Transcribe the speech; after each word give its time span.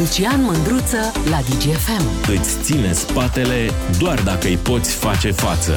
Lucian 0.00 0.42
Mândruță 0.42 1.12
la 1.30 1.40
DGFM. 1.40 2.30
Îți 2.38 2.62
ține 2.62 2.92
spatele 2.92 3.70
doar 3.98 4.22
dacă 4.22 4.46
îi 4.46 4.56
poți 4.56 4.94
face 4.94 5.30
față. 5.30 5.74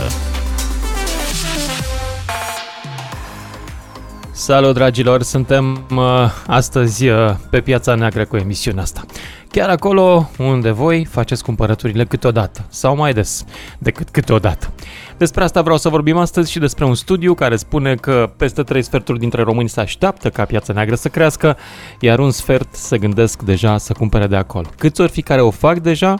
Salut 4.43 4.73
dragilor, 4.73 5.21
suntem 5.21 5.85
uh, 5.95 6.31
astăzi 6.47 7.07
uh, 7.07 7.35
pe 7.49 7.61
piața 7.61 7.95
neagră 7.95 8.25
cu 8.25 8.35
emisiunea 8.35 8.83
asta. 8.83 9.05
Chiar 9.51 9.69
acolo 9.69 10.29
unde 10.37 10.71
voi 10.71 11.05
faceți 11.05 11.44
cumpărăturile 11.44 12.05
câteodată 12.05 12.65
sau 12.69 12.95
mai 12.95 13.13
des 13.13 13.45
decât 13.79 14.09
câteodată. 14.09 14.73
Despre 15.17 15.44
asta 15.44 15.62
vreau 15.62 15.77
să 15.77 15.90
vorbim 15.90 16.17
astăzi 16.17 16.52
și 16.52 16.59
despre 16.59 16.85
un 16.85 16.95
studiu 16.95 17.34
care 17.34 17.55
spune 17.55 17.95
că 17.95 18.31
peste 18.38 18.63
3 18.63 18.81
sferturi 18.81 19.20
dintre 19.20 19.41
români 19.41 19.70
se 19.70 19.80
așteaptă 19.80 20.30
ca 20.30 20.45
piața 20.45 20.73
neagră 20.73 20.95
să 20.95 21.07
crească, 21.07 21.57
iar 21.99 22.20
un 22.20 22.31
sfert 22.31 22.75
se 22.75 22.98
gândesc 22.98 23.41
deja 23.41 23.77
să 23.77 23.94
cumpere 23.94 24.27
de 24.27 24.35
acolo. 24.35 24.67
Câți 24.77 25.02
ori 25.02 25.12
fi 25.12 25.21
care 25.21 25.41
o 25.41 25.52
fac 25.52 25.77
deja? 25.77 26.16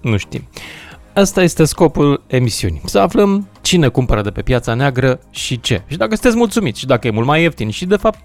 Nu 0.00 0.16
știm. 0.16 0.48
Asta 1.14 1.42
este 1.42 1.64
scopul 1.64 2.22
emisiunii. 2.26 2.80
Să 2.84 2.98
aflăm 2.98 3.48
cine 3.60 3.88
cumpără 3.88 4.22
de 4.22 4.30
pe 4.30 4.42
piața 4.42 4.74
neagră 4.74 5.20
și 5.30 5.60
ce. 5.60 5.82
Și 5.86 5.96
dacă 5.96 6.14
sunteți 6.14 6.36
mulțumiți 6.36 6.78
și 6.78 6.86
dacă 6.86 7.06
e 7.06 7.10
mult 7.10 7.26
mai 7.26 7.42
ieftin 7.42 7.70
și 7.70 7.86
de 7.86 7.96
fapt 7.96 8.18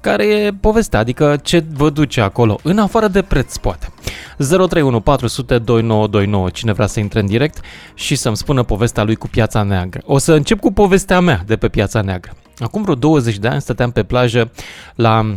care 0.00 0.24
e 0.24 0.50
povestea, 0.60 0.98
adică 0.98 1.38
ce 1.42 1.64
vă 1.72 1.90
duce 1.90 2.20
acolo, 2.20 2.58
în 2.62 2.78
afară 2.78 3.08
de 3.08 3.22
preț, 3.22 3.56
poate. 3.56 3.88
031 4.36 5.00
400 5.00 5.58
2929, 5.58 6.50
cine 6.50 6.72
vrea 6.72 6.86
să 6.86 7.00
intre 7.00 7.20
în 7.20 7.26
direct 7.26 7.60
și 7.94 8.14
să-mi 8.14 8.36
spună 8.36 8.62
povestea 8.62 9.02
lui 9.02 9.14
cu 9.14 9.28
piața 9.28 9.62
neagră. 9.62 10.00
O 10.04 10.18
să 10.18 10.32
încep 10.32 10.60
cu 10.60 10.72
povestea 10.72 11.20
mea 11.20 11.42
de 11.46 11.56
pe 11.56 11.68
piața 11.68 12.00
neagră. 12.00 12.32
Acum 12.58 12.82
vreo 12.82 12.94
20 12.94 13.38
de 13.38 13.48
ani 13.48 13.60
stăteam 13.60 13.90
pe 13.90 14.02
plajă 14.02 14.50
la 14.94 15.34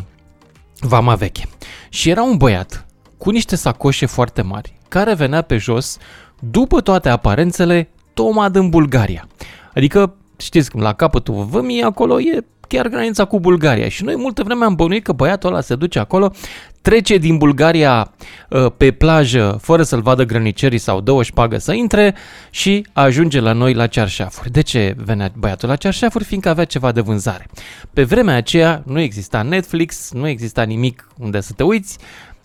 Vama 0.79 1.15
Veche 1.15 1.43
și 1.89 2.09
era 2.09 2.23
un 2.23 2.37
băiat 2.37 2.85
cu 3.17 3.29
niște 3.29 3.55
sacoșe 3.55 4.05
foarte 4.05 4.41
mari 4.41 4.73
care 4.87 5.13
venea 5.13 5.41
pe 5.41 5.57
jos 5.57 5.97
după 6.51 6.81
toate 6.81 7.09
aparențele 7.09 7.89
tocmai 8.13 8.49
din 8.51 8.69
Bulgaria. 8.69 9.27
Adică 9.75 10.15
știți, 10.37 10.77
la 10.77 10.93
capătul 10.93 11.47
vămii, 11.49 11.81
acolo 11.81 12.19
e 12.19 12.45
chiar 12.67 12.87
granița 12.87 13.25
cu 13.25 13.39
Bulgaria. 13.39 13.89
Și 13.89 14.03
noi 14.03 14.15
multă 14.15 14.43
vreme 14.43 14.65
am 14.65 14.75
bănuit 14.75 15.03
că 15.03 15.11
băiatul 15.11 15.49
ăla 15.49 15.61
se 15.61 15.75
duce 15.75 15.99
acolo, 15.99 16.31
trece 16.81 17.17
din 17.17 17.37
Bulgaria 17.37 18.11
uh, 18.49 18.65
pe 18.77 18.91
plajă 18.91 19.57
fără 19.61 19.83
să-l 19.83 20.01
vadă 20.01 20.23
grănicerii 20.23 20.77
sau 20.77 21.01
dă 21.01 21.11
o 21.11 21.21
șpagă 21.21 21.57
să 21.57 21.73
intre 21.73 22.15
și 22.49 22.87
ajunge 22.93 23.39
la 23.39 23.53
noi 23.53 23.73
la 23.73 23.87
cearșafuri. 23.87 24.51
De 24.51 24.61
ce 24.61 24.95
venea 24.97 25.31
băiatul 25.37 25.69
la 25.69 25.75
cearșafuri? 25.75 26.23
Fiindcă 26.23 26.49
avea 26.49 26.65
ceva 26.65 26.91
de 26.91 27.01
vânzare. 27.01 27.47
Pe 27.93 28.03
vremea 28.03 28.35
aceea 28.35 28.83
nu 28.85 28.99
exista 28.99 29.41
Netflix, 29.41 30.11
nu 30.11 30.27
exista 30.27 30.61
nimic 30.63 31.07
unde 31.17 31.41
să 31.41 31.53
te 31.55 31.63
uiți, 31.63 31.97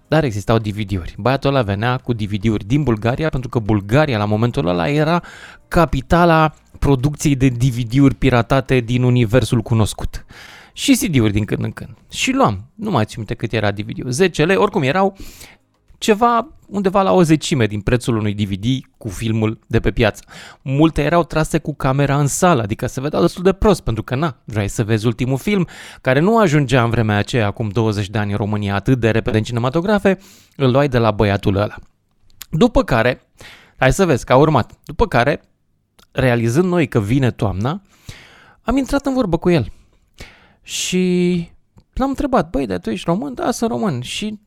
dar 0.09 0.25
existau 0.25 0.59
DVD-uri. 0.59 1.15
Băiatul 1.19 1.51
ăla 1.51 1.63
venea 1.63 1.97
cu 1.97 2.13
DVD-uri 2.13 2.67
din 2.67 2.83
Bulgaria, 2.83 3.29
pentru 3.29 3.49
că 3.49 3.59
Bulgaria 3.59 4.19
la 4.19 4.25
momentul 4.25 4.67
ăla 4.67 4.89
era 4.89 5.23
capitala 5.69 6.55
producției 6.79 7.37
de 7.37 7.49
DVD-uri 7.49 8.15
piratate 8.15 8.81
din 8.81 9.03
universul 9.03 9.61
cunoscut. 9.61 10.25
Și 10.73 10.93
CD-uri 10.93 11.33
din 11.33 11.45
când 11.45 11.65
în 11.65 11.71
când. 11.71 11.97
Și 12.11 12.33
luam, 12.33 12.71
nu 12.75 12.91
mai 12.91 13.05
țin 13.05 13.15
minte 13.17 13.35
cât 13.35 13.53
era 13.53 13.71
DVD-ul, 13.71 14.11
10 14.11 14.45
lei, 14.45 14.57
oricum 14.57 14.83
erau 14.83 15.17
ceva 15.99 16.49
undeva 16.69 17.03
la 17.03 17.13
o 17.13 17.23
zecime 17.23 17.67
din 17.67 17.81
prețul 17.81 18.17
unui 18.17 18.35
DVD 18.35 18.65
cu 18.97 19.09
filmul 19.09 19.59
de 19.67 19.81
pe 19.81 19.91
piață. 19.91 20.23
Multe 20.63 21.03
erau 21.03 21.25
trase 21.25 21.59
cu 21.59 21.75
camera 21.75 22.19
în 22.19 22.27
sală, 22.27 22.63
adică 22.63 22.87
se 22.87 23.01
vedeau 23.01 23.23
destul 23.23 23.43
de 23.43 23.53
prost, 23.53 23.81
pentru 23.81 24.03
că 24.03 24.15
na, 24.15 24.37
vrei 24.45 24.69
să 24.69 24.85
vezi 24.85 25.07
ultimul 25.07 25.39
film, 25.39 25.67
care 26.01 26.21
nu 26.21 26.39
ajungea 26.39 26.83
în 26.83 26.91
vremea 26.91 27.17
aceea, 27.17 27.47
acum 27.47 27.69
20 27.69 28.09
de 28.09 28.19
ani 28.19 28.31
în 28.31 28.37
România, 28.37 28.75
atât 28.75 29.01
de 29.01 29.11
repede 29.11 29.37
în 29.37 29.43
cinematografe, 29.43 30.19
îl 30.57 30.71
luai 30.71 30.89
de 30.89 30.99
la 30.99 31.11
băiatul 31.11 31.57
ăla. 31.57 31.75
După 32.51 32.85
care, 32.85 33.21
hai 33.77 33.93
să 33.93 34.07
vezi 34.07 34.25
că 34.25 34.33
a 34.33 34.37
urmat, 34.37 34.73
după 34.85 35.07
care, 35.07 35.43
realizând 36.13 36.67
noi 36.67 36.89
că 36.89 37.01
vine 37.01 37.31
toamna, 37.31 37.83
am 38.63 38.77
intrat 38.77 39.07
în 39.07 39.15
vorbă 39.15 39.37
cu 39.37 39.51
el. 39.51 39.73
Și 40.63 41.49
l-am 41.93 42.09
întrebat, 42.09 42.51
băi, 42.51 42.67
dar 42.67 42.79
tu 42.79 42.91
ești 42.91 43.05
român? 43.09 43.35
Da, 43.35 43.51
sunt 43.51 43.71
român. 43.71 44.01
Și 44.01 44.39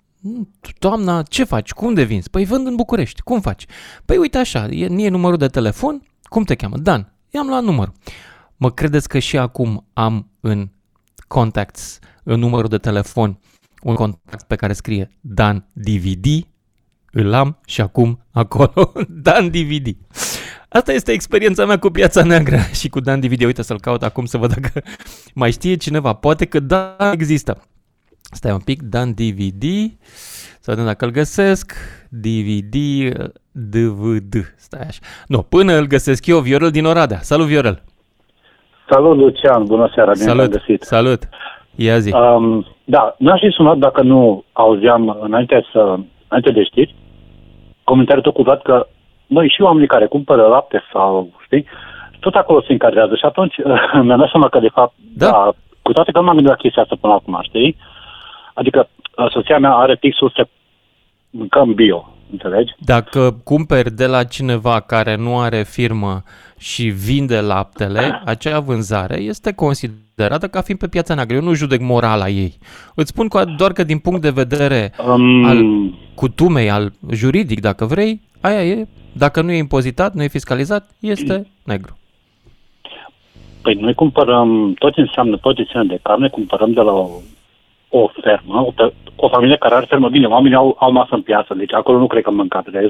Doamna, 0.79 1.21
ce 1.21 1.43
faci? 1.43 1.71
Cum 1.71 1.93
de 1.93 2.03
vinzi? 2.03 2.29
Păi 2.29 2.45
vând 2.45 2.67
în 2.67 2.75
București. 2.75 3.21
Cum 3.21 3.41
faci? 3.41 3.65
Păi 4.05 4.17
uite 4.17 4.37
așa, 4.37 4.67
e, 4.67 4.85
e 4.97 5.09
numărul 5.09 5.37
de 5.37 5.47
telefon. 5.47 6.07
Cum 6.23 6.43
te 6.43 6.55
cheamă? 6.55 6.77
Dan. 6.77 7.13
I-am 7.29 7.47
luat 7.47 7.63
număr. 7.63 7.91
Mă 8.57 8.71
credeți 8.71 9.07
că 9.07 9.19
și 9.19 9.37
acum 9.37 9.87
am 9.93 10.29
în 10.39 10.69
contacts, 11.27 11.99
în 12.23 12.39
numărul 12.39 12.69
de 12.69 12.77
telefon, 12.77 13.39
un 13.83 13.95
contact 13.95 14.47
pe 14.47 14.55
care 14.55 14.73
scrie 14.73 15.17
Dan 15.21 15.67
DVD? 15.73 16.25
Îl 17.11 17.33
am 17.33 17.59
și 17.65 17.81
acum 17.81 18.25
acolo 18.31 18.91
Dan 19.23 19.49
DVD. 19.49 19.95
Asta 20.69 20.91
este 20.93 21.11
experiența 21.11 21.65
mea 21.65 21.79
cu 21.79 21.89
piața 21.89 22.23
neagră 22.23 22.59
și 22.73 22.89
cu 22.89 22.99
Dan 22.99 23.19
DVD. 23.19 23.43
Uite 23.43 23.61
să-l 23.61 23.79
caut 23.79 24.03
acum 24.03 24.25
să 24.25 24.37
văd 24.37 24.53
dacă 24.53 24.83
mai 25.33 25.51
știe 25.51 25.75
cineva. 25.75 26.13
Poate 26.13 26.45
că 26.45 26.59
da, 26.59 26.95
există. 27.11 27.61
Stai 28.31 28.51
un 28.51 28.59
pic, 28.65 28.81
Dan 28.81 29.09
DVD, 29.11 29.63
să 30.59 30.71
vedem 30.71 30.85
dacă 30.85 31.05
îl 31.05 31.11
găsesc, 31.11 31.73
DVD, 32.09 32.75
DVD, 33.51 34.33
stai 34.57 34.85
așa. 34.87 34.99
Nu, 35.27 35.39
până 35.41 35.73
îl 35.73 35.85
găsesc 35.85 36.27
eu, 36.27 36.39
Viorel 36.39 36.69
din 36.71 36.85
Oradea. 36.85 37.17
Salut, 37.17 37.45
Viorel! 37.45 37.81
Salut, 38.89 39.17
Lucian, 39.17 39.63
bună 39.63 39.89
seara, 39.93 40.11
bine 40.11 40.25
salut, 40.25 40.49
găsit. 40.49 40.81
Salut, 40.81 41.21
ia 41.75 41.97
zi. 41.97 42.13
Um, 42.13 42.65
da, 42.83 43.15
n-aș 43.17 43.39
fi 43.39 43.49
sunat 43.49 43.77
dacă 43.77 44.01
nu 44.01 44.43
auzeam 44.51 45.17
înainte, 45.21 45.65
să, 45.71 45.79
înainte 46.27 46.51
de 46.51 46.63
știri, 46.63 46.95
comentariul 47.83 48.23
tău 48.23 48.31
cu 48.31 48.43
că, 48.63 48.87
măi, 49.27 49.49
și 49.55 49.61
oamenii 49.61 49.87
care 49.87 50.05
cumpără 50.05 50.41
lapte 50.41 50.83
sau, 50.93 51.29
știi, 51.43 51.65
tot 52.19 52.33
acolo 52.33 52.61
se 52.61 52.71
încadrează 52.71 53.15
și 53.15 53.25
atunci 53.25 53.55
mi-am 54.05 54.19
dat 54.19 54.29
seama 54.29 54.49
că, 54.49 54.59
de 54.59 54.69
fapt, 54.73 54.93
da. 55.13 55.25
da 55.25 55.51
cu 55.81 55.91
toate 55.91 56.11
că 56.11 56.19
nu 56.19 56.25
m-am 56.25 56.35
gândit 56.35 56.51
la 56.51 56.61
chestia 56.63 56.81
asta 56.81 56.95
până 57.01 57.13
acum, 57.13 57.39
știi, 57.41 57.77
Adică 58.53 58.89
uh, 59.17 59.29
soția 59.29 59.57
mea 59.57 59.73
are 59.73 59.95
pixul 59.95 60.31
să 60.35 60.47
mâncăm 61.29 61.73
bio, 61.73 62.13
înțelegi? 62.31 62.73
Dacă 62.79 63.41
cumperi 63.43 63.91
de 63.91 64.05
la 64.05 64.23
cineva 64.23 64.79
care 64.79 65.15
nu 65.15 65.39
are 65.39 65.63
firmă 65.63 66.23
și 66.57 66.83
vinde 66.83 67.39
laptele, 67.39 68.21
acea 68.25 68.59
vânzare 68.59 69.19
este 69.19 69.53
considerată 69.53 70.47
ca 70.47 70.61
fiind 70.61 70.79
pe 70.79 70.87
piața 70.87 71.13
neagră. 71.13 71.35
Eu 71.35 71.41
nu 71.41 71.53
judec 71.53 71.81
morala 71.81 72.27
ei. 72.27 72.57
Îți 72.95 73.09
spun 73.09 73.27
doar 73.57 73.71
că 73.71 73.83
din 73.83 73.99
punct 73.99 74.21
de 74.21 74.29
vedere 74.29 74.91
um... 75.07 75.45
al 75.45 75.65
cutumei, 76.15 76.69
al 76.69 76.91
juridic, 77.11 77.59
dacă 77.59 77.85
vrei, 77.85 78.21
aia 78.41 78.63
e. 78.63 78.87
Dacă 79.13 79.41
nu 79.41 79.51
e 79.51 79.57
impozitat, 79.57 80.13
nu 80.13 80.23
e 80.23 80.27
fiscalizat, 80.27 80.89
este 80.99 81.47
negru. 81.71 81.95
Păi 83.61 83.73
noi 83.73 83.93
cumpărăm, 83.93 84.73
tot 84.73 84.93
ce 84.93 85.01
înseamnă, 85.01 85.37
tot 85.37 85.55
ce 85.55 85.61
înseamnă 85.61 85.93
de 85.93 85.99
carne, 86.03 86.27
cumpărăm 86.27 86.71
de 86.73 86.81
la 86.81 86.91
o 87.91 87.99
o 87.99 88.11
fermă, 88.21 88.59
o, 88.59 88.73
o 89.15 89.29
familie 89.29 89.57
care 89.57 89.75
are 89.75 89.85
fermă. 89.85 90.09
Bine, 90.09 90.25
oamenii 90.25 90.57
au, 90.57 90.75
au 90.79 90.91
masă 90.91 91.15
în 91.15 91.21
piață, 91.21 91.53
deci 91.53 91.73
acolo 91.73 91.97
nu 91.97 92.07
cred 92.07 92.23
că 92.23 92.31
mâncatrez. 92.31 92.89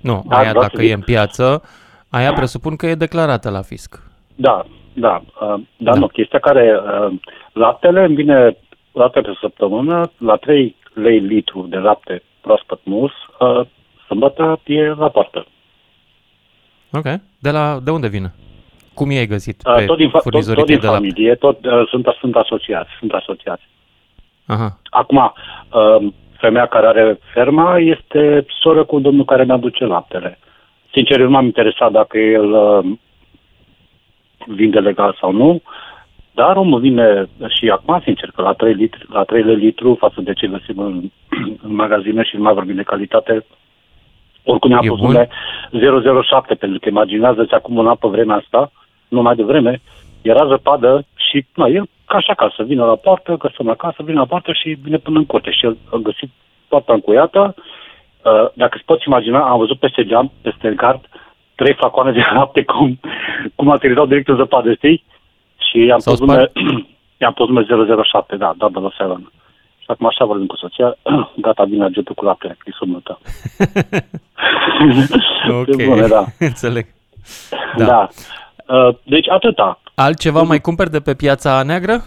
Nu, 0.00 0.24
Dar 0.28 0.40
aia 0.40 0.52
dacă 0.52 0.82
e 0.82 0.92
în 0.92 1.00
piață, 1.00 1.62
aia 2.10 2.32
presupun 2.32 2.76
că 2.76 2.86
e 2.86 2.94
declarată 2.94 3.50
la 3.50 3.62
fisc. 3.62 4.02
Da, 4.34 4.64
da. 4.92 5.22
Uh, 5.40 5.60
dar 5.76 5.94
da. 5.94 5.98
nu, 5.98 6.06
chestia 6.06 6.38
care... 6.38 6.80
Uh, 6.84 7.14
laptele 7.56 8.04
îmi 8.04 8.14
vine 8.14 8.56
lapte 8.92 9.20
pe 9.20 9.32
săptămână, 9.40 10.10
la 10.18 10.36
3 10.36 10.76
lei 10.92 11.18
litru 11.18 11.66
de 11.68 11.76
lapte 11.76 12.22
proaspăt 12.40 12.80
mus, 12.82 13.12
uh, 13.38 13.66
sâmbătă 14.06 14.60
e 14.64 14.88
la 14.88 15.08
poartă. 15.08 15.46
Ok. 16.92 17.04
De, 17.38 17.50
la, 17.50 17.78
de 17.84 17.90
unde 17.90 18.08
vine? 18.08 18.34
Cum 18.94 19.10
i-ai 19.10 19.26
găsit 19.26 19.62
pe 19.62 19.84
tot 19.84 19.96
din, 19.96 20.10
tot, 20.10 20.54
tot 20.54 20.66
din 20.66 20.78
de 20.78 20.86
familie, 20.86 21.34
tot, 21.34 21.64
uh, 21.64 21.88
sunt, 21.88 22.06
sunt 22.20 22.36
asociați, 22.36 22.90
sunt 22.98 23.12
asociați. 23.12 23.62
Aha. 24.46 24.78
Acum, 24.90 25.16
uh, 25.72 26.12
femeia 26.38 26.66
care 26.66 26.86
are 26.86 27.18
ferma 27.32 27.78
este 27.78 28.46
soră 28.60 28.84
cu 28.84 29.00
domnul 29.00 29.24
care 29.24 29.44
ne 29.44 29.52
aduce 29.52 29.84
laptele. 29.84 30.38
Sincer, 30.92 31.20
eu 31.20 31.24
nu 31.24 31.30
m-am 31.30 31.44
interesat 31.44 31.92
dacă 31.92 32.18
el 32.18 32.52
uh, 32.52 32.84
vinde 34.46 34.78
legal 34.78 35.16
sau 35.20 35.32
nu, 35.32 35.62
dar 36.34 36.56
omul 36.56 36.80
vine 36.80 37.28
și 37.48 37.68
acum, 37.68 38.00
sincer, 38.04 38.30
că 38.34 38.42
la 38.42 38.52
3, 38.52 38.74
litri, 38.74 39.06
la 39.08 39.22
3 39.22 39.42
litru 39.42 39.96
față 39.98 40.20
de 40.20 40.32
ce 40.32 40.46
găsim 40.46 40.78
în, 40.78 41.10
în 41.66 41.74
magazine 41.74 42.22
și 42.22 42.36
nu 42.36 42.42
mai 42.42 42.54
vorbim 42.54 42.74
de 42.74 42.82
calitate, 42.82 43.46
oricum 44.44 44.70
ne-a 44.70 44.80
pus 44.86 45.00
007, 46.26 46.54
pentru 46.54 46.78
că 46.78 46.88
imaginează-ți 46.88 47.54
acum 47.54 47.78
în 47.78 47.86
apă 47.86 48.08
vremea 48.08 48.36
asta, 48.36 48.72
nu 49.08 49.22
mai 49.22 49.34
devreme, 49.34 49.80
era 50.22 50.46
zăpadă 50.46 51.04
și 51.16 51.46
na, 51.54 51.66
el 51.66 51.88
ca 52.06 52.16
așa 52.16 52.32
acasă, 52.32 52.62
vine 52.62 52.82
la 52.82 52.96
poartă, 52.96 53.36
că 53.36 53.48
stăm 53.52 53.68
acasă, 53.68 54.02
vine 54.02 54.18
la 54.18 54.26
poartă 54.26 54.52
și 54.52 54.68
vine 54.82 54.96
până 54.96 55.18
în 55.18 55.26
curte. 55.26 55.50
Și 55.50 55.64
el 55.64 55.76
a 55.92 55.96
găsit 55.96 56.30
poarta 56.68 56.92
încuiată. 56.92 57.54
Uh, 57.56 58.48
dacă 58.54 58.72
îți 58.74 58.84
poți 58.84 59.06
imagina, 59.06 59.48
am 59.48 59.58
văzut 59.58 59.78
peste 59.78 60.04
geam, 60.04 60.32
peste 60.42 60.72
gard, 60.76 61.00
trei 61.54 61.74
flacoane 61.74 62.12
de 62.12 62.22
lapte 62.34 62.64
cum, 62.64 63.00
cum 63.54 63.70
aterizau 63.70 64.06
direct 64.06 64.28
în 64.28 64.36
zăpadă, 64.36 64.74
știi? 64.74 65.04
Și 65.70 65.78
i-am 65.84 66.00
pus, 66.04 66.20
nume, 66.20 66.52
i-am 67.20 67.32
pus 67.32 67.48
nume 67.48 67.66
007, 68.02 68.36
da, 68.36 68.54
Double 68.56 68.90
Seven. 68.98 69.32
acum 69.86 70.06
așa 70.06 70.24
vorbim 70.24 70.46
cu 70.46 70.56
soția, 70.56 70.96
gata, 71.46 71.64
vine 71.64 71.84
agentul 71.84 72.14
cu 72.14 72.24
laptele, 72.24 72.56
e 72.64 72.70
somnul 72.78 73.00
tău. 73.00 73.18
ok, 75.60 75.76
bune, 75.88 76.06
da. 76.06 76.24
înțeleg. 76.48 76.86
Da. 77.76 77.84
da. 77.84 78.08
Uh, 78.66 78.94
deci 79.02 79.28
atâta. 79.28 79.80
Altceva 79.98 80.42
mai 80.42 80.60
cumperi 80.60 80.90
de 80.90 81.00
pe 81.00 81.14
piața 81.14 81.62
neagră? 81.62 82.04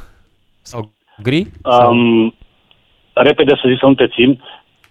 Sau 0.62 0.92
gri? 1.22 1.52
Sau... 1.64 1.92
Um, 1.92 2.36
repede 3.14 3.56
să 3.56 3.68
zic 3.70 3.80
să 3.80 3.86
nu 3.86 3.94
te 3.94 4.08
țin, 4.08 4.42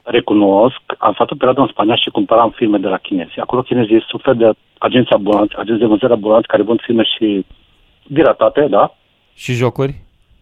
recunosc, 0.02 0.80
am 0.98 1.12
stat 1.12 1.30
o 1.30 1.34
perioadă 1.34 1.60
în 1.60 1.66
Spania 1.66 1.96
și 1.96 2.10
cumpăram 2.10 2.50
filme 2.50 2.78
de 2.78 2.88
la 2.88 2.96
chinezi. 2.96 3.40
Acolo 3.40 3.62
chinezii 3.62 3.96
este 3.96 4.10
un 4.12 4.20
fel 4.22 4.36
de 4.36 4.50
agenți 4.78 5.12
ambulanți, 5.12 5.54
agenți 5.56 5.80
de 5.80 5.86
vânzări 5.86 6.12
ambulanți 6.12 6.48
care 6.48 6.62
vând 6.62 6.80
filme 6.80 7.02
și 7.02 7.46
diratate, 8.06 8.66
da? 8.70 8.94
Și 9.34 9.52
jocuri? 9.52 9.92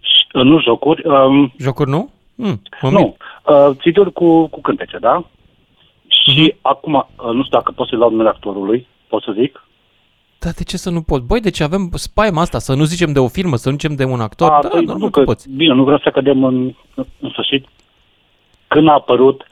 Și, 0.01 0.27
uh, 0.33 0.43
nu 0.43 0.61
jocuri. 0.61 1.07
Um, 1.07 1.53
jocuri 1.59 1.91
nu? 1.91 2.11
Mm, 2.35 2.61
nu. 2.81 3.17
Uh, 3.47 3.71
țituri 3.75 4.13
cu, 4.13 4.47
cu 4.47 4.61
cântece, 4.61 4.99
da? 4.99 5.25
Și 6.09 6.53
uh-huh. 6.53 6.61
acum, 6.61 6.95
uh, 6.95 7.33
nu 7.33 7.43
știu 7.45 7.59
dacă 7.59 7.73
pot 7.73 7.89
să-i 7.89 7.99
dau 7.99 8.11
numele 8.11 8.29
actorului, 8.29 8.87
pot 9.09 9.23
să 9.23 9.33
zic? 9.39 9.66
Da, 10.47 10.53
de 10.53 10.65
ce 10.65 10.77
să 10.77 10.91
nu 10.91 11.03
pot? 11.03 11.23
Băi, 11.23 11.41
deci 11.41 11.61
avem 11.61 11.91
spaima 11.93 12.41
asta, 12.41 12.59
să 12.59 12.75
nu 12.75 12.85
zicem 12.85 13.13
de 13.13 13.19
o 13.19 13.29
firmă, 13.29 13.57
să 13.57 13.69
nu 13.69 13.75
zicem 13.75 13.95
de 13.95 14.05
un 14.05 14.21
actor. 14.21 14.51
A, 14.51 14.59
da, 14.63 14.69
păi, 14.69 14.85
nu, 14.85 15.11
că, 15.11 15.23
poți. 15.23 15.51
Bine, 15.57 15.75
nu 15.75 15.83
vreau 15.83 15.99
să 15.99 16.11
cădem 16.11 16.45
în, 16.45 16.75
în 17.21 17.29
sfârșit. 17.31 17.67
Când 18.69 18.89
a 18.89 18.93
apărut 18.93 19.43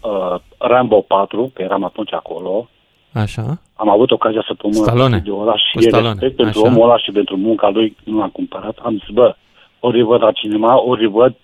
uh, 0.00 0.40
Rambo 0.58 1.00
4, 1.00 1.50
că 1.54 1.62
eram 1.62 1.84
atunci 1.84 2.12
acolo, 2.12 2.68
Așa. 3.12 3.58
am 3.74 3.88
avut 3.88 4.10
ocazia 4.10 4.44
să 4.46 4.54
pun 4.54 4.72
Stallone. 4.72 5.22
ăla 5.40 5.56
și 5.56 5.86
e 5.86 5.90
respect 5.90 6.36
pentru 6.36 6.60
Așa. 6.60 6.68
omul 6.68 6.82
ăla 6.82 6.98
și 6.98 7.10
pentru 7.10 7.36
munca 7.36 7.68
lui, 7.68 7.96
nu 8.04 8.18
l-am 8.18 8.30
cumpărat. 8.30 8.78
Am 8.82 8.98
zis, 8.98 9.08
bă, 9.14 9.36
ori 9.80 10.02
văd 10.02 10.22
la 10.22 10.32
cinema, 10.32 10.82
ori 10.82 11.06
văd 11.06 11.34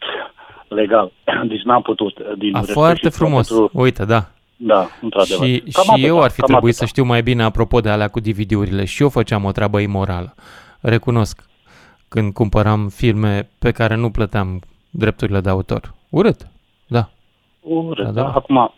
legal. 0.69 1.13
Deci 1.51 1.63
n-am 1.63 1.83
putut. 1.83 2.19
Din 2.39 2.57
a, 2.57 2.61
foarte 2.61 3.09
frumos. 3.09 3.49
Pentru... 3.49 3.71
Uite, 3.73 4.05
da. 4.05 4.29
Da, 4.63 4.89
într-adevăr. 5.01 5.47
Și, 5.47 5.55
și 5.55 5.77
atâta, 5.79 6.07
eu 6.07 6.23
ar 6.23 6.31
fi 6.31 6.41
trebuit 6.41 6.75
atâta. 6.75 6.77
să 6.77 6.85
știu 6.85 7.05
mai 7.05 7.23
bine 7.23 7.43
apropo 7.43 7.81
de 7.81 7.89
alea 7.89 8.09
cu 8.09 8.21
DVD-urile. 8.21 8.85
Și 8.85 9.03
eu 9.03 9.09
făceam 9.09 9.45
o 9.45 9.53
treabă 9.53 9.81
imorală. 9.81 10.35
Recunosc. 10.81 11.49
Când 12.09 12.33
cumpăram 12.33 12.89
filme 12.89 13.49
pe 13.59 13.71
care 13.71 13.95
nu 13.95 14.11
plăteam 14.11 14.61
drepturile 14.91 15.41
de 15.41 15.49
autor. 15.49 15.95
Urât, 16.09 16.49
da. 16.87 17.11
Urât, 17.61 18.05
da, 18.05 18.11
da. 18.11 18.23
da. 18.23 18.33
Acum, 18.33 18.75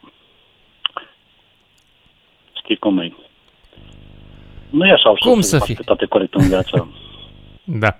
știi 2.62 2.76
cum 2.76 2.98
e. 2.98 3.12
Nu 4.70 4.86
e 4.86 4.92
așa 4.92 5.10
ușor 5.10 5.32
cum 5.32 5.40
să, 5.40 5.58
să 5.58 5.64
fie? 5.64 5.78
toate 5.84 6.06
corect 6.06 6.34
în 6.34 6.48
viață. 6.48 6.88
da. 7.84 7.96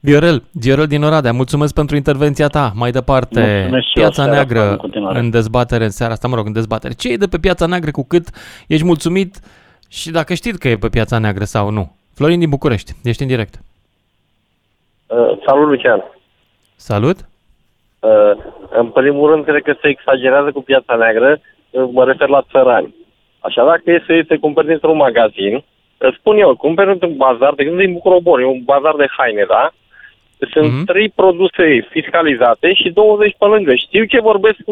Viorel, 0.00 0.42
Viorel 0.52 0.86
din 0.86 1.02
Oradea, 1.02 1.32
mulțumesc 1.32 1.74
pentru 1.74 1.96
intervenția 1.96 2.46
ta. 2.46 2.72
Mai 2.74 2.90
departe, 2.90 3.70
Piața 3.94 4.26
Neagră 4.26 4.76
în, 4.92 5.06
în 5.12 5.30
dezbatere 5.30 5.84
în 5.84 5.90
seara 5.90 6.12
asta, 6.12 6.28
mă 6.28 6.34
rog, 6.34 6.46
în 6.46 6.52
dezbatere. 6.52 6.94
Ce 6.94 7.12
e 7.12 7.16
de 7.16 7.26
pe 7.26 7.38
Piața 7.38 7.66
Neagră 7.66 7.90
cu 7.90 8.04
cât 8.08 8.26
ești 8.68 8.84
mulțumit 8.84 9.34
și 9.90 10.10
dacă 10.10 10.34
știți 10.34 10.58
că 10.58 10.68
e 10.68 10.76
pe 10.76 10.88
Piața 10.88 11.18
Neagră 11.18 11.44
sau 11.44 11.70
nu? 11.70 11.96
Florin 12.14 12.38
din 12.38 12.48
București, 12.48 12.92
ești 13.02 13.22
în 13.22 13.28
direct. 13.28 13.54
Uh, 15.06 15.38
salut, 15.46 15.68
Lucian. 15.68 16.04
Salut. 16.76 17.16
Uh, 18.00 18.32
în 18.70 18.86
primul 18.86 19.30
rând, 19.30 19.44
cred 19.44 19.62
că 19.62 19.74
se 19.80 19.88
exagerează 19.88 20.50
cu 20.52 20.62
Piața 20.62 20.94
Neagră, 20.94 21.40
uh, 21.70 21.88
mă 21.92 22.04
refer 22.04 22.28
la 22.28 22.46
țărani. 22.50 22.94
Așa, 23.38 23.64
dacă 23.64 23.82
e 23.84 24.04
să 24.06 24.24
se 24.28 24.36
cumperi 24.36 24.66
dintr-un 24.66 24.96
magazin, 24.96 25.64
spun 26.18 26.38
eu, 26.38 26.56
cumperi 26.56 26.90
într-un 26.90 27.16
bazar, 27.16 27.52
de 27.54 27.64
când 27.64 27.78
din 27.78 27.92
Bucurobor, 27.92 28.40
e 28.40 28.44
un 28.44 28.62
bazar 28.64 28.94
de 28.96 29.06
haine, 29.16 29.44
da? 29.48 29.72
Sunt 30.52 30.72
mm-hmm. 30.72 30.86
trei 30.86 31.08
produse 31.08 31.86
fiscalizate 31.90 32.72
și 32.74 32.90
20 32.90 33.34
pe 33.38 33.44
lângă. 33.44 33.74
Știu 33.74 34.04
ce 34.04 34.20
vorbesc 34.20 34.56
100%, 34.56 34.62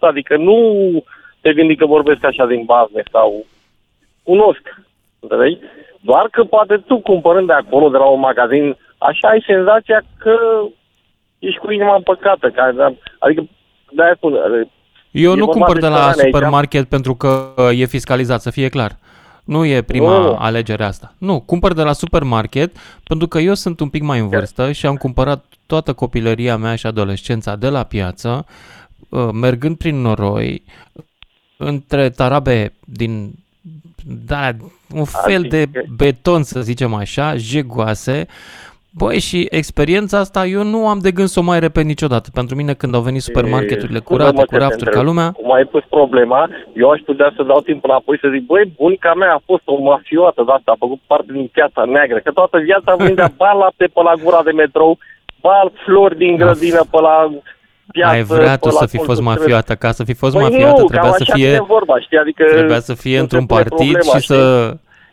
adică 0.00 0.36
nu 0.36 0.58
te 1.40 1.52
gândi 1.52 1.76
că 1.76 1.86
vorbesc 1.86 2.24
așa 2.24 2.46
din 2.46 2.62
bazme 2.64 3.02
sau 3.12 3.46
cunosc. 4.22 4.62
Înțelegi? 5.20 5.58
Doar 6.00 6.28
că 6.30 6.44
poate 6.44 6.76
tu 6.76 6.98
cumpărând 6.98 7.46
de 7.46 7.52
acolo, 7.52 7.88
de 7.88 7.96
la 7.96 8.04
un 8.04 8.20
magazin, 8.20 8.76
așa 8.98 9.28
ai 9.28 9.44
senzația 9.46 10.02
că 10.18 10.36
ești 11.38 11.58
cu 11.58 11.72
inima 11.72 11.94
împăcată. 11.94 12.52
Adică, 13.18 13.48
de-aia 13.90 14.14
spun, 14.16 14.34
eu 15.10 15.34
nu 15.34 15.46
cumpăr 15.46 15.78
de 15.78 15.86
la 15.86 16.12
supermarket 16.12 16.80
aici. 16.80 16.88
pentru 16.88 17.14
că 17.14 17.54
e 17.76 17.84
fiscalizat, 17.84 18.40
să 18.40 18.50
fie 18.50 18.68
clar. 18.68 18.90
Nu 19.46 19.64
e 19.64 19.82
prima 19.82 20.28
oh. 20.28 20.36
alegere 20.38 20.84
asta. 20.84 21.14
Nu, 21.18 21.40
cumpăr 21.40 21.72
de 21.72 21.82
la 21.82 21.92
supermarket 21.92 22.76
pentru 23.04 23.28
că 23.28 23.38
eu 23.38 23.54
sunt 23.54 23.80
un 23.80 23.88
pic 23.88 24.02
mai 24.02 24.18
în 24.18 24.28
vârstă 24.28 24.72
și 24.72 24.86
am 24.86 24.94
cumpărat 24.94 25.44
toată 25.66 25.92
copilăria 25.92 26.56
mea 26.56 26.74
și 26.74 26.86
adolescența 26.86 27.56
de 27.56 27.68
la 27.68 27.82
piață, 27.82 28.46
uh, 29.08 29.28
mergând 29.32 29.76
prin 29.76 30.00
noroi, 30.00 30.62
între 31.56 32.10
tarabe 32.10 32.72
din 32.84 33.34
da, 34.04 34.56
un 34.90 35.04
fel 35.04 35.42
de 35.42 35.70
beton, 35.96 36.42
să 36.42 36.62
zicem 36.62 36.94
așa, 36.94 37.36
jegoase, 37.36 38.26
Băi, 38.98 39.18
și 39.20 39.46
experiența 39.50 40.18
asta 40.18 40.46
eu 40.46 40.62
nu 40.62 40.88
am 40.88 40.98
de 40.98 41.10
gând 41.10 41.28
să 41.28 41.40
o 41.40 41.42
mai 41.42 41.60
repet 41.60 41.84
niciodată. 41.84 42.28
Pentru 42.32 42.56
mine 42.56 42.72
când 42.74 42.94
au 42.94 43.00
venit 43.00 43.22
supermarketurile 43.22 43.98
curate, 43.98 44.44
cu 44.44 44.56
rafturi 44.56 44.90
ca 44.90 45.02
lumea... 45.02 45.30
Cum 45.30 45.52
ai 45.52 45.64
pus 45.64 45.84
problema, 45.88 46.50
eu 46.74 46.90
aș 46.90 47.00
putea 47.00 47.32
să 47.36 47.42
dau 47.42 47.60
timp 47.60 47.84
înapoi 47.84 48.18
să 48.22 48.28
zic, 48.32 48.46
băi, 48.46 48.72
bunica 48.76 49.14
mea 49.14 49.32
a 49.34 49.42
fost 49.44 49.62
o 49.64 49.82
mafiotă 49.82 50.42
de 50.46 50.52
asta, 50.52 50.72
a 50.72 50.82
făcut 50.84 51.00
parte 51.06 51.32
din 51.32 51.46
piața 51.52 51.84
neagră, 51.84 52.18
că 52.18 52.30
toată 52.30 52.58
viața 52.58 52.94
vindea 53.04 53.32
ba 53.36 53.52
lapte 53.52 53.86
pe 53.94 54.00
la 54.02 54.14
gura 54.22 54.42
de 54.44 54.50
metrou, 54.50 54.98
ba 55.40 55.70
flori 55.84 56.16
din 56.16 56.36
grădină 56.36 56.82
pe 56.90 57.00
la 57.00 57.30
piață, 57.92 58.14
Ai 58.14 58.22
vrea 58.22 58.56
tu 58.56 58.70
să 58.70 58.86
fi 58.86 58.98
fost 58.98 59.20
mafioată, 59.20 59.74
ca 59.74 59.90
să 59.90 60.04
fi 60.04 60.14
fost 60.14 60.34
păi 60.34 60.42
mafioată 60.42 60.80
nu, 60.80 60.86
trebuia 60.86 61.12
să 61.12 61.24
fie... 61.32 61.64
vorba, 61.66 62.00
știi? 62.00 62.18
Adică 62.18 62.44
trebuia 62.44 62.80
să 62.80 62.94
fie 62.94 63.18
într-un 63.18 63.46
partid 63.46 63.98
problema, 63.98 64.18
și 64.18 64.26
să, 64.26 64.40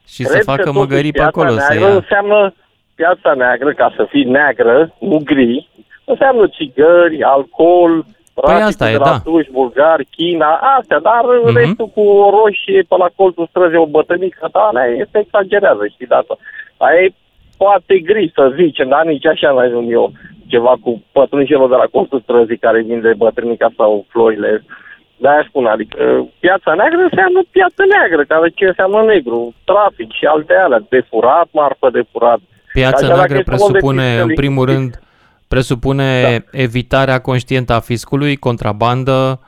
și 0.07 0.23
să 0.23 0.37
facă 0.43 0.71
măgării 0.71 1.11
pe 1.11 1.21
acolo. 1.21 1.49
Să 1.49 1.73
ia... 1.79 1.87
înseamnă 1.87 2.53
piața 2.95 3.33
neagră, 3.33 3.73
ca 3.73 3.93
să 3.95 4.05
fie 4.09 4.23
neagră, 4.23 4.93
nu 4.99 5.21
gri, 5.23 5.69
înseamnă 6.05 6.47
țigări, 6.47 7.23
alcool, 7.23 8.05
Păi 8.33 8.61
asta 8.61 8.89
e, 8.89 8.97
da. 8.97 9.19
Tuși, 9.23 9.51
bulgari, 9.51 10.05
China, 10.05 10.51
astea, 10.77 10.99
dar 10.99 11.23
uh-huh. 11.25 11.53
restul 11.53 11.87
cu 11.87 12.01
o 12.01 12.29
roșie 12.29 12.81
pe 12.87 12.95
la 12.97 13.09
colțul 13.15 13.47
străzii, 13.49 13.77
o 13.77 13.85
bătănică, 13.85 14.49
da, 14.51 14.59
alea 14.59 14.85
este 14.85 15.19
exagerează, 15.19 15.83
știi, 15.87 16.05
de 16.05 16.15
asta. 16.15 16.37
Aia 16.77 17.01
e 17.01 17.13
poate 17.57 17.99
gri 17.99 18.31
să 18.35 18.53
zicem, 18.55 18.87
dar 18.87 19.05
nici 19.05 19.25
așa 19.25 19.49
nu 19.51 19.57
ajung 19.57 19.91
eu 19.91 20.11
ceva 20.47 20.73
cu 20.83 21.03
pătrunjelul 21.11 21.69
de 21.69 21.75
la 21.75 21.87
colțul 21.91 22.19
străzii 22.19 22.63
care 22.65 22.81
vinde 22.81 23.13
bătrânica 23.17 23.69
sau 23.77 24.05
florile. 24.09 24.63
De-aia 25.17 25.45
spun, 25.47 25.65
adică 25.65 26.27
piața 26.39 26.73
neagră 26.73 27.01
înseamnă 27.01 27.41
piața 27.51 27.83
neagră, 27.93 28.23
care 28.23 28.49
ce 28.49 28.65
înseamnă 28.65 29.01
negru, 29.01 29.53
trafic 29.69 30.11
și 30.11 30.25
alte 30.25 30.53
alea, 30.53 30.81
de 30.89 31.01
furat, 31.09 31.47
marfă 31.51 31.89
de 31.89 32.03
furat, 32.11 32.39
Piața 32.73 33.07
neagră 33.07 33.43
presupune, 33.43 34.19
în 34.19 34.33
primul 34.33 34.65
rând, 34.65 35.01
presupune 35.47 36.21
da. 36.21 36.57
evitarea 36.59 37.19
conștientă 37.21 37.73
a 37.73 37.79
fiscului, 37.79 38.35
contrabandă, 38.35 39.39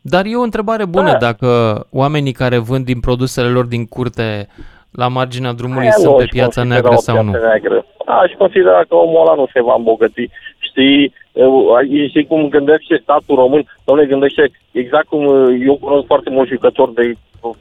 dar 0.00 0.24
e 0.24 0.36
o 0.36 0.42
întrebare 0.42 0.84
bună 0.84 1.10
da. 1.10 1.16
dacă 1.16 1.80
oamenii 1.90 2.32
care 2.32 2.58
vând 2.58 2.84
din 2.84 3.00
produsele 3.00 3.48
lor 3.48 3.64
din 3.64 3.86
curte 3.86 4.48
la 4.90 5.08
marginea 5.08 5.52
drumului 5.52 5.82
Aia 5.82 5.90
sunt 5.90 6.16
pe 6.16 6.28
piața 6.30 6.62
neagră 6.62 6.94
sau 6.94 7.22
nu. 7.22 7.30
Neagră. 7.30 7.84
Aș 8.06 8.32
considera 8.38 8.84
că 8.88 8.94
omul 8.94 9.20
ăla 9.20 9.34
nu 9.34 9.46
se 9.52 9.62
va 9.62 9.74
îmbogăți. 9.76 10.30
Știi, 10.74 11.12
știi 12.08 12.26
cum 12.26 12.48
gândește 12.48 13.00
statul 13.02 13.34
român? 13.34 13.64
Domnule, 13.84 14.08
gândește 14.08 14.50
exact 14.72 15.06
cum 15.06 15.22
eu 15.66 15.76
cunosc 15.76 16.06
foarte 16.06 16.30
mulți 16.30 16.52
jucători 16.52 16.94
de 16.94 17.14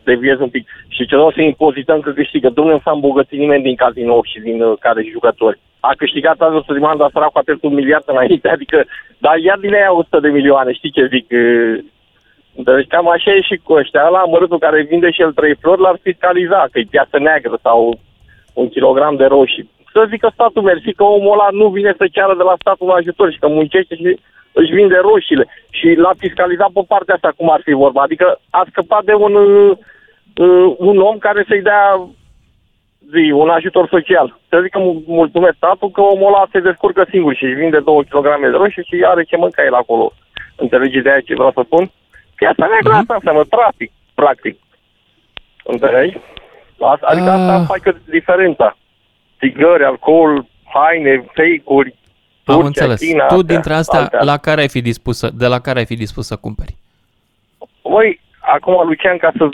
deviez 0.03 0.39
un 0.39 0.49
pic. 0.49 0.67
Și 0.87 1.05
ce 1.05 1.15
să 1.35 1.41
impozităm 1.41 1.99
că 1.99 2.11
câștigă. 2.11 2.49
Domnule, 2.49 2.75
nu 2.75 2.81
s-a 2.83 2.91
îmbogățit 2.91 3.39
nimeni 3.39 3.63
din 3.63 3.75
casino 3.75 4.21
și 4.23 4.39
din 4.39 4.61
uh, 4.61 4.77
care 4.79 5.11
jucători. 5.11 5.59
A 5.79 5.91
câștigat 5.97 6.41
azi 6.41 6.55
100 6.55 6.65
de 6.67 6.73
milioane, 6.73 6.97
dar 6.97 7.09
săracul 7.11 7.39
a 7.39 7.43
pierdut 7.45 7.69
un 7.69 7.73
miliard 7.73 8.03
înainte. 8.07 8.49
Adică, 8.55 8.85
dar 9.17 9.37
ia 9.37 9.57
din 9.61 9.73
aia 9.73 9.93
100 9.93 10.19
de 10.19 10.29
milioane, 10.29 10.71
știi 10.73 10.91
ce 10.91 11.07
zic? 11.13 11.27
Uh, 11.31 11.77
deci 12.55 12.87
cam 12.87 13.09
așa 13.09 13.31
e 13.33 13.41
și 13.41 13.55
cu 13.63 13.73
ăștia. 13.73 14.07
La 14.07 14.19
amărâtul 14.19 14.59
care 14.59 14.81
vinde 14.89 15.11
și 15.11 15.21
el 15.21 15.33
trei 15.33 15.55
flori 15.55 15.81
l-ar 15.81 15.97
fiscaliza, 16.01 16.67
că 16.71 16.79
e 16.79 16.85
piață 16.89 17.19
neagră 17.19 17.59
sau 17.61 17.99
un 18.53 18.69
kilogram 18.69 19.15
de 19.15 19.25
roșii. 19.25 19.69
Să 19.93 20.05
zică 20.09 20.29
statul 20.33 20.61
mersi 20.61 20.93
că 20.93 21.03
omul 21.03 21.33
ăla 21.33 21.47
nu 21.51 21.67
vine 21.69 21.93
să 21.97 22.05
ceară 22.11 22.35
de 22.35 22.43
la 22.43 22.55
statul 22.59 22.87
un 22.87 22.95
ajutor 22.95 23.31
și 23.31 23.39
că 23.39 23.47
muncește 23.47 23.95
și 23.95 24.19
își 24.51 24.71
vinde 24.77 24.97
roșiile 25.01 25.45
și 25.69 25.87
l-a 26.03 26.13
fiscalizat 26.17 26.69
pe 26.73 26.81
partea 26.87 27.15
asta, 27.15 27.33
cum 27.37 27.49
ar 27.51 27.61
fi 27.63 27.71
vorba. 27.71 28.01
Adică 28.01 28.39
a 28.49 28.65
scăpat 28.69 29.03
de 29.03 29.13
un, 29.13 29.33
uh, 29.35 30.75
un 30.77 30.97
om 30.99 31.17
care 31.17 31.45
să-i 31.47 31.61
dea 31.61 32.07
zi, 33.13 33.31
un 33.31 33.49
ajutor 33.49 33.87
social. 33.87 34.39
Să 34.49 34.59
zic 34.61 34.71
că 34.71 34.79
mulțumesc 35.05 35.55
statul 35.55 35.89
că 35.89 36.01
omul 36.01 36.27
ăla 36.27 36.45
se 36.51 36.59
descurcă 36.59 37.05
singur 37.09 37.35
și 37.35 37.43
își 37.45 37.59
vinde 37.61 37.79
2 37.79 38.05
kg 38.09 38.25
de 38.41 38.47
roșii 38.47 38.87
și 38.89 39.03
are 39.05 39.23
ce 39.23 39.37
mânca 39.37 39.63
el 39.63 39.73
acolo. 39.73 40.11
Înțelegeți 40.55 41.03
de 41.03 41.09
aia 41.09 41.19
ce 41.19 41.33
vreau 41.33 41.51
să 41.51 41.61
spun? 41.65 41.91
Piața 42.35 42.67
neagră 42.67 42.93
uh-huh. 42.93 43.01
asta 43.01 43.13
înseamnă 43.13 43.43
trafic, 43.43 43.91
practic. 44.13 44.59
Înțelegi? 45.63 46.17
Adică 47.01 47.29
uh. 47.29 47.35
asta 47.35 47.63
face 47.73 48.01
diferența. 48.09 48.77
Țigări, 49.43 49.83
alcool, 49.83 50.45
haine, 50.73 51.25
fake-uri, 51.35 51.95
Turcia, 52.43 52.59
Am 52.59 52.65
înțeles. 52.65 52.99
China, 52.99 53.25
tu 53.25 53.33
astea, 53.33 53.53
dintre 53.53 53.73
astea, 53.73 53.99
astea. 53.99 54.23
la 54.23 54.37
care 54.37 54.61
ai 54.61 54.67
fi 54.69 54.81
dispus 54.81 55.17
să, 55.17 55.29
de 55.33 55.47
la 55.47 55.59
care 55.59 55.79
ai 55.79 55.85
fi 55.85 55.95
dispus 55.95 56.25
să 56.27 56.35
cumperi? 56.35 56.75
Băi, 57.89 58.19
acum, 58.39 58.87
Lucian, 58.87 59.17
ca 59.17 59.31
să, 59.37 59.49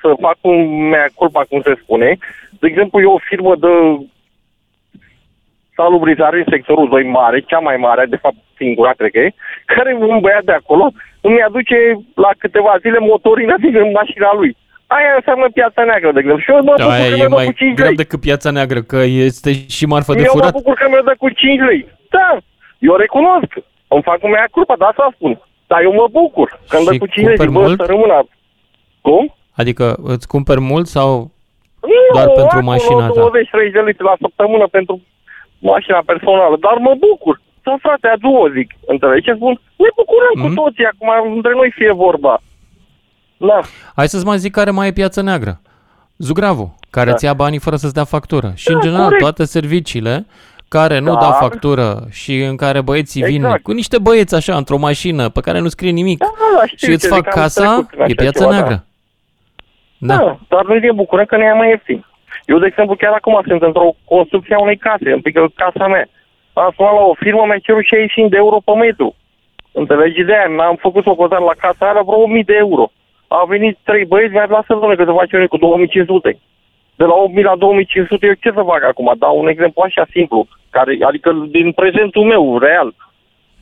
să 0.00 0.14
fac 0.20 0.36
un 0.40 0.88
mea 0.88 1.06
culpa, 1.14 1.44
cum 1.48 1.60
se 1.62 1.78
spune, 1.82 2.18
de 2.60 2.66
exemplu, 2.66 3.00
e 3.00 3.04
o 3.04 3.18
firmă 3.18 3.56
de 3.56 3.68
salubrizare 5.76 6.38
în 6.38 6.44
sectorul 6.50 6.88
2 6.88 7.04
mare, 7.04 7.40
cea 7.40 7.58
mai 7.58 7.76
mare, 7.76 8.06
de 8.06 8.16
fapt 8.16 8.36
singura, 8.56 8.92
cred 8.92 9.10
că 9.10 9.18
e, 9.18 9.34
care 9.66 9.94
un 9.94 10.20
băiat 10.20 10.44
de 10.44 10.52
acolo 10.52 10.92
îmi 11.20 11.42
aduce 11.42 11.76
la 12.14 12.30
câteva 12.38 12.76
zile 12.80 12.98
motorina 12.98 13.56
din 13.56 13.90
mașina 13.90 14.30
lui. 14.34 14.56
Aia 14.96 15.12
înseamnă 15.20 15.46
piața 15.58 15.80
neagră, 15.88 16.10
de 16.12 16.18
exemplu. 16.22 16.42
Și 16.44 16.50
eu 16.50 16.56
mă 16.56 16.62
bucur 16.76 16.92
Aia 16.92 17.08
că 17.08 17.14
e 17.14 17.20
mi-o 17.20 17.28
dă 17.28 17.34
mai 17.38 17.44
cu 17.50 17.52
5 17.52 17.74
greu 17.78 17.86
lei. 17.86 17.96
decât 18.02 18.20
piața 18.28 18.50
neagră, 18.56 18.80
că 18.92 18.96
este 19.28 19.50
și 19.76 19.84
marfă 19.92 20.12
de 20.12 20.18
Eu 20.18 20.24
mă 20.34 20.38
furat. 20.38 20.52
bucur 20.58 20.74
că 20.80 20.86
mi-o 20.88 21.04
dă 21.08 21.14
cu 21.22 21.28
5 21.28 21.60
lei. 21.68 21.80
Da, 22.16 22.28
eu 22.88 22.94
recunosc. 23.04 23.50
Îmi 23.94 24.02
fac 24.08 24.18
un 24.26 24.30
mea 24.30 24.46
culpa, 24.56 24.74
dar 24.80 24.88
asta 24.88 25.12
spun. 25.16 25.32
Dar 25.70 25.80
eu 25.86 25.92
mă 26.00 26.06
bucur 26.20 26.48
că 26.68 26.76
îmi 26.76 26.86
dă 26.88 26.92
Și 26.92 26.98
cu 27.04 27.06
5 27.06 27.26
lei. 27.26 27.36
cumperi 27.36 27.50
Zic, 27.50 27.58
bă, 27.58 27.64
mult? 27.66 27.78
să 27.80 27.86
rămână. 27.92 28.16
Cum? 29.06 29.22
Adică 29.60 29.84
îți 30.12 30.26
cumperi 30.34 30.60
mult 30.72 30.86
sau 30.96 31.10
Nu, 31.92 32.00
Doar 32.16 32.26
pentru 32.38 32.44
acolo 32.58 32.70
mașina 32.74 33.04
ta. 33.08 33.20
20-30 33.20 33.72
de 33.78 33.82
litri 33.88 34.04
la 34.10 34.14
săptămână 34.24 34.66
pentru 34.76 34.94
mașina 35.72 36.00
personală. 36.10 36.56
Dar 36.66 36.76
mă 36.86 36.94
bucur. 37.06 37.34
Sau 37.64 37.76
frate, 37.84 38.06
a 38.08 38.16
două 38.26 38.44
zic. 38.56 38.68
Înțelegi 38.92 39.26
ce 39.26 39.32
spun? 39.40 39.54
Ne 39.84 39.90
bucurăm 40.00 40.34
Mhm. 40.36 40.42
cu 40.44 40.48
toții 40.60 40.86
acum, 40.92 41.08
între 41.38 41.52
noi 41.60 41.70
fie 41.78 41.92
vorba. 42.04 42.34
Da. 43.46 43.60
Hai 43.96 44.08
să-ți 44.08 44.24
mai 44.24 44.38
zic 44.38 44.52
care 44.52 44.70
mai 44.70 44.88
e 44.88 44.92
piață 44.92 45.22
neagră. 45.22 45.60
Zugravu, 46.16 46.78
care 46.90 47.06
Da. 47.06 47.12
îți 47.12 47.24
ia 47.24 47.32
banii 47.34 47.58
fără 47.58 47.76
să-ți 47.76 47.94
dea 47.94 48.04
factură. 48.04 48.52
Și 48.54 48.66
Da, 48.68 48.74
în 48.74 48.80
general 48.80 49.02
corect. 49.04 49.22
toate 49.22 49.44
serviciile 49.44 50.26
care 50.68 50.98
nu 50.98 51.12
Dar- 51.12 51.22
dau 51.22 51.32
factură 51.32 52.06
și 52.10 52.38
în 52.40 52.56
care 52.56 52.80
băieții 52.80 53.22
vin 53.22 53.44
Exact. 53.44 53.62
cu 53.62 53.72
niște 53.72 53.98
băieți 53.98 54.34
așa 54.34 54.56
într-o 54.56 54.76
mașină 54.76 55.28
pe 55.28 55.40
care 55.40 55.58
nu 55.58 55.68
scrie 55.68 55.90
nimic 55.90 56.18
Da, 56.18 56.32
da, 56.38 56.58
da, 56.60 56.66
știu 56.66 56.86
și 56.86 56.92
îți 56.94 57.02
ce 57.02 57.08
fac 57.14 57.24
zic, 57.24 57.36
am 57.36 57.42
casa, 57.42 57.62
trecut 57.64 57.86
prin 57.88 58.00
e 58.00 58.04
așa 58.04 58.14
piața 58.14 58.38
ceva, 58.44 58.50
neagră. 58.50 58.84
Da. 59.98 60.16
Da. 60.16 60.24
da. 60.24 60.38
dar 60.48 60.64
noi 60.64 60.78
ne 60.80 60.92
bucurăm 60.92 61.24
că 61.24 61.36
ne 61.36 61.44
ia 61.44 61.54
mai 61.54 61.68
ieftin. 61.68 62.04
Eu, 62.46 62.58
de 62.58 62.66
exemplu, 62.66 62.94
chiar 62.96 63.12
acum 63.12 63.40
sunt 63.46 63.62
într-o 63.62 63.94
construcție 64.04 64.54
a 64.54 64.60
unei 64.66 64.76
case, 64.76 65.12
un 65.14 65.20
pic 65.20 65.34
casa 65.54 65.86
mea. 65.86 66.08
Am 66.52 66.72
sunat 66.76 66.92
la 66.98 67.00
o 67.12 67.14
firmă, 67.22 67.42
mi-a 67.46 67.58
cerut 67.66 67.84
65 67.84 68.30
de 68.30 68.36
euro 68.36 68.56
pe 68.64 68.72
metru. 68.84 69.08
Înțelegi 69.72 70.20
ideea? 70.20 70.44
Am 70.70 70.76
făcut 70.86 71.06
o 71.06 71.14
cotare 71.14 71.44
la 71.44 71.54
casa 71.64 71.84
aia 71.84 71.92
la 71.98 72.02
vreo 72.08 72.18
1000 72.18 72.42
de 72.46 72.56
euro. 72.66 72.84
Au 73.40 73.46
venit 73.54 73.78
trei 73.88 74.04
băieți, 74.04 74.32
mi-a 74.32 74.46
lasă 74.56 74.66
domnule 74.68 74.96
că 74.96 75.04
se 75.06 75.18
face 75.20 75.36
unul 75.36 75.48
cu 75.48 75.56
2500. 75.56 76.38
De 77.00 77.04
la 77.04 77.14
8000 77.14 77.42
la 77.42 77.56
2500, 77.56 78.26
eu 78.26 78.32
ce 78.44 78.50
să 78.58 78.62
fac 78.72 78.82
acum? 78.84 79.14
Dau 79.18 79.38
un 79.42 79.48
exemplu 79.48 79.82
așa 79.84 80.04
simplu, 80.10 80.46
care, 80.70 80.98
adică 81.10 81.28
din 81.50 81.72
prezentul 81.72 82.24
meu, 82.32 82.58
real. 82.58 82.94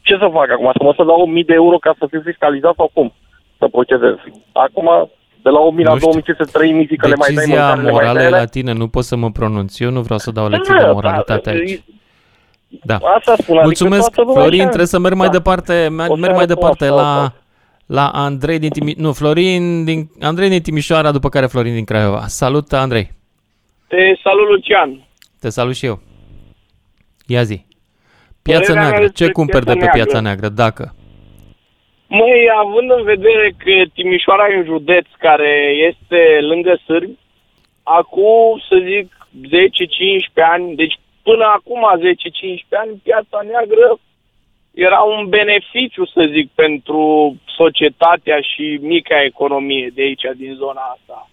Ce 0.02 0.14
să 0.22 0.28
fac 0.32 0.48
acum? 0.50 0.70
Să 0.76 0.82
mă 0.84 0.92
să 0.96 1.04
dau 1.04 1.20
1000 1.20 1.42
de 1.46 1.54
euro 1.54 1.76
ca 1.78 1.92
să 1.98 2.06
fiu 2.10 2.20
fiscalizat 2.24 2.74
sau 2.76 2.90
cum? 2.92 3.12
Să 3.58 3.66
procedez. 3.76 4.14
Acum, 4.52 4.88
de 5.42 5.50
la 5.50 5.60
8000 5.60 5.84
la 5.84 5.90
Nu 5.92 5.98
știu. 5.98 6.10
2500, 6.10 6.58
3000 6.58 6.86
zic 6.90 6.98
că 7.00 7.08
le 7.08 7.14
mai 7.14 7.28
dai 7.28 7.34
Decizia 7.44 7.60
mâncare, 7.64 7.80
le 7.80 7.90
mai 7.90 7.92
morală 7.92 8.14
dai 8.18 8.24
e 8.24 8.26
alea. 8.26 8.38
la 8.38 8.44
tine, 8.56 8.72
nu 8.72 8.88
pot 8.88 9.04
să 9.04 9.16
mă 9.16 9.30
pronunț. 9.30 9.78
Eu 9.80 9.90
nu 9.90 10.00
vreau 10.00 10.18
să 10.18 10.30
dau 10.30 10.48
lecții 10.48 10.72
Da, 10.74 10.78
de 10.80 10.86
da, 10.86 10.92
moralitate 10.92 11.50
da, 11.50 11.56
aici. 11.56 11.82
Da. 12.90 12.94
Asta 13.16 13.32
spun, 13.36 13.54
adică 13.54 13.62
Mulțumesc, 13.70 14.02
toată 14.10 14.20
lumea 14.20 14.34
Florin, 14.40 14.58
așa- 14.60 14.68
trebuie 14.68 14.86
să 14.94 14.98
merg 14.98 15.14
mai 15.14 15.26
Da. 15.26 15.32
departe, 15.32 15.72
O 15.86 15.94
merg 15.94 16.18
seară 16.20 16.34
mai 16.36 16.46
departe 16.46 16.84
frumoasă, 16.84 17.06
la, 17.08 17.20
Alfa. 17.22 17.34
La 17.98 18.06
Andrei 18.08 18.58
din 18.58 18.70
Timișoara, 18.70 19.06
nu, 19.06 19.12
Florin 19.12 19.84
din, 19.84 20.00
Andrei 20.20 20.48
din 20.48 20.62
Timișoara, 20.62 21.10
după 21.12 21.28
care 21.28 21.46
Florin 21.46 21.74
din 21.74 21.84
Craiova. 21.84 22.20
Salut, 22.26 22.72
Andrei. 22.72 23.06
Te 23.88 24.02
salut, 24.24 24.48
Lucian. 24.48 24.90
Te 25.40 25.48
salut 25.48 25.76
și 25.76 25.86
eu. 25.86 26.00
Ia 27.26 27.42
zi. 27.42 27.58
Piața 28.42 28.60
Părerea 28.60 28.82
mea 28.82 28.90
neagră. 28.90 29.06
Ce 29.06 29.12
despre 29.12 29.32
cumperi 29.32 29.64
de 29.64 29.72
piața 29.72 29.86
pe 29.86 29.90
neagră. 29.90 30.02
piața 30.02 30.20
neagră? 30.26 30.48
Dacă. 30.48 30.84
Măi, 32.06 32.42
având 32.64 32.90
în 32.98 33.02
vedere 33.12 33.46
că 33.62 33.72
Timișoara 33.94 34.48
e 34.48 34.56
un 34.56 34.64
județ 34.64 35.06
care 35.18 35.52
este 35.88 36.20
lângă 36.40 36.80
Sârbi, 36.86 37.18
acum, 37.82 38.62
să 38.68 38.76
zic, 38.90 39.06
10-15 40.38 40.52
ani, 40.54 40.74
deci 40.74 40.96
până 41.22 41.44
acum 41.56 41.82
10-15 41.98 42.82
ani, 42.82 43.00
piața 43.02 43.38
neagră 43.50 43.98
era 44.74 45.00
un 45.00 45.28
beneficiu, 45.28 46.06
să 46.06 46.28
zic, 46.32 46.50
pentru 46.54 47.36
societatea 47.56 48.40
și 48.40 48.78
mica 48.82 49.22
economie 49.22 49.90
de 49.94 50.02
aici, 50.02 50.22
din 50.36 50.54
zona 50.54 50.80
asta. 50.80 51.30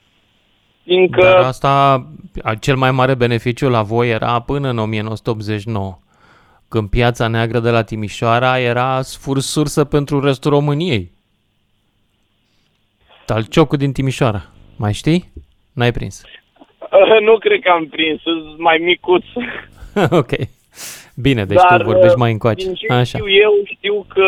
Fiindcă... 0.83 1.21
Dar 1.21 1.35
asta, 1.43 2.03
a- 2.43 2.55
cel 2.55 2.75
mai 2.75 2.91
mare 2.91 3.15
beneficiu 3.15 3.69
la 3.69 3.81
voi 3.81 4.09
era 4.09 4.39
până 4.41 4.69
în 4.69 4.77
1989, 4.77 5.97
când 6.67 6.89
piața 6.89 7.27
neagră 7.27 7.59
de 7.59 7.69
la 7.69 7.83
Timișoara 7.83 8.59
era 8.59 9.01
sfur 9.01 9.39
sursă 9.39 9.85
pentru 9.85 10.19
restul 10.19 10.51
României. 10.51 11.11
Talciocul 13.25 13.77
din 13.77 13.91
Timișoara. 13.91 14.41
Mai 14.77 14.93
știi? 14.93 15.31
N-ai 15.73 15.91
prins. 15.91 16.21
Nu 17.27 17.37
cred 17.37 17.61
că 17.61 17.69
am 17.69 17.85
prins, 17.87 18.21
sunt 18.21 18.57
mai 18.57 18.77
micuț. 18.77 19.23
ok. 20.21 20.31
Bine, 21.21 21.45
deci 21.45 21.57
Dar, 21.69 21.79
tu 21.79 21.85
vorbești 21.85 22.17
uh, 22.19 22.23
mai 22.23 22.31
încoace. 22.31 22.65
Din 22.65 22.73
ce 22.73 22.93
Așa. 22.93 23.03
știu 23.03 23.29
eu, 23.29 23.53
știu 23.63 24.05
că 24.07 24.27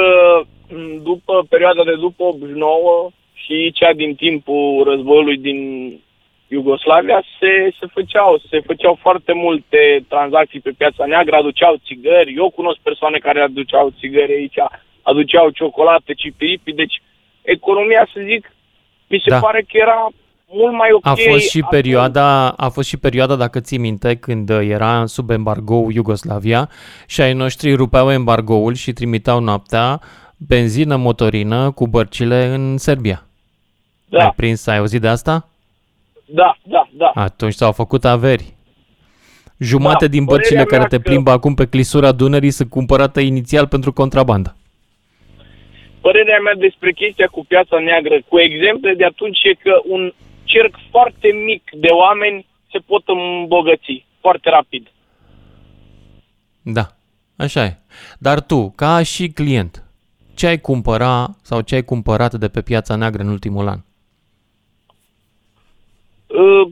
m, 0.70 1.02
după 1.04 1.46
perioada 1.50 1.84
de 1.84 1.96
după 1.96 2.24
89 2.24 3.10
și 3.34 3.72
cea 3.72 3.94
din 3.94 4.16
timpul 4.16 4.84
războiului 4.90 5.38
din 5.38 5.60
Iugoslavia 6.48 7.24
se, 7.40 7.72
se, 7.80 7.86
făceau, 7.94 8.42
se 8.50 8.60
făceau 8.60 8.98
foarte 9.02 9.34
multe 9.34 10.06
tranzacții 10.08 10.60
pe 10.60 10.72
piața 10.78 11.06
neagră, 11.06 11.36
aduceau 11.36 11.76
țigări, 11.86 12.36
eu 12.36 12.50
cunosc 12.50 12.80
persoane 12.80 13.18
care 13.18 13.40
aduceau 13.42 13.94
țigări 14.00 14.34
aici, 14.34 14.60
aduceau 15.02 15.50
ciocolată, 15.50 16.14
cipiripi, 16.14 16.72
deci 16.72 17.02
economia, 17.42 18.08
să 18.14 18.20
zic, 18.24 18.52
mi 19.08 19.22
se 19.24 19.30
Da. 19.30 19.40
pare 19.40 19.62
că 19.62 19.78
era 19.78 20.08
mult 20.52 20.74
mai 20.74 20.90
ok. 20.92 21.08
A 21.08 21.14
fost 21.30 21.50
și 21.50 21.58
acum. 21.58 21.70
perioada, 21.70 22.50
a 22.50 22.70
fost 22.70 22.88
și 22.88 22.98
perioada, 22.98 23.36
dacă 23.36 23.60
ții 23.60 23.78
minte, 23.78 24.16
când 24.16 24.50
uh, 24.50 24.60
era 24.70 25.06
sub 25.06 25.30
embargo 25.30 25.88
Iugoslavia 25.92 26.70
și 27.08 27.22
ai 27.22 27.34
noștri 27.34 27.74
rupeau 27.74 28.12
embargoul 28.12 28.74
și 28.74 28.94
trimiteau 28.94 29.40
noaptea 29.40 30.02
benzină 30.38 30.96
motorină 30.96 31.72
cu 31.72 31.88
bărcile 31.88 32.46
în 32.46 32.78
Serbia. 32.78 33.24
Da, 34.06 34.24
Ai 34.24 34.34
prins, 34.36 34.68
ai 34.68 34.78
auzit 34.78 35.02
de 35.02 35.08
asta? 35.08 35.48
da, 36.26 36.58
da, 36.64 36.90
da. 36.92 37.12
Atunci 37.16 37.54
s-au 37.54 37.72
făcut 37.72 38.06
averi. 38.06 38.54
Jumate 39.58 40.06
Da, 40.06 40.12
din 40.12 40.26
părerea 40.26 40.36
bărcile 40.38 40.64
care 40.64 40.80
mea 40.80 40.88
te 40.88 40.96
că- 40.96 41.02
plimbă 41.02 41.32
acum 41.32 41.54
pe 41.54 41.68
clisura 41.68 42.12
Dunării 42.12 42.52
sunt 42.52 42.70
cumpărate 42.70 43.22
inițial 43.22 43.68
pentru 43.68 43.94
contrabandă. 43.94 44.56
Părerea 46.02 46.40
mea 46.40 46.54
despre 46.58 46.92
chestia 46.92 47.28
cu 47.32 47.46
piața 47.46 47.80
neagră, 47.80 48.16
cu 48.28 48.40
exemple 48.40 48.94
de 48.98 49.06
atunci, 49.06 49.40
e 49.44 49.54
că 49.54 49.74
un 49.86 50.14
cerc 50.52 50.76
foarte 50.92 51.28
mic 51.46 51.64
de 51.74 51.88
oameni 51.88 52.46
se 52.72 52.80
pot 52.80 53.04
îmbogăți 53.06 54.06
foarte 54.20 54.50
rapid. 54.50 54.88
Da, 56.62 56.86
așa 57.36 57.64
e. 57.66 57.78
Dar 58.20 58.42
tu, 58.42 58.74
ca 58.76 59.04
și 59.04 59.28
client, 59.28 59.84
ce 60.36 60.48
ai 60.48 60.60
cumpăra 60.60 61.36
sau 61.42 61.62
ce 61.62 61.76
ai 61.76 61.84
cumpărat 61.84 62.34
de 62.34 62.48
pe 62.48 62.62
piața 62.62 62.96
neagră 62.96 63.22
în 63.22 63.30
ultimul 63.30 63.68
an? 63.68 63.80
Uh, 66.28 66.72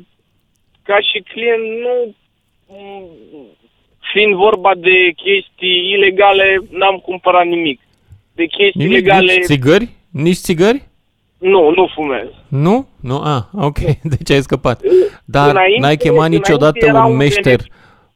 Ca 0.88 1.00
și 1.00 1.19
client, 1.19 1.63
nu 1.84 2.15
mm, 2.67 3.05
fiind 4.12 4.34
vorba 4.36 4.75
de 4.75 5.12
chestii 5.15 5.91
ilegale, 5.91 6.62
n-am 6.69 6.98
cumpărat 6.98 7.46
nimic. 7.46 7.81
De 8.36 8.46
chestii 8.46 8.81
Nimic, 8.84 8.93
legale, 8.93 9.34
nici 9.34 9.43
țigări? 9.43 9.89
Nici 10.12 10.36
țigări? 10.38 10.84
Nu, 11.39 11.70
nu 11.75 11.89
fumez. 11.96 12.27
Nu? 12.48 12.88
Nu? 13.01 13.17
A, 13.24 13.50
ok, 13.53 13.77
deci 14.13 14.32
ai 14.32 14.41
scăpat. 14.41 14.82
Dar 15.25 15.50
Înainte- 15.50 15.79
n-ai 15.79 15.98
chemat 15.98 16.15
înainte 16.17 16.38
niciodată 16.38 16.86
era 16.86 17.06
un 17.06 17.12
un 17.12 17.17
meșter, 17.17 17.44
beneficiu. 17.44 17.74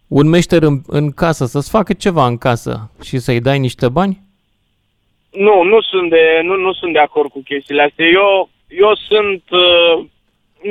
un 0.08 0.28
meșter 0.30 0.62
în, 0.62 0.82
în 0.88 1.12
casă, 1.12 1.46
să-ți 1.46 1.70
facă 1.70 1.94
ceva 1.94 2.26
în 2.26 2.38
casă 2.38 2.92
și 3.04 3.18
să-i 3.18 3.40
dai 3.40 3.60
niște 3.60 3.90
bani? 3.90 4.22
Nu, 5.32 5.64
nu 5.64 5.82
sunt 5.82 6.10
de, 6.10 6.40
nu, 6.44 6.56
nu 6.56 6.74
sunt 6.74 6.94
de 6.94 7.00
acord 7.00 7.30
cu 7.32 7.42
chestiile 7.46 7.82
astea. 7.82 8.06
Eu, 8.06 8.50
eu 8.68 8.96
sunt, 9.08 9.44
uh, 9.52 10.06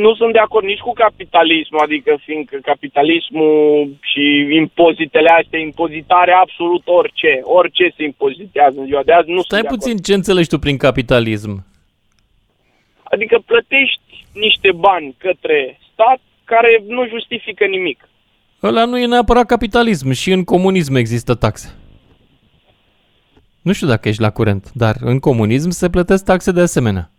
nu 0.02 0.14
sunt 0.14 0.32
de 0.32 0.38
acord 0.38 0.64
nici 0.64 0.78
cu 0.78 0.92
capitalismul, 0.92 1.80
adică 1.82 2.18
fiindcă 2.24 2.58
capitalismul 2.62 3.88
și 4.00 4.46
impozitele 4.62 5.28
astea, 5.28 5.58
impozitarea 5.60 6.38
absolut 6.38 6.82
orice, 6.84 7.40
orice 7.42 7.92
se 7.96 8.02
impozitează 8.04 8.80
în 8.80 8.86
ziua 8.86 9.02
de 9.04 9.12
azi, 9.12 9.30
nu 9.30 9.40
Stai 9.40 9.58
sunt 9.58 9.70
de 9.70 9.74
puțin, 9.76 9.96
ce 9.96 10.14
înțelegi 10.14 10.48
tu 10.48 10.58
prin 10.58 10.76
capitalism? 10.76 11.68
Acord. 13.10 13.22
Adică 13.22 13.42
plătești 13.46 14.26
niște 14.32 14.72
bani 14.72 15.14
către 15.18 15.78
stat 15.92 16.20
care 16.44 16.84
nu 16.86 17.08
justifică 17.08 17.64
nimic. 17.64 18.08
Ăla 18.62 18.84
nu 18.84 18.98
e 18.98 19.06
neapărat 19.06 19.46
capitalism, 19.46 20.10
și 20.10 20.30
în 20.32 20.44
comunism 20.44 20.94
există 20.94 21.34
taxe. 21.34 21.74
Nu 23.62 23.72
știu 23.72 23.86
dacă 23.86 24.08
ești 24.08 24.20
la 24.20 24.30
curent, 24.30 24.70
dar 24.72 24.96
în 25.00 25.18
comunism 25.18 25.70
se 25.70 25.90
plătesc 25.90 26.24
taxe 26.24 26.52
de 26.52 26.60
asemenea. 26.60 27.10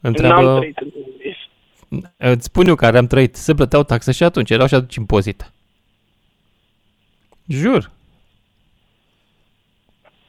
N-am 0.00 0.12
Întreabă, 0.12 0.56
trăit 0.58 0.78
în 0.78 0.90
comunism. 0.90 2.12
îți 2.16 2.44
spun 2.44 2.66
eu 2.66 2.74
care 2.74 2.98
am 2.98 3.06
trăit, 3.06 3.36
se 3.36 3.54
plăteau 3.54 3.82
taxe 3.82 4.12
și 4.12 4.22
atunci, 4.22 4.50
erau 4.50 4.66
și 4.66 4.74
atunci 4.74 4.94
impozite. 4.94 5.52
Jur. 7.46 7.90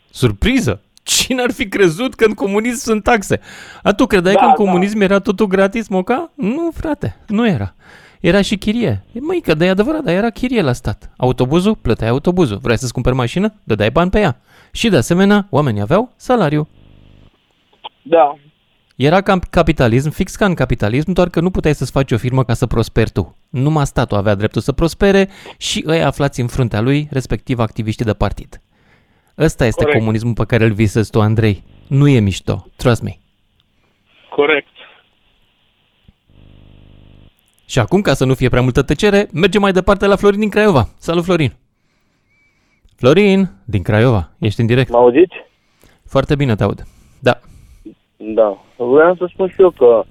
Surpriză! 0.10 0.82
Cine 1.04 1.42
ar 1.42 1.52
fi 1.52 1.68
crezut 1.68 2.14
că 2.14 2.26
în 2.26 2.34
comunism 2.34 2.80
sunt 2.80 3.04
taxe? 3.04 3.40
A, 3.84 3.94
tu 3.94 4.06
credeai 4.06 4.34
da, 4.34 4.40
că 4.40 4.46
în 4.46 4.54
da. 4.58 4.64
comunism 4.64 5.02
era 5.02 5.20
totul 5.20 5.48
gratis, 5.48 5.88
Moca? 5.88 6.32
Nu, 6.36 6.72
frate, 6.74 7.16
nu 7.28 7.48
era. 7.48 7.74
Era 8.20 8.42
și 8.42 8.58
chirie. 8.58 9.04
Măi, 9.20 9.42
că 9.42 9.54
de 9.54 9.70
adevărat, 9.70 10.04
dar 10.04 10.14
era 10.14 10.30
chirie 10.30 10.62
la 10.62 10.74
stat. 10.74 11.12
Autobuzul, 11.18 11.76
plăteai 11.76 12.10
autobuzul. 12.10 12.58
Vrei 12.58 12.78
să-ți 12.78 12.94
cumperi 12.94 13.16
mașină? 13.16 13.54
Dădeai 13.64 13.92
bani 13.92 14.10
pe 14.10 14.20
ea. 14.20 14.40
Și 14.72 14.90
de 14.90 14.98
asemenea, 14.98 15.48
oamenii 15.50 15.82
aveau 15.82 16.12
salariu. 16.16 16.68
Da. 18.02 18.38
Era 18.96 19.22
cam 19.22 19.42
capitalism, 19.50 20.10
fix 20.10 20.36
ca 20.36 20.46
în 20.46 20.54
capitalism, 20.54 21.12
doar 21.12 21.30
că 21.30 21.40
nu 21.40 21.50
puteai 21.50 21.76
să-ți 21.76 21.92
faci 21.92 22.12
o 22.12 22.18
firmă 22.18 22.44
ca 22.44 22.54
să 22.54 22.66
prosperi 22.66 23.12
tu. 23.12 23.36
Numai 23.50 23.86
statul 23.86 24.18
avea 24.18 24.36
dreptul 24.36 24.62
să 24.62 24.72
prospere 24.72 25.30
și 25.58 25.84
îi 25.86 26.04
aflați 26.04 26.42
în 26.42 26.48
fruntea 26.48 26.82
lui, 26.82 27.08
respectiv 27.12 27.60
activiștii 27.60 28.06
de 28.06 28.14
partid. 28.14 28.62
Ăsta 29.38 29.66
este 29.66 29.84
Corect. 29.84 30.00
comunismul 30.00 30.34
pe 30.34 30.46
care 30.46 30.64
îl 30.66 30.72
visezi 30.74 31.12
tu, 31.12 31.22
Andrei. 31.22 31.64
Nu 31.88 32.08
e 32.08 32.20
mișto, 32.20 32.66
trust 32.76 33.02
me. 33.02 33.12
Corect. 34.30 34.68
Și 37.66 37.80
acum, 37.80 38.02
ca 38.02 38.14
să 38.14 38.26
nu 38.26 38.34
fie 38.34 38.50
prea 38.50 38.62
multă 38.62 38.82
tăcere, 38.82 39.28
mergem 39.34 39.62
mai 39.62 39.72
departe 39.72 40.06
la 40.06 40.16
Florin 40.16 40.40
din 40.40 40.50
Craiova. 40.50 40.88
Salut, 40.98 41.24
Florin! 41.24 41.54
Florin, 42.96 43.50
din 43.66 43.82
Craiova, 43.82 44.30
ești 44.40 44.60
în 44.62 44.66
direct. 44.66 44.90
Mă 44.90 44.98
auziți? 44.98 45.36
Foarte 46.08 46.36
bine 46.36 46.56
te 46.56 46.64
aud. 46.64 46.84
Da. 47.20 47.40
Da. 48.18 48.58
Vreau 48.76 49.16
să 49.16 49.30
spun 49.34 49.48
și 49.48 49.62
eu 49.62 49.70
că 49.70 50.04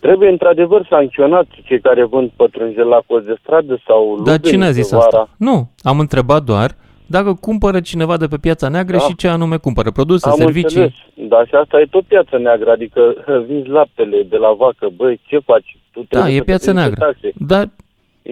trebuie 0.00 0.28
într-adevăr 0.28 0.86
sancționat 0.90 1.46
cei 1.64 1.80
care 1.80 2.04
vând 2.04 2.30
pătrunjel 2.36 2.86
la 2.86 3.00
cozi 3.06 3.26
de 3.26 3.34
stradă 3.40 3.82
sau 3.86 4.22
Dar 4.24 4.40
cine 4.40 4.64
a 4.64 4.70
zis 4.70 4.90
vara. 4.90 5.04
asta? 5.04 5.28
Nu, 5.38 5.70
am 5.82 5.98
întrebat 6.00 6.42
doar 6.42 6.76
dacă 7.06 7.34
cumpără 7.34 7.80
cineva 7.80 8.16
de 8.16 8.26
pe 8.26 8.36
piața 8.36 8.68
neagră 8.68 8.96
da. 8.96 9.02
și 9.02 9.16
ce 9.16 9.28
anume 9.28 9.56
cumpără, 9.56 9.90
produse, 9.90 10.28
Am 10.28 10.34
servicii. 10.36 10.80
Înțeles. 10.80 11.28
Da, 11.28 11.44
și 11.44 11.54
asta 11.54 11.80
e 11.80 11.86
tot 11.90 12.04
piața 12.04 12.36
neagră, 12.38 12.70
adică 12.70 13.14
vinzi 13.48 13.68
laptele 13.68 14.22
de 14.22 14.36
la 14.36 14.52
vacă, 14.52 14.88
băi, 14.96 15.20
ce 15.26 15.38
faci? 15.38 15.76
Tu 15.92 16.06
da, 16.08 16.30
e 16.30 16.42
piața 16.42 16.72
neagră. 16.72 17.04
Taxe. 17.04 17.32
Dar 17.38 17.68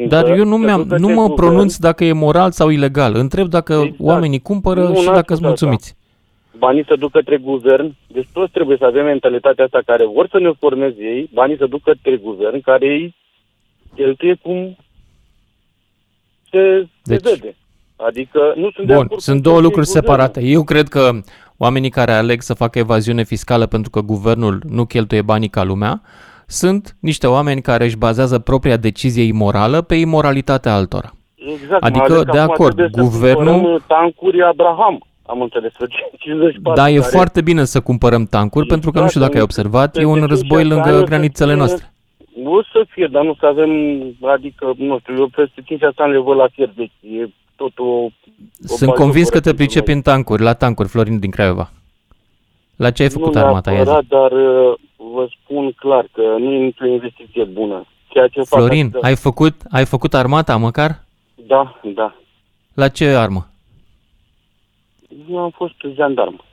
dar 0.08 0.36
eu 0.36 0.44
nu, 0.44 0.56
mi-am, 0.56 0.94
nu 0.98 1.08
mă 1.08 1.30
pronunț 1.30 1.76
dacă 1.76 2.04
e 2.04 2.12
moral 2.12 2.50
sau 2.50 2.68
ilegal. 2.68 3.14
Întreb 3.14 3.46
dacă 3.46 3.72
exact. 3.72 3.94
oamenii 4.00 4.40
cumpără 4.40 4.80
nu, 4.80 4.94
și 4.94 5.06
dacă 5.06 5.34
sunt 5.34 5.46
mulțumiți. 5.46 5.96
Banii 6.58 6.84
să 6.84 6.96
duc 6.98 7.10
către 7.10 7.36
guvern, 7.36 7.94
deci 8.06 8.28
toți 8.32 8.52
trebuie 8.52 8.76
să 8.76 8.84
avem 8.84 9.04
mentalitatea 9.04 9.64
asta 9.64 9.80
care 9.86 10.06
vor 10.06 10.28
să 10.30 10.38
ne 10.38 10.50
formeze 10.58 11.02
ei, 11.02 11.30
banii 11.32 11.56
să 11.56 11.66
duc 11.66 11.82
către 11.82 12.16
guvern, 12.16 12.60
care 12.60 12.86
ei 12.86 13.14
cheltuie 13.94 14.34
cum 14.42 14.76
se, 16.50 16.86
deci, 17.02 17.20
se 17.20 17.30
vede. 17.30 17.56
Adică 17.96 18.52
nu 18.56 18.70
sunt 18.70 18.86
Bun, 18.86 19.06
de 19.08 19.14
sunt 19.18 19.42
două 19.42 19.60
lucruri 19.60 19.86
separate. 19.86 20.40
Eu 20.40 20.64
cred 20.64 20.88
că 20.88 21.10
oamenii 21.56 21.90
care 21.90 22.12
aleg 22.12 22.40
să 22.40 22.54
facă 22.54 22.78
evaziune 22.78 23.22
fiscală 23.22 23.66
pentru 23.66 23.90
că 23.90 24.00
guvernul 24.00 24.62
nu 24.68 24.84
cheltuie 24.84 25.22
banii 25.22 25.48
ca 25.48 25.64
lumea, 25.64 26.00
sunt 26.46 26.96
niște 27.00 27.26
oameni 27.26 27.62
care 27.62 27.84
își 27.84 27.96
bazează 27.96 28.38
propria 28.38 28.76
decizie 28.76 29.22
imorală 29.22 29.82
pe 29.82 29.94
imoralitatea 29.94 30.74
altora. 30.74 31.10
Exact, 31.34 31.82
adică, 31.82 32.24
de 32.32 32.38
acord, 32.38 32.86
guvernul... 32.90 33.82
Tancuri 33.86 34.42
Abraham, 34.42 35.06
am 35.26 35.40
înțeles, 35.40 35.72
54. 36.18 36.80
Da, 36.80 36.90
e 36.90 36.96
care... 36.96 37.08
foarte 37.16 37.40
bine 37.40 37.64
să 37.64 37.80
cumpărăm 37.80 38.24
tancuri, 38.24 38.64
exact, 38.64 38.80
pentru 38.80 38.90
că 38.90 39.00
nu 39.00 39.08
știu 39.08 39.20
dacă 39.20 39.36
ai 39.36 39.42
observat, 39.42 39.96
e 39.96 40.04
un 40.04 40.24
război 40.24 40.64
lângă 40.64 41.02
granițele 41.02 41.54
noastre. 41.54 41.92
Nu 42.42 42.62
să 42.62 42.84
fie, 42.88 43.08
dar 43.10 43.24
nu 43.24 43.34
să 43.38 43.46
avem, 43.46 43.70
adică, 44.22 44.72
nu 44.76 44.98
știu, 44.98 45.14
eu 45.16 45.28
peste 45.36 45.62
5 45.64 45.80
ani 45.96 46.12
le 46.12 46.18
văd 46.18 46.36
la 46.36 46.48
fier, 46.54 46.72
deci 46.76 46.92
e 47.00 47.28
totul... 47.56 48.12
Sunt 48.60 48.92
convins 48.92 49.28
că 49.28 49.40
te 49.40 49.54
pricepi 49.54 49.92
în 49.92 50.02
tancuri, 50.02 50.42
la 50.42 50.54
tancuri, 50.54 50.88
Florin 50.88 51.18
din 51.18 51.30
Craiova. 51.30 51.70
La 52.76 52.90
ce 52.90 53.02
ai 53.02 53.08
făcut 53.08 53.34
nu 53.34 53.40
armata 53.40 53.70
aia? 53.70 53.84
dar 53.84 54.32
uh, 54.32 54.74
vă 54.96 55.28
spun 55.40 55.72
clar 55.72 56.08
că 56.12 56.20
nu 56.38 56.52
e 56.52 56.64
nicio 56.64 56.86
investiție 56.86 57.44
bună. 57.44 57.86
Ceea 58.08 58.28
ce 58.28 58.42
Florin, 58.42 58.90
fac 58.90 59.04
ai, 59.04 59.16
făcut, 59.16 59.54
ai 59.70 59.84
făcut 59.84 60.14
armata 60.14 60.56
măcar? 60.56 61.04
Da, 61.34 61.80
da. 61.94 62.14
La 62.74 62.88
ce 62.88 63.04
armă? 63.04 63.46
Eu 65.30 65.38
am 65.38 65.50
fost 65.50 65.74
jandarm. 65.94 66.44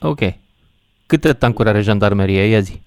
Ok. 0.00 0.20
Câte 1.06 1.32
tancuri 1.32 1.68
are 1.68 1.80
jandarmeria? 1.80 2.46
Ia 2.46 2.60
zi. 2.60 2.80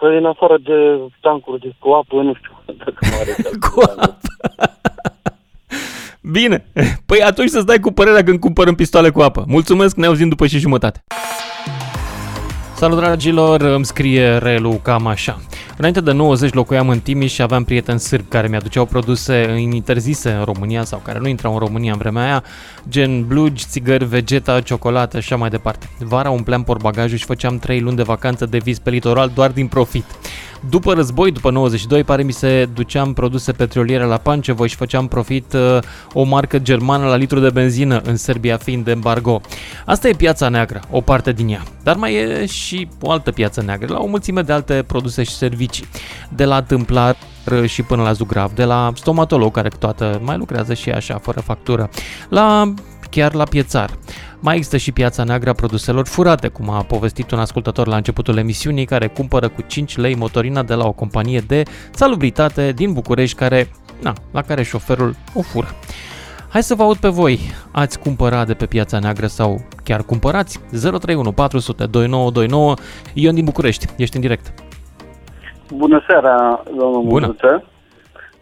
Păi, 0.00 0.16
în 0.16 0.26
afară 0.26 0.58
de 0.58 1.00
tancuri 1.20 1.60
de 1.60 1.72
cu 1.78 1.90
apă, 1.90 2.22
nu 2.22 2.34
știu 2.34 2.52
dacă 2.84 3.06
are. 3.20 3.36
cu 3.70 3.80
apă? 3.80 4.18
Bine. 6.22 6.64
Păi 7.06 7.22
atunci 7.22 7.50
să-ți 7.50 7.66
dai 7.66 7.80
cu 7.80 7.92
părerea 7.92 8.24
când 8.24 8.40
cumpărăm 8.40 8.74
pistoale 8.74 9.10
cu 9.10 9.20
apă. 9.20 9.44
Mulțumesc, 9.46 9.96
ne 9.96 10.06
auzim 10.06 10.28
după 10.28 10.46
și 10.46 10.58
jumătate. 10.58 11.04
Salut 12.76 12.98
dragilor, 12.98 13.60
îmi 13.60 13.84
scrie 13.84 14.36
Relu 14.36 14.80
cam 14.82 15.06
așa. 15.06 15.40
Înainte 15.76 16.00
de 16.00 16.12
90 16.12 16.52
locuiam 16.52 16.88
în 16.88 17.00
Timiș 17.00 17.32
și 17.32 17.42
aveam 17.42 17.64
prieteni 17.64 18.00
sârbi 18.00 18.28
care 18.28 18.48
mi-aduceau 18.48 18.84
produse 18.84 19.56
interzise 19.58 20.30
în 20.30 20.44
România 20.44 20.84
sau 20.84 21.00
care 21.04 21.18
nu 21.18 21.28
intrau 21.28 21.52
în 21.52 21.58
România 21.58 21.92
în 21.92 21.98
vremea 21.98 22.22
aia, 22.22 22.42
gen 22.88 23.26
blugi, 23.26 23.64
țigări, 23.68 24.04
vegeta, 24.04 24.60
ciocolată 24.60 25.20
și 25.20 25.32
așa 25.32 25.40
mai 25.40 25.50
departe. 25.50 25.88
Vara 25.98 26.30
umpleam 26.30 26.62
portbagajul 26.62 27.18
și 27.18 27.24
făceam 27.24 27.58
3 27.58 27.80
luni 27.80 27.96
de 27.96 28.02
vacanță 28.02 28.46
de 28.46 28.58
vis 28.58 28.78
pe 28.78 28.90
litoral 28.90 29.30
doar 29.34 29.50
din 29.50 29.66
profit. 29.66 30.04
După 30.68 30.92
război, 30.92 31.32
după 31.32 31.50
92, 31.50 32.04
pare 32.04 32.22
mi 32.22 32.32
se 32.32 32.68
duceam 32.74 33.12
produse 33.12 33.52
petroliere 33.52 34.04
la 34.04 34.16
Pancevo 34.16 34.66
și 34.66 34.76
făceam 34.76 35.08
profit 35.08 35.52
uh, 35.52 35.78
o 36.12 36.22
marcă 36.22 36.58
germană 36.58 37.06
la 37.06 37.16
litru 37.16 37.38
de 37.38 37.50
benzină, 37.50 38.00
în 38.04 38.16
Serbia 38.16 38.56
fiind 38.56 38.84
de 38.84 38.90
embargo. 38.90 39.40
Asta 39.86 40.08
e 40.08 40.12
piața 40.12 40.48
neagră, 40.48 40.80
o 40.90 41.00
parte 41.00 41.32
din 41.32 41.48
ea. 41.48 41.62
Dar 41.82 41.96
mai 41.96 42.14
e 42.14 42.46
și 42.46 42.88
o 43.00 43.10
altă 43.10 43.30
piață 43.30 43.62
neagră, 43.62 43.92
la 43.92 43.98
o 43.98 44.06
mulțime 44.06 44.42
de 44.42 44.52
alte 44.52 44.84
produse 44.86 45.22
și 45.22 45.32
servicii. 45.32 45.86
De 46.28 46.44
la 46.44 46.62
tâmplar 46.62 47.16
și 47.66 47.82
până 47.82 48.02
la 48.02 48.12
zugrav, 48.12 48.52
de 48.52 48.64
la 48.64 48.92
stomatolog 48.94 49.52
care 49.52 49.68
toată 49.68 50.20
mai 50.24 50.36
lucrează 50.36 50.74
și 50.74 50.90
așa, 50.90 51.18
fără 51.18 51.40
factură, 51.40 51.90
la 52.28 52.74
chiar 53.14 53.34
la 53.34 53.44
piețar. 53.44 53.90
Mai 54.40 54.56
există 54.56 54.76
și 54.76 54.92
piața 54.92 55.24
neagră 55.24 55.50
a 55.50 55.60
produselor 55.62 56.06
furate, 56.06 56.48
cum 56.48 56.70
a 56.70 56.82
povestit 56.82 57.30
un 57.30 57.38
ascultător 57.38 57.86
la 57.86 57.96
începutul 57.96 58.36
emisiunii, 58.36 58.84
care 58.84 59.06
cumpără 59.06 59.48
cu 59.48 59.62
5 59.66 59.96
lei 59.96 60.14
motorina 60.14 60.62
de 60.62 60.74
la 60.74 60.86
o 60.86 60.92
companie 60.92 61.40
de 61.46 61.62
salubritate 61.90 62.72
din 62.72 62.92
București, 62.92 63.36
care, 63.36 63.68
na, 64.02 64.12
la 64.32 64.42
care 64.42 64.62
șoferul 64.62 65.14
o 65.34 65.42
fură. 65.42 65.66
Hai 66.52 66.62
să 66.62 66.74
vă 66.74 66.82
aud 66.82 66.96
pe 66.96 67.08
voi. 67.08 67.38
Ați 67.72 67.98
cumpărat 67.98 68.46
de 68.46 68.54
pe 68.54 68.66
piața 68.66 68.98
neagră 68.98 69.26
sau 69.26 69.64
chiar 69.84 70.02
cumpărați? 70.02 70.60
031 70.70 71.32
400 71.32 71.86
2929 71.86 72.74
Ion 73.14 73.34
din 73.34 73.44
București. 73.44 73.86
Ești 73.96 74.16
în 74.16 74.22
direct. 74.22 74.46
Bună 75.76 76.04
seara, 76.06 76.62
domnul 76.78 77.02
Bună. 77.02 77.26
Muzuță. 77.26 77.64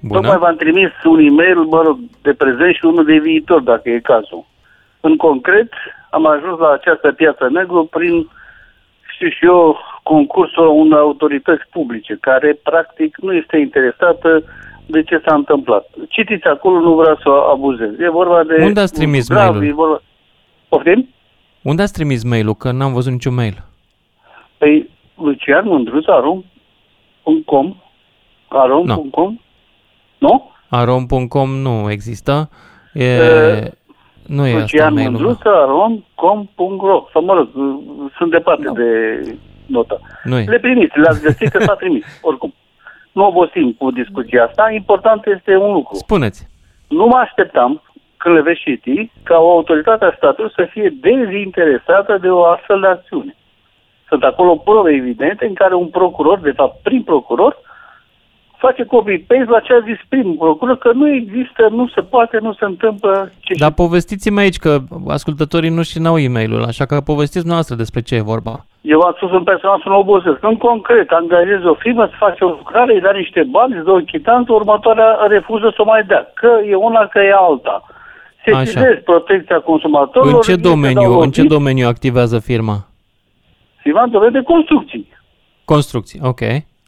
Bună. 0.00 0.20
Tocmai 0.20 0.38
v-am 0.38 0.56
trimis 0.56 0.90
un 1.04 1.18
e-mail, 1.18 1.56
mă 1.56 1.82
rog, 1.82 1.98
de 2.22 2.32
prezent 2.32 2.74
și 2.74 2.84
unul 2.84 3.04
de 3.04 3.18
viitor, 3.18 3.60
dacă 3.60 3.88
e 3.88 4.00
cazul. 4.00 4.46
În 5.00 5.16
concret, 5.16 5.72
am 6.10 6.26
ajuns 6.26 6.58
la 6.58 6.70
această 6.72 7.12
piață 7.12 7.48
negră 7.50 7.82
prin, 7.82 8.28
știu 9.12 9.28
și 9.28 9.44
eu, 9.44 9.78
concursul 10.02 10.66
unor 10.68 10.98
autorități 10.98 11.64
publice, 11.70 12.18
care 12.20 12.58
practic 12.62 13.16
nu 13.16 13.32
este 13.32 13.56
interesată 13.56 14.44
de 14.86 15.02
ce 15.02 15.22
s-a 15.26 15.34
întâmplat. 15.34 15.86
Citiți 16.08 16.46
acolo, 16.46 16.80
nu 16.80 16.94
vreau 16.94 17.16
să 17.16 17.28
abuzez. 17.52 17.98
E 17.98 18.10
vorba 18.10 18.44
de... 18.44 18.64
Unde 18.64 18.80
ați 18.80 18.92
trimis 18.92 19.28
grav, 19.28 19.56
mail-ul? 19.56 19.74
vorba... 19.74 20.02
Poftim? 20.68 21.08
Unde 21.62 21.82
ați 21.82 21.92
trimis 21.92 22.24
mail-ul? 22.24 22.54
Că 22.54 22.70
n-am 22.70 22.92
văzut 22.92 23.12
niciun 23.12 23.34
mail. 23.34 23.64
Păi, 24.58 24.90
Lucian 25.14 25.66
Mândruț, 25.66 26.06
arom.com 26.06 27.76
arom.com 28.48 29.40
Nu? 30.18 30.50
Arom.com 30.68 31.50
nu 31.50 31.90
există. 31.90 32.50
E... 32.92 33.04
E 33.04 33.72
nu 34.36 34.46
e 34.46 34.58
Lucian 34.58 34.94
Mândruță, 34.94 35.48
arom.com.ro 35.48 37.06
Sau 37.12 37.24
mă 37.24 37.34
rog, 37.34 37.48
sunt 38.16 38.30
departe 38.30 38.64
no. 38.64 38.72
de 38.72 38.88
notă. 39.66 40.00
nu 40.24 40.36
Le 40.36 40.58
primiți, 40.58 40.98
le-ați 40.98 41.22
găsit, 41.22 41.48
că 41.48 41.58
s-a 41.62 41.74
trimis, 41.74 42.04
oricum. 42.28 42.54
Nu 43.12 43.26
obosim 43.26 43.72
cu 43.72 43.90
discuția 43.90 44.44
asta, 44.44 44.70
important 44.70 45.26
este 45.26 45.56
un 45.56 45.72
lucru. 45.72 45.94
Spuneți. 45.94 46.48
Nu 46.88 47.06
mă 47.06 47.16
așteptam, 47.16 47.82
când 48.16 48.34
le 48.34 48.40
veți 48.40 48.60
citi, 48.60 49.10
ca 49.22 49.38
o 49.38 49.50
autoritate 49.50 50.04
a 50.04 50.14
statului 50.16 50.52
să 50.54 50.68
fie 50.70 50.94
dezinteresată 51.00 52.18
de 52.20 52.28
o 52.28 52.44
astfel 52.44 52.80
de 52.80 52.86
acțiune. 52.86 53.36
Sunt 54.08 54.22
acolo 54.22 54.56
probe 54.56 54.90
evidente 54.90 55.46
în 55.46 55.54
care 55.54 55.74
un 55.74 55.86
procuror, 55.88 56.38
de 56.38 56.50
fapt 56.50 56.82
prim 56.82 57.02
procuror, 57.02 57.56
face 58.64 58.84
copy-paste 58.84 59.50
la 59.56 59.60
ce 59.60 59.72
a 59.72 59.80
zis 59.90 59.98
primul 60.08 60.36
procuror, 60.36 60.78
că 60.78 60.90
nu 60.92 61.06
există, 61.14 61.62
nu 61.70 61.88
se 61.94 62.00
poate, 62.00 62.38
nu 62.40 62.52
se 62.52 62.64
întâmplă. 62.64 63.32
Ce 63.40 63.54
Dar 63.54 63.72
povestiți-mi 63.72 64.38
aici 64.38 64.56
că 64.56 64.78
ascultătorii 65.08 65.76
noștri 65.78 66.00
n-au 66.00 66.18
e 66.18 66.28
mail 66.28 66.62
așa 66.62 66.84
că 66.84 67.00
povestiți 67.00 67.46
noastră 67.46 67.74
despre 67.74 68.00
ce 68.00 68.14
e 68.14 68.30
vorba. 68.34 68.64
Eu 68.80 69.00
am 69.00 69.14
spus 69.16 69.30
în 69.30 69.42
personal 69.42 69.80
să 69.82 69.88
nu 69.88 69.98
obosesc. 69.98 70.38
În 70.40 70.56
concret, 70.56 71.10
angajezi 71.10 71.66
o 71.66 71.74
firmă 71.74 72.06
să 72.10 72.14
face 72.18 72.44
o 72.44 72.48
lucrare, 72.48 72.94
îi 72.94 73.00
dai 73.00 73.18
niște 73.22 73.42
bani, 73.50 73.76
îți 73.76 73.84
dă 73.84 73.90
o 73.90 74.08
chitanță, 74.12 74.52
următoarea 74.52 75.10
refuză 75.28 75.72
să 75.74 75.82
o 75.82 75.84
mai 75.84 76.02
dea. 76.02 76.32
Că 76.34 76.50
e 76.70 76.74
una, 76.74 77.06
că 77.06 77.18
e 77.18 77.32
alta. 77.34 77.84
sesizez 78.44 78.96
protecția 79.04 79.60
consumatorilor. 79.60 80.34
În 80.34 80.40
ce, 80.40 80.56
domeniu, 80.56 81.18
în 81.18 81.30
ce 81.30 81.42
domeniu 81.42 81.86
activează 81.86 82.38
firma? 82.38 82.76
Firma 83.76 84.02
în 84.02 84.10
domeniul 84.10 84.42
de 84.42 84.52
construcții. 84.52 85.08
Construcții, 85.64 86.20
ok. 86.22 86.40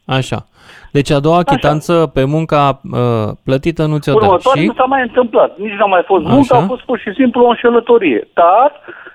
Așa. 0.04 0.46
Deci 0.92 1.10
a 1.10 1.20
doua 1.20 1.42
chitanță 1.42 2.10
pe 2.14 2.24
munca 2.24 2.80
uh, 2.92 3.28
plătită 3.44 3.82
nu 3.86 3.98
ți-o 3.98 4.18
dă. 4.18 4.38
Și? 4.56 4.66
nu 4.66 4.72
s-a 4.72 4.84
mai 4.84 5.02
întâmplat. 5.02 5.58
Nici 5.58 5.78
nu 5.78 5.84
a 5.84 5.86
mai 5.86 6.02
fost 6.06 6.24
muncă, 6.24 6.54
a 6.54 6.60
fost 6.72 6.82
pur 6.82 6.98
și 6.98 7.12
simplu 7.14 7.44
o 7.44 7.48
înșelătorie. 7.48 8.28
Dar 8.34 8.70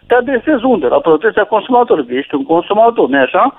te 0.07 0.15
adresezi 0.15 0.63
unde? 0.63 0.87
La 0.87 0.99
protecția 0.99 1.43
consumatorului, 1.43 2.07
că 2.07 2.13
ești 2.13 2.35
un 2.35 2.43
consumator, 2.43 3.07
nu 3.07 3.17
așa? 3.17 3.55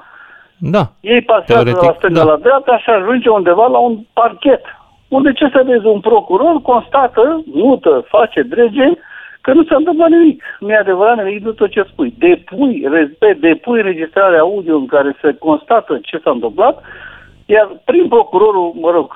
Da. 0.58 0.82
Ei 1.00 1.22
pasează 1.22 1.62
Teoretic, 1.62 1.88
la 1.88 1.94
stânga 1.98 2.24
da. 2.24 2.30
la 2.30 2.36
dreapta 2.36 2.78
și 2.78 2.90
ajunge 2.90 3.28
undeva 3.28 3.66
la 3.66 3.78
un 3.78 3.98
parchet. 4.12 4.64
Unde 5.08 5.32
ce 5.32 5.48
să 5.52 5.62
vezi? 5.66 5.86
Un 5.86 6.00
procuror 6.00 6.62
constată, 6.62 7.42
mută, 7.52 8.04
face 8.08 8.42
drege, 8.42 8.88
că 9.40 9.52
nu 9.52 9.64
s-a 9.64 9.76
întâmplat 9.76 10.08
nimic. 10.08 10.42
Nu 10.60 10.70
e 10.70 10.76
adevărat 10.76 11.16
nimic 11.16 11.44
de 11.44 11.50
tot 11.50 11.70
ce 11.70 11.82
spui. 11.92 12.14
Depui, 12.18 12.86
respect, 12.90 13.40
depui 13.40 13.82
registrarea 13.82 14.40
audio 14.40 14.76
în 14.76 14.86
care 14.86 15.16
se 15.22 15.36
constată 15.38 15.98
ce 16.02 16.20
s-a 16.24 16.30
întâmplat, 16.30 16.82
iar 17.54 17.80
prin 17.84 18.08
procurorul, 18.08 18.72
mă 18.74 18.90
rog, 18.90 19.12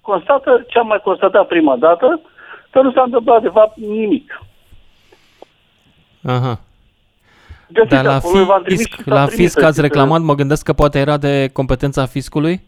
constată 0.00 0.64
ce 0.68 0.78
am 0.78 0.86
mai 0.86 1.00
constatat 1.04 1.46
prima 1.46 1.76
dată, 1.76 2.20
că 2.70 2.82
nu 2.82 2.92
s-a 2.92 3.02
întâmplat 3.02 3.42
de 3.42 3.48
fapt 3.48 3.76
nimic. 3.76 4.40
Aha. 6.22 6.60
Dar 7.88 8.04
la, 8.04 8.18
fisc, 8.64 9.04
la 9.04 9.26
fisc 9.26 9.62
ați 9.62 9.80
reclamat, 9.80 10.20
mă 10.20 10.34
gândesc 10.34 10.64
că 10.64 10.72
poate 10.72 10.98
era 10.98 11.16
de 11.16 11.50
competența 11.52 12.06
fiscului? 12.06 12.60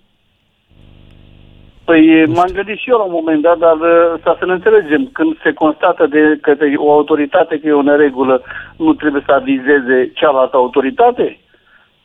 Păi 1.84 2.26
m-am 2.26 2.50
gândit 2.52 2.78
și 2.78 2.90
eu 2.90 2.98
la 2.98 3.02
un 3.04 3.12
moment 3.12 3.42
dat, 3.42 3.58
dar 3.58 3.76
uh, 3.76 4.36
să 4.38 4.44
ne 4.46 4.52
înțelegem, 4.52 5.08
când 5.12 5.40
se 5.42 5.52
constată 5.52 6.06
de 6.06 6.38
către 6.42 6.74
o 6.76 6.92
autoritate 6.92 7.58
că 7.58 7.66
e 7.66 7.72
o 7.72 7.82
neregulă, 7.82 8.42
nu 8.76 8.94
trebuie 8.94 9.22
să 9.26 9.32
avizeze 9.32 10.10
cealaltă 10.14 10.56
autoritate? 10.56 11.38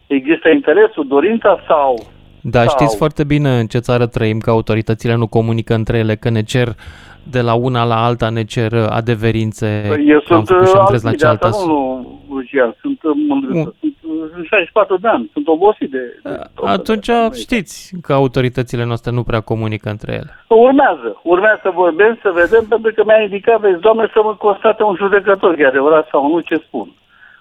Există 0.07 0.49
interesul, 0.49 1.07
dorința 1.07 1.63
sau... 1.67 1.95
Da, 2.41 2.63
sau... 2.63 2.69
știți 2.69 2.97
foarte 2.97 3.23
bine 3.23 3.59
în 3.59 3.67
ce 3.67 3.77
țară 3.77 4.05
trăim, 4.05 4.39
că 4.39 4.49
autoritățile 4.49 5.15
nu 5.15 5.27
comunică 5.27 5.73
între 5.73 5.97
ele, 5.97 6.15
că 6.15 6.29
ne 6.29 6.43
cer 6.43 6.75
de 7.23 7.41
la 7.41 7.53
una 7.53 7.83
la 7.83 8.03
alta 8.05 8.29
ne 8.29 8.43
cer 8.43 8.73
adeverințe. 8.89 9.85
Păi 9.87 10.05
eu 10.07 10.19
sunt 10.19 10.47
și 10.47 11.03
la 11.03 11.13
cealaltă. 11.13 11.49
Nu, 11.65 12.19
Lucian, 12.29 12.75
sunt 12.81 12.99
mândru, 13.27 13.75
sunt, 13.79 13.95
sunt 14.33 14.45
64 14.45 14.97
de 14.97 15.07
ani, 15.07 15.29
sunt 15.33 15.47
obosit 15.47 15.91
de... 15.91 16.19
de 16.23 16.39
Atunci 16.65 17.09
știți 17.33 17.95
că 18.01 18.13
autoritățile 18.13 18.85
noastre 18.85 19.11
nu 19.11 19.23
prea 19.23 19.39
comunică 19.39 19.89
între 19.89 20.11
ele. 20.13 20.31
Urmează, 20.47 21.19
urmează 21.23 21.59
să 21.63 21.69
vorbim, 21.73 22.19
să 22.21 22.31
vedem, 22.33 22.65
pentru 22.69 22.91
că 22.95 23.03
mi-a 23.05 23.21
indicat, 23.21 23.59
vezi, 23.59 23.79
doamne, 23.79 24.09
să 24.13 24.21
mă 24.23 24.35
constate 24.35 24.83
un 24.83 24.95
judecător, 24.95 25.55
că 25.55 25.65
adevărat 25.65 26.07
sau 26.11 26.27
nu, 26.27 26.39
ce 26.39 26.63
spun. 26.67 26.91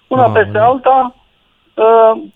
Una 0.08 0.26
no, 0.26 0.32
peste 0.32 0.58
alta, 0.58 1.14
uh, 1.14 1.19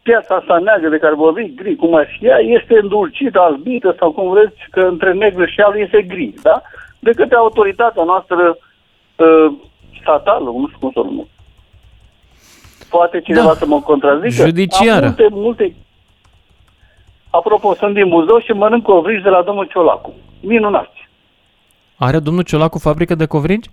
piața 0.02 0.35
asta 0.35 0.59
neagră 0.59 0.88
de 0.88 0.98
care 0.98 1.14
vorbim, 1.14 1.52
gri, 1.57 1.76
cum 1.76 1.94
ar 1.94 2.07
fi 2.18 2.26
ea, 2.26 2.38
este 2.38 2.78
îndulcită, 2.83 3.40
albită 3.40 3.96
sau 3.98 4.12
cum 4.12 4.30
vreți, 4.30 4.61
că 4.70 4.80
între 4.80 5.12
negru 5.12 5.44
și 5.44 5.61
alb 5.61 5.74
este 5.76 6.02
gri, 6.02 6.35
da? 6.42 6.62
De 6.98 7.12
către 7.12 7.37
autoritatea 7.37 8.04
noastră 8.04 8.59
uh, 9.16 9.52
statală, 10.00 10.44
nu 10.44 10.66
știu 10.66 10.78
cum 10.80 10.90
să 10.92 11.00
o 11.00 11.04
numesc 11.04 11.28
poate 12.96 13.20
cineva 13.20 13.46
da. 13.46 13.54
să 13.54 13.66
mă 13.66 13.80
contrazică. 13.80 14.44
Judiciară. 14.44 15.07
Am 15.07 15.14
multe, 15.16 15.26
multe... 15.30 15.74
Apropo, 17.30 17.74
sunt 17.74 17.94
din 17.94 18.09
Buzău 18.09 18.38
și 18.38 18.52
mănânc 18.52 18.83
covrigi 18.83 19.22
de 19.22 19.28
la 19.28 19.42
domnul 19.42 19.66
Ciolacu. 19.72 20.12
Minunați. 20.40 21.09
Are 21.96 22.18
domnul 22.18 22.42
Ciolacu 22.42 22.78
fabrică 22.78 23.14
de 23.14 23.26
covrigi? 23.26 23.68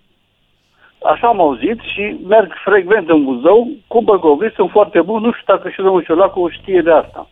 Așa 1.03 1.27
am 1.27 1.39
auzit 1.39 1.79
și 1.79 2.15
merg 2.27 2.51
frecvent 2.63 3.09
în 3.09 3.23
Buzău, 3.23 3.67
cumpăr 3.87 4.19
covrigi, 4.19 4.55
sunt 4.55 4.69
foarte 4.69 5.01
buni, 5.01 5.25
nu 5.25 5.31
știu 5.31 5.55
dacă 5.55 5.69
și 5.69 5.81
domnul 5.81 6.03
Ciolacu 6.03 6.49
știe 6.49 6.81
de 6.81 6.91
asta. 6.91 7.27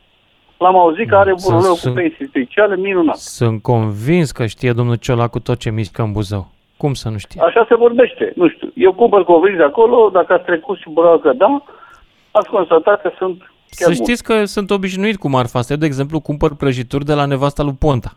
L-am 0.57 0.77
auzit 0.77 1.09
că 1.09 1.15
are 1.15 1.33
bunul 1.47 1.61
cu 1.61 1.89
pensii 1.93 2.27
speciale, 2.27 2.75
minunat. 2.75 3.15
Sunt 3.15 3.61
convins 3.61 4.31
că 4.31 4.45
știe 4.45 4.71
domnul 4.73 4.95
Ciolacu 4.95 5.39
tot 5.39 5.59
ce 5.59 5.69
mișcă 5.69 6.01
în 6.01 6.11
Buzău. 6.11 6.47
Cum 6.77 6.93
să 6.93 7.09
nu 7.09 7.17
știe? 7.17 7.41
Așa 7.41 7.65
se 7.69 7.75
vorbește, 7.75 8.33
nu 8.35 8.49
știu. 8.49 8.71
Eu 8.75 8.93
cumpăr 8.93 9.23
covrigi 9.23 9.57
de 9.57 9.63
acolo, 9.63 10.09
dacă 10.09 10.33
ați 10.33 10.43
trecut 10.45 10.77
și 10.77 10.89
că 11.21 11.33
da, 11.37 11.63
ați 12.31 12.49
constatat 12.49 13.01
că 13.01 13.11
sunt 13.17 13.51
chiar 13.69 13.87
Să 13.87 13.93
știți 13.93 14.23
bun. 14.27 14.37
că 14.37 14.45
sunt 14.45 14.71
obișnuit 14.71 15.17
cu 15.17 15.29
marfa 15.29 15.59
asta. 15.59 15.73
Eu, 15.73 15.79
de 15.79 15.85
exemplu, 15.85 16.19
cumpăr 16.19 16.55
prăjituri 16.55 17.05
de 17.05 17.13
la 17.13 17.25
nevasta 17.25 17.63
lui 17.63 17.75
Ponta. 17.79 18.11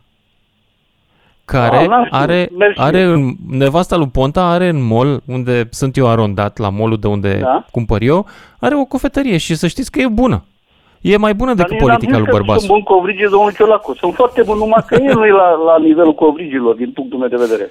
Care 1.52 1.86
A, 1.90 2.06
are, 2.10 2.50
are 2.76 3.02
în, 3.02 3.32
nevasta 3.48 3.96
lui 3.96 4.08
Ponta 4.12 4.44
are 4.44 4.68
în 4.68 4.82
mall, 4.86 5.22
unde 5.26 5.68
sunt 5.70 5.96
eu 5.96 6.08
arondat, 6.08 6.58
la 6.58 6.68
mallul 6.68 6.98
de 6.98 7.06
unde 7.06 7.38
da? 7.40 7.66
cumpăr 7.70 8.02
eu, 8.02 8.26
are 8.60 8.74
o 8.76 8.84
cofetărie 8.84 9.36
și 9.36 9.54
să 9.54 9.66
știți 9.66 9.90
că 9.90 10.00
e 10.00 10.08
bună. 10.08 10.44
E 11.00 11.16
mai 11.16 11.34
bună 11.34 11.54
decât 11.54 11.78
politica 11.78 12.18
lui 12.18 12.28
Bărbasu. 12.30 12.58
Sunt 12.58 12.70
bun 12.70 12.82
covrigi, 12.82 13.22
domnul 13.22 13.52
Ciolacu. 13.52 13.94
Sunt 13.94 14.14
foarte 14.14 14.42
bun, 14.42 14.58
numai 14.58 14.84
că 14.86 14.94
el 15.02 15.14
nu 15.14 15.26
e 15.26 15.30
la, 15.30 15.50
la 15.50 15.78
nivelul 15.78 16.14
covrigilor, 16.14 16.74
din 16.74 16.90
punctul 16.90 17.18
meu 17.18 17.28
de 17.28 17.36
vedere. 17.36 17.70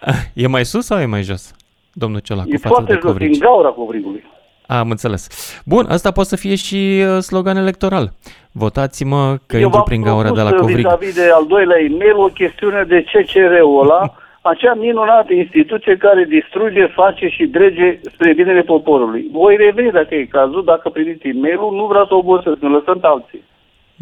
E 0.34 0.46
mai 0.46 0.64
sus 0.64 0.84
sau 0.84 0.98
e 0.98 1.06
mai 1.06 1.22
jos, 1.22 1.54
domnul 1.92 2.20
Ciolacu, 2.20 2.48
e 2.52 2.56
față 2.56 2.74
foarte 2.74 2.92
de 2.94 3.00
jos, 3.02 3.16
din 3.16 3.38
gaura 3.38 3.68
covrigului. 3.68 4.24
Am 4.70 4.90
înțeles. 4.90 5.22
Bun, 5.64 5.84
asta 5.88 6.10
poate 6.10 6.28
să 6.28 6.36
fie 6.36 6.54
și 6.54 7.02
uh, 7.04 7.22
slogan 7.22 7.56
electoral. 7.56 8.12
Votați-mă 8.52 9.36
că 9.46 9.56
Eu 9.56 9.62
intru 9.62 9.82
prin 9.82 10.02
gaura 10.02 10.30
de 10.30 10.40
la 10.40 10.52
covrig. 10.52 10.76
vis-a-vis 10.76 11.14
de 11.14 11.30
al 11.38 11.46
doilea 11.46 11.80
e-mail 11.80 12.16
o 12.16 12.26
chestiune 12.26 12.84
de 12.88 13.04
CCR-ul 13.10 13.80
ăla, 13.82 14.14
acea 14.42 14.74
minunată 14.74 15.32
instituție 15.32 15.96
care 15.96 16.24
distruge, 16.24 16.86
face 16.86 17.28
și 17.28 17.44
drege 17.46 18.00
spre 18.12 18.32
binele 18.34 18.62
poporului. 18.62 19.28
Voi 19.32 19.56
reveni 19.56 19.90
dacă 19.90 20.14
e 20.14 20.24
cazul, 20.24 20.62
dacă 20.64 20.88
primiți 20.88 21.26
e-mailul, 21.28 21.74
nu 21.74 21.86
vreau 21.86 22.06
să 22.06 22.14
obosesc, 22.14 22.56
nu 22.60 22.68
lăsăm 22.68 22.98
pe 22.98 23.06
alții. 23.06 23.42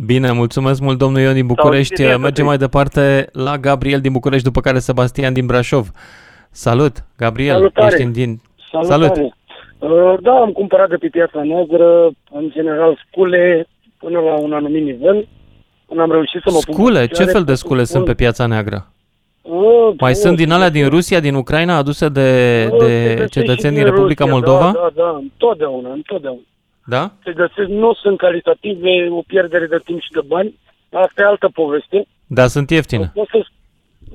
Bine, 0.07 0.33
mulțumesc 0.33 0.81
mult 0.81 0.99
domnul 0.99 1.21
Ion 1.21 1.35
din 1.35 1.47
București. 1.47 2.03
Mergem 2.03 2.45
mai 2.45 2.57
departe 2.57 3.27
la 3.33 3.57
Gabriel 3.57 4.01
din 4.01 4.13
București, 4.13 4.45
după 4.45 4.61
care 4.61 4.79
Sebastian 4.79 5.33
din 5.33 5.47
Brașov. 5.47 5.87
Salut, 6.51 6.93
Gabriel. 7.17 7.55
Salutare. 7.55 7.87
Ești 7.87 8.05
din... 8.11 8.41
Salutare. 8.71 9.05
Salut. 9.05 9.36
Uh, 9.91 10.15
da, 10.21 10.33
am 10.33 10.53
cumpărat 10.53 10.89
de 10.89 10.97
pe 10.97 11.09
piața 11.09 11.43
neagră, 11.43 12.11
în 12.31 12.51
general, 12.51 13.05
scule 13.07 13.69
până 13.99 14.21
la 14.21 14.35
un 14.35 14.53
anumit 14.53 14.85
nivel. 14.85 15.29
Până 15.87 16.03
am 16.03 16.11
reușit 16.11 16.41
să 16.45 16.51
mă 16.53 16.59
Scule? 16.59 17.07
Ce 17.07 17.25
fel 17.25 17.45
de 17.45 17.55
scule 17.55 17.85
sunt 17.85 18.05
pe 18.05 18.15
piața 18.15 18.47
neagră? 18.47 18.87
Uh, 19.43 19.95
mai 19.99 20.11
uh, 20.11 20.17
sunt 20.17 20.37
din 20.37 20.51
alea 20.51 20.69
din 20.69 20.89
Rusia, 20.89 21.21
din 21.21 21.35
Ucraina, 21.35 21.77
aduse 21.77 22.09
de, 22.09 22.69
uh, 22.73 22.79
de 22.79 23.27
cetățeni 23.31 23.75
din 23.75 23.85
Republica 23.85 24.25
Rusia, 24.25 24.39
Moldova? 24.39 24.73
Da, 24.73 24.91
da, 24.95 25.03
da, 25.03 25.17
întotdeauna, 25.17 25.93
întotdeauna. 25.93 26.41
Da? 26.85 27.13
Se 27.25 27.33
găsesc, 27.33 27.69
nu 27.69 27.95
sunt 27.95 28.19
calitative, 28.19 29.09
o 29.11 29.23
pierdere 29.27 29.67
de 29.67 29.81
timp 29.85 30.01
și 30.01 30.11
de 30.11 30.21
bani. 30.27 30.59
Asta 30.93 31.23
e 31.23 31.25
altă 31.25 31.49
poveste. 31.53 32.07
Da, 32.27 32.47
sunt 32.47 32.71
ieftine. 32.71 33.13
Să... 33.15 33.47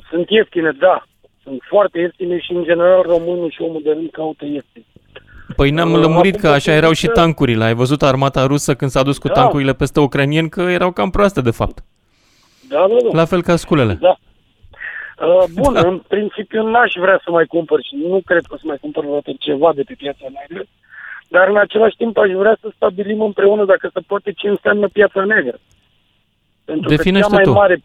Sunt 0.10 0.30
ieftine, 0.30 0.72
da. 0.80 1.06
Sunt 1.44 1.62
foarte 1.70 2.00
ieftine 2.00 2.40
și, 2.40 2.52
în 2.52 2.64
general, 2.64 3.02
românul 3.02 3.50
și 3.52 3.62
omul 3.62 3.82
de 3.84 3.92
rând 3.92 4.10
caută 4.12 4.46
ieftine. 4.46 4.86
Păi 5.56 5.70
ne-am 5.70 5.96
lămurit 5.96 6.36
că 6.36 6.48
așa 6.48 6.72
erau 6.72 6.92
și 6.92 7.08
tancurile. 7.08 7.64
Ai 7.64 7.74
văzut 7.74 8.02
armata 8.02 8.46
rusă 8.46 8.76
când 8.76 8.92
s-a 8.92 9.04
dus 9.04 9.18
cu 9.18 9.28
da. 9.28 9.34
tancurile 9.34 9.74
peste 9.74 10.00
ucranieni 10.00 10.50
că 10.50 10.62
erau 10.62 10.92
cam 10.92 11.10
proaste, 11.10 11.42
de 11.42 11.52
fapt. 11.52 11.84
Da, 12.70 12.86
da, 12.90 12.96
da. 13.04 13.18
La 13.18 13.26
fel 13.26 13.42
ca 13.42 13.56
sculele. 13.56 13.94
Da. 13.94 14.16
Uh, 15.22 15.44
bun, 15.54 15.74
da. 15.74 15.80
în 15.88 16.02
principiu 16.08 16.70
n-aș 16.70 16.94
vrea 16.96 17.22
să 17.24 17.32
mai 17.32 17.46
cumpăr 17.46 17.80
și 17.82 17.96
nu 17.96 18.22
cred 18.26 18.44
că 18.46 18.54
o 18.54 18.58
să 18.58 18.64
mai 18.66 18.78
cumpăr 18.82 19.04
vreodată 19.04 19.32
ceva 19.40 19.74
de 19.74 19.84
pe 19.84 19.94
piața 19.98 20.26
neagră. 20.32 20.64
Dar 21.28 21.48
în 21.48 21.58
același 21.58 21.96
timp 21.96 22.18
aș 22.18 22.32
vrea 22.32 22.58
să 22.62 22.72
stabilim 22.76 23.22
împreună, 23.22 23.66
dacă 23.66 23.90
se 23.94 24.00
poate, 24.08 24.32
ce 24.32 24.48
înseamnă 24.48 24.88
piața 24.88 25.24
neagră. 25.24 25.60
Pentru 26.66 26.90
Definește 26.90 27.30
că 27.30 27.36
cea 27.36 27.36
mai, 27.36 27.44
tu. 27.44 27.52
mare, 27.52 27.84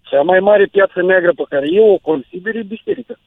cea 0.00 0.22
mai 0.22 0.40
mare 0.40 0.64
piață 0.66 1.02
neagră 1.02 1.32
pe 1.36 1.44
care 1.48 1.66
eu 1.70 1.86
o 1.92 1.98
consider 2.10 2.54
e 2.56 2.62
biserică. 2.62 3.18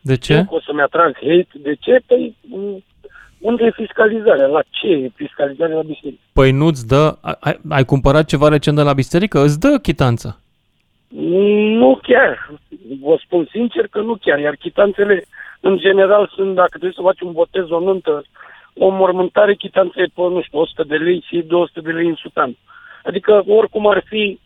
De 0.00 0.16
ce? 0.16 0.34
Eu 0.34 0.46
o 0.48 0.60
să-mi 0.60 0.80
atrag 0.80 1.14
hate. 1.14 1.48
De 1.52 1.74
ce? 1.74 2.00
Păi 2.06 2.36
unde 3.38 3.64
e 3.64 3.70
fiscalizarea? 3.70 4.46
La 4.46 4.62
ce 4.70 4.86
e 4.86 5.10
fiscalizarea 5.14 5.76
la 5.76 5.82
biserică? 5.82 6.20
Păi 6.32 6.50
nu-ți 6.50 6.86
dă... 6.86 7.16
Ai, 7.40 7.60
ai 7.68 7.84
cumpărat 7.84 8.24
ceva 8.24 8.48
recent 8.48 8.76
de 8.76 8.82
la 8.82 8.92
biserică? 8.92 9.40
Îți 9.40 9.60
dă 9.60 9.78
chitanță. 9.82 10.40
Nu 11.78 11.98
chiar. 12.02 12.50
Vă 13.00 13.18
spun 13.24 13.48
sincer 13.50 13.86
că 13.86 14.00
nu 14.00 14.14
chiar. 14.20 14.38
Iar 14.38 14.54
chitanțele 14.54 15.24
în 15.60 15.78
general 15.78 16.32
sunt, 16.34 16.54
dacă 16.54 16.68
trebuie 16.68 16.92
să 16.94 17.02
faci 17.02 17.20
un 17.20 17.32
botez, 17.32 17.70
o 17.70 17.80
nuntă, 17.80 18.24
o 18.74 18.88
mormântare, 18.88 19.54
chitanță 19.54 20.00
e 20.00 20.04
pe, 20.14 20.20
nu 20.20 20.42
știu, 20.42 20.58
100 20.58 20.82
de 20.82 20.96
lei 20.96 21.24
și 21.28 21.44
200 21.46 21.80
de 21.80 21.90
lei 21.90 22.06
în 22.06 22.14
sutan. 22.14 22.56
Adică, 23.04 23.44
oricum 23.46 23.86
ar 23.86 24.02
fi, 24.06 24.38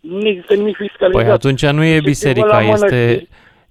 nu 0.00 0.26
există 0.26 0.54
nimic 0.54 0.76
fiscalizat. 0.76 1.22
Păi 1.22 1.32
atunci 1.32 1.66
nu 1.66 1.84
e 1.84 2.00
biserica, 2.00 2.62
este, 2.62 3.28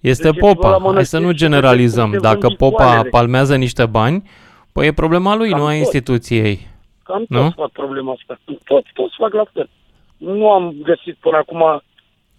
este 0.09 0.29
popa. 0.31 0.91
Hai 0.93 1.05
să 1.05 1.19
nu 1.19 1.31
generalizăm. 1.31 2.17
Dacă 2.21 2.47
popa 2.49 3.01
palmează 3.09 3.55
niște 3.55 3.85
bani, 3.85 4.29
păi 4.71 4.87
e 4.87 4.93
problema 4.93 5.35
lui, 5.35 5.49
Cam 5.49 5.59
nu 5.59 5.65
a 5.65 5.73
instituției. 5.73 6.67
Cam 7.03 7.25
nu? 7.27 7.41
toți 7.41 7.55
fac 7.55 7.71
problema 7.71 8.11
asta. 8.19 8.39
Toți, 8.63 8.89
toți 8.93 9.15
fac 9.17 9.33
la 9.33 9.45
fel. 9.53 9.69
Nu 10.17 10.51
am 10.51 10.75
găsit 10.83 11.15
până 11.15 11.37
acum 11.37 11.83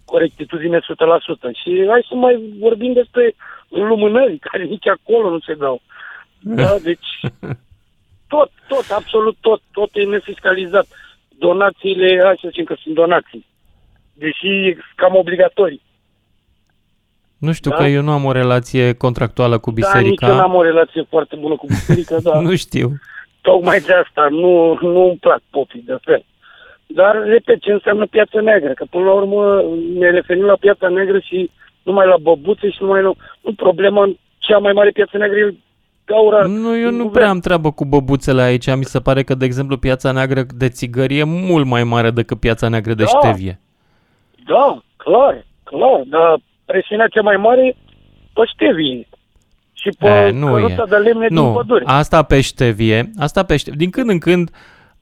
corectitudine 0.05 0.79
100%. 0.79 0.81
Și 1.61 1.85
hai 1.89 2.05
să 2.09 2.15
mai 2.15 2.53
vorbim 2.59 2.93
despre 2.93 3.35
lumânări, 3.69 4.37
care 4.37 4.63
nici 4.63 4.87
acolo 4.87 5.29
nu 5.29 5.39
se 5.39 5.53
dau. 5.53 5.81
Da? 6.39 6.75
Deci 6.89 7.09
tot, 8.27 8.51
tot, 8.67 8.85
absolut 8.91 9.37
tot, 9.41 9.61
tot 9.71 9.89
e 9.93 10.03
nefiscalizat. 10.03 10.87
Donațiile, 11.29 12.21
hai 12.23 12.39
să 12.41 12.47
zicem 12.49 12.65
că 12.65 12.75
sunt 12.79 12.95
donații, 12.95 13.45
deși 14.13 14.77
cam 14.95 15.15
obligatorii. 15.15 15.81
Nu 17.37 17.51
știu, 17.51 17.71
da? 17.71 17.75
că 17.75 17.83
eu 17.83 18.01
nu 18.01 18.11
am 18.11 18.25
o 18.25 18.31
relație 18.31 18.93
contractuală 18.93 19.57
cu 19.57 19.71
biserica. 19.71 20.27
Da, 20.27 20.33
nici 20.33 20.35
eu 20.35 20.35
nu 20.35 20.51
am 20.51 20.55
o 20.55 20.63
relație 20.63 21.05
foarte 21.09 21.35
bună 21.35 21.55
cu 21.55 21.65
biserica, 21.65 22.17
da. 22.29 22.39
nu 22.39 22.55
știu. 22.55 22.91
Tocmai 23.41 23.79
de 23.79 23.93
asta 23.93 24.27
nu, 24.29 24.77
nu 24.81 25.07
îmi 25.07 25.17
plac 25.17 25.41
popii 25.49 25.83
de 25.85 25.97
fel. 26.01 26.25
Dar, 26.87 27.23
repet, 27.25 27.61
ce 27.61 27.71
înseamnă 27.71 28.05
piața 28.05 28.41
neagră? 28.41 28.73
Că, 28.73 28.85
până 28.89 29.03
la 29.03 29.11
urmă, 29.11 29.63
ne 29.97 30.09
referim 30.09 30.43
la 30.43 30.55
piața 30.55 30.87
neagră 30.87 31.19
și 31.19 31.51
numai 31.83 32.07
la 32.07 32.17
băbuțe 32.21 32.69
și 32.69 32.77
numai 32.81 33.01
la... 33.01 33.11
Nu, 33.41 33.53
problema, 33.53 34.15
cea 34.37 34.57
mai 34.57 34.73
mare 34.73 34.89
piață 34.89 35.17
neagră 35.17 35.37
e 35.37 35.55
gaura... 36.05 36.45
Nu, 36.45 36.77
eu 36.77 36.91
nu 36.91 37.09
prea 37.09 37.29
am 37.29 37.39
treabă 37.39 37.71
cu 37.71 37.85
băbuțele 37.85 38.41
aici. 38.41 38.75
Mi 38.75 38.83
se 38.83 38.99
pare 38.99 39.23
că, 39.23 39.35
de 39.35 39.45
exemplu, 39.45 39.77
piața 39.77 40.11
neagră 40.11 40.41
de 40.57 40.69
țigări 40.69 41.17
e 41.17 41.23
mult 41.23 41.65
mai 41.65 41.83
mare 41.83 42.11
decât 42.11 42.39
piața 42.39 42.67
neagră 42.67 42.93
de 42.93 43.03
da. 43.03 43.09
ștevie. 43.09 43.59
Da, 44.45 44.81
clar, 44.97 45.45
clar, 45.63 46.01
dar 46.05 46.39
presiunea 46.71 47.07
cea 47.07 47.21
mai 47.21 47.35
mare 47.35 47.75
pe 48.33 48.41
ștevie 48.53 49.07
și 49.73 49.89
pe 49.99 50.07
e, 50.07 50.31
nu 50.31 50.59
e. 50.59 50.75
de 50.89 50.95
lemne 50.95 51.27
nu. 51.29 51.43
din 51.43 51.53
pădure. 51.53 51.83
Asta 51.85 52.23
pe 52.23 52.41
ștevie, 52.41 53.09
asta 53.17 53.43
pe 53.43 53.57
ștevie. 53.57 53.79
Din 53.79 53.89
când 53.89 54.09
în 54.09 54.19
când 54.19 54.49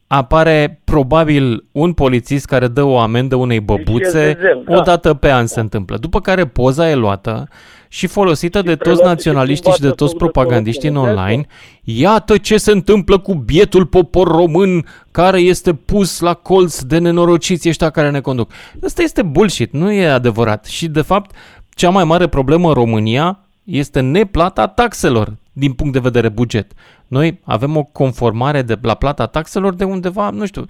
apare 0.08 0.82
probabil 0.84 1.66
un 1.72 1.94
polițist 1.94 2.46
care 2.46 2.68
dă 2.68 2.84
o 2.84 3.00
amendă 3.00 3.36
unei 3.36 3.60
băbuțe, 3.60 4.38
da. 4.66 4.78
o 4.78 4.82
dată 4.82 5.14
pe 5.14 5.32
an 5.32 5.46
se 5.46 5.60
întâmplă. 5.60 5.98
După 5.98 6.22
care 6.22 6.46
poza 6.46 6.90
e 6.90 6.96
luată 6.96 7.48
și 7.88 8.08
folosită 8.08 8.58
și 8.58 8.64
de 8.64 8.76
toți 8.76 9.04
naționaliștii 9.04 9.72
și 9.72 9.82
de 9.82 9.90
toți 9.90 10.16
propagandiștii 10.16 10.90
în 10.90 10.96
online. 10.96 11.46
Iată 11.84 12.38
ce 12.38 12.58
se 12.58 12.72
întâmplă 12.72 13.18
cu 13.18 13.34
bietul 13.34 13.86
popor 13.86 14.28
român 14.28 14.86
care 15.12 15.40
este 15.40 15.74
pus 15.74 16.20
la 16.20 16.34
colț 16.34 16.82
de 16.82 16.98
nenorociți 16.98 17.70
ăștia 17.70 17.90
care 17.90 18.10
ne 18.10 18.22
conduc. 18.22 18.52
Asta 18.84 19.02
este 19.02 19.22
bullshit, 19.22 19.74
nu 19.74 19.92
e 19.92 20.08
adevărat. 20.08 20.66
Și 20.66 20.88
de 20.88 21.02
fapt, 21.02 21.36
cea 21.76 21.90
mai 21.90 22.04
mare 22.04 22.28
problemă 22.28 22.68
în 22.68 22.74
România 22.74 23.40
este 23.64 24.00
neplata 24.00 24.68
taxelor 24.68 25.28
din 25.54 25.74
punct 25.74 25.94
de 25.94 26.00
vedere 26.00 26.30
buget. 26.30 26.72
Noi 27.08 27.40
avem 27.44 27.78
o 27.78 27.84
conformare 27.84 28.62
de 28.62 28.76
la 28.82 28.94
plata 28.94 29.26
taxelor 29.26 29.74
de 29.74 29.84
undeva, 29.84 30.30
nu 30.30 30.46
știu, 30.46 30.66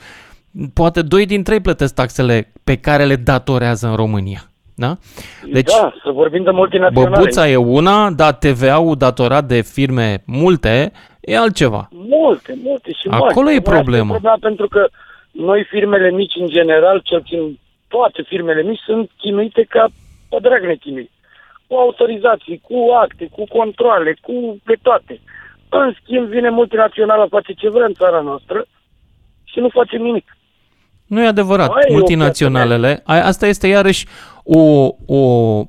poate 0.73 1.01
doi 1.01 1.25
din 1.25 1.43
trei 1.43 1.59
plătesc 1.59 1.93
taxele 1.93 2.51
pe 2.63 2.75
care 2.77 3.05
le 3.05 3.15
datorează 3.15 3.87
în 3.87 3.95
România. 3.95 4.49
Da? 4.75 4.97
Deci, 5.51 5.71
da, 5.71 5.93
să 6.03 6.11
vorbim 6.11 6.43
de 6.43 6.51
multinaționale. 6.51 7.15
Băbuța 7.15 7.49
e 7.49 7.55
una, 7.55 8.11
dar 8.11 8.33
TVA-ul 8.33 8.95
datorat 8.95 9.45
de 9.45 9.61
firme 9.61 10.23
multe 10.25 10.91
e 11.19 11.37
altceva. 11.37 11.89
Multe, 11.91 12.59
multe 12.63 12.91
și 12.91 13.07
Acolo 13.09 13.45
mari. 13.45 13.55
e 13.55 13.61
problema. 13.61 14.11
problema. 14.11 14.37
Pentru 14.39 14.67
că 14.67 14.87
noi 15.31 15.65
firmele 15.69 16.11
mici 16.11 16.35
în 16.39 16.47
general, 16.47 17.01
cel 17.03 17.19
puțin 17.19 17.59
toate 17.87 18.23
firmele 18.27 18.63
mici, 18.63 18.79
sunt 18.85 19.11
chinuite 19.17 19.65
ca 19.69 19.87
pe 20.35 20.47
drag 20.47 20.63
nechinui. 20.65 21.09
Cu 21.67 21.75
autorizații, 21.75 22.61
cu 22.67 22.77
acte, 23.03 23.29
cu 23.31 23.43
controle, 23.57 24.17
cu 24.21 24.61
pe 24.63 24.75
toate. 24.81 25.19
În 25.69 25.95
schimb, 26.01 26.27
vine 26.27 26.49
multinaționala, 26.49 27.27
face 27.29 27.53
ce 27.53 27.69
vrea 27.69 27.85
în 27.85 27.93
țara 27.93 28.21
noastră 28.21 28.65
și 29.43 29.59
nu 29.59 29.69
face 29.69 29.97
nimic. 29.97 30.37
Nu 31.07 31.21
e 31.21 31.27
adevărat. 31.27 31.69
Ai 31.69 31.85
Multinaționalele, 31.89 33.01
asta 33.05 33.47
este 33.47 33.67
iarăși 33.67 34.05
o, 34.43 34.89
o, 35.05 35.19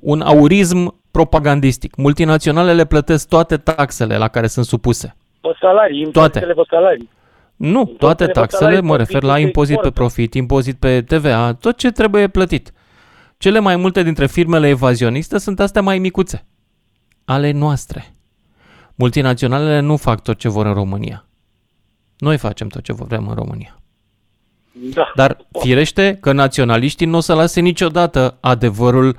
un 0.00 0.20
aurism 0.20 0.94
propagandistic. 1.10 1.96
Multinaționalele 1.96 2.84
plătesc 2.84 3.28
toate 3.28 3.56
taxele 3.56 4.16
la 4.16 4.28
care 4.28 4.46
sunt 4.46 4.64
supuse. 4.64 5.16
Pe 5.40 5.48
salarii, 5.60 6.10
toate. 6.10 6.40
pe 6.40 6.62
salarii. 6.70 7.08
Nu, 7.56 7.84
toate 7.84 8.26
taxele, 8.26 8.80
mă 8.80 8.96
refer 8.96 9.22
la 9.22 9.38
impozit 9.38 9.80
pe 9.80 9.90
profit, 9.90 10.34
impozit 10.34 10.76
pe 10.78 11.02
TVA, 11.02 11.54
tot 11.60 11.76
ce 11.76 11.90
trebuie 11.90 12.28
plătit. 12.28 12.72
Cele 13.38 13.58
mai 13.58 13.76
multe 13.76 14.02
dintre 14.02 14.26
firmele 14.26 14.68
evazioniste 14.68 15.38
sunt 15.38 15.60
astea 15.60 15.82
mai 15.82 15.98
micuțe, 15.98 16.46
ale 17.24 17.50
noastre. 17.50 18.14
Multinaționalele 18.94 19.80
nu 19.80 19.96
fac 19.96 20.22
tot 20.22 20.38
ce 20.38 20.48
vor 20.48 20.66
în 20.66 20.74
România. 20.74 21.26
Noi 22.18 22.36
facem 22.36 22.68
tot 22.68 22.82
ce 22.82 22.92
vrem 22.92 23.28
în 23.28 23.34
România. 23.34 23.80
Da. 24.94 25.12
Dar 25.14 25.36
firește 25.60 26.18
că 26.20 26.32
naționaliștii 26.32 27.06
nu 27.06 27.16
o 27.16 27.20
să 27.20 27.34
lase 27.34 27.60
niciodată 27.60 28.36
adevărul 28.40 29.16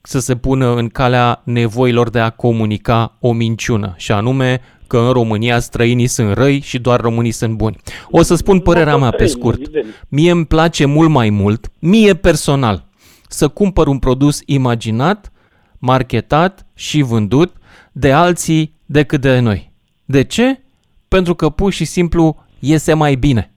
să 0.00 0.18
se 0.18 0.36
pună 0.36 0.74
în 0.74 0.88
calea 0.88 1.40
nevoilor 1.44 2.10
de 2.10 2.18
a 2.18 2.30
comunica 2.30 3.16
o 3.20 3.32
minciună, 3.32 3.94
și 3.96 4.12
anume 4.12 4.60
că 4.86 4.98
în 4.98 5.12
România 5.12 5.58
străinii 5.58 6.06
sunt 6.06 6.32
răi 6.32 6.60
și 6.60 6.78
doar 6.78 7.00
românii 7.00 7.30
sunt 7.30 7.54
buni. 7.54 7.76
O 8.10 8.22
să 8.22 8.34
spun 8.34 8.60
părerea 8.60 8.96
mea 8.96 9.10
pe 9.10 9.26
scurt. 9.26 9.60
Mie 10.08 10.30
îmi 10.30 10.46
place 10.46 10.84
mult 10.84 11.10
mai 11.10 11.30
mult, 11.30 11.70
mie 11.78 12.14
personal, 12.14 12.88
să 13.30 13.48
cumpăr 13.48 13.86
un 13.86 13.98
produs 13.98 14.40
imaginat, 14.46 15.32
marketat 15.78 16.66
și 16.74 17.02
vândut 17.02 17.52
de 17.92 18.12
alții 18.12 18.74
decât 18.86 19.20
de 19.20 19.38
noi. 19.38 19.72
De 20.04 20.24
ce? 20.24 20.60
Pentru 21.08 21.34
că 21.34 21.48
pur 21.48 21.72
și 21.72 21.84
simplu 21.84 22.44
iese 22.58 22.94
mai 22.94 23.14
bine. 23.14 23.50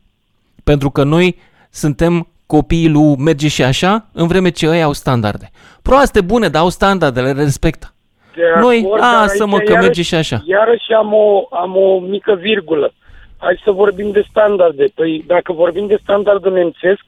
Pentru 0.64 0.90
că 0.90 1.04
noi 1.04 1.38
suntem 1.70 2.28
copiii 2.46 2.90
lui 2.90 3.16
merge 3.18 3.48
și 3.48 3.64
așa, 3.64 4.06
în 4.14 4.28
vreme 4.28 4.50
ce 4.50 4.66
ei 4.66 4.84
au 4.84 4.94
standarde. 4.94 5.50
Proaste, 5.82 6.22
bune, 6.22 6.48
dar 6.48 6.62
au 6.62 6.70
standarde, 6.70 7.22
le 7.22 7.32
respectă. 7.32 7.94
De 8.36 8.42
noi, 8.60 8.84
acord, 8.86 9.02
a, 9.02 9.28
să 9.28 9.46
mă, 9.46 9.58
că 9.58 9.72
iarăși, 9.72 9.86
merge 9.86 10.02
și 10.02 10.16
așa. 10.16 10.44
Iarăși 10.46 10.92
am 10.98 11.14
o, 11.14 11.48
am 11.50 11.76
o 11.76 12.00
mică 12.00 12.34
virgulă. 12.34 12.94
Hai 13.38 13.62
să 13.64 13.72
vorbim 13.72 14.12
de 14.12 14.26
standarde. 14.30 14.86
Păi 14.96 15.24
dacă 15.28 15.54
vorbim 15.54 15.88
de 15.88 16.00
standardul 16.02 16.54
nemțesc, 16.54 17.02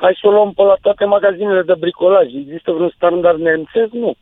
hai 0.00 0.18
să 0.20 0.26
o 0.26 0.30
luăm 0.30 0.52
pe 0.52 0.62
la 0.62 0.76
toate 0.80 1.04
magazinele 1.04 1.62
de 1.62 1.74
bricolaj. 1.78 2.26
Există 2.34 2.72
vreun 2.72 2.92
standard 2.96 3.40
nemțesc? 3.40 3.92
Nu. 3.92 4.12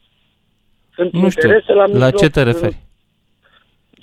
Sunt 0.95 1.13
nu 1.13 1.29
știu, 1.29 1.49
la, 1.49 1.87
mijloc, 1.87 2.03
la 2.03 2.11
ce 2.11 2.29
te 2.29 2.43
referi? 2.43 2.77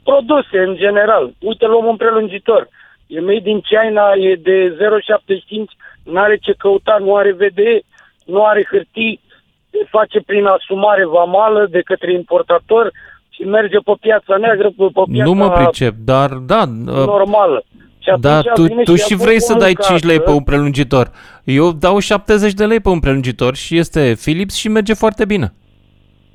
Produse, 0.04 0.58
în 0.68 0.76
general. 0.76 1.34
Uite, 1.40 1.66
luăm 1.66 1.86
un 1.86 1.96
prelungitor. 1.96 2.68
E 3.08 3.20
made 3.20 3.40
din 3.50 3.62
China, 3.62 4.06
e 4.30 4.36
de 4.36 4.78
0,75, 4.78 5.66
nu 6.04 6.20
are 6.20 6.38
ce 6.38 6.54
căuta, 6.58 6.98
nu 7.00 7.16
are 7.16 7.32
VDE, 7.32 7.82
nu 8.26 8.44
are 8.46 8.68
hârtii, 8.70 9.22
se 9.70 9.88
face 9.90 10.22
prin 10.22 10.46
asumare 10.46 11.06
vamală 11.06 11.68
de 11.70 11.82
către 11.82 12.14
importator 12.14 12.92
și 13.30 13.42
merge 13.42 13.78
pe 13.78 13.94
piața 14.00 14.38
neagră, 14.38 14.68
pe 14.70 14.90
piața 14.94 15.24
Nu 15.24 15.34
mă 15.34 15.50
pricep, 15.50 15.94
dar 16.06 16.30
da... 16.30 16.62
Uh, 16.62 17.06
normală. 17.06 17.64
Și 18.04 18.20
da, 18.20 18.42
tu, 18.42 18.68
tu 18.84 18.96
și 18.96 19.16
vrei 19.16 19.42
să 19.42 19.54
dai 19.54 19.76
5 19.88 20.04
lei 20.04 20.20
pe 20.20 20.30
un 20.30 20.44
prelungitor. 20.44 21.12
Eu 21.44 21.72
dau 21.72 22.00
70 22.00 22.54
de 22.54 22.66
lei 22.66 22.80
pe 22.80 22.90
un 22.90 23.00
prelungitor 23.00 23.56
și 23.56 23.78
este 23.78 24.16
Philips 24.22 24.56
și 24.56 24.68
merge 24.68 24.94
foarte 24.94 25.26
bine. 25.26 25.54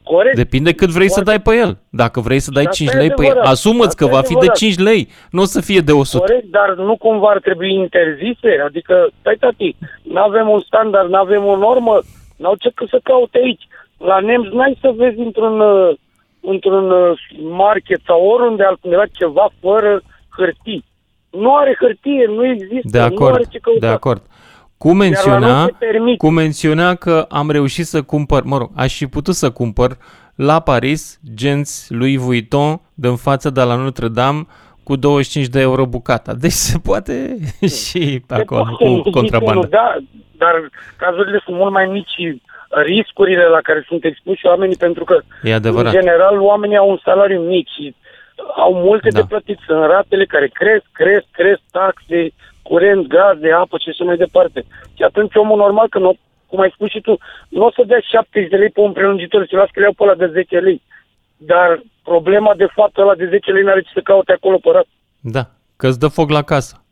Corect. 0.02 0.36
Depinde 0.36 0.72
cât 0.72 0.88
vrei 0.88 1.08
Corect. 1.08 1.12
să 1.12 1.22
dai 1.22 1.40
pe 1.40 1.56
el. 1.56 1.78
Dacă 1.90 2.20
vrei 2.20 2.38
să 2.38 2.50
dai 2.50 2.62
și 2.62 2.70
5 2.70 2.92
lei 2.92 3.10
pe 3.10 3.26
el, 3.26 3.38
asumă-ți 3.38 3.96
că 3.96 4.06
va 4.06 4.20
fi 4.20 4.34
de 4.34 4.46
5 4.54 4.78
lei, 4.78 5.08
nu 5.30 5.42
o 5.42 5.44
să 5.44 5.60
fie 5.60 5.80
de 5.80 5.92
100. 5.92 6.24
Corect, 6.24 6.50
dar 6.50 6.74
nu 6.76 6.96
cumva 6.96 7.28
ar 7.28 7.40
trebui 7.40 7.74
interzise? 7.74 8.50
Adică, 8.64 9.08
stai 9.20 9.36
tati, 9.40 9.76
nu 10.02 10.20
avem 10.20 10.48
un 10.48 10.60
standard, 10.60 11.08
nu 11.08 11.16
avem 11.16 11.44
o 11.44 11.56
normă, 11.56 11.98
n-au 12.36 12.54
ce 12.54 12.70
să 12.88 13.00
caute 13.02 13.38
aici. 13.44 13.68
La 13.98 14.18
nemți 14.18 14.54
n-ai 14.54 14.78
să 14.80 14.92
vezi 14.96 15.18
într-un, 15.18 15.60
uh, 15.60 15.94
într-un 16.40 16.90
uh, 16.90 17.18
market 17.40 18.00
sau 18.06 18.24
oriunde 18.24 18.62
altundeva 18.62 19.04
ceva 19.12 19.48
fără 19.60 20.02
hârtii. 20.36 20.84
Nu 21.38 21.56
are 21.56 21.76
hârtie, 21.80 22.26
nu 22.26 22.46
există, 22.46 22.88
de 22.90 22.98
acord, 22.98 23.30
nu 23.30 23.34
are 23.34 23.44
ce 23.50 23.58
căuta. 23.58 23.86
De 23.86 23.92
acord. 23.92 24.22
Cu 24.78 24.92
menționa, 24.92 25.68
cu 26.16 26.28
menționa 26.28 26.94
că 26.94 27.26
am 27.28 27.50
reușit 27.50 27.84
să 27.84 28.02
cumpăr, 28.02 28.42
mă 28.42 28.58
rog, 28.58 28.70
aș 28.76 28.96
fi 28.96 29.06
putut 29.06 29.34
să 29.34 29.50
cumpăr 29.50 29.96
la 30.34 30.60
Paris 30.60 31.20
genți 31.34 31.94
Louis 31.94 32.20
Vuitton 32.20 32.80
din 32.94 33.16
față 33.16 33.50
de 33.50 33.62
la 33.62 33.74
Notre-Dame 33.74 34.46
cu 34.82 34.96
25 34.96 35.46
de 35.46 35.60
euro 35.60 35.86
bucata. 35.86 36.34
Deci 36.34 36.50
se 36.52 36.78
poate 36.78 37.36
și 37.80 38.22
pe 38.26 38.34
acolo 38.34 38.62
poate, 38.78 39.00
cu 39.02 39.10
contrabandă. 39.10 39.66
Da, 39.70 39.96
dar 40.36 40.70
cazurile 40.96 41.40
sunt 41.44 41.56
mult 41.56 41.72
mai 41.72 41.86
mici 41.86 42.38
riscurile 42.84 43.44
la 43.44 43.60
care 43.60 43.84
sunt 43.88 44.04
expuși 44.04 44.46
oamenii 44.46 44.76
pentru 44.76 45.04
că 45.04 45.20
e 45.42 45.54
adevărat. 45.54 45.94
în 45.94 46.00
general 46.00 46.40
oamenii 46.40 46.76
au 46.76 46.90
un 46.90 47.00
salariu 47.04 47.40
mic 47.40 47.66
și 47.68 47.94
au 48.56 48.74
multe 48.74 49.08
da. 49.08 49.20
de 49.20 49.26
plătit. 49.28 49.58
Sunt 49.66 49.84
ratele 49.84 50.24
care 50.24 50.48
cresc, 50.48 50.84
cresc, 50.92 51.26
cresc 51.30 51.60
taxe, 51.70 52.30
curent, 52.62 53.06
gaze, 53.06 53.50
apă 53.50 53.76
și 53.78 53.88
așa 53.88 54.04
mai 54.04 54.16
departe. 54.16 54.64
Și 54.96 55.02
atunci 55.02 55.34
omul 55.34 55.56
normal, 55.56 55.88
că 55.88 55.98
nu, 55.98 56.16
cum 56.46 56.60
ai 56.60 56.72
spus 56.74 56.90
și 56.90 57.00
tu, 57.00 57.18
nu 57.48 57.64
o 57.64 57.70
să 57.70 57.82
dea 57.86 58.00
70 58.00 58.50
de 58.50 58.56
lei 58.56 58.70
pe 58.70 58.80
un 58.80 58.92
prelungitor 58.92 59.46
și 59.46 59.54
las 59.54 59.70
că 59.70 59.78
le 59.80 59.84
iau 59.84 59.92
pe 59.92 60.02
ăla 60.02 60.14
de 60.14 60.26
10 60.26 60.58
lei. 60.58 60.82
Dar 61.36 61.82
problema 62.02 62.54
de 62.54 62.68
fapt 62.74 62.96
ăla 62.98 63.14
de 63.14 63.28
10 63.28 63.50
lei 63.50 63.62
n-are 63.62 63.80
ce 63.80 63.90
să 63.94 64.00
caute 64.00 64.32
acolo 64.32 64.56
părat. 64.56 64.86
Da, 65.20 65.44
că 65.76 65.86
îți 65.86 65.98
dă 65.98 66.08
foc 66.08 66.30
la 66.30 66.42
casă. 66.42 66.84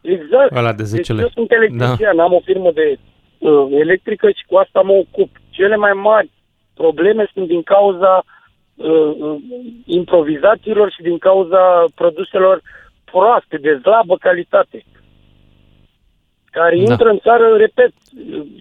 Exact. 0.00 0.56
Ăla 0.56 0.72
de 0.72 0.82
10 0.82 0.96
deci 0.96 1.16
lei. 1.16 1.22
eu 1.22 1.30
sunt 1.34 1.50
electrician, 1.52 2.16
da. 2.16 2.22
am 2.22 2.32
o 2.32 2.40
firmă 2.44 2.70
de 2.70 2.98
uh, 3.38 3.66
electrică 3.70 4.28
și 4.28 4.44
cu 4.46 4.56
asta 4.56 4.80
mă 4.80 4.92
ocup. 4.92 5.30
cele 5.50 5.76
mai 5.76 5.92
mari 5.92 6.30
probleme 6.74 7.30
sunt 7.32 7.46
din 7.46 7.62
cauza 7.62 8.24
uh, 8.76 9.14
uh, 9.18 9.36
improvizațiilor 9.84 10.90
și 10.90 11.02
din 11.02 11.18
cauza 11.18 11.84
produselor 11.94 12.62
proaste, 13.04 13.56
de 13.56 13.78
slabă 13.82 14.16
calitate, 14.16 14.84
care 16.50 16.76
Da. 16.76 16.82
intră 16.82 17.08
în 17.08 17.18
țară, 17.18 17.56
repet, 17.56 17.92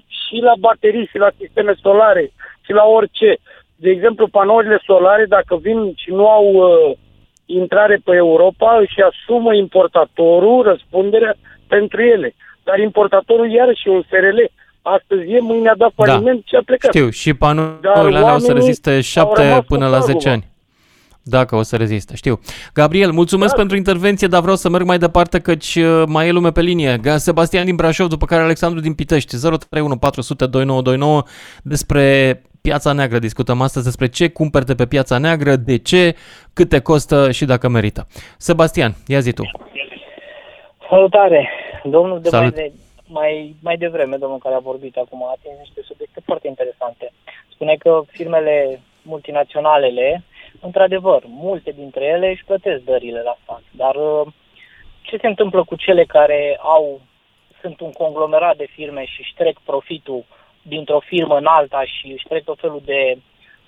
și 0.08 0.36
la 0.42 0.54
baterii, 0.60 1.06
și 1.12 1.18
la 1.18 1.30
sisteme 1.40 1.74
solare, 1.82 2.32
și 2.66 2.72
la 2.72 2.84
orice. 2.84 3.38
De 3.76 3.90
exemplu, 3.90 4.28
panourile 4.28 4.80
solare, 4.86 5.26
dacă 5.26 5.56
vin 5.56 5.94
și 5.96 6.10
nu 6.12 6.28
au 6.28 6.48
uh, 6.54 6.98
intrare 7.46 8.02
pe 8.04 8.16
Europa, 8.16 8.78
își 8.80 9.02
asumă 9.02 9.54
importatorul 9.54 10.64
răspunderea 10.64 11.36
pentru 11.68 12.02
ele. 12.02 12.36
Dar 12.64 12.80
importatorul 12.80 13.52
iarăși 13.52 13.88
e 13.88 13.92
un 13.92 14.04
SRL. 14.10 14.40
Astăzi 14.86 15.32
e, 15.32 15.40
mâine 15.40 15.70
a 15.70 15.76
dat 15.76 15.94
Da. 15.96 16.04
faliment 16.12 16.44
și 16.46 16.56
a 16.56 16.62
plecat. 16.66 16.94
Știu, 16.94 17.10
și 17.10 17.34
panourile 17.34 17.80
Dar 17.94 18.06
alea 18.06 18.20
o 18.20 18.38
să 18.38 18.46
oamenii 18.46 18.54
reziste 18.54 18.94
au 18.94 19.00
7 19.02 19.42
rămas 19.42 19.66
până 19.66 19.86
cu 19.86 19.92
la 19.92 19.98
pagubă. 19.98 20.12
10 20.20 20.30
ani. 20.30 20.52
Dacă 21.26 21.56
o 21.56 21.62
să 21.62 21.76
reziste, 21.76 22.16
știu. 22.16 22.40
Gabriel, 22.74 23.12
mulțumesc 23.12 23.52
Da. 23.52 23.58
pentru 23.58 23.78
intervenție, 23.78 24.28
dar 24.28 24.42
vreau 24.42 24.56
să 24.56 24.70
merg 24.70 24.86
mai 24.86 24.98
departe 24.98 25.40
căci 25.40 25.76
uh, 25.76 26.04
mai 26.08 26.28
e 26.28 26.32
lume 26.32 26.52
pe 26.52 26.62
linie. 26.62 26.98
Ga- 27.00 27.16
Sebastian 27.16 27.66
din 27.66 27.76
Brașov, 27.76 28.08
după 28.08 28.26
care 28.26 28.42
Alexandru 28.42 28.80
din 28.80 28.94
Pitești. 28.94 29.36
031 29.40 29.98
400 29.98 30.46
2929 30.46 31.24
despre 31.64 32.42
piața 32.62 32.92
neagră 32.94 33.20
discutăm 33.20 33.62
astăzi, 33.62 33.86
despre 33.86 34.08
ce 34.08 34.28
cumperi 34.30 34.66
de 34.66 34.76
pe 34.76 34.86
piața 34.86 35.18
neagră, 35.18 35.56
de 35.56 35.78
ce, 35.78 36.16
câte 36.54 36.80
costă 36.80 37.32
și 37.32 37.46
dacă 37.46 37.68
merită. 37.70 38.08
Sebastian, 38.38 38.96
ia 39.08 39.20
zi 39.20 39.32
tu. 39.32 39.44
Salutare! 40.90 41.50
Domnul 41.84 42.20
de 42.22 42.30
mai, 42.32 42.40
Salut. 42.40 42.56
de, 42.56 42.72
mai, 43.20 43.56
mai 43.62 43.78
devreme, 43.78 44.18
domnul 44.18 44.40
care 44.40 44.56
a 44.56 44.70
vorbit 44.72 44.96
acum, 44.98 45.24
a 45.24 45.30
atins 45.36 45.58
niște 45.60 45.82
subiecte 45.84 46.20
foarte 46.26 46.48
interesante. 46.48 47.12
Spune 47.54 47.76
că 47.76 48.02
firmele 48.08 48.82
multinaționalele, 49.02 50.24
într-adevăr, 50.62 51.24
multe 51.28 51.72
dintre 51.72 52.06
ele 52.06 52.30
își 52.30 52.46
plătesc 52.46 52.84
dările 52.84 53.22
la 53.22 53.38
stat, 53.44 53.64
dar 53.72 53.96
uh, 53.96 54.28
ce 55.02 55.18
se 55.18 55.28
întâmplă 55.28 55.64
cu 55.64 55.76
cele 55.76 56.04
care 56.06 56.58
au 56.62 57.02
sunt 57.62 57.80
un 57.80 57.92
conglomerat 57.92 58.58
de 58.58 58.68
firme 58.76 59.06
și 59.06 59.20
își 59.20 59.34
trec 59.36 59.60
profitul 59.60 60.26
dintr-o 60.62 61.00
firmă 61.00 61.38
în 61.38 61.46
alta 61.46 61.84
și 61.86 62.12
își 62.12 62.28
trec 62.28 62.44
tot 62.44 62.60
felul 62.60 62.82
de 62.86 63.18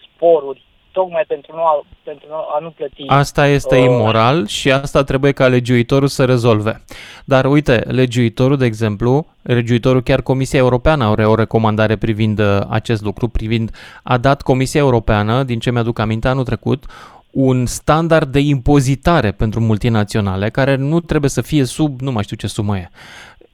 sporuri 0.03 0.61
tocmai 0.97 1.23
pentru, 1.27 1.51
nu 1.55 1.63
a, 1.71 1.85
pentru 2.03 2.27
a 2.55 2.59
nu 2.61 2.69
plăti. 2.69 3.03
Asta 3.07 3.47
este 3.47 3.77
Uh, 3.77 3.83
imoral 3.83 4.47
și 4.47 4.71
asta 4.71 5.03
trebuie 5.03 5.31
ca 5.31 5.47
legiuitorul 5.47 6.07
să 6.07 6.25
rezolve. 6.25 6.81
Dar 7.25 7.45
uite, 7.45 7.83
legiuitorul, 7.87 8.57
de 8.57 8.65
exemplu, 8.65 9.25
legiuitorul 9.41 10.01
chiar 10.01 10.21
Comisia 10.21 10.59
Europeană 10.59 11.05
are 11.05 11.25
o 11.25 11.35
recomandare 11.35 11.95
privind 11.95 12.39
uh, 12.39 12.59
acest 12.69 13.01
lucru, 13.01 13.27
privind 13.27 13.71
a 14.03 14.17
dat 14.17 14.41
Comisia 14.41 14.79
Europeană, 14.79 15.43
din 15.43 15.59
ce 15.59 15.71
mi-aduc 15.71 15.99
aminte 15.99 16.27
anul 16.27 16.43
trecut, 16.43 16.83
un 17.31 17.65
standard 17.65 18.31
de 18.31 18.39
impozitare 18.39 19.31
pentru 19.31 19.59
multinaționale 19.59 20.49
care 20.49 20.75
nu 20.75 20.99
trebuie 20.99 21.29
să 21.29 21.41
fie 21.41 21.63
sub, 21.63 22.01
nu 22.01 22.11
mai 22.11 22.23
știu 22.23 22.35
ce 22.35 22.47
sumă 22.47 22.77
e. 22.77 22.89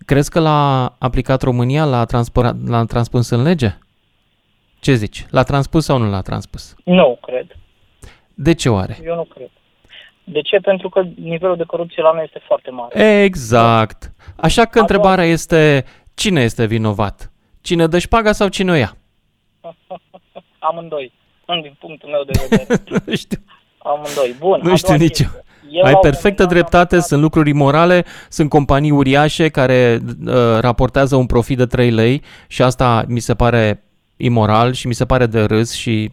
Crezi 0.06 0.30
că 0.30 0.40
l-a 0.40 0.96
aplicat 1.00 1.42
România, 1.42 1.86
l-a, 1.86 2.06
transpora- 2.06 2.56
l-a 2.66 2.84
transpus 2.86 3.30
în 3.30 3.42
lege? 3.42 3.78
Ce 4.82 4.94
zici? 4.94 5.26
L-a 5.30 5.44
transpus 5.44 5.86
sau 5.86 5.98
nu 5.98 6.10
l-a 6.10 6.22
transpus? 6.22 6.76
Nu, 6.86 7.18
cred. 7.22 7.46
De 8.34 8.54
ce 8.54 8.70
oare? 8.70 8.98
Eu 9.04 9.16
nu 9.16 9.24
cred. 9.24 9.50
De 10.24 10.42
ce? 10.42 10.58
Pentru 10.58 10.90
că 10.90 11.02
nivelul 11.16 11.58
de 11.58 11.64
corupție 11.64 12.04
la 12.04 12.12
noi 12.14 12.24
este 12.24 12.42
foarte 12.48 12.70
mare. 12.70 13.22
Exact. 13.24 14.12
Așa 14.36 14.62
că 14.62 14.70
doua- 14.74 14.86
întrebarea 14.88 15.26
este 15.26 15.86
cine 16.14 16.42
este 16.42 16.66
vinovat? 16.66 17.32
Cine 17.62 17.88
dă 17.88 18.00
șpaga 18.00 18.32
sau 18.32 18.48
cine 18.48 18.72
o 18.72 18.76
ia? 18.76 18.98
Amândoi. 20.60 21.12
Din 21.62 21.76
punctul 21.80 22.10
meu 22.10 22.24
de 22.24 22.40
vedere. 22.50 22.82
Nu 23.06 23.16
știu. 23.16 23.38
Amândoi. 23.78 24.36
Bun. 24.40 24.60
Nu 24.64 24.72
a 24.72 24.76
știu 24.76 24.88
doua 24.88 25.00
nici 25.00 25.20
eu. 25.20 25.28
chestie. 25.28 25.46
Eu 25.72 25.84
Ai 25.86 25.92
la 25.92 25.98
un 25.98 26.02
perfectă 26.02 26.28
moment 26.28 26.38
dat 26.38 26.48
am 26.48 26.54
dreptate, 26.54 26.96
aflat- 26.96 27.08
sunt 27.08 27.22
lucruri 27.22 27.50
imorale, 27.50 28.06
sunt 28.30 28.50
companii 28.50 28.92
uriașe 28.92 29.50
care 29.50 30.00
uh, 30.26 30.34
raportează 30.60 31.16
un 31.16 31.26
profit 31.26 31.58
de 31.58 31.66
3 31.66 31.90
lei 31.92 32.22
și 32.48 32.62
asta 32.62 33.04
mi 33.08 33.20
se 33.20 33.34
pare 33.36 33.84
imoral 34.26 34.74
și 34.74 34.88
mi 34.88 34.94
se 34.94 35.06
pare 35.06 35.26
de 35.26 35.42
râs 35.44 35.72
și 35.74 36.12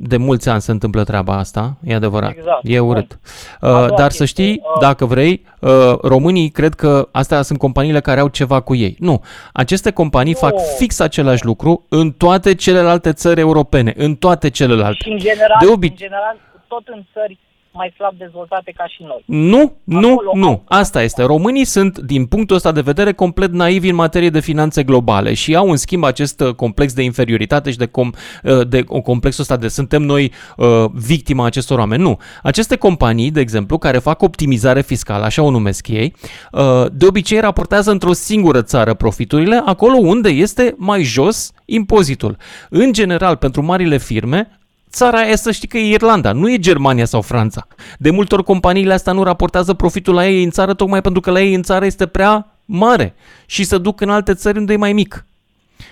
de 0.00 0.16
mulți 0.16 0.48
ani 0.48 0.60
se 0.60 0.70
întâmplă 0.70 1.04
treaba 1.04 1.36
asta, 1.36 1.76
e 1.84 1.94
adevărat. 1.94 2.30
Exact. 2.36 2.60
E 2.62 2.78
urât. 2.80 3.12
Uh, 3.12 3.68
doua 3.68 3.86
dar 3.88 4.10
să 4.10 4.22
chestie, 4.24 4.26
știi, 4.26 4.60
uh, 4.74 4.80
dacă 4.80 5.04
vrei, 5.04 5.44
uh, 5.60 5.70
românii 6.02 6.48
cred 6.48 6.74
că 6.74 7.08
astea 7.12 7.42
sunt 7.42 7.58
companiile 7.58 8.00
care 8.00 8.20
au 8.20 8.28
ceva 8.28 8.60
cu 8.60 8.74
ei. 8.74 8.96
Nu. 8.98 9.22
Aceste 9.52 9.90
companii 9.90 10.32
Nu. 10.32 10.38
fac 10.38 10.54
fix 10.76 11.00
același 11.00 11.44
lucru 11.44 11.84
în 11.88 12.10
toate 12.10 12.54
celelalte 12.54 13.12
țări 13.12 13.40
europene, 13.40 13.92
în 13.96 14.14
toate 14.14 14.50
celelalte. 14.50 14.98
Și 15.04 15.10
în 15.10 15.18
general, 15.18 15.56
De 15.60 15.66
obi- 15.66 15.90
în 15.90 15.96
general, 15.96 16.36
tot 16.68 16.82
în 16.86 17.02
țări 17.12 17.38
mai 17.72 17.92
slab 17.96 18.14
dezvoltate 18.18 18.72
ca 18.76 18.86
și 18.86 19.02
noi. 19.02 19.22
Nu, 19.50 19.76
nu, 19.84 20.12
Acolo 20.12 20.30
nu. 20.34 20.46
au- 20.46 20.64
Asta 20.68 21.02
este. 21.02 21.22
Românii 21.22 21.64
sunt, 21.64 21.98
din 21.98 22.26
punctul 22.26 22.56
ăsta 22.56 22.72
de 22.72 22.80
vedere, 22.80 23.12
complet 23.12 23.52
naivi 23.52 23.88
în 23.88 23.94
materie 23.94 24.30
de 24.30 24.40
finanțe 24.40 24.82
globale 24.82 25.34
și 25.34 25.54
au, 25.54 25.70
în 25.70 25.76
schimb, 25.76 26.04
acest 26.04 26.40
uh, 26.40 26.54
complex 26.54 26.92
de 26.92 27.02
inferioritate 27.02 27.70
și 27.70 27.76
de, 27.76 27.86
com, 27.86 28.10
uh, 28.42 28.68
de 28.68 28.84
o 28.86 29.00
complexul 29.00 29.42
ăsta 29.42 29.56
de 29.56 29.68
suntem 29.68 30.02
noi 30.02 30.32
uh, 30.56 30.66
victima 30.92 31.44
acestor 31.46 31.78
oameni. 31.78 32.02
Nu. 32.02 32.18
Aceste 32.42 32.76
companii, 32.76 33.30
de 33.30 33.40
exemplu, 33.40 33.78
care 33.78 33.98
fac 33.98 34.22
optimizare 34.22 34.80
fiscală, 34.82 35.24
așa 35.24 35.42
o 35.42 35.50
numesc 35.50 35.88
ei, 35.88 36.14
uh, 36.52 36.84
de 36.92 37.06
obicei 37.06 37.40
raportează 37.40 37.90
într-o 37.90 38.12
singură 38.12 38.62
țară 38.62 38.94
profiturile, 38.94 39.62
acolo 39.64 39.96
unde 39.96 40.28
este 40.28 40.74
mai 40.76 41.02
jos 41.02 41.52
impozitul. 41.64 42.36
În 42.70 42.92
general, 42.92 43.36
pentru 43.36 43.62
marile 43.64 43.98
firme, 43.98 44.57
Țara 44.98 45.18
aia 45.18 45.36
să 45.36 45.50
știi 45.52 45.68
că 45.68 45.78
e 45.78 45.92
Irlanda, 45.92 46.32
nu 46.32 46.50
e 46.50 46.58
Germania 46.58 47.04
sau 47.04 47.20
Franța. 47.20 47.66
De 47.98 48.10
multe 48.10 48.34
ori 48.34 48.44
companiile 48.44 48.92
astea 48.92 49.12
nu 49.12 49.22
raportează 49.22 49.74
profitul 49.74 50.14
la 50.14 50.26
ei 50.26 50.42
în 50.44 50.50
țară 50.50 50.74
tocmai 50.74 51.00
pentru 51.00 51.20
că 51.20 51.30
la 51.30 51.40
ei 51.40 51.54
în 51.54 51.62
țară 51.62 51.84
este 51.84 52.06
prea 52.06 52.46
mare 52.64 53.14
și 53.46 53.64
se 53.64 53.78
duc 53.78 54.00
în 54.00 54.10
alte 54.10 54.34
țări 54.34 54.58
unde 54.58 54.72
e 54.72 54.76
mai 54.76 54.92
mic. 54.92 55.26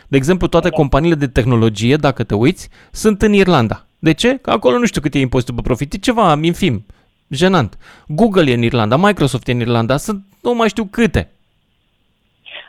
De 0.08 0.16
exemplu, 0.16 0.46
toate 0.46 0.70
companiile 0.70 1.14
de 1.14 1.26
tehnologie, 1.26 1.96
dacă 1.96 2.24
te 2.24 2.34
uiți, 2.34 2.68
sunt 2.90 3.22
în 3.22 3.32
Irlanda. 3.32 3.86
De 3.98 4.12
ce? 4.12 4.36
Că 4.36 4.50
acolo 4.50 4.78
nu 4.78 4.86
știu 4.86 5.00
cât 5.00 5.14
e 5.14 5.18
impozitul 5.18 5.54
pe 5.54 5.60
profit, 5.62 5.92
e 5.92 5.96
ceva 5.98 6.38
infim, 6.42 6.86
jenant. 7.28 7.78
Google 8.06 8.50
e 8.50 8.54
în 8.54 8.62
Irlanda, 8.62 8.96
Microsoft 8.96 9.48
e 9.48 9.52
în 9.52 9.60
Irlanda, 9.60 9.96
sunt 9.96 10.24
nu 10.42 10.54
mai 10.54 10.68
știu 10.68 10.84
câte. 10.84 11.30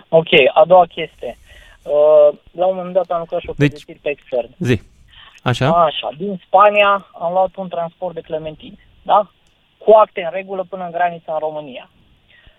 Ok, 0.09 0.27
a 0.53 0.65
doua 0.67 0.85
chestie. 0.85 1.37
Uh, 1.83 2.37
la 2.51 2.65
un 2.65 2.75
moment 2.75 2.93
dat 2.93 3.05
am 3.09 3.19
lucrat 3.19 3.39
și 3.39 3.49
o 3.49 3.53
Deci- 3.57 3.69
pregătire 3.83 3.99
pe 4.01 4.09
extern. 4.09 4.49
Zi. 4.59 4.81
Așa? 5.49 5.83
Așa, 5.83 6.09
din 6.17 6.41
Spania 6.45 7.07
am 7.19 7.31
luat 7.31 7.55
un 7.55 7.67
transport 7.67 8.13
de 8.13 8.21
clementine, 8.21 8.87
da? 9.01 9.29
Cu 9.77 9.91
acte 9.91 10.21
în 10.23 10.29
regulă 10.31 10.65
până 10.69 10.83
în 10.85 10.91
granița 10.91 11.33
în 11.33 11.39
România. 11.39 11.89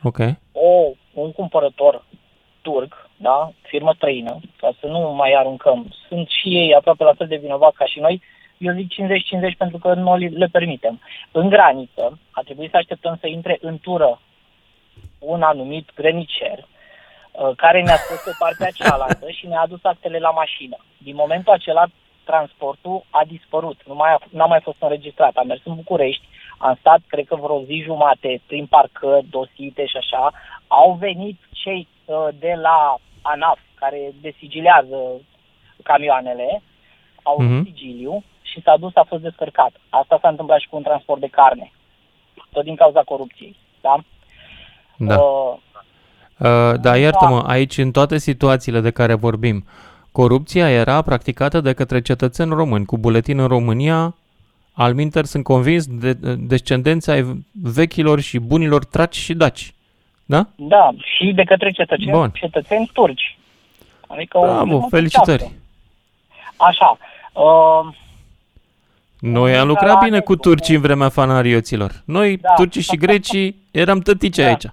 Ok. 0.03 0.19
O, 0.53 0.91
un 1.13 1.33
cumpărător 1.33 2.05
turc, 2.63 3.09
da, 3.17 3.51
firmă 3.63 3.93
străină, 3.97 4.41
ca 4.57 4.71
să 4.81 4.87
nu 4.87 4.99
mai 5.15 5.33
aruncăm, 5.33 5.95
sunt 6.09 6.29
și 6.29 6.49
ei 6.49 6.75
aproape 6.75 7.05
la 7.05 7.13
fel 7.13 7.27
de 7.27 7.37
vinovați 7.37 7.77
ca 7.77 7.85
și 7.87 8.01
noi, 8.01 8.23
eu 8.59 8.75
zic 8.75 8.93
50-50 9.53 9.57
pentru 9.59 9.79
că 9.79 9.95
nu 9.95 10.17
li- 10.17 10.37
le 10.37 10.47
permitem. 10.47 11.01
În 11.33 11.49
graniță 11.49 12.19
a 12.31 12.41
trebuit 12.41 12.71
să 12.71 12.77
așteptăm 12.77 13.17
să 13.21 13.27
intre 13.27 13.59
în 13.61 13.79
tură 13.79 14.21
un 15.19 15.43
anumit 15.43 15.89
grănicer 15.95 16.59
uh, 16.59 17.51
care 17.57 17.83
ne-a 17.83 17.97
spus 17.97 18.23
pe 18.25 18.37
partea 18.39 18.71
cealaltă 18.71 19.31
și 19.31 19.47
ne-a 19.47 19.61
adus 19.61 19.79
actele 19.83 20.19
la 20.19 20.31
mașină. 20.31 20.77
Din 20.99 21.15
momentul 21.15 21.53
acela, 21.53 21.85
transportul 22.31 23.05
a 23.11 23.23
dispărut, 23.35 23.79
nu 23.87 23.95
mai 23.95 24.11
a, 24.13 24.19
n-a 24.31 24.47
mai 24.47 24.61
fost 24.61 24.81
înregistrat. 24.81 25.35
Am 25.37 25.47
mers 25.47 25.61
în 25.65 25.75
București, 25.75 26.29
am 26.59 26.77
stat, 26.81 27.01
cred 27.07 27.27
că 27.27 27.37
vreo 27.37 27.63
zi 27.69 27.83
jumate, 27.85 28.41
prin 28.47 28.67
parcări, 28.67 29.27
dosite 29.31 29.87
și 29.87 29.97
așa. 29.97 30.33
Au 30.67 30.97
venit 31.01 31.39
cei 31.63 31.89
uh, 32.05 32.29
de 32.39 32.53
la 32.67 32.97
ANAF, 33.23 33.59
care 33.75 34.01
desigilează 34.21 34.99
camioanele, 35.83 36.63
au 37.23 37.37
Mhm. 37.39 37.47
mm-hmm. 37.49 37.65
sigiliu 37.65 38.25
și 38.43 38.63
s-a 38.63 38.77
dus, 38.77 38.95
a 38.95 39.05
fost 39.09 39.23
descărcat. 39.23 39.73
Asta 39.89 40.19
s-a 40.23 40.29
întâmplat 40.29 40.61
și 40.61 40.69
cu 40.69 40.77
un 40.77 40.83
transport 40.83 41.21
de 41.21 41.27
carne, 41.39 41.73
tot 42.53 42.65
din 42.65 42.77
cauza 42.77 43.03
corupției. 43.03 43.57
Da? 43.81 43.97
Da. 44.97 45.19
Uh, 45.19 45.57
Uh, 46.41 46.75
da, 46.81 46.97
iartă-mă, 46.97 47.43
aici 47.47 47.79
în 47.79 47.91
toate 47.91 48.19
situațiile 48.19 48.81
de 48.81 48.91
care 48.91 49.15
vorbim, 49.15 49.65
corupția 50.13 50.71
era 50.71 51.03
practicată 51.03 51.61
de 51.61 51.73
către 51.73 52.01
cetățeni 52.01 52.55
români, 52.55 52.85
cu 52.87 52.99
buletin 52.99 53.39
în 53.39 53.47
România, 53.47 54.15
al 54.73 54.95
minter 54.95 55.25
sunt 55.25 55.45
convins 55.45 55.87
de 55.87 56.13
descendența 56.39 57.13
ai 57.13 57.45
vechilor 57.63 58.21
și 58.21 58.39
bunilor 58.39 58.85
traci 58.85 59.17
și 59.17 59.35
daci. 59.35 59.75
Da? 60.25 60.47
Da, 60.57 60.91
și 61.17 61.33
de 61.35 61.43
către 61.43 61.71
cetățeni, 61.71 62.11
Bun. 62.11 62.31
cetățeni 62.35 62.91
turci. 62.93 63.39
Adică 64.07 64.39
o 64.39 64.41
Bravo, 64.41 64.65
firmă 64.65 64.87
felicitări! 64.91 65.39
turcească. 65.39 65.63
Așa. 66.57 66.99
Uh, 67.33 67.95
Noi 69.21 69.55
am 69.55 69.61
În 69.63 69.67
lucrat 69.69 69.91
Italia, 69.91 70.09
bine 70.09 70.19
cu 70.21 70.25
cu- 70.33 70.37
turcii 70.37 70.75
în 70.75 70.81
vremea 70.81 71.09
fanarioților. 71.09 72.03
Noi, 72.05 72.37
Da. 72.37 72.53
turcii 72.57 72.83
și 72.83 72.97
grecii, 72.97 73.57
eram 73.71 73.99
tătici 74.01 74.37
Da. 74.37 74.47
aici. 74.47 74.65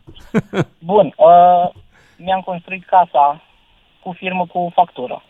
bun, 0.80 1.06
uh, 1.18 1.70
mi-am 2.18 2.42
construit 2.42 2.86
casa 2.86 3.42
cu 4.06 4.12
firmă 4.12 4.46
cu 4.46 4.72
factură. 4.74 5.24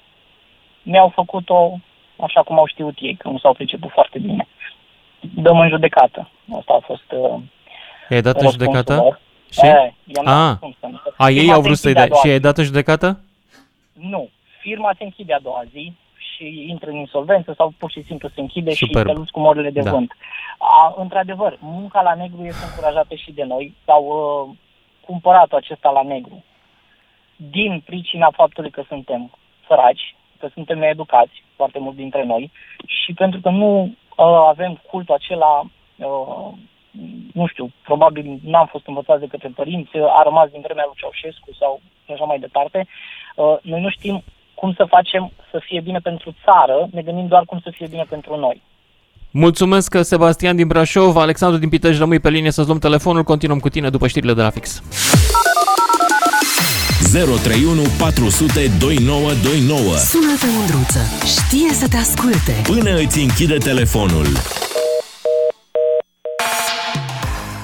mi-au 0.84 1.10
făcut-o 1.10 1.78
așa 2.20 2.42
cum 2.44 2.58
au 2.58 2.66
știut 2.66 2.96
ei, 3.00 3.16
că 3.16 3.28
nu 3.30 3.38
s-au 3.38 3.54
priceput 3.54 3.92
foarte 3.92 4.20
bine. 4.20 4.48
Dăm 5.20 5.60
în 5.60 5.70
judecată. 5.70 6.30
Asta 6.60 6.74
a 6.74 6.86
fost 6.86 7.12
uh, 7.12 7.40
I-ai 8.10 8.22
dat 8.22 8.36
în 8.36 8.42
răspunsul 8.42 8.60
judecată? 8.60 8.96
lor. 8.96 9.20
Și? 9.52 9.66
E, 9.66 9.94
i-am 10.14 10.26
dat 10.26 10.34
A, 10.34 10.48
răspunsul. 10.50 11.14
a 11.18 11.30
ei 11.30 11.38
Firma 11.38 11.54
au 11.54 11.62
se 11.62 11.66
vrut 11.68 11.78
să-i 11.78 11.92
închide 11.92 12.00
a 12.00 12.08
dai. 12.08 12.08
doua 12.10 12.22
Și 12.22 12.28
ai 12.28 12.36
zi. 12.36 12.42
dat 12.42 12.58
în 12.58 12.64
judecată? 12.64 13.20
Nu. 13.94 14.30
Firma 14.62 14.92
se 14.98 15.04
închide 15.04 15.34
a 15.34 15.40
doua 15.40 15.64
zi 15.72 15.94
și 16.18 16.66
intră 16.70 16.90
în 16.90 16.96
insolvență 16.96 17.54
sau 17.58 17.74
pur 17.78 17.92
și 17.92 18.04
simplu 18.04 18.28
se 18.36 18.42
închide 18.42 18.72
Superb. 18.72 19.08
și 19.08 19.14
te 19.14 19.20
luți 19.20 19.32
cu 19.32 19.40
morile 19.40 19.70
de 19.70 19.82
Da. 19.82 19.92
vânt. 19.92 20.12
A, 20.58 20.94
într-adevăr, 20.98 21.58
munca 21.62 22.02
la 22.02 22.14
negru 22.14 22.44
este 22.46 22.66
încurajată 22.66 23.16
și 23.16 23.32
de 23.32 23.44
noi. 23.44 23.74
S-au 23.86 24.04
uh, 24.06 24.56
cumpărat 25.06 25.52
acesta 25.52 25.90
la 25.90 26.02
negru 26.02 26.44
din 27.36 27.82
pricina 27.86 28.30
faptului 28.32 28.72
că 28.72 28.84
suntem 28.88 29.32
săraci, 29.68 30.16
că 30.40 30.48
suntem 30.54 30.78
needucați, 30.78 31.44
foarte 31.56 31.80
mulți 31.80 31.98
dintre 31.98 32.24
noi, 32.26 32.52
și 32.86 33.14
pentru 33.14 33.40
că 33.40 33.50
nu 33.50 33.82
uh, 33.82 34.26
avem 34.48 34.82
cultul 34.92 35.14
acela, 35.16 35.64
uh, 35.96 36.50
nu 37.34 37.48
știu, 37.48 37.72
probabil 37.84 38.40
n-am 38.44 38.66
fost 38.66 38.88
învățați 38.88 39.20
de 39.20 39.28
către 39.28 39.52
părinți, 39.56 39.92
a 40.20 40.24
rămas 40.24 40.50
din 40.50 40.62
vremea 40.62 40.84
lui 40.88 40.96
Ceaușescu 40.98 41.50
sau 41.60 41.82
și 42.06 42.12
așa 42.12 42.24
mai 42.24 42.40
departe. 42.40 42.88
Uh, 43.36 43.56
noi 43.62 43.82
nu 43.82 43.90
știm 43.90 44.24
cum 44.54 44.74
să 44.74 44.86
facem 44.86 45.32
să 45.52 45.60
fie 45.64 45.82
bine 45.82 46.00
pentru 46.00 46.36
țară, 46.44 46.88
ne 46.92 47.02
gândim 47.02 47.28
doar 47.28 47.44
cum 47.46 47.60
să 47.60 47.70
fie 47.70 47.88
bine 47.88 48.06
pentru 48.10 48.36
noi. 48.40 48.62
Mulțumesc, 49.32 49.98
Sebastian 50.02 50.56
din 50.56 50.68
Brașov, 50.68 51.18
Alexandru 51.18 51.60
din 51.60 51.70
Pitești, 51.70 52.00
rămâi 52.00 52.20
pe 52.20 52.30
linie 52.30 52.52
să-ți 52.52 52.68
luăm 52.68 52.80
telefonul, 52.80 53.24
continuăm 53.24 53.60
cu 53.60 53.70
tine 53.70 53.90
după 53.90 54.08
știrile 54.08 54.34
de 54.34 54.42
la 54.42 54.50
fix. 54.50 54.82
031 57.16 57.82
400 57.98 58.72
2929 58.80 59.98
Sună-te, 59.98 60.46
Mândruță. 60.58 61.00
Știe 61.26 61.74
să 61.74 61.88
te 61.88 61.98
asculte. 61.98 62.62
Până 62.64 62.96
îți 62.96 63.20
închide 63.20 63.58
telefonul. 63.58 64.26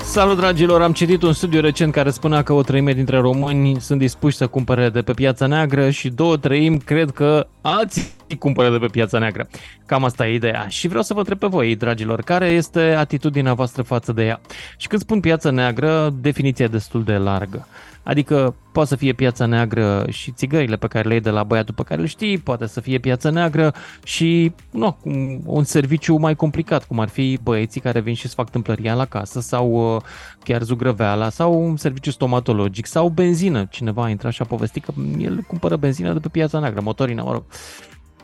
Salut 0.04 0.38
dragilor, 0.38 0.82
am 0.82 0.91
citit 0.91 1.22
un 1.22 1.34
studiu 1.34 1.62
recent 1.62 1.93
care 1.93 2.10
spunea 2.10 2.43
că 2.43 2.54
o 2.54 2.62
treime 2.62 2.93
dintre 2.93 3.18
români 3.18 3.80
sunt 3.80 3.99
dispuși 3.99 4.38
să 4.38 4.47
cumpere 4.47 4.89
de 4.89 5.02
pe 5.02 5.14
piața 5.14 5.45
neagră 5.45 5.89
și 5.89 6.10
două 6.10 6.38
treimi 6.38 6.80
cred 6.80 7.10
că 7.10 7.47
alții 7.62 8.38
cumpără 8.39 8.70
de 8.70 8.78
pe 8.78 8.88
piața 8.91 9.20
neagră. 9.20 9.47
Cam 9.86 10.04
asta 10.04 10.28
e 10.28 10.34
ideea. 10.34 10.66
Și 10.68 10.88
vreau 10.88 11.04
să 11.04 11.14
vă 11.14 11.20
întreb 11.20 11.38
pe 11.38 11.47
voi, 11.47 11.76
dragilor, 11.76 12.22
care 12.22 12.47
este 12.47 12.82
atitudinea 12.82 13.54
voastră 13.54 13.82
față 13.82 14.12
de 14.12 14.24
ea? 14.24 14.41
Și 14.78 14.88
când 14.88 15.02
spun 15.02 15.20
piața 15.20 15.49
neagră, 15.49 16.14
definiția 16.22 16.66
e 16.66 16.68
destul 16.68 17.04
de 17.04 17.16
largă. 17.16 17.68
Adică 18.04 18.56
poate 18.72 18.89
să 18.89 18.95
fie 18.95 19.14
piața 19.14 19.45
neagră 19.45 20.06
și 20.10 20.32
țigările 20.32 20.76
pe 20.76 20.88
care 20.88 21.08
le 21.08 21.14
iei 21.14 21.22
de 21.22 21.30
la 21.30 21.43
băiatul 21.43 21.74
pe 21.74 21.84
care 21.84 22.02
îl 22.02 22.08
știi, 22.08 22.38
poate 22.38 22.68
să 22.68 22.82
fie 22.82 22.97
piața 22.97 23.30
neagră 23.30 23.72
și 24.04 24.52
nu, 24.72 24.97
un 25.45 25.64
serviciu 25.64 26.16
mai 26.16 26.36
complicat, 26.36 26.84
cum 26.84 26.99
ar 26.99 27.08
fi 27.08 27.39
băieții 27.43 27.82
care 27.82 27.99
vin 27.99 28.14
și 28.14 28.26
îți 28.26 28.36
fac 28.36 28.49
tâmplăria 28.49 28.93
la 28.93 29.06
casă 29.06 29.39
sau 29.39 29.95
uh, 29.95 30.02
chiar 30.43 30.62
zugrăveala 30.62 31.30
sau 31.30 31.64
un 31.64 31.76
serviciu 31.76 32.12
stomatologic 32.12 32.86
sau 32.86 33.08
benzină. 33.08 33.66
Cineva 33.70 34.04
a 34.04 34.10
intrat 34.10 34.32
și 34.32 34.41
a 34.41 34.45
povestit 34.45 34.84
că 34.84 34.91
el 35.20 35.39
cumpără 35.47 35.76
benzină 35.76 36.14
de 36.14 36.20
pe 36.20 36.28
piața 36.32 36.60
neagră, 36.60 36.82
motorină, 36.84 37.24
mă 37.26 37.32
rog. 37.32 37.43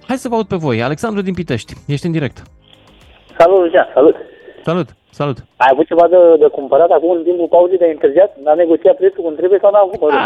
Hai 0.07 0.17
să 0.17 0.28
vă 0.28 0.36
aud 0.36 0.47
pe 0.47 0.55
voi. 0.55 0.82
Alexandru 0.82 1.21
din 1.21 1.34
Pitești, 1.34 1.73
ești 1.86 2.05
în 2.05 2.11
direct. 2.11 2.43
Salut, 3.38 3.59
Lucian, 3.59 3.88
salut. 3.93 4.15
Salut, 4.68 4.89
salut. 5.09 5.38
Ai 5.57 5.70
avut 5.72 5.88
ceva 5.88 6.07
de, 6.07 6.18
de 6.39 6.47
cumpărat 6.47 6.89
acum 6.89 7.11
în 7.11 7.24
timpul 7.24 7.47
pauzei 7.47 7.78
de 7.78 7.86
întârziat? 7.86 8.38
N-a 8.43 8.53
negociat 8.53 8.95
prețul 8.95 9.24
cum 9.24 9.36
trebuie 9.36 9.59
sau 9.61 9.72
n-a 9.72 9.80
avut? 9.80 9.99
mă 9.99 10.07
rog? 10.07 10.20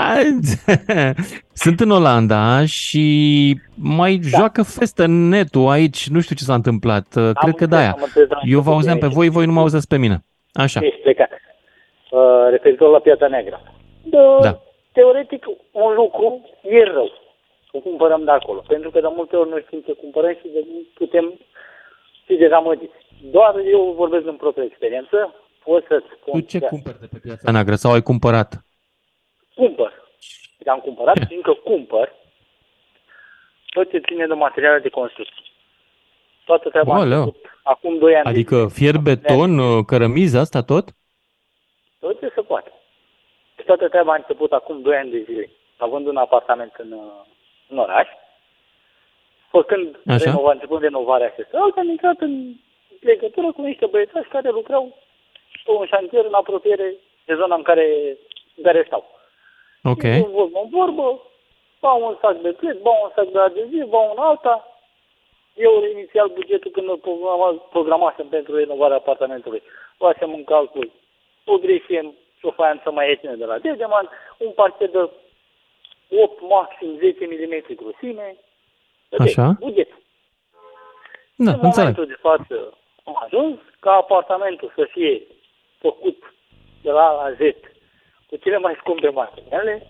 Sunt 1.64 1.80
în 1.80 1.92
Olanda 1.92 2.66
și 2.66 3.06
mai 3.76 4.14
da. 4.16 4.38
joacă 4.38 4.62
festă 4.64 5.04
netul 5.08 5.68
aici, 5.70 6.08
nu 6.14 6.20
știu 6.22 6.36
ce 6.36 6.44
s-a 6.44 6.54
întâmplat, 6.54 7.06
Cred 7.14 7.34
că 7.34 7.46
înțeles, 7.46 7.70
de-aia. 7.70 7.92
am 7.92 8.02
înțeles, 8.04 8.30
am 8.32 8.40
Eu 8.56 8.60
vă 8.60 8.72
înțeles 8.72 8.76
auzeam 8.76 8.98
pe 8.98 9.06
aici. 9.06 9.14
voi, 9.14 9.30
voi 9.30 9.46
nu 9.46 9.52
mă 9.52 9.60
auzeți 9.60 9.88
pe 9.88 9.98
mine. 9.98 10.18
Așa. 10.54 10.80
Ești 10.84 11.02
plecat. 11.02 11.32
Uh, 11.32 12.20
referitor 12.50 12.90
la 12.92 13.00
piața 13.00 13.28
neagră. 13.28 13.58
Da. 14.04 14.38
Da. 14.42 14.60
Teoretic, 14.92 15.44
un 15.72 15.92
lucru 16.02 16.26
e 16.80 16.84
rău. 16.84 17.10
O 17.72 17.80
cumpărăm 17.80 18.22
de 18.24 18.32
acolo. 18.32 18.64
Pentru 18.68 18.90
că 18.90 19.00
de 19.00 19.08
multe 19.16 19.36
ori 19.36 19.50
noi 19.50 19.64
știm 19.66 19.82
ce 19.86 19.94
cumpărăm 19.94 20.34
și 20.40 20.48
de 20.54 20.62
putem 20.94 21.26
fi 22.26 22.36
dezamăgiți. 22.36 23.00
Doar 23.22 23.56
eu 23.66 23.94
vorbesc 23.98 24.26
în 24.26 24.36
proprie 24.36 24.66
experiență. 24.66 25.36
Pot 25.64 25.86
să-ți 25.88 26.06
spun 26.20 26.40
Tu 26.40 26.46
ce 26.48 26.60
că 26.60 26.66
cumperi 26.66 27.00
de 27.00 27.08
pe 27.12 27.20
piața 27.24 27.52
neagră 27.52 27.76
sau 27.76 27.92
ai 27.92 28.02
cumpărat? 28.02 28.54
cumpăr. 29.56 29.94
Le-am 30.58 30.80
cumpărat 30.80 31.16
și 31.28 31.36
încă 31.36 31.54
cumpăr 31.54 32.14
tot 33.70 33.90
ce 33.90 33.98
ține 34.00 34.26
de 34.28 34.34
materiale 34.34 34.80
de 34.80 34.90
construcție. 34.90 35.44
Toată 36.46 36.70
treaba 36.70 36.96
a 36.96 37.00
Oleu. 37.00 37.20
început 37.24 37.46
acum 37.64 37.98
2 37.98 38.16
ani. 38.16 38.24
de 38.24 38.30
Adică 38.30 38.56
zile. 38.56 38.70
fier 38.70 38.98
beton, 38.98 39.58
uh, 39.60 39.86
cărămiză, 39.86 40.40
asta 40.40 40.62
tot? 40.64 40.90
Tot 42.00 42.20
ce 42.20 42.32
se 42.36 42.42
poate. 42.42 42.72
Și 43.58 43.66
toată 43.66 43.88
treaba 43.88 44.12
a 44.12 44.16
început 44.16 44.52
acum 44.52 44.82
2 44.82 44.96
ani 44.96 45.12
de 45.12 45.24
zile, 45.24 45.50
având 45.78 46.08
un 46.08 46.18
apartament 46.18 46.74
în, 46.78 46.92
uh, 46.92 47.00
în 47.68 47.78
oraș. 47.78 48.08
Făcând 49.50 50.00
Așa. 50.08 50.24
renova, 50.24 50.52
începând 50.52 50.82
renovarea 50.82 51.28
acestea, 51.28 51.60
am 51.76 51.90
intrat 51.90 52.20
în 52.20 52.54
legătură 53.02 53.52
cu 53.52 53.62
niște 53.62 53.86
băiețași 53.86 54.30
care 54.30 54.50
lucrau 54.50 54.98
pe 55.66 55.72
un 55.72 55.86
șantier 55.86 56.26
în 56.26 56.34
apropiere 56.34 56.96
de 57.26 57.36
zona 57.36 57.56
în 57.56 57.62
care, 57.62 58.18
în 58.56 58.64
care 58.64 58.84
stau. 58.88 59.04
Ok. 59.84 60.02
Și 60.02 60.28
vorbă 60.40 60.60
în 60.64 60.70
vorbă, 60.70 61.22
bau 61.80 62.08
un 62.08 62.18
sac 62.22 62.42
de 62.42 62.52
plec, 62.52 62.82
bau 62.82 63.00
un 63.04 63.12
sac 63.16 63.28
de 63.32 63.40
adeziv, 63.40 63.84
bau 63.84 64.14
un 64.16 64.24
alta. 64.24 64.66
Eu 65.54 65.84
inițial 65.96 66.28
bugetul 66.28 66.72
când 66.72 66.90
îl 66.90 66.98
programa- 66.98 67.70
programasem 67.70 68.28
pentru 68.28 68.56
renovarea 68.56 68.96
apartamentului, 68.96 69.62
luasem 69.98 70.34
în 70.34 70.44
calcul 70.44 70.92
o 71.46 71.58
gresie 71.58 72.14
și 72.38 72.46
o 72.46 72.52
faianță 72.52 72.92
mai 72.92 73.08
ieftină 73.08 73.36
de 73.36 73.46
la 73.46 73.58
Dedeman, 73.58 74.10
un 74.38 74.52
parchet 74.52 74.92
de 74.92 75.10
8, 76.10 76.42
maxim 76.42 76.98
10 76.98 77.26
mm 77.26 77.76
grosime. 77.76 78.36
Așa. 79.20 79.56
Buget. 79.60 79.90
Da, 81.36 81.52
în 81.52 81.60
înțeleg. 81.62 81.76
momentul 81.78 82.06
de 82.06 82.18
față 82.20 82.78
am 83.04 83.18
ajuns 83.26 83.60
ca 83.80 83.92
apartamentul 83.92 84.72
să 84.76 84.88
fie 84.92 85.22
făcut 85.80 86.34
de 86.82 86.92
la 86.92 87.08
A 87.08 87.12
la 87.12 87.32
Z 87.32 87.40
cu 88.28 88.36
cele 88.36 88.58
mai 88.58 88.76
scumpe 88.80 89.10
materiale. 89.10 89.88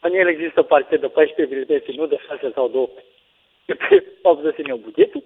În 0.00 0.14
el 0.14 0.28
există 0.28 0.62
parchet 0.62 1.00
de 1.00 1.08
14 1.08 1.56
vitese, 1.56 1.92
nu 1.96 2.06
de 2.06 2.18
6 2.28 2.50
sau 2.54 2.68
de 2.68 2.76
8. 2.76 3.02
Pe 3.66 4.04
80 4.22 4.54
eu 4.68 4.76
bugetul. 4.76 5.24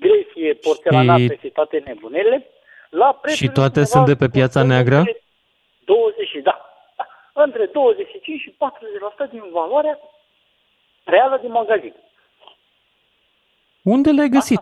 Gresie, 0.00 0.54
porțelanată 0.54 1.34
și 1.40 1.48
toate 1.48 1.82
nebunele. 1.84 2.46
La 2.90 3.12
prețul 3.12 3.46
Și 3.46 3.52
toate 3.52 3.84
sunt 3.84 4.06
de 4.06 4.14
pe 4.14 4.28
piața 4.28 4.62
neagră? 4.62 5.02
20, 5.84 6.28
da. 6.42 6.60
da. 6.96 7.06
Între 7.44 7.66
25 7.66 8.40
și 8.40 8.54
40% 9.26 9.30
din 9.30 9.42
valoarea 9.52 9.98
reală 11.04 11.38
din 11.40 11.50
magazin. 11.50 11.94
Unde 13.82 14.10
le-ai 14.10 14.28
găsit? 14.28 14.60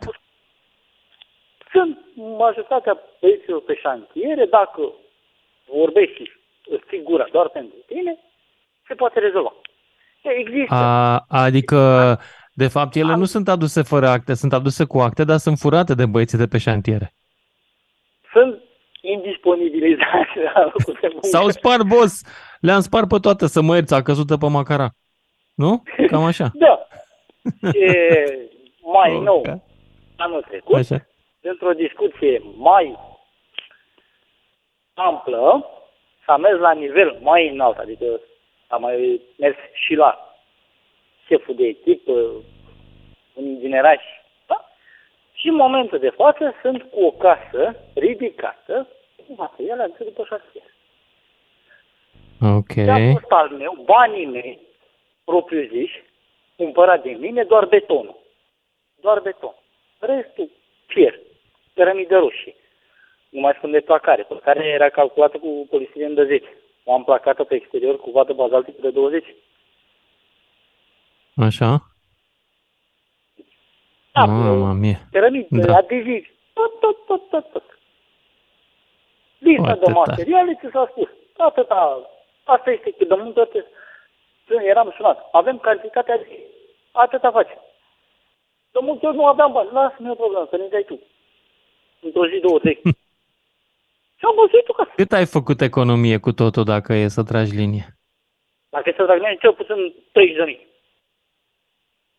Sunt 1.73 1.99
majoritatea 2.39 2.99
băieților 3.21 3.63
pe 3.63 3.75
șantiere, 3.75 4.45
dacă 4.47 4.93
vorbești 5.81 6.15
și 6.15 6.31
îți 6.69 6.85
ții 6.89 7.03
gura 7.03 7.27
doar 7.33 7.49
pentru 7.49 7.77
tine, 7.87 8.19
se 8.87 8.95
poate 8.95 9.19
rezolva. 9.19 9.53
Există. 10.23 10.75
A, 10.75 11.25
adică, 11.29 11.79
de 12.53 12.69
fapt, 12.69 12.95
ele 12.95 13.15
nu 13.15 13.25
sunt 13.25 13.49
aduse 13.49 13.83
fără 13.83 14.09
acte, 14.09 14.35
sunt 14.35 14.53
aduse 14.53 14.85
cu 14.85 14.99
acte, 14.99 15.25
dar 15.25 15.37
sunt 15.37 15.59
furate 15.59 15.95
de 15.95 16.07
băieții 16.07 16.39
de 16.39 16.47
pe 16.47 16.59
șantiere. 16.59 17.15
Sunt 18.33 18.63
indisponibilizați 19.01 20.37
la 20.55 20.63
locul 20.65 20.99
de 21.01 21.09
muncă. 21.13 21.27
S-au 21.27 21.49
spart, 21.49 21.83
boss! 21.87 22.23
Le-am 22.61 22.81
spart 22.81 23.09
pe 23.09 23.19
toate 23.21 23.47
să 23.47 23.63
mă 23.63 23.75
ierți, 23.75 23.95
a 23.95 24.03
căzut 24.03 24.39
pe 24.39 24.49
macara. 24.49 24.89
Nu? 25.55 25.83
Cam 26.07 26.25
așa. 26.25 26.51
Da. 26.55 26.87
E, 27.73 27.93
mai 28.93 29.15
Ok. 29.17 29.23
nou, 29.23 29.63
anul 30.17 30.45
trecut, 30.49 30.75
Așa. 30.75 31.07
Într-o 31.43 31.73
discuție 31.73 32.43
mai 32.57 32.99
amplă, 34.95 35.71
s-a 36.25 36.37
mers 36.37 36.59
la 36.59 36.73
nivel 36.73 37.19
mai 37.21 37.49
înalt, 37.49 37.79
adică 37.79 38.21
s-a 38.69 38.77
mai 38.77 39.21
mers 39.37 39.57
și 39.73 39.95
la 39.95 40.37
șeful 41.27 41.55
de 41.55 41.67
echipă, 41.67 42.13
un 43.35 43.45
ingineraș, 43.45 44.03
da? 44.47 44.69
Și 45.33 45.49
în 45.49 45.55
momentul 45.55 45.99
de 45.99 46.11
față 46.11 46.55
sunt 46.63 46.83
cu 46.83 47.05
o 47.05 47.11
casă 47.11 47.77
ridicată, 47.95 48.89
cu 49.17 49.35
materiale 49.37 49.83
aduse 49.83 50.05
după 50.05 50.25
șasier. 50.29 50.71
Ok. 52.57 52.73
Ce 52.73 52.91
a 52.91 53.13
fost 53.13 53.31
al 53.31 53.49
meu, 53.49 53.83
banii 53.85 54.27
mei, 54.27 54.59
propriu 55.25 55.69
ziși, 55.69 56.03
cumpărat 56.57 57.03
de 57.03 57.11
mine, 57.11 57.45
doar 57.45 57.65
betonul. 57.65 58.17
Doar 59.01 59.21
beton. 59.21 59.55
Restul, 59.99 60.51
fier, 60.87 61.19
cărămidă 61.75 62.19
roșie. 62.19 62.55
Nu 63.29 63.41
mai 63.41 63.55
spun 63.57 63.71
de 63.71 63.81
placare. 63.81 64.23
Placarea 64.23 64.67
era 64.67 64.89
calculată 64.89 65.39
cu 65.39 65.67
polistiren 65.71 66.15
de 66.15 66.25
10. 66.25 66.57
O 66.85 66.93
am 66.93 67.05
placată 67.05 67.45
pe 67.45 67.55
exterior 67.55 67.99
cu 68.01 68.11
vadă 68.11 68.33
bazaltică 68.33 68.79
de 68.81 68.91
20. 68.91 69.25
Așa. 71.37 71.81
Mamma 74.15 74.73
mia. 74.73 74.99
cărămidă, 75.11 75.47
Da. 75.51 75.67
da. 75.67 75.77
adezivi, 75.77 76.29
tot, 76.53 76.81
tot, 76.81 77.07
tot, 77.07 77.29
tot, 77.29 77.51
tot. 77.53 77.79
Lista 79.39 79.63
Foarte 79.63 79.79
de 79.85 79.93
tare. 79.93 79.99
materiale 80.07 80.55
ți 80.61 80.69
s-a 80.73 80.89
spus. 80.91 81.09
Atâta, 81.37 82.11
asta 82.45 82.71
este 82.71 82.91
că 82.91 83.05
de 83.05 83.15
multe 83.15 83.41
ori 83.41 83.67
eram 84.67 84.93
sunat. 84.97 85.29
Avem 85.33 85.59
cantitatea 85.59 86.17
de 86.19 86.39
atâta 86.93 87.31
face. 87.31 87.59
De 88.71 88.79
multe 88.83 89.07
ori 89.07 89.17
nu 89.17 89.27
aveam 89.27 89.53
bani. 89.53 89.71
Lasă-mi 89.73 90.11
o 90.11 90.15
problemă, 90.15 90.47
să 90.51 90.57
ne 90.57 90.67
dai 90.67 90.83
tu. 90.85 91.01
Într-o 92.05 92.27
zi, 92.27 92.39
două, 92.41 92.59
trei. 92.59 92.81
Și 94.19 94.25
am 94.29 94.35
găsit 94.41 94.65
tu 94.65 94.73
ca 94.73 94.93
Cât 94.97 95.13
ai 95.13 95.27
făcut 95.27 95.61
economie 95.61 96.19
cu 96.19 96.33
totul 96.33 96.65
dacă 96.65 96.93
e 96.93 97.09
să 97.09 97.23
tragi 97.23 97.57
linie? 97.57 97.87
Dacă 98.69 98.89
e 98.89 98.95
să 98.97 99.05
trag 99.05 99.21
mine, 99.21 99.37
cel 99.41 99.53
puțin 99.53 99.95
30 100.13 100.37
de 100.37 100.45
mii. 100.45 100.67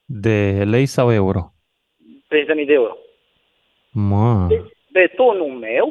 De 0.05 0.63
lei 0.63 0.86
sau 0.86 1.11
euro? 1.11 1.41
30 2.27 2.47
de 2.47 2.53
mii 2.53 2.65
de 2.65 2.73
euro. 2.73 2.97
Mă. 3.91 4.47
Betonul 4.91 5.51
meu 5.59 5.86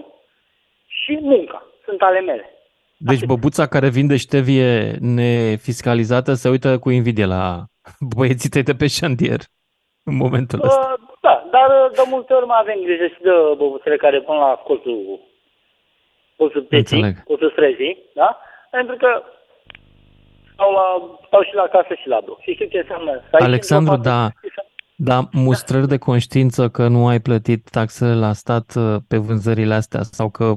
și 0.86 1.18
munca 1.20 1.66
sunt 1.84 2.02
ale 2.02 2.20
mele. 2.20 2.50
Deci 2.96 3.24
băbuța 3.24 3.66
care 3.66 3.88
vinde 3.88 4.16
ștevie 4.16 4.96
nefiscalizată 5.00 6.32
se 6.34 6.48
uită 6.48 6.78
cu 6.78 6.90
invidie 6.90 7.24
la 7.24 7.64
băieții 8.16 8.48
tăi 8.48 8.62
de 8.62 8.74
pe 8.74 8.86
șantier 8.86 9.40
în 10.04 10.16
momentul 10.16 10.60
ăsta. 10.64 10.96
Uh, 10.98 11.08
da, 11.20 11.48
dar 11.50 11.68
uh, 11.81 11.81
de 11.94 12.04
multe 12.08 12.32
ori 12.32 12.46
mai 12.46 12.58
avem 12.60 12.78
grijă 12.82 13.06
și 13.06 13.20
de 13.22 13.30
băbuțele 13.58 13.96
care 13.96 14.20
pun 14.20 14.36
la 14.36 14.52
colțul, 14.66 15.20
colțul 16.36 16.62
peții, 16.62 16.96
Înțeleg. 16.96 17.24
colțul 17.24 17.50
străzii, 17.50 17.98
da? 18.14 18.38
Pentru 18.70 18.96
că 18.96 19.22
stau, 20.52 20.72
la, 20.72 21.16
stau 21.26 21.42
și 21.42 21.54
la 21.54 21.66
casă 21.68 21.94
și 21.94 22.08
la 22.08 22.20
bloc. 22.24 22.40
Și 22.40 22.52
știu 22.52 22.66
ce 22.66 22.78
înseamnă 22.78 23.12
să 23.30 23.36
ai 23.36 23.46
Alexandru, 23.46 23.92
într-o 23.92 24.10
da, 24.10 24.28
da, 24.96 25.18
mustrări 25.32 25.88
de 25.88 25.98
conștiință 25.98 26.68
că 26.68 26.88
nu 26.88 27.06
ai 27.06 27.20
plătit 27.20 27.68
taxele 27.70 28.14
la 28.14 28.32
stat 28.32 28.74
uh, 28.76 28.96
pe 29.08 29.16
vânzările 29.16 29.74
astea 29.74 30.02
sau 30.02 30.28
că 30.30 30.54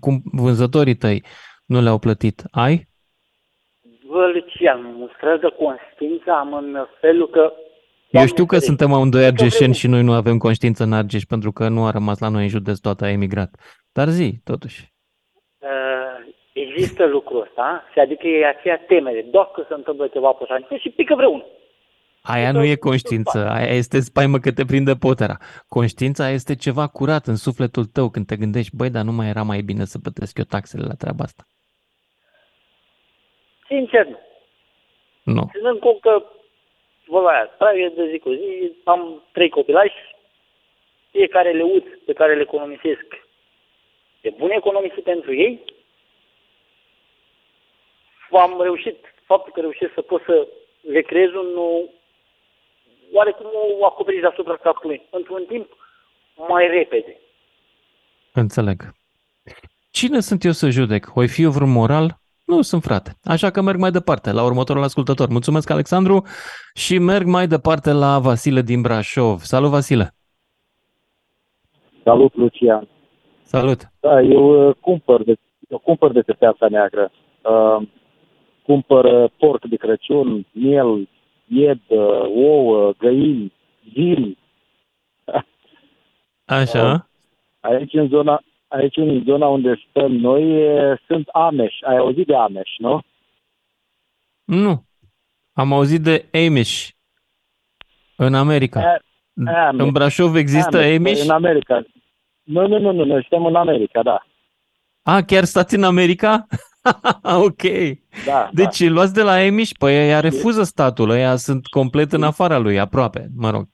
cum 0.00 0.14
vânzătorii 0.32 0.96
tăi 0.96 1.24
nu 1.66 1.80
le-au 1.80 1.98
plătit, 1.98 2.42
ai? 2.50 2.88
Vă, 4.08 4.26
Lucian, 4.26 4.80
mustrări 4.94 5.40
de 5.40 5.48
conștiință 5.58 6.30
am 6.30 6.54
în 6.54 6.86
felul 7.00 7.28
că 7.28 7.52
Eu 8.10 8.26
știu 8.26 8.46
că 8.46 8.58
suntem 8.58 8.92
amândoi 8.92 9.24
argeșeni 9.24 9.74
și 9.74 9.86
noi 9.86 10.02
nu 10.02 10.12
avem 10.12 10.38
conștiință 10.38 10.82
în 10.82 10.92
Argeș 10.92 11.22
pentru 11.22 11.52
că 11.52 11.68
nu 11.68 11.84
a 11.84 11.90
rămas 11.90 12.18
la 12.18 12.28
noi 12.28 12.42
în 12.42 12.48
județ, 12.48 12.78
toată 12.78 13.04
a 13.04 13.10
emigrat. 13.10 13.50
Dar 13.92 14.08
zi, 14.08 14.40
totuși. 14.44 14.92
uh, 15.58 16.34
există 16.52 17.06
lucrul 17.06 17.40
ăsta 17.42 17.84
și 17.92 17.98
adică 17.98 18.26
e 18.26 18.46
aceea 18.46 18.78
temere. 18.78 19.26
Dacă 19.30 19.64
se 19.68 19.74
întâmplă 19.74 20.06
ceva 20.06 20.30
pe 20.32 20.44
șantier 20.48 20.80
și 20.80 20.88
pică 20.90 21.14
vreunul. 21.14 21.46
Aia 22.22 22.52
nu 22.52 22.64
e 22.64 22.74
conștiință, 22.76 23.48
aia 23.50 23.74
este 23.74 24.00
spaimă 24.00 24.38
că 24.38 24.52
te 24.52 24.64
prinde 24.64 24.94
potera. 24.94 25.36
Conștiința 25.68 26.28
este 26.30 26.54
ceva 26.54 26.86
curat 26.86 27.26
în 27.26 27.36
sufletul 27.36 27.84
tău 27.84 28.08
când 28.08 28.26
te 28.26 28.36
gândești, 28.36 28.76
băi, 28.76 28.90
dar 28.90 29.02
nu 29.04 29.12
mai 29.12 29.28
era 29.28 29.42
mai 29.42 29.60
bine 29.60 29.84
să 29.84 29.98
plătesc 29.98 30.38
eu 30.38 30.44
taxele 30.44 30.84
la 30.86 30.94
treaba 30.94 31.24
asta. 31.24 31.42
Sincer, 33.66 34.06
nu. 34.06 34.18
Nu. 35.34 35.48
Ținând 35.52 35.78
cont 35.78 36.00
că, 36.00 36.22
vorba 37.06 37.30
aia, 37.30 37.46
trai 37.46 37.92
de 37.96 38.08
zi 38.10 38.18
cu 38.18 38.32
zi, 38.32 38.72
am 38.84 39.22
trei 39.32 39.48
copilași, 39.48 40.14
fiecare 41.10 41.52
leuț 41.52 41.84
pe 42.04 42.12
care 42.12 42.34
le 42.34 42.42
economisesc 42.42 43.06
e 44.20 44.30
bun 44.30 44.50
economisit 44.50 45.02
pentru 45.02 45.34
ei. 45.34 45.64
Am 48.30 48.62
reușit, 48.62 48.96
faptul 49.24 49.52
că 49.52 49.60
reușesc 49.60 49.92
să 49.94 50.00
pot 50.00 50.22
să 50.26 50.48
le 50.80 51.00
creez 51.00 51.32
un 51.32 51.48
oarecum 53.12 53.46
o 53.80 53.84
acoperire 53.84 54.26
asupra 54.26 54.56
capului 54.56 55.06
într-un 55.10 55.44
timp 55.44 55.76
mai 56.48 56.66
repede. 56.66 57.20
Înțeleg. 58.32 58.94
Cine 59.90 60.20
sunt 60.20 60.44
eu 60.44 60.52
să 60.52 60.68
judec? 60.68 61.10
Oi 61.14 61.28
fi 61.28 61.42
eu 61.42 61.50
vreun 61.50 61.70
moral? 61.70 62.18
Nu 62.46 62.62
sunt 62.62 62.82
frate. 62.82 63.16
Așa 63.24 63.50
că 63.50 63.60
merg 63.60 63.78
mai 63.78 63.90
departe 63.90 64.32
la 64.32 64.44
următorul 64.44 64.82
ascultător. 64.82 65.28
Mulțumesc, 65.28 65.70
Alexandru, 65.70 66.24
și 66.74 66.98
merg 66.98 67.26
mai 67.26 67.46
departe 67.46 67.92
la 67.92 68.18
Vasile 68.18 68.60
din 68.60 68.80
Brașov. 68.80 69.40
Salut, 69.40 69.70
Vasile! 69.70 70.14
Salut, 72.04 72.34
Lucian. 72.34 72.88
Salut! 73.42 73.80
Da, 74.00 74.20
eu 74.20 74.68
uh, 74.68 74.74
cumpăr 74.80 75.22
de, 75.24 75.34
eu 75.68 75.78
cumpăr 75.78 76.12
de 76.12 76.20
pe 76.20 76.32
piața 76.32 76.66
neagră. 76.68 77.10
Uh, 77.42 77.86
cumpăr 78.62 79.04
uh, 79.04 79.30
porc 79.38 79.64
de 79.64 79.76
Crăciun, 79.76 80.46
miel, 80.52 81.08
ied, 81.46 81.80
uh, 81.88 81.98
ouă, 82.34 82.92
găini, 82.98 83.52
zili. 83.92 84.38
Așa? 86.44 87.08
Aici 87.60 87.92
în 87.92 88.08
zona, 88.08 88.42
aici 88.68 88.96
în 88.96 89.22
zona 89.24 89.46
unde 89.46 89.84
stăm 89.90 90.12
noi 90.12 90.62
e, 90.62 91.00
sunt 91.06 91.28
Ameș. 91.28 91.74
Ai 91.80 91.96
auzit 91.96 92.26
de 92.26 92.34
Ameș, 92.36 92.70
nu? 92.78 93.00
Nu. 94.44 94.84
Am 95.52 95.72
auzit 95.72 96.02
de 96.02 96.28
Amish 96.32 96.88
în 98.16 98.34
America. 98.34 98.80
Amish. 99.34 99.82
În 99.84 99.90
Brașov 99.90 100.34
există 100.34 100.76
Amish, 100.76 100.96
Amish? 100.96 101.22
În 101.22 101.30
America. 101.30 101.86
Nu, 102.42 102.66
nu, 102.66 102.78
nu, 102.78 102.92
nu, 102.92 103.04
noi 103.04 103.26
suntem 103.28 103.46
în 103.46 103.54
America, 103.54 104.02
da. 104.02 104.26
A, 105.02 105.22
chiar 105.22 105.44
stați 105.44 105.74
în 105.74 105.82
America? 105.82 106.46
ok. 107.46 107.62
Da, 108.26 108.50
Deci 108.52 108.80
îl 108.80 108.92
luați 108.92 109.14
de 109.14 109.22
la 109.22 109.32
Amish? 109.32 109.72
Păi 109.78 109.94
ea 109.94 110.20
refuză 110.20 110.62
statul, 110.62 111.10
ăia 111.10 111.36
sunt 111.36 111.66
complet 111.66 112.12
în 112.12 112.22
afara 112.22 112.58
lui, 112.58 112.78
aproape, 112.78 113.28
mă 113.36 113.50
rog. 113.50 113.68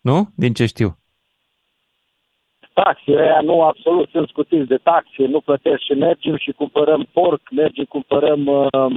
Nu? 0.00 0.28
Din 0.34 0.52
ce 0.52 0.66
știu. 0.66 0.98
Taxe, 2.82 3.12
ăia 3.12 3.40
nu 3.40 3.62
absolut 3.62 4.08
sunt 4.10 4.28
scutiți 4.28 4.68
de 4.68 4.76
taxe, 4.76 5.22
nu 5.26 5.40
plătesc 5.40 5.80
și 5.82 5.92
mergem 5.92 6.36
și 6.36 6.52
cumpărăm 6.52 7.08
porc, 7.12 7.40
mergem, 7.50 7.84
cumpărăm 7.84 8.46
uh, 8.46 8.92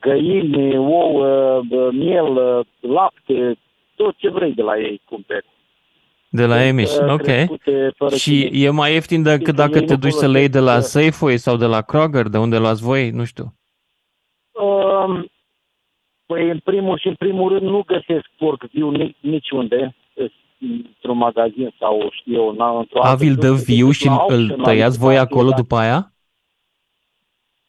găini, 0.00 0.76
ouă, 0.76 1.62
uh, 1.70 1.88
miel, 1.92 2.30
uh, 2.36 2.66
lapte, 2.80 3.58
tot 3.94 4.14
ce 4.16 4.28
vrei 4.30 4.52
de 4.52 4.62
la 4.62 4.78
ei 4.78 5.00
cumperi. 5.04 5.46
De 6.28 6.46
la 6.46 6.56
Sunt, 6.56 6.68
Amish, 6.68 6.96
uh, 6.96 7.12
ok. 7.12 7.22
crescute 7.22 7.92
fără 7.96 8.14
Și 8.14 8.30
chimii. 8.30 8.64
e 8.64 8.70
mai 8.70 8.92
ieftin 8.92 9.22
decât 9.22 9.54
dacă 9.54 9.78
ei 9.78 9.86
te 9.86 9.92
nu 9.92 9.98
duci 9.98 10.12
să 10.22 10.28
le 10.28 10.38
iei 10.38 10.48
de 10.48 10.58
la 10.58 10.70
folosesc, 10.70 10.90
Safeway 10.90 11.36
sau 11.36 11.56
de 11.56 11.66
la 11.66 11.82
Kroger, 11.82 12.26
de 12.28 12.38
unde 12.38 12.58
luați 12.58 12.82
voi, 12.82 13.10
nu 13.10 13.24
știu. 13.24 13.44
Um, 14.52 15.30
păi, 16.26 16.50
în 16.50 16.58
primul 16.58 16.98
și 16.98 17.06
în 17.06 17.14
primul 17.14 17.48
rând, 17.52 17.62
nu 17.62 17.82
găsesc 17.86 18.26
porc 18.38 18.62
viu 18.70 18.90
nici, 18.90 19.16
niciunde, 19.20 19.94
într-un 20.60 21.16
magazin 21.16 21.74
sau 21.78 22.08
știu 22.10 22.32
eu, 22.32 22.52
na, 22.52 22.78
într-o 22.78 23.02
A, 23.02 23.08
altă 23.08 23.24
vi-l 23.24 23.34
dă 23.34 23.46
sursă, 23.46 23.64
viu 23.64 23.86
decât 23.86 23.94
și 23.94 24.06
la 24.06 24.12
îl 24.12 24.18
auction, 24.18 24.56
la 24.56 24.64
tăiați 24.64 24.98
voi 24.98 25.14
licitație, 25.14 25.36
acolo 25.36 25.50
da. 25.50 25.56
după 25.56 25.76
aia? 25.76 26.12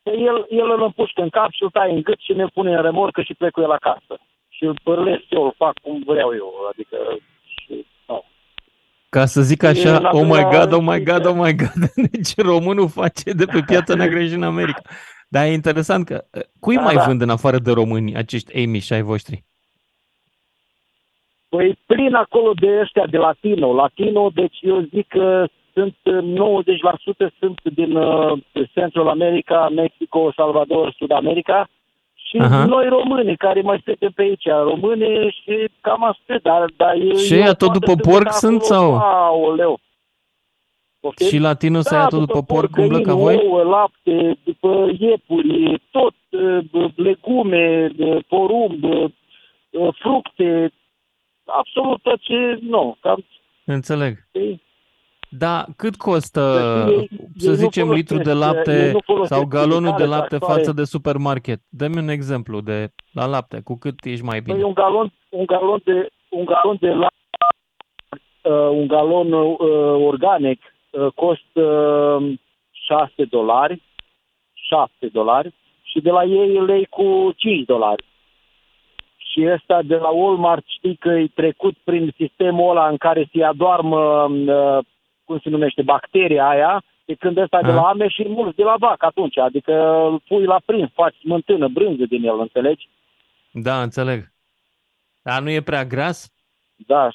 Păi 0.04 0.24
El, 0.24 0.46
el 0.50 0.70
îl 0.72 0.84
împușcă 0.84 1.22
în 1.22 1.30
cap 1.30 1.52
și 1.52 1.64
îl 1.64 1.70
tai 1.70 1.94
în 1.94 2.02
gât 2.02 2.20
și 2.20 2.34
ne 2.34 2.46
pune 2.46 2.76
în 2.76 2.82
remorcă 2.82 3.22
și 3.22 3.34
plec 3.34 3.52
cu 3.52 3.62
el 3.62 3.72
acasă. 3.72 4.20
Și 4.50 4.64
îl 4.64 4.80
părlesc 4.84 5.24
eu, 5.30 5.44
îl 5.44 5.54
fac 5.58 5.74
cum 5.80 6.04
vreau 6.06 6.34
eu, 6.34 6.54
adică... 6.72 6.98
Și, 7.46 7.86
no. 8.08 8.24
Ca 9.10 9.26
să 9.26 9.42
zic 9.42 9.64
E 9.64 9.68
așa, 9.68 10.00
la 10.00 10.10
oh 10.14 10.24
my 10.24 10.28
doua 10.28 10.50
god, 10.50 10.74
oh 10.74 10.82
my 10.82 10.94
știți, 10.94 11.12
god, 11.12 11.26
oh 11.26 11.36
my 11.36 11.56
god, 11.56 11.92
deci 12.12 12.36
românul 12.36 12.90
face 12.90 13.32
de 13.32 13.46
pe 13.46 13.62
piața 13.66 13.96
neagră 13.96 14.26
și 14.26 14.34
în 14.34 14.44
America. 14.44 14.82
Dar 15.28 15.46
e 15.46 15.52
interesant 15.52 16.06
că, 16.06 16.26
uh, 16.34 16.42
cui 16.60 16.76
Da, 16.76 16.82
mai 16.82 16.96
da. 16.96 17.04
vând 17.04 17.22
în 17.22 17.30
afară 17.30 17.60
de 17.60 17.72
români 17.72 18.16
acești 18.16 18.64
Amish 18.64 18.92
ai 18.92 19.02
voștri? 19.02 19.46
Păi 21.50 21.78
plin 21.86 22.14
acolo 22.14 22.52
de 22.54 22.80
ăștia 22.82 23.06
de 23.06 23.18
latino. 23.18 23.74
Latino, 23.74 24.30
deci 24.34 24.58
eu 24.62 24.80
zic 24.80 25.08
că 25.08 25.48
sunt 25.74 25.96
uh, 26.04 26.68
90% 27.28 27.34
sunt 27.40 27.60
din 27.64 27.96
uh, 27.96 28.40
Central 28.74 29.08
America, 29.08 29.70
Mexico, 29.76 30.32
Salvador, 30.36 30.94
Sud 30.98 31.12
America 31.12 31.70
și 32.14 32.38
Aha. 32.38 32.66
noi 32.66 32.88
români 32.88 33.38
care 33.38 33.62
mai 33.62 33.82
suntem 33.86 34.12
pe 34.16 34.22
aici, 34.22 34.46
români 34.46 35.36
și 35.44 35.70
cam 35.82 36.04
asta, 36.04 36.40
dar, 36.44 36.72
dar 36.76 36.96
eu, 36.96 37.16
Și 37.16 37.34
eu 37.34 37.40
ăia 37.40 37.48
tot 37.48 37.58
toată 37.58 37.80
după 37.80 37.92
sunt 37.92 38.02
porc 38.02 38.28
acolo, 38.28 38.40
sunt 38.40 38.62
sau? 38.62 38.98
Aoleu. 38.98 39.80
Poftim? 41.00 41.28
Și 41.28 41.38
latino 41.38 41.82
să 41.82 41.94
da, 41.94 42.00
ia 42.00 42.08
tot 42.08 42.20
după 42.20 42.42
porc, 42.42 42.78
umblă 42.78 43.00
ca 43.00 43.14
găini, 43.14 43.22
voi? 43.22 43.36
ouă, 43.36 43.64
lapte, 43.64 44.38
după 44.44 44.90
iepuri, 45.00 45.82
tot, 45.92 46.16
uh, 46.30 46.90
legume, 46.96 47.92
uh, 47.98 48.18
porumb, 48.28 48.84
uh, 48.84 49.10
fructe, 50.00 50.72
absolut 51.48 52.02
tot 52.02 52.20
ce, 52.22 52.58
nu, 52.62 52.98
cam 53.00 53.26
Înțeleg. 53.66 54.18
Știi? 54.28 54.66
Da, 55.30 55.66
cât 55.76 55.96
costă, 55.96 56.54
Deci 56.88 56.98
ei- 56.98 57.10
să 57.38 57.46
ei 57.46 57.50
nu 57.50 57.56
zicem, 57.56 57.92
litru 57.92 58.18
de 58.18 58.24
folosesc, 58.24 58.46
lapte 58.56 58.86
ei 58.86 58.92
nu 58.92 59.00
folosesc 59.06 59.34
sau 59.34 59.46
galonul 59.46 59.80
de 59.82 59.86
chimicale, 59.86 60.06
lapte 60.16 60.28
tractoare. 60.30 60.60
față 60.62 60.72
de 60.74 60.84
supermarket? 60.84 61.60
Dă-mi 61.70 61.98
un 61.98 62.08
exemplu 62.08 62.62
de 62.62 62.90
la 63.12 63.26
lapte, 63.26 63.62
cu 63.64 63.78
cât 63.78 64.04
ești 64.04 64.24
mai 64.24 64.42
Păi 64.42 64.54
bine. 64.54 64.66
un 64.66 64.74
galon, 64.74 65.14
un 65.30 65.46
galon 65.46 65.82
de, 65.84 66.08
un 66.30 66.46
galon 66.46 66.78
de 66.80 66.90
lapte, 66.90 67.18
uh, 68.44 68.70
un 68.72 68.88
galon 68.88 69.32
uh, 69.32 69.58
organic 70.06 70.62
uh, 70.90 71.08
costă 71.16 71.62
uh, 72.22 72.40
6 72.72 73.24
dolari, 73.30 73.82
7 74.54 75.08
dolari 75.12 75.54
și 75.82 76.00
de 76.00 76.10
la 76.10 76.24
ei 76.24 76.58
îl 76.58 76.70
iei 76.70 76.86
cu 76.86 77.34
5 77.36 77.66
dolari. 77.66 78.04
Și 79.38 79.44
și 79.44 79.50
ăsta 79.52 79.82
de 79.82 79.96
la 79.96 80.10
Walmart 80.10 80.64
știi 80.68 80.96
că 80.96 81.10
e 81.10 81.28
trecut 81.34 81.76
prin 81.84 82.14
sistemul 82.16 82.70
ăla 82.70 82.88
în 82.88 82.98
care 82.98 83.30
se 83.34 83.44
adoarmă, 83.44 84.24
uh, 84.24 84.86
cum 85.26 85.40
se 85.44 85.50
numește, 85.50 85.82
bacteria 85.82 86.48
aia, 86.48 86.84
de 87.06 87.14
când 87.14 87.38
ăsta 87.38 87.62
de 87.62 87.68
Ah. 87.68 87.74
la 87.76 87.82
ame 87.82 88.08
și 88.08 88.26
mulți 88.28 88.56
de 88.56 88.64
la 88.64 88.76
vacă 88.80 89.06
atunci. 89.06 89.38
Adică 89.38 89.74
îl 90.12 90.20
pui 90.28 90.46
la 90.46 90.60
prins, 90.66 90.90
faci 90.94 91.16
smântână, 91.16 91.68
brânză 91.68 92.06
din 92.10 92.24
el, 92.24 92.40
înțelegi? 92.40 92.90
Da, 93.52 93.82
înțeleg. 93.82 94.32
Dar 95.22 95.42
nu 95.42 95.50
e 95.50 95.62
prea 95.62 95.86
gras? 95.86 96.32
Da. 96.76 97.10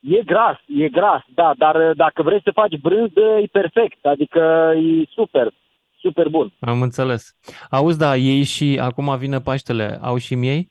E 0.00 0.22
gras, 0.22 0.56
e 0.66 0.88
gras, 0.88 1.22
da, 1.34 1.52
dar 1.58 1.74
uh, 1.74 1.96
dacă 1.96 2.22
vrei 2.22 2.40
să 2.44 2.50
faci 2.54 2.76
brânză, 2.80 3.20
e 3.42 3.46
perfect, 3.52 4.06
adică 4.06 4.72
e 4.76 5.04
super, 5.14 5.52
super 6.00 6.28
bun. 6.28 6.52
Am 6.60 6.82
înțeles. 6.82 7.36
Auzi, 7.70 7.98
da, 7.98 8.16
ei 8.16 8.42
și 8.42 8.78
acum 8.82 9.16
vine 9.18 9.38
Paștele, 9.40 9.98
au 10.02 10.16
și 10.18 10.34
miei? 10.34 10.68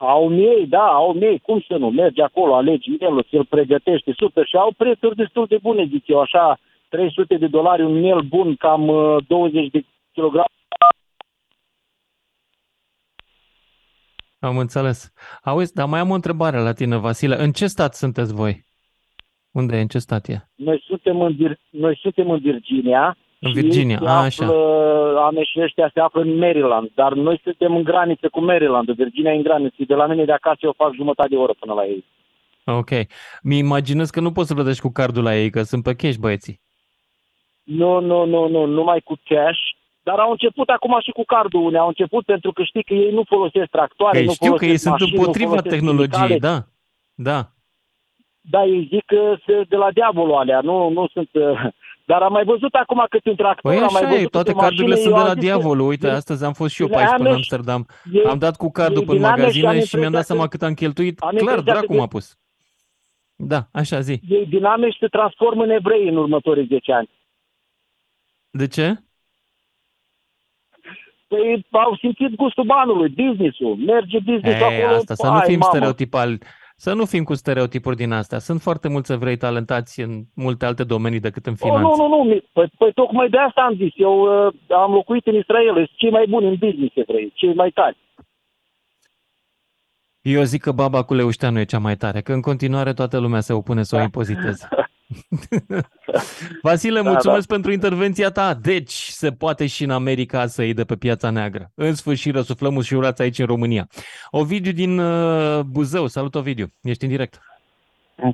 Au 0.00 0.28
miei, 0.28 0.66
da, 0.66 0.86
au 0.86 1.12
miei, 1.12 1.38
cum 1.38 1.60
să 1.68 1.76
nu, 1.76 1.90
mergi 1.90 2.20
acolo, 2.20 2.54
alegi 2.54 2.90
mielul, 2.90 3.22
ți-l 3.22 3.44
pregătește, 3.44 4.12
super, 4.16 4.46
și 4.46 4.56
au 4.56 4.72
prețuri 4.76 5.16
destul 5.16 5.46
de 5.46 5.58
bune, 5.62 5.84
zic 5.84 6.06
eu, 6.08 6.20
așa, 6.20 6.58
300 6.88 7.36
de 7.36 7.46
dolari 7.46 7.82
un 7.82 7.92
miel 8.00 8.20
bun, 8.20 8.54
cam 8.56 8.88
uh, 8.88 9.16
20 9.26 9.70
de 9.70 9.84
kilograme. 10.12 10.46
Am 14.40 14.58
înțeles. 14.58 15.12
Auzi, 15.42 15.74
dar 15.74 15.88
mai 15.88 16.00
am 16.00 16.10
o 16.10 16.14
întrebare 16.14 16.58
la 16.58 16.72
tine, 16.72 16.96
Vasile. 16.96 17.36
În 17.42 17.52
ce 17.52 17.66
stat 17.66 17.94
sunteți 17.94 18.34
voi? 18.34 18.64
Unde 19.50 19.76
e? 19.76 19.80
În 19.80 19.86
ce 19.86 19.98
stat 19.98 20.26
e? 20.28 20.48
Noi 20.54 20.82
suntem 20.86 21.20
în, 21.20 21.34
Vir- 21.34 21.60
noi 21.70 21.98
suntem 22.00 22.30
în 22.30 22.38
Virginia. 22.38 23.16
În 23.40 23.52
și 23.52 23.60
Virginia, 23.60 23.98
se 23.98 24.06
a, 24.06 24.12
așa. 24.12 24.44
află, 24.44 25.20
ame 25.20 25.42
și 25.42 25.60
ăștia 25.60 25.90
se 25.94 26.00
află 26.00 26.20
în 26.20 26.38
Maryland, 26.38 26.90
dar 26.94 27.12
noi 27.12 27.40
suntem 27.42 27.76
în 27.76 27.82
graniță 27.82 28.28
cu 28.28 28.40
Maryland, 28.40 28.90
Virginia 28.90 29.32
e 29.32 29.36
în 29.36 29.42
graniță, 29.42 29.76
de 29.86 29.94
la 29.94 30.06
mine 30.06 30.24
de 30.24 30.32
acasă 30.32 30.58
eu 30.60 30.74
fac 30.76 30.94
jumătate 30.94 31.28
de 31.28 31.36
oră 31.36 31.54
până 31.58 31.74
la 31.74 31.84
ei. 31.84 32.04
Ok. 32.64 32.90
Mi 33.42 33.58
imaginez 33.58 34.10
că 34.10 34.20
nu 34.20 34.32
poți 34.32 34.48
să 34.48 34.54
plătești 34.54 34.80
cu 34.80 34.90
cardul 34.92 35.22
la 35.22 35.36
ei, 35.36 35.50
că 35.50 35.62
sunt 35.62 35.82
pe 35.82 35.94
cash 35.94 36.16
băieții. 36.16 36.60
Nu, 37.62 38.00
nu, 38.00 38.24
nu, 38.24 38.48
nu, 38.48 38.64
numai 38.64 39.00
cu 39.00 39.14
cash. 39.24 39.60
Dar 40.02 40.18
au 40.18 40.30
început 40.30 40.68
acum 40.68 40.98
și 41.02 41.10
cu 41.10 41.24
cardul 41.24 41.64
unei. 41.64 41.80
Au 41.80 41.86
început 41.86 42.24
pentru 42.24 42.52
că 42.52 42.62
știi 42.62 42.82
că 42.82 42.94
ei 42.94 43.10
nu 43.10 43.22
folosesc 43.26 43.70
tractoare, 43.70 44.18
Că 44.18 44.24
nu 44.24 44.32
știu 44.32 44.54
că 44.54 44.64
ei 44.64 44.78
folosesc 44.78 44.82
sunt 44.82 44.92
mașini, 44.92 45.10
nu 45.10 45.20
împotriva 45.20 45.48
folosesc 45.48 45.74
tehnologiei, 45.74 46.26
chimicale. 46.26 46.38
da. 46.38 46.64
Da. 47.30 47.48
Da, 48.40 48.64
ei 48.64 48.88
zic 48.90 49.04
că 49.04 49.36
se 49.46 49.62
de 49.68 49.76
la 49.76 49.90
diavolul 49.92 50.34
alea, 50.34 50.60
nu, 50.60 50.88
nu 50.88 51.06
sunt... 51.12 51.28
uh, 52.08 52.14
Dar 52.14 52.22
am 52.22 52.32
mai 52.32 52.44
văzut 52.44 52.74
acum 52.74 53.06
câte 53.10 53.28
un 53.28 53.36
tractor, 53.36 53.70
Păi 53.72 53.80
am 53.80 53.88
mai 53.92 54.02
așa 54.02 54.10
e, 54.12 54.14
văzut 54.16 54.30
toate 54.30 54.50
câte 54.52 54.60
cardurile 54.62 54.94
mașini, 54.94 55.02
sunt 55.02 55.14
de 55.14 55.20
eu 55.20 55.24
la 55.26 55.30
am 55.32 55.40
zis 55.40 55.48
că- 55.50 55.56
diavolul. 55.56 55.88
Uite, 55.88 56.08
astăzi 56.08 56.44
am 56.44 56.52
fost 56.52 56.74
și 56.74 56.80
eu 56.82 56.88
pe 56.88 56.94
Din 56.94 57.02
aici 57.02 57.10
până 57.16 57.28
în 57.28 57.34
Ameș- 57.34 57.36
Amsterdam. 57.36 57.86
ei- 58.12 58.24
Am 58.24 58.38
dat 58.38 58.56
cu 58.56 58.70
cardul 58.70 59.00
ei 59.00 59.06
pe 59.06 59.12
din 59.14 59.24
Ameș 59.24 59.52
și 59.52 59.58
am 59.58 59.64
magazine 59.64 59.84
și 59.84 59.94
mi-am 59.96 60.04
impresia 60.06 60.18
dat 60.18 60.24
seama 60.26 60.42
că- 60.42 60.48
cât 60.48 60.62
am 60.62 60.74
cheltuit. 60.74 61.18
am 61.18 61.28
Clar, 61.28 61.40
impresia 61.40 61.64
că 61.64 61.70
dracu 61.70 61.92
de- 61.92 61.98
m-a 61.98 62.06
pus. 62.06 62.38
Da, 63.36 63.60
așa 63.72 64.00
zi. 64.00 64.20
Ei 64.28 64.46
din 64.46 64.64
Ameș 64.64 64.96
se 64.98 65.06
transformă 65.06 65.62
în 65.62 65.70
evrei 65.70 66.08
în 66.08 66.16
următorii 66.16 66.66
10 66.66 66.92
ani. 66.92 67.10
De 68.50 68.66
ce? 68.66 68.86
Păi 71.28 71.66
au 71.70 71.96
simțit 71.96 72.34
gustul 72.34 72.64
banului, 72.64 73.08
business-ul. 73.08 73.76
Merge 73.76 74.18
business-ul 74.18 74.70
Ei, 74.70 74.82
acolo. 74.82 74.96
asta, 74.96 75.14
să 75.14 75.26
nu 75.26 75.32
hai, 75.32 75.46
fim 75.46 75.58
mamă. 75.58 75.72
stereotipali. 75.72 76.38
Să 76.80 76.92
nu 76.92 77.04
fim 77.04 77.24
cu 77.24 77.34
stereotipuri 77.34 77.96
din 77.96 78.12
astea. 78.12 78.38
Sunt 78.38 78.60
foarte 78.60 78.88
mulți 78.88 79.12
evrei 79.12 79.36
talentați 79.36 80.00
în 80.00 80.22
multe 80.34 80.66
alte 80.66 80.84
domenii 80.84 81.20
decât 81.20 81.46
în 81.46 81.52
Oh, 81.52 81.58
finanțe. 81.58 81.82
nu, 81.82 82.08
nu, 82.08 82.16
nu. 82.16 82.22
mi- 82.30 82.44
Păi, 82.52 82.70
păi 82.78 82.92
tocmai 82.92 83.28
de 83.28 83.38
asta 83.38 83.60
am 83.60 83.74
zis. 83.76 83.92
Eu 83.96 84.46
uh, 84.46 84.52
am 84.68 84.92
locuit 84.92 85.26
în 85.26 85.34
Israel. 85.34 85.74
Sunt 85.74 85.90
cei 85.96 86.10
mai 86.10 86.26
buni 86.28 86.46
în 86.48 86.56
business 86.58 86.96
evrei, 86.96 87.32
cei 87.34 87.54
mai 87.54 87.70
tari. 87.70 87.96
Eu 90.20 90.42
zic 90.42 90.60
că 90.62 90.72
baba 90.72 91.02
cu 91.04 91.14
leușteanu 91.14 91.58
e 91.58 91.64
cea 91.64 91.78
mai 91.78 91.96
tare, 91.96 92.20
că 92.20 92.32
în 92.32 92.40
continuare 92.40 92.92
toată 92.92 93.18
lumea 93.18 93.40
se 93.40 93.52
opune 93.52 93.82
să 93.82 93.96
o 93.96 94.00
impoziteze. 94.00 94.68
Vasile, 96.62 97.00
Da, 97.00 97.10
mulțumesc 97.10 97.48
pentru 97.48 97.72
intervenția 97.72 98.28
ta. 98.28 98.54
Deci, 98.62 98.92
se 98.92 99.30
poate 99.30 99.66
și 99.66 99.84
în 99.84 99.90
America 99.90 100.46
să 100.46 100.62
iei 100.62 100.74
de 100.74 100.84
pe 100.84 100.94
piața 100.94 101.30
neagră. 101.30 101.70
În 101.74 101.94
sfârșit, 101.94 102.34
răsuflăm 102.34 102.76
ușurați 102.76 103.22
aici 103.22 103.38
în 103.38 103.46
România. 103.46 103.86
Ovidiu 104.30 104.72
din 104.72 104.98
uh, 104.98 105.60
Buzău. 105.60 106.06
Salut, 106.06 106.34
Ovidiu. 106.34 106.66
Ești 106.82 107.04
în 107.04 107.10
direct. 107.10 107.40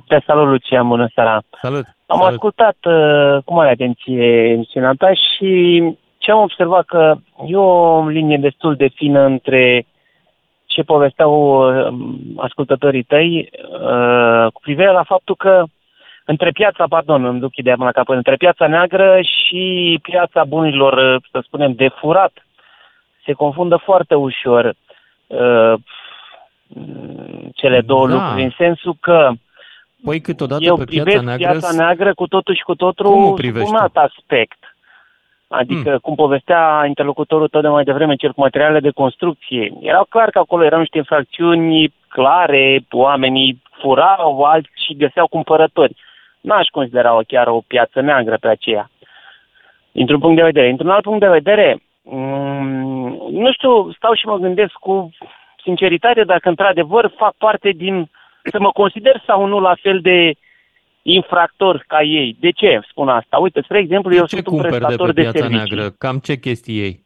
Te 0.07 0.19
salut, 0.25 0.47
Lucian, 0.47 0.87
bună 0.87 1.09
seara. 1.13 1.41
Salut. 1.61 1.85
Am 2.05 2.17
Salut. 2.17 2.33
ascultat 2.33 2.77
uh, 2.81 3.43
cu 3.45 3.53
mare 3.53 3.69
atenție 3.69 4.49
emisiunea 4.49 4.93
ta 4.97 5.13
și 5.13 5.81
ce 6.17 6.31
am 6.31 6.41
observat 6.41 6.85
că 6.85 7.15
e 7.45 7.55
o 7.55 8.07
linie 8.07 8.37
destul 8.37 8.75
de 8.75 8.87
fină 8.87 9.21
între 9.25 9.85
ce 10.65 10.83
povesteau 10.83 11.33
uh, 11.69 11.93
ascultătorii 12.37 13.03
tăi 13.03 13.49
uh, 13.51 14.51
cu 14.53 14.59
privire 14.61 14.91
la 14.91 15.03
faptul 15.03 15.35
că 15.35 15.63
între 16.25 16.51
piața, 16.51 16.85
pardon, 16.89 17.25
îmi 17.25 17.39
duc 17.39 17.55
ideea 17.55 17.75
până 17.75 17.85
la 17.85 17.99
capăt, 17.99 18.15
între 18.15 18.35
piața 18.35 18.67
neagră 18.67 19.19
și 19.21 19.99
piața 20.01 20.43
bunurilor, 20.43 21.15
uh, 21.15 21.21
să 21.31 21.39
spunem, 21.43 21.73
de 21.73 21.87
furat, 21.87 22.45
se 23.25 23.33
confundă 23.33 23.75
foarte 23.75 24.15
ușor 24.15 24.73
uh, 25.27 25.73
cele 27.53 27.81
două 27.81 28.07
Da. 28.07 28.13
lucruri, 28.13 28.43
în 28.43 28.51
sensul 28.57 28.95
că 28.99 29.31
Păi 30.03 30.21
câteodată 30.21 30.63
eu 30.63 30.77
pe 30.77 30.83
privesc 30.83 31.07
piața 31.07 31.25
neagră... 31.25 31.49
piața 31.49 31.71
neagră 31.71 32.13
cu 32.13 32.27
totul 32.27 32.55
și 32.55 32.63
cu 32.63 32.75
Cum 32.75 32.87
o 32.87 32.91
totul 32.91 33.33
privești 33.33 33.69
un 33.69 33.75
tu? 33.75 33.81
alt 33.81 33.95
aspect. 33.95 34.57
Adică, 35.47 35.89
hmm. 35.89 35.97
cum 35.97 36.15
povestea 36.15 36.83
interlocutorul 36.87 37.47
tău 37.47 37.61
de 37.61 37.67
mai 37.67 37.83
devreme, 37.83 38.15
cel 38.15 38.31
cu 38.33 38.39
materiale 38.41 38.79
de 38.79 38.89
construcție. 38.89 39.73
Era 39.81 40.05
clar 40.09 40.29
că 40.29 40.39
acolo 40.39 40.63
erau 40.63 40.79
niște 40.79 40.97
infracțiuni 40.97 41.93
clare, 42.07 42.85
oamenii 42.91 43.61
furau, 43.81 44.41
alții 44.41 44.95
găseau 44.97 45.27
cumpărători. 45.27 45.95
N-aș 46.45 46.67
considera-o 46.67 47.21
chiar 47.27 47.47
o 47.47 47.61
piață 47.67 48.01
neagră 48.01 48.37
pe 48.37 48.47
aceea. 48.47 48.89
Dintr-un 49.91 50.19
punct 50.19 50.35
de 50.35 50.43
vedere. 50.43 50.67
Dintr-un 50.67 50.89
alt 50.89 51.03
punct 51.03 51.19
de 51.19 51.37
vedere, 51.39 51.81
mm, 52.03 53.27
nu 53.31 53.51
știu, 53.51 53.91
stau 53.91 54.13
și 54.13 54.25
mă 54.25 54.37
gândesc 54.37 54.73
cu 54.73 55.09
sinceritate 55.63 56.23
dacă 56.23 56.49
într-adevăr 56.49 57.11
fac 57.17 57.33
parte 57.37 57.69
din, 57.69 58.09
să 58.51 58.59
mă 58.59 58.69
consider 58.71 59.23
sau 59.25 59.45
nu 59.45 59.59
la 59.59 59.75
fel 59.81 59.99
de 60.01 60.33
infractor 61.01 61.83
ca 61.87 62.01
ei. 62.01 62.37
De 62.39 62.51
ce 62.51 62.79
spun 62.89 63.09
asta? 63.09 63.37
Uite, 63.37 63.61
spre 63.61 63.77
exemplu, 63.79 64.13
eu 64.13 64.25
Ce 64.25 64.35
sunt 64.35 64.47
un 64.47 64.53
cumperi 64.53 64.73
de 64.73 64.79
prestator 64.79 65.13
pe 65.13 65.13
de, 65.13 65.21
piața 65.21 65.37
servicii. 65.39 65.75
neagră? 65.75 65.95
Cam 65.97 66.17
ce 66.17 66.35
chestii 66.35 66.79
ei? 66.79 67.03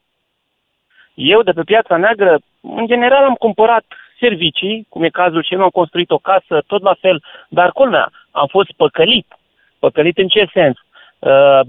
Eu, 1.14 1.42
de 1.42 1.52
pe 1.52 1.64
piața 1.64 1.98
neagră, 1.98 2.40
în 2.62 2.88
general 2.88 3.24
am 3.24 3.34
cumpărat 3.34 3.86
servicii, 4.20 4.86
cum 4.90 5.04
e 5.04 5.10
cazul 5.10 5.44
și 5.44 5.54
eu 5.54 5.62
am 5.62 5.70
construit 5.70 6.12
o 6.12 6.18
casă, 6.18 6.62
tot 6.68 6.82
la 6.82 6.96
fel, 7.00 7.24
dar 7.50 7.72
culmea, 7.72 8.12
am 8.32 8.48
fost 8.48 8.72
păcălit. 8.72 9.28
Păcălit 9.80 10.18
în 10.18 10.28
ce 10.28 10.50
sens? 10.54 10.78
Uh, 11.20 11.60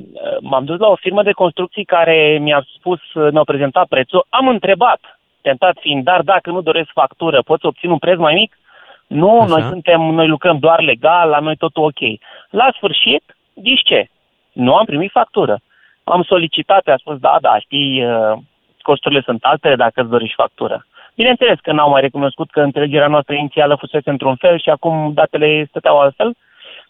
m-am 0.41 0.65
dus 0.65 0.79
la 0.79 0.89
o 0.89 0.95
firmă 0.95 1.23
de 1.23 1.33
construcții 1.33 1.85
care 1.85 2.39
mi-a 2.41 2.67
spus, 2.77 3.01
mi-au 3.31 3.45
prezentat 3.45 3.87
prețul, 3.87 4.27
am 4.29 4.49
întrebat, 4.49 5.01
tentat 5.41 5.77
fiind, 5.81 6.05
dar 6.05 6.23
dacă 6.23 6.51
nu 6.51 6.61
doresc 6.61 6.91
factură, 6.93 7.43
pot 7.43 7.61
să 7.61 7.67
obțin 7.67 7.91
un 7.91 7.99
preț 7.99 8.19
mai 8.19 8.35
mic? 8.35 8.59
Nu, 9.07 9.41
Așa. 9.41 9.47
noi 9.47 9.63
suntem, 9.63 10.01
noi 10.01 10.29
lucrăm 10.29 10.59
doar 10.59 10.81
legal, 10.81 11.29
la 11.29 11.39
noi 11.39 11.57
totul 11.57 11.85
ok. 11.85 12.21
La 12.51 12.71
sfârșit, 12.77 13.37
zici 13.63 13.83
ce? 13.85 14.09
Nu 14.53 14.75
am 14.75 14.85
primit 14.85 15.11
factură. 15.11 15.61
Am 16.05 16.23
solicitat, 16.23 16.87
a 16.87 16.97
spus, 16.97 17.19
da, 17.19 17.37
da, 17.41 17.59
știi, 17.59 18.05
uh, 18.05 18.39
costurile 18.83 19.21
sunt 19.21 19.45
altele 19.45 19.77
dacă 19.77 20.01
îți 20.01 20.11
dorești 20.11 20.35
factură. 20.35 20.87
Bineînțeles 21.15 21.59
că 21.63 21.73
n-au 21.73 21.91
mai 21.91 22.01
recunoscut 22.01 22.51
că 22.51 22.61
înțelegerea 22.61 23.07
noastră 23.07 23.35
inițială 23.35 23.77
fusese 23.79 24.11
într-un 24.11 24.37
fel 24.37 24.59
și 24.61 24.71
acum 24.71 25.13
datele 25.15 25.65
stăteau 25.69 25.99
altfel, 26.01 26.35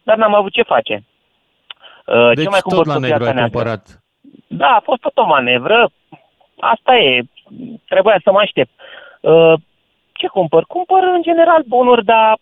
dar 0.03 0.17
n-am 0.17 0.35
avut 0.35 0.53
ce 0.53 0.63
face. 0.63 1.05
Uh, 2.07 2.31
Deci 2.35 2.45
ce 2.45 2.49
mai 2.51 2.61
tot 2.61 2.73
cumpăr 2.73 2.87
la 2.87 2.93
pe 2.93 2.99
negru 3.01 3.17
piața 3.17 3.29
ai 3.31 3.35
neagră? 3.35 3.51
cumpărat. 3.59 4.03
Da, 4.47 4.67
a 4.67 4.81
fost 4.85 5.01
tot 5.01 5.17
o 5.19 5.27
manevră. 5.27 5.91
Asta 6.59 6.97
e. 6.97 7.23
Trebuia 7.89 8.21
să 8.25 8.31
mă 8.33 8.39
aștept. 8.39 8.71
Uh, 9.21 9.53
ce 10.13 10.27
cumpăr? 10.27 10.65
Cumpăr 10.65 11.03
în 11.15 11.23
general 11.23 11.63
bunuri, 11.67 12.05
dar 12.05 12.39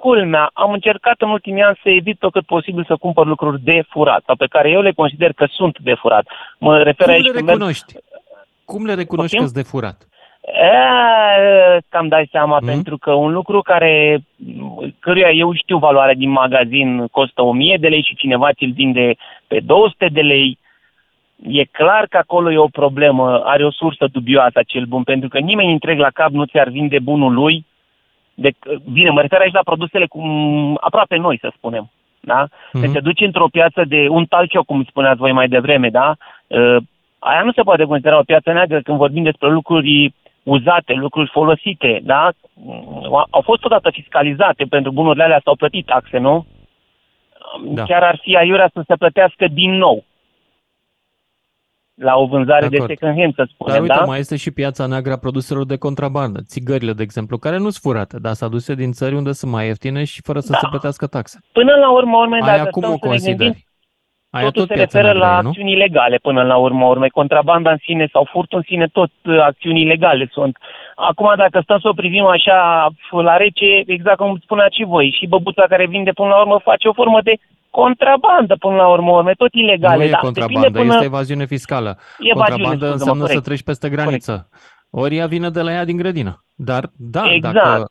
culmea, 0.00 0.50
am 0.52 0.72
încercat 0.72 1.14
în 1.20 1.28
ultimii 1.30 1.62
ani 1.62 1.80
să 1.82 1.88
evit 1.90 2.18
tot 2.18 2.32
cât 2.32 2.46
posibil 2.46 2.84
să 2.84 2.96
cumpăr 2.96 3.26
lucruri 3.26 3.60
de 3.60 3.82
furat, 3.88 4.22
sau 4.26 4.36
pe 4.36 4.46
care 4.46 4.70
eu 4.70 4.80
le 4.80 4.92
consider 4.92 5.32
că 5.32 5.46
sunt 5.50 5.78
de 5.78 5.94
furat. 5.94 6.26
Mă 6.58 6.82
refer 6.82 7.06
Cum 7.06 7.14
aici 7.14 7.24
le 7.24 7.30
când 7.30 7.44
merg- 7.44 7.56
recunoști? 7.56 7.94
Cum 8.64 8.84
le 8.86 8.94
recunoști 8.94 9.36
Poftim? 9.36 9.52
că 9.54 9.60
de 9.60 9.66
furat? 9.68 10.08
E, 10.64 11.78
cam 11.88 12.08
dai 12.08 12.28
seama, 12.30 12.56
Mhm. 12.56 12.66
pentru 12.66 12.98
că 12.98 13.12
un 13.12 13.32
lucru 13.32 13.62
care, 13.62 14.18
căruia 14.98 15.30
eu 15.30 15.54
știu 15.54 15.78
valoarea 15.78 16.14
din 16.14 16.30
magazin 16.30 17.06
costă 17.06 17.42
1000 17.42 17.76
de 17.80 17.88
lei 17.88 18.02
și 18.02 18.16
cineva 18.16 18.52
ți-l 18.52 18.72
vinde 18.74 19.14
pe 19.46 19.60
200 19.60 20.06
de 20.12 20.20
lei, 20.20 20.58
e 21.46 21.64
clar 21.64 22.06
că 22.08 22.16
acolo 22.16 22.52
e 22.52 22.58
o 22.58 22.66
problemă, 22.66 23.42
are 23.44 23.64
o 23.64 23.70
sursă 23.70 24.06
dubioasă 24.12 24.58
acel 24.58 24.84
bun, 24.84 25.02
pentru 25.02 25.28
că 25.28 25.38
nimeni 25.38 25.72
întreg 25.72 25.98
la 25.98 26.10
cap 26.10 26.30
nu 26.30 26.44
ți-ar 26.44 26.68
vinde 26.68 26.98
bunul 26.98 27.32
lui. 27.32 27.66
De, 28.34 28.50
bine, 28.92 29.10
mă 29.10 29.20
refer 29.20 29.40
aici 29.40 29.52
la 29.52 29.60
produsele 29.64 30.06
cum, 30.06 30.78
aproape 30.80 31.16
noi, 31.16 31.38
să 31.40 31.52
spunem. 31.56 31.90
Da? 32.20 32.46
Mhm. 32.72 32.82
Când 32.82 32.92
te 32.92 33.00
duci 33.00 33.20
într-o 33.20 33.48
piață 33.48 33.84
de 33.84 34.06
un 34.08 34.24
talcioc, 34.24 34.64
cum 34.64 34.84
spuneați 34.84 35.18
voi 35.18 35.32
mai 35.32 35.48
devreme, 35.48 35.88
da? 35.88 36.14
Uh, 36.46 36.76
aia 37.18 37.42
nu 37.42 37.52
se 37.52 37.62
poate 37.62 37.84
considera 37.84 38.18
o 38.18 38.22
piață 38.22 38.52
neagră 38.52 38.80
când 38.80 38.96
vorbim 38.98 39.22
despre 39.22 39.48
lucruri 39.50 40.14
uzate, 40.44 40.92
lucruri 40.92 41.30
folosite, 41.32 42.00
da? 42.04 42.30
Au 43.30 43.40
fost 43.44 43.64
odată 43.64 43.90
fiscalizate 43.92 44.64
pentru 44.64 44.92
bunurile 44.92 45.24
alea, 45.24 45.40
s-au 45.44 45.56
plătit 45.56 45.86
taxe, 45.86 46.18
nu? 46.18 46.46
Da. 47.64 47.82
Chiar 47.84 48.02
ar 48.02 48.18
fi 48.22 48.36
aiurea 48.36 48.70
să 48.72 48.82
se 48.86 48.94
plătească 48.94 49.46
din 49.48 49.70
nou 49.70 50.04
la 51.94 52.16
o 52.16 52.26
vânzare 52.26 52.68
de, 52.68 52.76
de 52.78 52.84
second 52.86 53.18
hand, 53.18 53.34
să 53.34 53.46
spunem, 53.52 53.72
Dar 53.74 53.82
uite, 53.82 53.94
da? 53.98 54.04
mai 54.04 54.18
este 54.18 54.36
și 54.36 54.50
piața 54.50 54.86
neagră 54.86 55.12
a 55.12 55.16
produselor 55.18 55.64
de 55.66 55.76
contrabandă, 55.76 56.40
țigările, 56.40 56.92
de 56.92 57.02
exemplu, 57.02 57.38
care 57.38 57.56
nu 57.56 57.62
sunt 57.70 57.82
furate, 57.82 58.18
dar 58.18 58.32
sunt 58.32 58.50
aduse 58.50 58.74
din 58.74 58.92
țări 58.92 59.14
unde 59.14 59.32
sunt 59.32 59.52
mai 59.52 59.66
ieftine 59.66 60.04
și 60.04 60.20
fără 60.22 60.40
să 60.40 60.52
Da. 60.52 60.58
se 60.58 60.66
plătească 60.70 61.06
taxe. 61.06 61.38
Până 61.52 61.74
la 61.74 61.90
urmă, 61.92 62.16
urmei, 62.16 62.40
Aia 62.40 62.56
dacă 62.56 62.70
cum 62.70 62.82
stăm 62.82 62.92
o 62.92 62.96
să 62.98 63.06
ne 63.06 63.08
gândim, 63.08 63.36
consideri? 63.36 63.66
Aia 64.34 64.44
totul 64.44 64.60
tot 64.60 64.70
se 64.70 64.74
piața 64.74 64.98
referă 64.98 65.18
neagră 65.18 65.32
la 65.32 65.38
e, 65.38 65.42
nu? 65.42 65.48
acțiuni 65.48 65.72
ilegale 65.72 66.16
până 66.26 66.42
la 66.42 66.56
urmă 66.56 66.84
urmei. 66.86 67.10
Contrabanda 67.20 67.70
în 67.70 67.80
sine 67.86 68.08
sau 68.12 68.28
furtul 68.32 68.58
în 68.58 68.64
sine, 68.66 68.86
tot 68.86 69.10
uh, 69.22 69.40
acțiuni 69.40 69.80
ilegale 69.80 70.28
sunt. 70.32 70.56
Acum, 70.94 71.32
dacă 71.36 71.60
stăm 71.62 71.78
să 71.78 71.88
o 71.88 71.92
privim 71.92 72.24
așa 72.24 72.88
la 73.10 73.36
rece, 73.36 73.82
exact 73.86 74.16
cum 74.16 74.38
spuneați 74.42 74.76
și 74.76 74.84
voi, 74.84 75.16
și 75.18 75.26
băbuța 75.26 75.64
care 75.68 75.86
vinde 75.86 76.10
până 76.10 76.28
la 76.28 76.40
urmă 76.40 76.58
face 76.62 76.88
o 76.88 76.92
formă 76.92 77.20
de 77.22 77.34
contrabandă 77.70 78.54
până 78.58 78.76
la 78.76 78.88
urmă, 78.88 79.10
urme, 79.10 79.32
tot 79.32 79.52
ilegale. 79.52 79.96
Nu 79.96 80.02
e 80.02 80.10
dar 80.10 80.20
contrabandă, 80.20 80.60
depinde 80.60 80.78
până... 80.78 80.92
este 80.92 81.04
evaziune 81.04 81.46
fiscală. 81.46 81.98
Evaziune, 82.18 82.32
contrabandă 82.38 82.74
scuze-mă, 82.74 82.92
înseamnă 82.92 83.24
să 83.24 83.26
corect. 83.26 83.44
treci 83.44 83.62
peste 83.62 83.88
graniță. 83.88 84.48
Ori 84.90 85.16
ea 85.16 85.26
vine 85.26 85.50
de 85.50 85.60
la 85.60 85.72
ea 85.72 85.84
din 85.84 85.96
grădină. 85.96 86.44
Dar, 86.54 86.84
da, 86.96 87.22
Exact. 87.32 87.54
dacă 87.54 87.84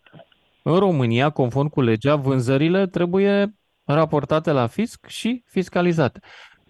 în 0.64 0.76
România, 0.76 1.30
conform 1.30 1.68
cu 1.68 1.82
legea, 1.82 2.16
vânzările 2.16 2.86
trebuie 2.88 3.54
raportate 3.86 4.52
la 4.52 4.68
fisc 4.68 5.06
și 5.08 5.44
fiscalizate. 5.48 6.20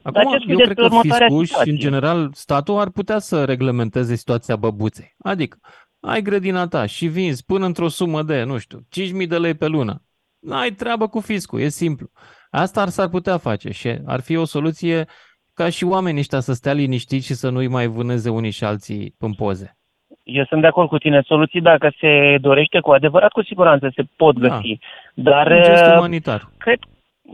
Dar 0.04 0.14
Acum, 0.16 0.32
ce 0.32 0.38
spui 0.40 0.52
eu 0.52 0.58
cred 0.58 0.68
despre 0.68 0.88
că 0.88 0.96
următoarea 0.96 1.28
fiscul 1.28 1.44
și, 1.46 1.50
situație? 1.50 1.72
în 1.72 1.78
general, 1.78 2.30
statul 2.34 2.80
ar 2.80 2.90
putea 2.90 3.20
să 3.20 3.46
reglementeze 3.46 4.16
situația 4.16 4.56
băbuței. 4.56 5.16
Adică, 5.24 5.58
ai 6.00 6.22
grădina 6.22 6.68
ta 6.68 6.86
și 6.86 7.08
vinzi 7.08 7.46
până 7.46 7.66
într-o 7.66 7.88
sumă 7.88 8.22
de, 8.24 8.44
nu 8.44 8.58
știu, 8.58 8.80
5.000 9.24 9.28
de 9.28 9.38
lei 9.38 9.54
pe 9.54 9.68
lună. 9.68 10.02
N-ai 10.40 10.70
treabă 10.72 11.08
cu 11.08 11.20
fiscul, 11.20 11.60
e 11.60 11.68
simplu. 11.68 12.08
Asta 12.50 12.82
ar 12.82 12.88
s-ar 12.90 13.08
putea 13.10 13.38
face 13.38 13.72
și 13.72 13.88
ar 14.06 14.22
fi 14.22 14.36
o 14.36 14.46
soluție 14.46 15.06
ca 15.54 15.70
și 15.70 15.84
oamenii 15.86 16.20
ăștia 16.20 16.40
să 16.40 16.54
stea 16.54 16.74
liniștiți 16.74 17.26
și 17.26 17.34
să 17.34 17.50
nu-i 17.50 17.68
mai 17.68 17.88
vâneze 17.88 18.30
unii 18.30 18.52
și 18.52 18.64
alții 18.64 19.16
în 19.20 19.34
poze. 19.34 19.78
Eu 20.24 20.46
sunt 20.46 20.62
de 20.62 20.68
acord 20.68 20.88
cu 20.88 20.98
tine. 20.98 21.22
Soluții, 21.26 21.62
dacă 21.62 21.94
se 22.00 22.38
dorește 22.42 22.80
cu 22.80 22.92
adevărat, 22.92 23.32
cu 23.32 23.44
siguranță 23.44 23.92
se 23.96 24.04
pot 24.16 24.40
Da. 24.40 24.48
găsi. 24.48 24.80
Dar, 25.14 25.52
Un 25.52 25.62
gest 25.64 25.86
uh, 25.86 25.94
umanitar. 25.98 26.50
cred, 26.58 26.80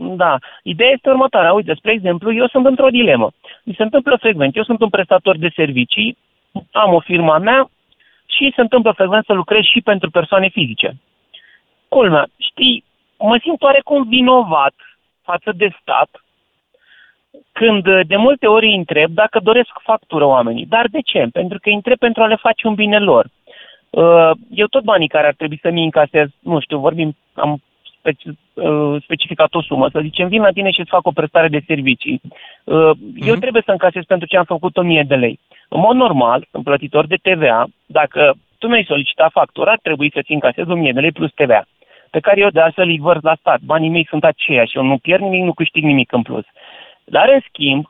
da. 0.00 0.38
Ideea 0.62 0.90
este 0.90 1.08
următoarea. 1.10 1.52
Uite, 1.52 1.74
spre 1.74 1.92
exemplu, 1.92 2.32
eu 2.34 2.46
sunt 2.46 2.66
într-o 2.66 2.88
dilemă. 2.88 3.30
Mi 3.64 3.74
se 3.74 3.82
întâmplă 3.82 4.16
frecvent. 4.16 4.56
Eu 4.56 4.62
sunt 4.62 4.80
un 4.80 4.88
prestator 4.88 5.36
de 5.38 5.50
servicii, 5.54 6.16
am 6.70 6.94
o 6.94 7.00
firma 7.00 7.38
mea 7.38 7.70
și 8.26 8.52
se 8.54 8.60
întâmplă 8.60 8.92
frecvent 8.92 9.24
să 9.24 9.32
lucrez 9.32 9.62
și 9.62 9.80
pentru 9.80 10.10
persoane 10.10 10.48
fizice. 10.48 10.96
Culmea, 11.88 12.26
știi, 12.38 12.84
mă 13.18 13.38
simt 13.42 13.62
oarecum 13.62 14.08
vinovat 14.08 14.74
față 15.22 15.52
de 15.56 15.68
stat 15.80 16.08
când 17.52 17.86
uh, 17.86 18.00
de 18.06 18.16
multe 18.16 18.46
ori 18.46 18.66
îi 18.66 18.74
întreb 18.74 19.10
dacă 19.10 19.40
doresc 19.42 19.70
factură 19.82 20.24
oamenii. 20.24 20.66
Dar 20.66 20.86
de 20.88 21.00
ce? 21.00 21.26
Pentru 21.32 21.58
că 21.58 21.68
îi 21.68 21.74
întreb 21.74 21.98
pentru 21.98 22.22
a 22.22 22.26
le 22.26 22.36
face 22.36 22.66
un 22.66 22.74
bine 22.74 22.98
lor. 22.98 23.26
Uh, 23.90 24.30
Eu 24.50 24.66
tot 24.66 24.84
banii 24.84 25.08
care 25.08 25.26
ar 25.26 25.34
trebui 25.34 25.58
să 25.62 25.70
mi 25.70 25.84
încasez, 25.84 26.28
nu 26.38 26.60
știu, 26.60 26.78
vorbim, 26.78 27.16
am 27.34 27.50
speci- 27.52 27.58
uh, 27.58 27.69
specificat 29.02 29.54
o 29.54 29.62
sumă, 29.62 29.88
să 29.88 30.00
zicem, 30.02 30.28
vin 30.28 30.42
la 30.42 30.50
tine 30.50 30.70
și 30.70 30.80
îți 30.80 30.90
fac 30.90 31.06
o 31.06 31.10
prestare 31.10 31.48
de 31.48 31.62
servicii. 31.66 32.20
Uh, 32.64 32.90
Eu 33.14 33.34
trebuie 33.34 33.62
să 33.64 33.70
încasez 33.70 34.04
pentru 34.04 34.26
ce 34.28 34.36
am 34.36 34.44
făcut 34.44 34.76
1000 34.76 35.02
de 35.02 35.14
lei. 35.14 35.38
În 35.68 35.80
mod 35.80 35.96
normal, 35.96 36.46
sunt 36.50 36.64
plătitor 36.64 37.06
de 37.06 37.16
TVA, 37.16 37.66
dacă 37.86 38.34
tu 38.58 38.68
mi-ai 38.68 38.84
solicitat 38.84 39.30
factura, 39.30 39.70
ar 39.70 39.78
trebui 39.82 40.10
să-ți 40.14 40.32
încasez 40.32 40.66
1000 40.68 40.92
de 40.92 41.00
lei 41.00 41.12
plus 41.12 41.32
TVA, 41.32 41.64
pe 42.10 42.20
care 42.20 42.40
eu 42.40 42.48
de 42.48 42.60
altfel 42.60 42.88
îi 42.88 42.98
vărz 42.98 43.22
la 43.22 43.34
stat. 43.34 43.60
Banii 43.60 43.90
mei 43.90 44.06
sunt 44.08 44.24
aceiași, 44.24 44.76
eu 44.76 44.82
nu 44.82 44.98
pierd 44.98 45.22
nimic, 45.22 45.42
nu 45.42 45.52
câștig 45.52 45.84
nimic 45.84 46.12
în 46.12 46.22
plus. 46.22 46.44
Dar, 47.04 47.28
în 47.28 47.40
schimb, 47.48 47.84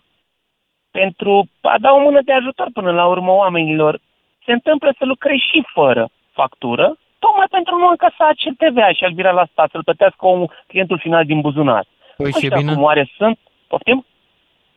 pentru 0.90 1.48
a 1.60 1.78
da 1.78 1.92
o 1.92 2.00
mână 2.00 2.20
de 2.24 2.32
ajutor 2.32 2.68
până 2.72 2.90
la 2.90 3.06
urmă 3.06 3.30
oamenilor, 3.30 4.00
se 4.44 4.52
întâmplă 4.52 4.94
să 4.98 5.04
lucrezi 5.04 5.48
și 5.50 5.64
fără 5.72 6.08
factură, 6.32 6.96
tocmai 7.24 7.46
pentru 7.56 7.74
a 7.74 7.78
nu 7.78 7.88
încasa 7.94 8.24
acel 8.28 8.54
TVA 8.62 8.88
și 8.92 9.04
al 9.04 9.12
vira 9.18 9.30
la 9.40 9.46
stat, 9.52 9.68
să-l 9.70 9.84
plătească 9.88 10.22
omul, 10.32 10.50
clientul 10.66 10.98
final 11.04 11.24
din 11.30 11.40
buzunar. 11.40 11.84
Păi 12.16 12.30
și 12.32 12.44
e 12.44 12.46
Ăștia 12.46 12.58
bine? 12.58 12.72
cum 12.72 12.82
oare 12.82 13.04
sunt? 13.16 13.38
Poftim? 13.68 13.98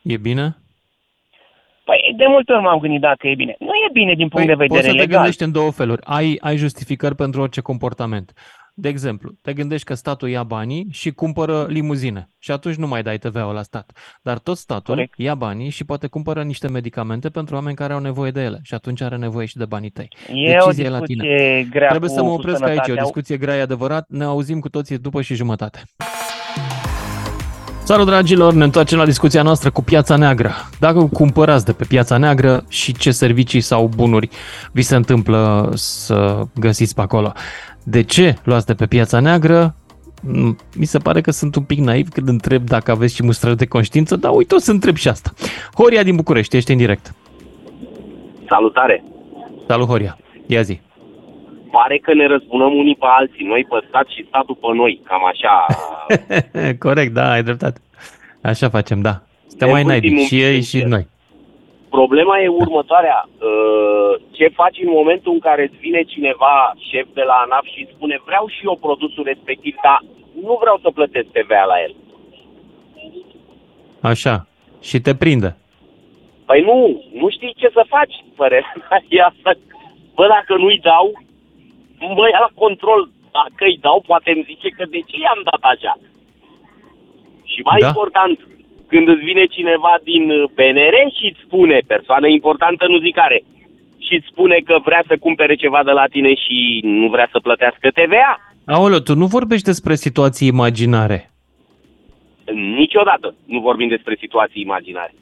E 0.02 0.18
bine? 0.18 0.46
Păi 1.88 2.14
de 2.16 2.26
multe 2.28 2.54
ori 2.54 2.62
m-am 2.62 2.80
gândit 2.80 3.02
dacă 3.02 3.28
e 3.28 3.36
bine. 3.36 3.56
Nu 3.60 3.74
e 3.88 3.90
bine 3.94 4.14
din 4.14 4.28
punct 4.30 4.46
Păi, 4.46 4.56
de 4.56 4.64
vedere 4.64 4.80
poți 4.80 4.86
să 4.90 4.92
te 4.96 5.02
legal. 5.02 5.16
gândești 5.18 5.44
în 5.44 5.52
două 5.52 5.72
feluri. 5.72 6.02
Ai, 6.06 6.38
ai 6.42 6.56
justificări 6.56 7.16
pentru 7.16 7.42
orice 7.42 7.62
comportament. 7.62 8.34
De 8.76 8.90
exemplu, 8.90 9.32
te 9.42 9.54
gândești 9.54 9.86
că 9.88 9.94
statul 9.94 10.30
ia 10.30 10.44
banii 10.44 10.88
și 10.92 11.12
cumpără 11.12 11.66
limuzine 11.70 12.30
și 12.40 12.52
atunci 12.52 12.76
nu 12.76 12.88
mai 12.88 13.04
dai 13.04 13.18
TVA-ul 13.18 13.54
la 13.54 13.62
stat. 13.64 13.92
Dar 14.22 14.38
tot 14.40 14.58
statul 14.58 14.94
Corect. 14.94 15.14
ia 15.18 15.36
banii 15.36 15.70
și 15.70 15.84
poate 15.84 16.08
cumpără 16.08 16.44
niște 16.44 16.68
medicamente 16.68 17.30
pentru 17.30 17.56
oameni 17.56 17.76
care 17.76 17.94
au 17.94 18.00
nevoie 18.00 18.32
de 18.32 18.42
ele 18.42 18.60
și 18.64 18.74
atunci 18.74 19.02
are 19.02 19.18
nevoie 19.18 19.46
și 19.46 19.58
de 19.58 19.66
banii 19.66 19.90
tăi. 19.90 20.08
E 20.34 20.58
o 20.60 20.66
Decizia 20.66 20.86
e 20.86 20.90
la 20.90 21.00
tine. 21.00 21.24
discuție 21.24 21.64
grea 21.72 21.90
Trebuie 21.90 22.10
cu, 22.10 22.16
să 22.16 22.22
mă 22.24 22.30
cu 22.30 22.34
opresc 22.34 22.62
aici, 22.62 22.70
e 22.70 22.72
o 22.72 22.84
sănătatea. 22.84 23.04
discuție 23.04 23.38
grea, 23.38 23.56
e 23.58 23.62
adevărat. 23.62 24.06
Ne 24.10 24.24
auzim 24.24 24.60
cu 24.60 24.70
toții 24.70 24.98
după 24.98 25.22
și 25.22 25.36
jumătate. 25.36 25.82
Salut 27.86 28.06
dragilor, 28.06 28.54
ne 28.54 28.64
întoarcem 28.64 28.98
la 28.98 29.06
discuția 29.06 29.42
noastră 29.42 29.70
cu 29.72 29.84
piața 29.84 30.16
neagră. 30.16 30.52
Dacă 30.80 31.04
cumpărați 31.14 31.66
de 31.66 31.72
pe 31.74 31.86
piața 31.88 32.18
neagră 32.18 32.66
și 32.68 32.94
ce 32.94 33.12
servicii 33.12 33.62
sau 33.62 33.88
bunuri 33.96 34.30
vi 34.72 34.82
se 34.82 34.96
întâmplă 34.96 35.72
să 35.74 36.44
găsiți 36.56 36.96
pe 36.96 37.02
acolo. 37.02 37.34
De 37.84 38.04
ce 38.04 38.36
luați 38.44 38.66
de 38.66 38.74
pe 38.74 38.86
piața 38.86 39.20
neagră? 39.20 39.76
Mm, 40.22 40.58
Mi 40.76 40.86
se 40.86 40.98
pare 40.98 41.22
că 41.22 41.32
sunt 41.32 41.56
un 41.56 41.64
pic 41.64 41.80
naiv 41.80 42.10
când 42.10 42.28
întreb 42.28 42.64
dacă 42.64 42.92
aveți 42.92 43.16
și 43.16 43.24
mustrări 43.24 43.58
de 43.58 43.66
conștiință, 43.66 44.16
dar 44.16 44.32
uite, 44.36 44.56
o 44.56 44.58
să 44.58 44.72
întreb 44.72 44.96
și 44.96 45.08
asta. 45.08 45.32
Horia 45.76 46.04
din 46.04 46.16
București, 46.16 46.56
ești 46.58 46.72
în 46.72 46.78
direct. 46.78 47.14
Salutare! 48.48 49.04
Salut, 49.68 49.88
Horia. 49.88 50.18
Ia 50.48 50.62
zi. 50.62 50.80
Pare 51.72 51.98
că 51.98 52.14
ne 52.14 52.28
răzbunăm 52.28 52.74
unii 52.78 52.96
pe 52.96 53.06
alții, 53.20 53.46
noi 53.46 53.66
pe 53.70 53.86
stat 53.88 54.08
și 54.08 54.26
statul 54.28 54.56
pe 54.62 54.68
noi, 54.76 55.02
cam 55.08 55.22
așa. 55.26 55.66
Corect, 56.86 57.14
da, 57.14 57.32
ai 57.32 57.44
dreptate. 57.44 57.80
Așa 58.42 58.70
facem, 58.70 59.02
da. 59.02 59.22
Suntem 59.48 59.68
Ne 59.68 59.74
mai 59.74 59.82
învârtim 59.82 60.10
naibi 60.10 60.22
un 60.22 60.28
și 60.28 60.36
pic 60.36 60.44
ei 60.44 60.56
în 60.56 60.62
și 60.62 60.78
cer. 60.80 60.88
noi. 60.88 61.08
Problema 61.98 62.36
e 62.40 62.48
următoarea. 62.48 63.20
Uh, 63.30 64.12
Ce 64.32 64.48
faci 64.60 64.78
în 64.86 64.92
momentul 65.00 65.32
în 65.34 65.40
care 65.40 65.62
îți 65.64 65.78
vine 65.86 66.02
cineva, 66.14 66.74
șef 66.90 67.08
de 67.14 67.22
la 67.30 67.34
ANAF, 67.34 67.66
și 67.74 67.82
îți 67.82 67.96
spune 67.96 68.18
vreau 68.26 68.46
și 68.48 68.66
eu 68.70 68.76
produsul 68.86 69.24
respectiv, 69.24 69.76
dar 69.84 70.00
nu 70.46 70.58
vreau 70.62 70.78
să 70.84 70.90
plătesc 70.98 71.28
TVA 71.32 71.64
la 71.74 71.78
el. 71.86 71.94
Așa. 74.12 74.36
Și 74.82 74.98
te 75.06 75.16
prinde. 75.16 75.50
Păi 76.46 76.62
nu, 76.70 76.78
nu 77.22 77.30
știi 77.30 77.54
ce 77.62 77.70
să 77.78 77.84
faci, 77.96 78.16
părerea 78.36 78.74
mea 78.90 79.00
e 79.10 79.22
asta. 79.32 79.52
Bă, 80.16 80.26
dacă 80.36 80.54
nu-i 80.62 80.80
dau, 80.92 81.06
mă 82.18 82.26
ia 82.32 82.40
la 82.48 82.52
control. 82.64 83.02
Dacă 83.40 83.64
îi 83.72 83.78
dau, 83.82 84.04
poate 84.10 84.30
îmi 84.32 84.48
zice 84.52 84.68
că 84.78 84.84
de 84.96 85.02
ce 85.10 85.18
i-am 85.20 85.42
dat 85.50 85.64
așa. 85.74 85.94
Și 87.52 87.60
mai 87.70 87.80
Da. 87.80 87.88
important, 87.88 88.36
când 88.94 89.08
îți 89.14 89.24
vine 89.30 89.46
cineva 89.58 89.94
din 90.10 90.24
uh, 90.32 90.44
PNR 90.58 90.96
și 91.18 91.26
îți 91.30 91.44
spune, 91.46 91.78
persoană 91.94 92.28
importantă, 92.28 92.84
nu 92.88 92.98
zic 93.06 93.16
care, 93.24 93.40
și 94.06 94.14
îți 94.18 94.30
spune 94.32 94.58
că 94.68 94.76
vrea 94.88 95.04
să 95.10 95.16
cumpere 95.26 95.56
ceva 95.64 95.82
de 95.84 95.92
la 96.00 96.06
tine 96.14 96.34
și 96.44 96.58
nu 96.84 97.08
vrea 97.16 97.28
să 97.32 97.40
plătească 97.48 97.86
TVA, 97.90 98.32
Aoleu, 98.66 99.00
tu 99.00 99.16
nu 99.16 99.26
vorbești 99.38 99.66
despre 99.72 99.96
situații 99.96 100.48
imaginare. 100.48 101.20
niciodată 102.78 103.36
nu 103.46 103.60
vorbim 103.60 103.88
despre 103.88 104.16
situații 104.20 104.62
imaginare. 104.62 105.14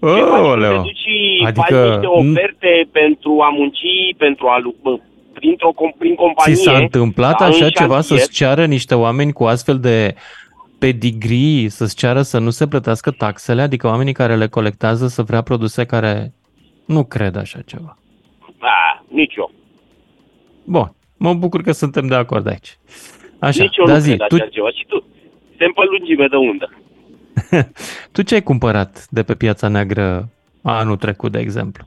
Ce 0.00 0.06
faci? 0.06 0.14
Te 0.16 0.34
Aoleu. 0.34 0.82
duci 0.82 0.96
și 1.06 1.42
Adică 1.46 1.74
faci 1.74 1.88
niște 1.90 2.06
oferte 2.06 2.88
pentru 2.92 3.40
a 3.40 3.48
munci, 3.48 4.14
pentru 4.16 4.46
a 4.46 4.58
lu- 4.58 5.00
printr-o 5.32 5.72
com- 5.72 5.98
prin 5.98 6.14
companie. 6.14 6.54
Ți 6.54 6.62
s-a 6.62 6.76
întâmplat 6.76 7.38
da, 7.38 7.44
în 7.44 7.50
așa 7.50 7.68
ceva 7.70 7.92
șantier. 7.94 8.18
să-ți 8.18 8.32
ceară 8.36 8.64
niște 8.64 8.94
oameni 8.94 9.32
cu 9.32 9.44
astfel 9.44 9.78
de 9.78 10.14
pedigree, 10.86 11.68
să-ți 11.68 11.96
ceară 11.96 12.22
să 12.22 12.38
nu 12.38 12.50
se 12.50 12.66
plătească 12.66 13.10
taxele, 13.10 13.62
adică 13.62 13.86
oamenii 13.86 14.12
care 14.12 14.36
le 14.36 14.46
colectează 14.48 15.06
să 15.06 15.22
vrea 15.22 15.42
produse 15.42 15.84
care 15.84 16.32
nu 16.86 17.04
cred 17.04 17.36
așa 17.36 17.60
ceva. 17.60 17.98
Da, 18.58 19.04
nici 19.08 19.34
eu. 19.36 19.50
Bun, 20.64 20.94
mă 21.16 21.34
bucur 21.34 21.62
că 21.62 21.72
suntem 21.72 22.06
de 22.06 22.14
acord 22.14 22.46
aici. 22.46 22.78
Așa, 23.38 23.62
nici 23.62 23.76
eu 23.76 23.84
dar 23.84 23.94
nu 23.94 24.00
zi, 24.00 24.16
cred 24.16 24.28
tu, 24.28 24.34
așa 24.34 24.46
ceva. 24.46 24.70
Și 24.70 24.84
tu, 24.88 25.04
suntem 25.48 25.72
pe 25.72 25.82
lungime 25.90 26.26
de 26.26 26.36
undă. 26.36 26.72
tu 28.12 28.22
ce 28.22 28.34
ai 28.34 28.42
cumpărat 28.42 29.06
de 29.10 29.22
pe 29.22 29.34
piața 29.34 29.68
neagră 29.68 30.28
anul 30.62 30.96
trecut, 30.96 31.32
de 31.32 31.38
exemplu? 31.38 31.86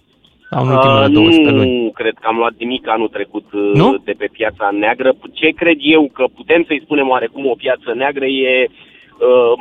Sau 0.49 0.63
în 0.65 0.69
Uh, 0.69 0.75
ultimele 0.75 1.07
12 1.07 1.49
luni? 1.55 1.83
nu 1.83 1.91
cred 1.91 2.13
că 2.21 2.27
am 2.27 2.37
luat 2.37 2.53
nimic 2.57 2.87
anul 2.87 3.07
trecut 3.07 3.45
uh, 3.53 3.71
Nu? 3.73 3.97
de 4.03 4.13
pe 4.17 4.29
piața 4.31 4.69
neagră. 4.71 5.15
Ce 5.33 5.49
cred 5.49 5.77
eu 5.79 6.09
că 6.13 6.25
putem 6.35 6.63
să-i 6.67 6.81
spunem 6.83 7.09
oarecum 7.09 7.45
o 7.45 7.55
piață 7.63 7.93
neagră 7.93 8.25
e 8.25 8.67
uh, 8.67 9.53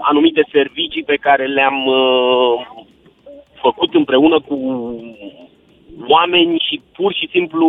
anumite 0.00 0.42
servicii 0.52 1.02
pe 1.02 1.16
care 1.16 1.46
le-am 1.46 1.86
uh, 1.86 2.66
făcut 3.62 3.94
împreună 3.94 4.40
cu 4.40 4.56
oameni 6.08 6.62
și 6.68 6.80
pur 6.92 7.12
și 7.14 7.28
simplu 7.30 7.66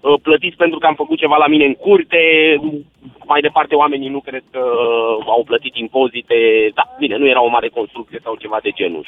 uh, 0.00 0.14
plătiți 0.22 0.56
pentru 0.56 0.78
că 0.78 0.86
am 0.86 0.94
făcut 0.94 1.18
ceva 1.18 1.36
la 1.36 1.46
mine 1.46 1.64
în 1.64 1.74
curte, 1.74 2.22
mai 3.26 3.40
departe 3.40 3.74
oamenii 3.74 4.08
nu 4.08 4.20
cred 4.20 4.42
că 4.50 4.58
uh, 4.58 5.24
au 5.26 5.42
plătit 5.46 5.76
impozite, 5.76 6.34
da, 6.74 6.82
bine, 6.98 7.16
nu 7.16 7.26
era 7.26 7.42
o 7.42 7.48
mare 7.48 7.68
construcție 7.68 8.20
sau 8.22 8.34
ceva 8.36 8.58
de 8.62 8.70
genul. 8.70 9.06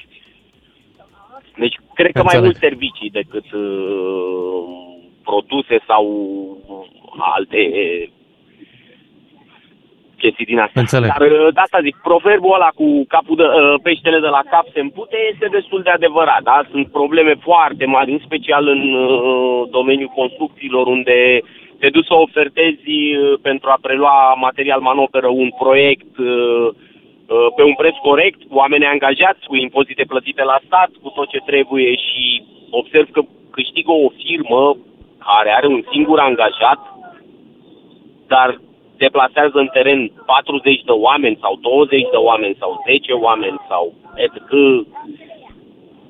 Deci, 1.57 1.77
cred 1.95 2.13
că 2.13 2.23
mai 2.23 2.37
Înțeleg. 2.37 2.45
mult 2.45 2.57
servicii 2.57 3.11
decât 3.11 3.53
uh, 3.53 4.63
produse 5.23 5.77
sau 5.87 6.05
alte 7.37 7.61
chestii 10.23 10.51
din 10.53 10.59
astea. 10.59 10.81
Înțeleg. 10.81 11.09
Dar 11.13 11.25
uh, 11.31 11.53
de 11.55 11.61
asta 11.61 11.87
zic, 11.87 11.97
proverbul 12.11 12.55
ăla 12.55 12.71
cu 12.81 12.87
capul 13.15 13.37
de, 13.37 13.47
uh, 13.47 13.75
peștele 13.83 14.19
de 14.27 14.31
la 14.37 14.43
cap 14.51 14.67
se 14.75 14.81
împute 14.81 15.17
este 15.33 15.47
destul 15.57 15.81
de 15.83 15.91
adevărat, 15.91 16.43
da? 16.43 16.59
Sunt 16.71 16.87
probleme 16.99 17.35
foarte 17.49 17.85
mari, 17.85 18.13
în 18.13 18.21
special 18.25 18.65
în 18.69 18.83
uh, 18.95 19.63
domeniul 19.71 20.17
construcțiilor, 20.21 20.87
unde 20.87 21.41
te 21.81 21.89
duci 21.89 22.11
să 22.11 22.15
ofertezi 22.15 22.91
uh, 22.91 23.39
pentru 23.43 23.69
a 23.71 23.79
prelua 23.87 24.35
material 24.47 24.81
manoperă 24.81 25.29
un 25.29 25.51
proiect 25.63 26.13
uh, 26.19 26.27
uh, 26.27 26.92
pe 27.57 27.63
un 27.63 27.75
preț 27.75 27.97
corect, 28.09 28.41
cu 28.49 28.55
oameni 28.63 28.93
angajați, 28.95 29.47
cu 29.49 29.57
impozite 29.57 30.05
plătite 30.13 30.43
la 30.53 30.59
stat, 30.67 30.91
cu 31.03 31.09
tot 31.09 31.29
ce 31.29 31.41
trebuie 31.51 31.95
și 32.07 32.25
observ 32.71 33.09
că 33.11 33.21
câștigă 33.51 33.93
o 34.07 34.09
firmă 34.25 34.77
care 35.29 35.51
are 35.59 35.67
un 35.67 35.83
singur 35.93 36.19
angajat, 36.19 36.81
dar 38.27 38.61
deplasează 38.97 39.57
în 39.65 39.71
teren 39.77 40.01
40 40.27 40.83
de 40.89 40.95
oameni 41.07 41.39
sau 41.41 41.53
20 41.61 42.01
de 42.15 42.21
oameni 42.29 42.57
sau 42.59 42.71
10 42.87 43.13
oameni 43.13 43.59
sau 43.69 43.85
etc. 44.25 44.51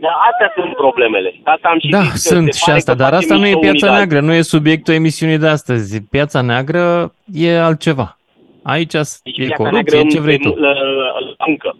Da, 0.04 0.12
astea 0.30 0.52
sunt 0.56 0.72
problemele. 0.74 1.30
De 1.44 1.50
Asta 1.54 1.68
am 1.68 1.78
și 1.78 1.88
Da, 1.88 2.00
zis 2.00 2.10
că 2.10 2.16
sunt 2.16 2.52
se 2.52 2.58
și 2.58 2.64
pare 2.64 2.78
asta, 2.78 2.92
că 2.92 2.98
dar 2.98 3.12
facem 3.12 3.22
asta 3.22 3.34
nu 3.34 3.46
e 3.46 3.54
mișto 3.54 3.58
unii 3.58 3.70
piața 3.70 3.86
de 3.86 3.96
neagră, 3.96 4.20
nu 4.20 4.32
e 4.32 4.42
subiectul 4.56 4.94
emisiunii 4.94 5.38
de 5.38 5.48
astăzi. 5.48 6.02
Piața 6.10 6.40
neagră 6.40 7.14
e 7.32 7.60
altceva. 7.60 8.16
Aici 8.62 8.94
alții. 8.94 9.20
e 9.24 9.32
Piața 9.32 9.54
corupție, 9.54 9.80
neagră 9.98 10.10
ce 10.10 10.20
vrei 10.20 10.38
tu. 10.38 10.48
la- 10.48 10.72
la- 10.72 11.46
Încă. 11.46 11.76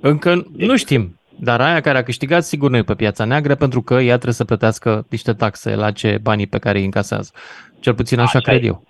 Încă 0.00 0.44
nu 0.56 0.76
știm, 0.76 1.20
dar 1.38 1.60
aia 1.60 1.80
care 1.80 1.98
a 1.98 2.02
câștigat 2.02 2.44
sigur 2.44 2.70
nu 2.70 2.76
e 2.76 2.82
pe 2.82 2.94
piața 2.94 3.24
neagră 3.24 3.54
pentru 3.54 3.82
că 3.82 3.94
ea 3.94 4.12
trebuie 4.14 4.34
să 4.34 4.44
plătească 4.44 5.06
niște 5.10 5.32
taxe 5.32 5.74
la 5.74 5.90
ce 5.90 6.18
banii 6.22 6.46
pe 6.46 6.58
care 6.58 6.78
îi 6.78 6.84
încasează. 6.84 7.30
Cel 7.80 7.94
puțin 7.94 8.18
așa, 8.18 8.38
Așa 8.38 8.50
cred 8.50 8.62
e. 8.62 8.66
eu. 8.66 8.84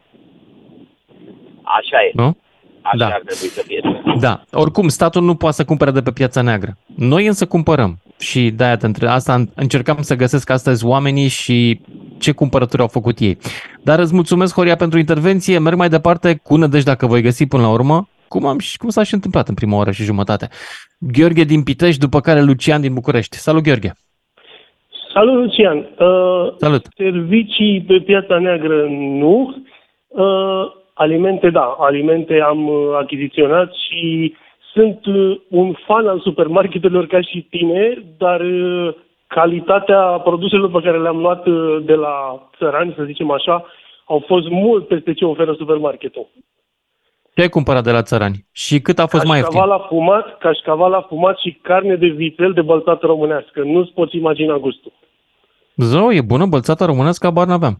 Așa 1.62 1.96
e. 2.06 2.10
Nu? 2.14 2.36
Așa 2.82 2.96
Da. 2.96 3.04
ar 3.06 3.22
trebui 3.26 3.34
să 3.48 3.62
fie. 3.66 3.80
Da, 4.20 4.42
oricum 4.52 4.88
statul 4.88 5.22
nu 5.22 5.34
poate 5.34 5.54
să 5.56 5.64
cumpere 5.64 5.90
de 5.90 6.02
pe 6.02 6.10
piața 6.10 6.42
neagră. 6.42 6.76
Noi 6.96 7.26
însă 7.26 7.46
cumpărăm 7.46 7.98
și 8.18 8.50
de-aia 8.50 8.76
te 8.76 8.86
între... 8.86 9.06
asta 9.08 9.34
în- 9.34 9.48
încercam 9.54 10.02
să 10.02 10.14
găsesc 10.16 10.50
astăzi 10.50 10.84
oamenii 10.84 11.28
și 11.28 11.80
ce 12.22 12.32
cumpărături 12.32 12.82
au 12.82 12.88
făcut 12.88 13.18
ei. 13.18 13.36
Dar 13.84 13.98
îți 13.98 14.14
mulțumesc, 14.14 14.54
Horia, 14.54 14.76
pentru 14.76 14.98
intervenție. 14.98 15.58
Merg 15.58 15.76
mai 15.76 15.88
departe 15.88 16.40
cu 16.42 16.56
nădejde 16.56 16.90
dacă 16.90 17.06
voi 17.06 17.22
găsi 17.22 17.46
până 17.46 17.62
la 17.62 17.72
urmă, 17.78 18.08
cum, 18.28 18.46
am, 18.46 18.58
și 18.58 18.76
cum 18.78 18.88
s-a 18.88 19.02
și 19.02 19.14
întâmplat 19.14 19.48
în 19.48 19.54
prima 19.54 19.76
oră 19.76 19.90
și 19.90 20.02
jumătate. 20.10 20.48
Gheorghe 20.98 21.44
din 21.44 21.62
Pitești, 21.62 22.00
după 22.00 22.20
care 22.20 22.40
Lucian 22.42 22.80
din 22.80 22.94
București. 22.94 23.36
Salut, 23.36 23.62
Gheorghe! 23.62 23.92
Salut, 25.14 25.34
Lucian. 25.34 25.76
Uh, 25.76 26.54
Salut! 26.56 26.82
Servicii 26.96 27.84
pe 27.86 28.00
piața 28.00 28.38
neagră 28.38 28.86
nu. 29.22 29.54
Uh, 30.08 30.64
alimente, 30.94 31.50
da. 31.50 31.76
Alimente 31.78 32.40
am 32.40 32.68
uh, 32.68 32.74
achiziționat 33.00 33.72
și 33.88 34.34
sunt 34.72 35.06
uh, 35.06 35.40
un 35.48 35.74
fan 35.86 36.06
al 36.06 36.20
supermarketelor 36.20 37.06
ca 37.06 37.20
și 37.20 37.46
tine, 37.50 38.04
dar 38.18 38.40
uh, 38.40 38.94
calitatea 39.38 40.00
produselor 40.00 40.70
pe 40.70 40.84
care 40.84 40.98
le-am 41.00 41.18
luat 41.18 41.46
uh, 41.46 41.78
de 41.84 41.94
la 41.94 42.14
țărani, 42.58 42.94
să 42.96 43.02
zicem 43.02 43.30
așa, 43.30 43.66
au 44.04 44.24
fost 44.26 44.48
mult 44.48 44.86
peste 44.86 45.12
ce 45.14 45.24
oferă 45.24 45.52
supermarketul. 45.52 46.26
Ce 47.34 47.40
ai 47.42 47.48
cumpărat 47.48 47.84
de 47.84 47.90
la 47.90 48.02
țărani? 48.02 48.46
Și 48.52 48.80
cât 48.80 48.98
a 48.98 49.06
fost 49.06 49.24
mai 49.24 49.38
ieftin? 49.38 49.58
Cașcaval 49.58 49.80
afumat, 49.80 50.38
cașcaval 50.38 50.92
afumat 50.92 51.38
și 51.38 51.58
carne 51.62 51.94
de 51.96 52.06
vițel 52.06 52.52
de 52.52 52.62
bălțată 52.62 53.06
românească. 53.06 53.62
Nu-ți 53.62 53.92
poți 53.92 54.16
imagina 54.16 54.56
gustul. 54.56 54.92
Zău, 55.76 56.10
e 56.10 56.20
bună 56.20 56.46
bălțata 56.46 56.84
românească, 56.84 57.26
abar 57.26 57.46
n-aveam. 57.46 57.76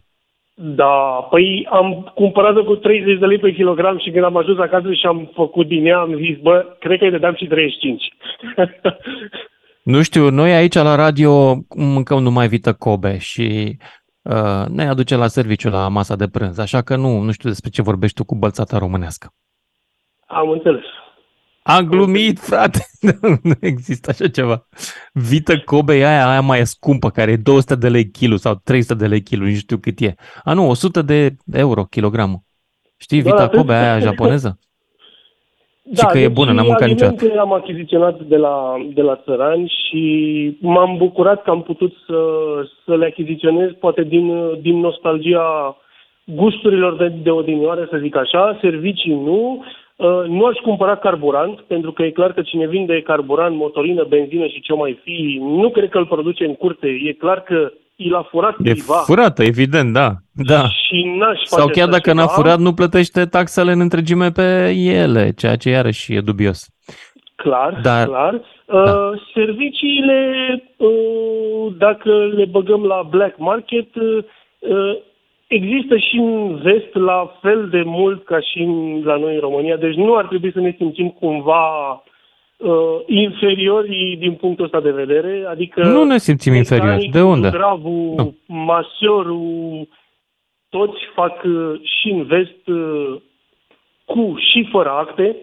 Da, 0.55 1.27
păi 1.31 1.69
am 1.71 2.13
cumpărat-o 2.15 2.65
cu 2.65 2.77
30 2.77 3.19
de 3.19 3.27
lei 3.27 3.39
pe 3.39 3.53
kilogram 3.53 3.99
și 3.99 4.11
când 4.11 4.25
am 4.25 4.37
ajuns 4.37 4.59
acasă 4.59 4.93
și 4.93 5.07
am 5.07 5.31
făcut 5.35 5.67
din 5.67 5.87
ea, 5.87 5.99
am 5.99 6.15
zis, 6.15 6.39
bă, 6.39 6.77
cred 6.79 6.99
că 6.99 7.05
îi 7.05 7.11
dădeam 7.11 7.35
și 7.35 7.47
35. 7.47 8.09
Nu 9.83 10.03
știu, 10.03 10.31
noi 10.31 10.53
aici 10.53 10.75
la 10.75 10.95
radio 10.95 11.65
mâncăm 11.77 12.23
numai 12.23 12.49
vită 12.49 12.73
Kobe 12.73 13.19
și 13.19 13.77
uh, 14.23 14.65
ne 14.69 14.89
aduce 14.89 15.17
la 15.17 15.27
serviciu 15.27 15.69
la 15.69 15.89
masa 15.89 16.17
de 16.17 16.29
prânz, 16.29 16.59
așa 16.59 16.83
că 16.83 16.97
nu, 16.97 17.21
nu 17.21 17.33
știu 17.33 17.49
despre 17.49 17.71
ce 17.71 17.83
vorbești 17.83 18.17
tu 18.17 18.25
cu 18.25 18.35
bălțata 18.35 18.79
românească. 18.79 19.35
am 20.27 20.49
înțeles. 20.49 20.85
Am 21.63 21.87
glumit, 21.87 22.39
frate, 22.39 22.87
nu 23.43 23.55
există 23.61 24.11
așa 24.11 24.29
ceva. 24.29 24.67
Vită 25.13 25.59
Kobe 25.59 25.95
e 25.95 26.07
aia, 26.07 26.29
aia 26.29 26.41
mai 26.41 26.67
scumpă, 26.67 27.11
care 27.11 27.31
e 27.31 27.37
200 27.37 27.75
de 27.75 27.89
lei 27.89 28.11
kilo 28.11 28.37
sau 28.37 28.55
300 28.55 28.95
de 28.95 29.07
lei 29.07 29.23
kilo, 29.23 29.45
nu 29.45 29.55
știu 29.55 29.79
cât 29.79 30.01
e. 30.01 30.15
A, 30.45 30.53
nu, 30.53 30.69
100 30.69 31.03
de 31.03 31.37
euro 31.53 31.85
kilogramul. 31.85 32.43
Știi, 32.97 33.23
Doar 33.23 33.35
Vita 33.35 33.45
atât? 33.45 33.59
Kobe 33.59 33.75
aia 33.75 33.99
japoneză? 33.99 34.59
Da, 35.83 36.07
că 36.07 36.19
e 36.19 36.27
deci 36.27 36.33
bună, 36.33 36.53
n-am 36.53 36.65
mâncat 36.67 36.83
alimente 36.83 37.25
niciodată. 37.25 37.41
am 37.41 37.53
achiziționat 37.53 38.21
de 38.21 38.37
la, 38.37 38.75
de 38.95 39.03
la 39.03 39.21
țărani 39.25 39.73
și 39.89 40.57
m-am 40.61 40.97
bucurat 40.97 41.43
că 41.43 41.51
am 41.51 41.63
putut 41.63 41.93
să, 42.07 42.19
să 42.85 42.97
le 42.97 43.05
achiziționez 43.05 43.71
poate 43.81 44.03
din, 44.03 44.59
din 44.61 44.79
nostalgia 44.79 45.77
gusturilor 46.25 46.97
de, 46.97 47.13
de 47.23 47.31
odinioară, 47.31 47.89
să 47.91 47.99
zic 48.01 48.17
așa, 48.17 48.59
servicii 48.61 49.15
nu. 49.15 49.65
Uh, 49.97 50.25
Nu 50.27 50.45
aș 50.45 50.57
cumpăra 50.57 50.97
carburant, 50.97 51.61
pentru 51.61 51.93
că 51.93 52.03
e 52.03 52.11
clar 52.11 52.33
că 52.33 52.43
cine 52.43 52.67
vinde 52.67 53.03
carburant, 53.03 53.57
motorină, 53.57 54.05
benzină 54.09 54.47
și 54.47 54.61
ce 54.61 54.73
mai 54.75 54.99
fi, 55.03 55.39
nu 55.41 55.71
cred 55.71 55.89
că 55.89 55.99
îl 55.99 56.07
produce 56.07 56.45
în 56.45 56.55
curte. 56.55 56.87
E 56.87 57.13
clar 57.13 57.43
că 57.43 57.73
și 58.03 58.09
l-a 58.09 58.23
furat 58.31 58.55
E 58.63 58.73
cuiva 58.73 58.95
furată, 58.95 59.43
evident, 59.43 59.93
da. 59.93 60.09
da. 60.33 60.69
și 60.69 61.15
n-aș 61.19 61.39
face 61.39 61.61
Sau 61.61 61.67
chiar 61.67 61.89
așa 61.89 61.97
dacă 61.97 62.13
n-a 62.13 62.21
ceva. 62.23 62.33
furat, 62.33 62.59
nu 62.59 62.73
plătește 62.75 63.25
taxele 63.27 63.73
în 63.73 63.81
întregime 63.81 64.31
pe 64.31 64.73
ele, 64.77 65.33
ceea 65.37 65.57
ce 65.57 65.69
iarăși 65.71 66.15
e 66.15 66.21
dubios. 66.21 66.69
Clar, 67.37 67.81
Dar- 67.83 68.07
clar. 68.07 68.35
Uh, 68.67 69.21
serviciile, 69.35 70.21
uh, 70.77 71.73
dacă 71.79 72.11
le 72.37 72.45
băgăm 72.45 72.85
la 72.85 73.03
black 73.11 73.39
market, 73.39 73.95
uh, 73.95 74.25
uh, 74.59 74.97
există 75.47 75.97
și 75.97 76.17
în 76.17 76.57
vest 76.63 76.95
la 76.95 77.39
fel 77.41 77.69
de 77.69 77.83
mult 77.85 78.25
ca 78.25 78.41
și 78.41 78.59
în, 78.59 79.03
la 79.05 79.17
noi 79.17 79.35
în 79.35 79.41
România, 79.41 79.77
deci 79.77 79.95
nu 79.95 80.15
ar 80.15 80.27
trebui 80.27 80.53
să 80.53 80.61
ne 80.61 80.75
simțim 80.77 81.09
cumva 81.09 81.63
uh, 82.63 83.03
inferiori 83.07 84.17
din 84.19 84.35
punctul 84.35 84.65
ăsta 84.65 84.81
de 84.81 84.91
vedere, 84.91 85.45
adică... 85.49 85.83
Nu 85.83 86.05
ne 86.05 86.19
simțim 86.19 86.55
inferiori. 86.55 86.89
mecanicul, 86.89 87.21
De 87.21 87.27
unde? 87.27 87.51
Gravul, 87.51 88.15
Nu. 88.17 88.37
masiorul, 88.47 89.89
toți 90.69 90.99
fac 91.15 91.43
uh, 91.45 91.81
și 91.83 92.09
în 92.11 92.25
vest 92.25 92.67
uh, 92.67 93.21
cu 94.05 94.35
și 94.39 94.69
fără 94.71 94.91
acte, 94.91 95.37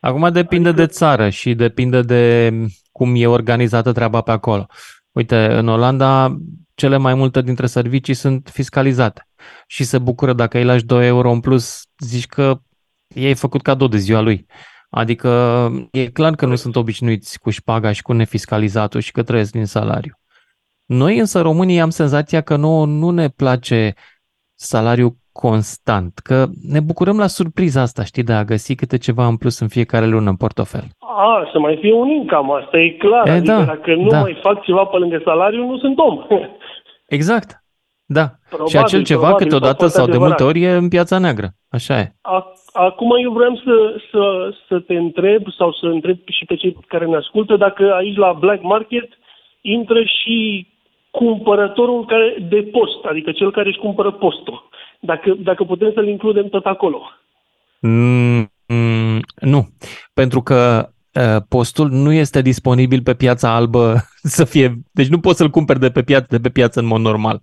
Acum 0.00 0.32
depinde 0.32 0.72
de 0.72 0.86
țară 0.86 1.28
și 1.28 1.54
depinde 1.54 2.02
de 2.02 2.52
cum 2.92 3.12
e 3.16 3.26
organizată 3.26 3.92
treaba 3.92 4.20
pe 4.20 4.30
acolo. 4.30 4.66
Uite, 5.12 5.46
în 5.46 5.68
Olanda, 5.68 6.36
cele 6.74 6.96
mai 6.96 7.14
multe 7.14 7.42
dintre 7.42 7.66
servicii 7.66 8.14
sunt 8.14 8.48
fiscalizate 8.52 9.28
și 9.66 9.84
se 9.84 9.98
bucură 9.98 10.32
dacă 10.32 10.58
îi 10.58 10.64
lași 10.64 10.84
2 10.84 11.06
euro 11.06 11.30
în 11.30 11.40
plus, 11.40 11.82
zici 11.98 12.26
că 12.26 12.58
ei 13.08 13.34
făcut 13.34 13.62
cadou 13.62 13.88
de 13.88 13.96
ziua 13.96 14.20
lui. 14.20 14.46
Adică 14.90 15.30
e 15.90 16.06
clar 16.10 16.34
că 16.34 16.46
nu 16.46 16.54
sunt 16.54 16.76
obișnuiți 16.76 17.38
cu 17.40 17.50
șpaga 17.50 17.92
și 17.92 18.02
cu 18.02 18.12
nefiscalizatul 18.12 19.00
și 19.00 19.12
că 19.12 19.22
trăiesc 19.22 19.52
din 19.52 19.64
salariu. 19.64 20.12
Noi 20.84 21.18
însă 21.18 21.40
românii 21.40 21.80
am 21.80 21.90
senzația 21.90 22.40
că 22.40 22.56
nouă 22.56 22.86
nu 22.86 23.10
ne 23.10 23.28
place 23.28 23.94
salariul 24.54 25.16
constant, 25.32 26.18
că 26.18 26.46
ne 26.62 26.80
bucurăm 26.80 27.18
la 27.18 27.26
surpriza 27.26 27.80
asta, 27.80 28.04
știi, 28.04 28.22
de 28.22 28.32
a 28.32 28.44
găsi 28.44 28.74
câte 28.74 28.98
ceva 28.98 29.26
în 29.26 29.36
plus 29.36 29.60
în 29.60 29.68
fiecare 29.68 30.06
lună 30.06 30.30
în 30.30 30.36
portofel. 30.36 30.84
A, 30.98 31.48
să 31.52 31.58
mai 31.58 31.78
fie 31.80 31.92
un 31.92 32.08
income, 32.08 32.62
asta 32.62 32.78
e 32.78 32.90
clar. 32.90 33.26
E, 33.26 33.30
adică 33.30 33.52
da, 33.52 33.64
dacă 33.64 33.94
nu 33.94 34.08
da. 34.08 34.20
mai 34.20 34.38
fac 34.42 34.62
ceva 34.62 34.84
pe 34.84 34.96
lângă 34.96 35.20
salariu, 35.24 35.66
nu 35.66 35.78
sunt 35.78 35.98
om. 35.98 36.26
Exact, 37.06 37.64
da. 38.16 38.26
Probabil, 38.48 38.70
și 38.70 38.78
acel 38.78 39.02
ceva 39.04 39.20
probabil, 39.20 39.44
câteodată 39.44 39.76
foarte 39.76 39.96
sau 39.96 40.06
de 40.06 40.16
multe 40.18 40.32
adevărat. 40.32 40.54
ori 40.56 40.64
e 40.64 40.70
în 40.70 40.88
piața 40.88 41.18
neagră. 41.18 41.48
Așa 41.68 41.98
e. 41.98 42.12
A- 42.20 42.52
Acum 42.72 43.10
eu 43.22 43.32
vreau 43.32 43.54
să, 43.64 43.74
să, 44.10 44.54
să 44.68 44.78
te 44.86 44.94
întreb 44.94 45.42
sau 45.58 45.72
să 45.72 45.86
întreb 45.86 46.18
și 46.26 46.44
pe 46.44 46.54
cei 46.54 46.76
care 46.86 47.06
ne 47.06 47.16
ascultă 47.16 47.56
dacă 47.56 47.92
aici 47.94 48.16
la 48.16 48.32
Black 48.32 48.62
Market 48.62 49.08
intră 49.60 50.00
și 50.02 50.66
cumpărătorul 51.10 52.04
care 52.06 52.36
de 52.48 52.68
post, 52.72 53.04
adică 53.04 53.32
cel 53.32 53.52
care 53.52 53.68
își 53.68 53.78
cumpără 53.78 54.10
postul. 54.12 54.68
Dacă, 55.00 55.34
dacă 55.38 55.64
putem 55.64 55.90
să-l 55.94 56.08
includem 56.08 56.48
tot 56.48 56.64
acolo. 56.64 57.00
Mm, 57.80 58.52
mm, 58.66 59.20
nu, 59.40 59.66
pentru 60.14 60.40
că 60.42 60.88
uh, 61.14 61.42
postul 61.48 61.88
nu 61.90 62.12
este 62.12 62.42
disponibil 62.42 63.02
pe 63.02 63.14
piața 63.14 63.54
albă 63.54 63.94
să 64.36 64.44
fie, 64.44 64.74
deci 64.92 65.08
nu 65.08 65.20
poți 65.20 65.36
să-l 65.38 65.48
cumperi 65.50 65.78
de 65.80 65.90
pe 65.90 66.02
piață, 66.02 66.26
de 66.28 66.38
pe 66.38 66.48
piață 66.48 66.80
în 66.80 66.86
mod 66.86 67.00
normal. 67.00 67.40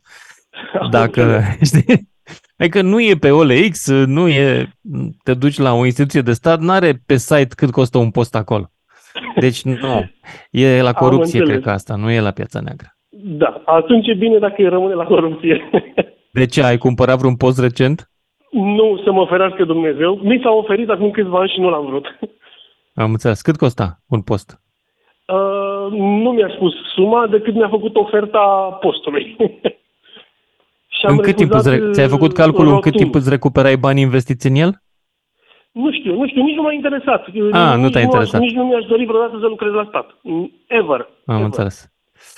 Dacă, 0.89 1.41
știi? 1.69 2.09
Adică 2.57 2.81
nu 2.81 3.01
e 3.01 3.15
pe 3.19 3.31
OLX, 3.31 3.89
nu 4.05 4.27
e, 4.27 4.69
te 5.23 5.33
duci 5.33 5.57
la 5.57 5.73
o 5.73 5.85
instituție 5.85 6.21
de 6.21 6.31
stat, 6.31 6.59
nu 6.59 6.71
are 6.71 6.93
pe 7.05 7.15
site 7.15 7.55
cât 7.55 7.71
costă 7.71 7.97
un 7.97 8.11
post 8.11 8.35
acolo. 8.35 8.69
Deci 9.39 9.61
nu, 9.63 10.09
e 10.51 10.81
la 10.81 10.93
corupție, 10.93 11.41
cred 11.41 11.61
că 11.61 11.69
asta, 11.69 11.95
nu 11.95 12.11
e 12.11 12.19
la 12.19 12.31
piața 12.31 12.59
neagră. 12.59 12.87
Da, 13.09 13.61
atunci 13.65 14.07
e 14.07 14.13
bine 14.13 14.37
dacă 14.37 14.55
îi 14.57 14.69
rămâne 14.69 14.93
la 14.93 15.03
corupție. 15.03 15.69
De 16.31 16.45
ce, 16.45 16.63
ai 16.63 16.77
cumpărat 16.77 17.17
vreun 17.17 17.35
post 17.35 17.59
recent? 17.59 18.09
nu 18.55 19.01
să 19.03 19.11
mă 19.11 19.25
ferească 19.29 19.63
Dumnezeu. 19.65 20.19
Mi 20.23 20.39
s-a 20.43 20.51
oferit 20.51 20.89
acum 20.89 21.11
câțiva 21.11 21.39
ani 21.39 21.49
și 21.49 21.59
nu 21.59 21.69
l-am 21.69 21.85
vrut. 21.85 22.19
Am 22.95 23.11
înțeles. 23.11 23.41
Cât 23.41 23.57
costa 23.57 23.99
un 24.09 24.21
post? 24.21 24.59
Uh, 25.27 25.91
nu 25.97 26.31
mi-a 26.31 26.51
spus 26.55 26.73
suma 26.93 27.27
decât 27.27 27.53
mi-a 27.53 27.69
făcut 27.69 27.95
oferta 27.95 28.77
postului. 28.81 29.35
și 31.05 31.11
am 31.11 31.17
în 31.17 31.23
cât 31.23 31.35
timp 31.35 31.53
îți 31.53 31.69
re- 31.69 31.91
ți-ai 31.91 32.07
făcut 32.07 32.33
calculul 32.33 32.73
în 32.73 32.79
cât 32.79 32.95
timp 32.95 33.15
îți 33.15 33.29
recuperai 33.29 33.77
banii 33.77 34.03
investiți 34.03 34.47
în 34.47 34.55
el? 34.55 34.81
Nu 35.71 35.91
știu, 35.91 36.13
nu 36.15 36.27
știu, 36.27 36.43
nici 36.43 36.55
nu 36.55 36.61
m-a 36.61 36.73
interesat. 36.73 37.25
A, 37.51 37.75
nu 37.75 37.89
te-a 37.89 38.01
interesat. 38.01 38.41
Nici 38.41 38.53
nu 38.53 38.63
mi-aș 38.63 38.85
dori 38.85 39.05
vreodată 39.05 39.37
să 39.39 39.47
lucrez 39.47 39.71
la 39.71 39.85
stat. 39.89 40.05
Ever. 40.67 41.07
Am 41.25 41.35
ever. 41.35 41.45
înțeles. 41.45 41.89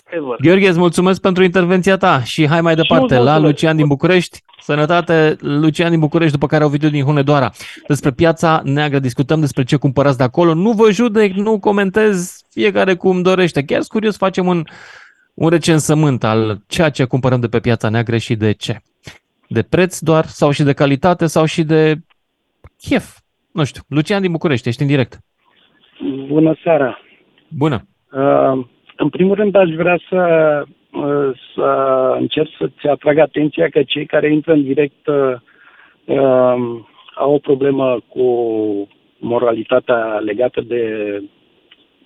Ever. 0.09 0.35
Gheorghe, 0.41 0.67
îți 0.67 0.79
mulțumesc 0.79 1.21
pentru 1.21 1.43
intervenția 1.43 1.97
ta 1.97 2.23
și 2.23 2.47
hai 2.47 2.61
mai 2.61 2.75
departe 2.75 3.17
la 3.17 3.37
Lucian 3.37 3.75
din 3.75 3.87
București. 3.87 4.39
Sănătate, 4.61 5.35
Lucian 5.39 5.89
din 5.89 5.99
București, 5.99 6.33
după 6.33 6.47
care 6.47 6.63
au 6.63 6.69
video 6.69 6.89
din 6.89 7.03
Hunedoara. 7.03 7.51
Despre 7.87 8.11
piața 8.11 8.61
neagră 8.63 8.99
discutăm 8.99 9.39
despre 9.39 9.63
ce 9.63 9.75
cumpărați 9.75 10.17
de 10.17 10.23
acolo. 10.23 10.53
Nu 10.53 10.71
vă 10.71 10.91
judec, 10.91 11.33
nu 11.33 11.59
comentez, 11.59 12.41
fiecare 12.49 12.95
cum 12.95 13.21
dorește. 13.21 13.63
Chiar 13.63 13.79
sunt 13.79 13.91
curios, 13.91 14.17
facem 14.17 14.47
un, 14.47 14.63
un 15.43 15.49
recensământ 15.49 16.23
al 16.23 16.57
ceea 16.67 16.89
ce 16.89 17.05
cumpărăm 17.05 17.39
de 17.39 17.47
pe 17.47 17.59
piața 17.59 17.89
neagră 17.89 18.17
și 18.17 18.35
de 18.35 18.51
ce. 18.51 18.75
De 19.47 19.61
preț 19.69 19.99
doar, 19.99 20.23
sau 20.25 20.51
și 20.51 20.63
de 20.63 20.73
calitate, 20.73 21.25
sau 21.25 21.45
și 21.45 21.63
de 21.63 21.95
chef. 22.81 23.05
Nu 23.51 23.63
știu. 23.63 23.81
Lucian 23.87 24.21
din 24.21 24.31
București, 24.31 24.67
ești 24.67 24.81
în 24.81 24.87
direct. 24.87 25.13
Bună 26.27 26.55
seara! 26.63 26.99
Bună! 27.49 27.87
Uh, 28.11 28.65
în 28.97 29.09
primul 29.09 29.35
rând 29.35 29.55
aș 29.55 29.69
vrea 29.69 29.99
să, 30.09 30.21
uh, 30.91 31.39
să 31.55 31.69
încerc 32.19 32.49
să-ți 32.59 32.87
atrag 32.87 33.17
atenția 33.17 33.69
că 33.69 33.83
cei 33.83 34.05
care 34.05 34.31
intră 34.31 34.53
în 34.53 34.63
direct 34.63 35.07
uh, 35.07 35.33
uh, 36.05 36.55
au 37.15 37.33
o 37.33 37.37
problemă 37.37 37.99
cu 38.07 38.25
moralitatea 39.19 40.19
legată 40.25 40.61
de, 40.61 40.83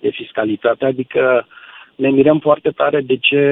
de 0.00 0.10
fiscalitate, 0.10 0.84
adică 0.84 1.46
ne 1.94 2.10
mirăm 2.10 2.38
foarte 2.38 2.70
tare 2.70 3.00
de 3.00 3.16
ce, 3.16 3.42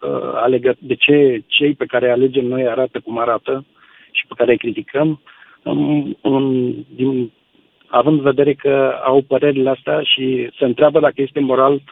uh, 0.00 0.32
alegă, 0.34 0.76
de 0.78 0.94
ce 0.94 1.42
cei 1.46 1.74
pe 1.74 1.84
care 1.84 2.10
alegem 2.10 2.46
noi 2.46 2.68
arată 2.68 3.00
cum 3.00 3.18
arată 3.18 3.64
și 4.10 4.26
pe 4.26 4.34
care 4.36 4.50
îi 4.50 4.58
criticăm, 4.58 5.20
um, 5.62 6.16
um, 6.20 6.86
din, 6.94 7.32
având 7.86 8.16
în 8.16 8.24
vedere 8.24 8.54
că 8.54 8.92
au 9.04 9.22
părerile 9.22 9.70
astea 9.70 10.02
și 10.02 10.48
se 10.58 10.64
întreabă 10.64 11.00
dacă 11.00 11.22
este 11.22 11.40
moral 11.40 11.82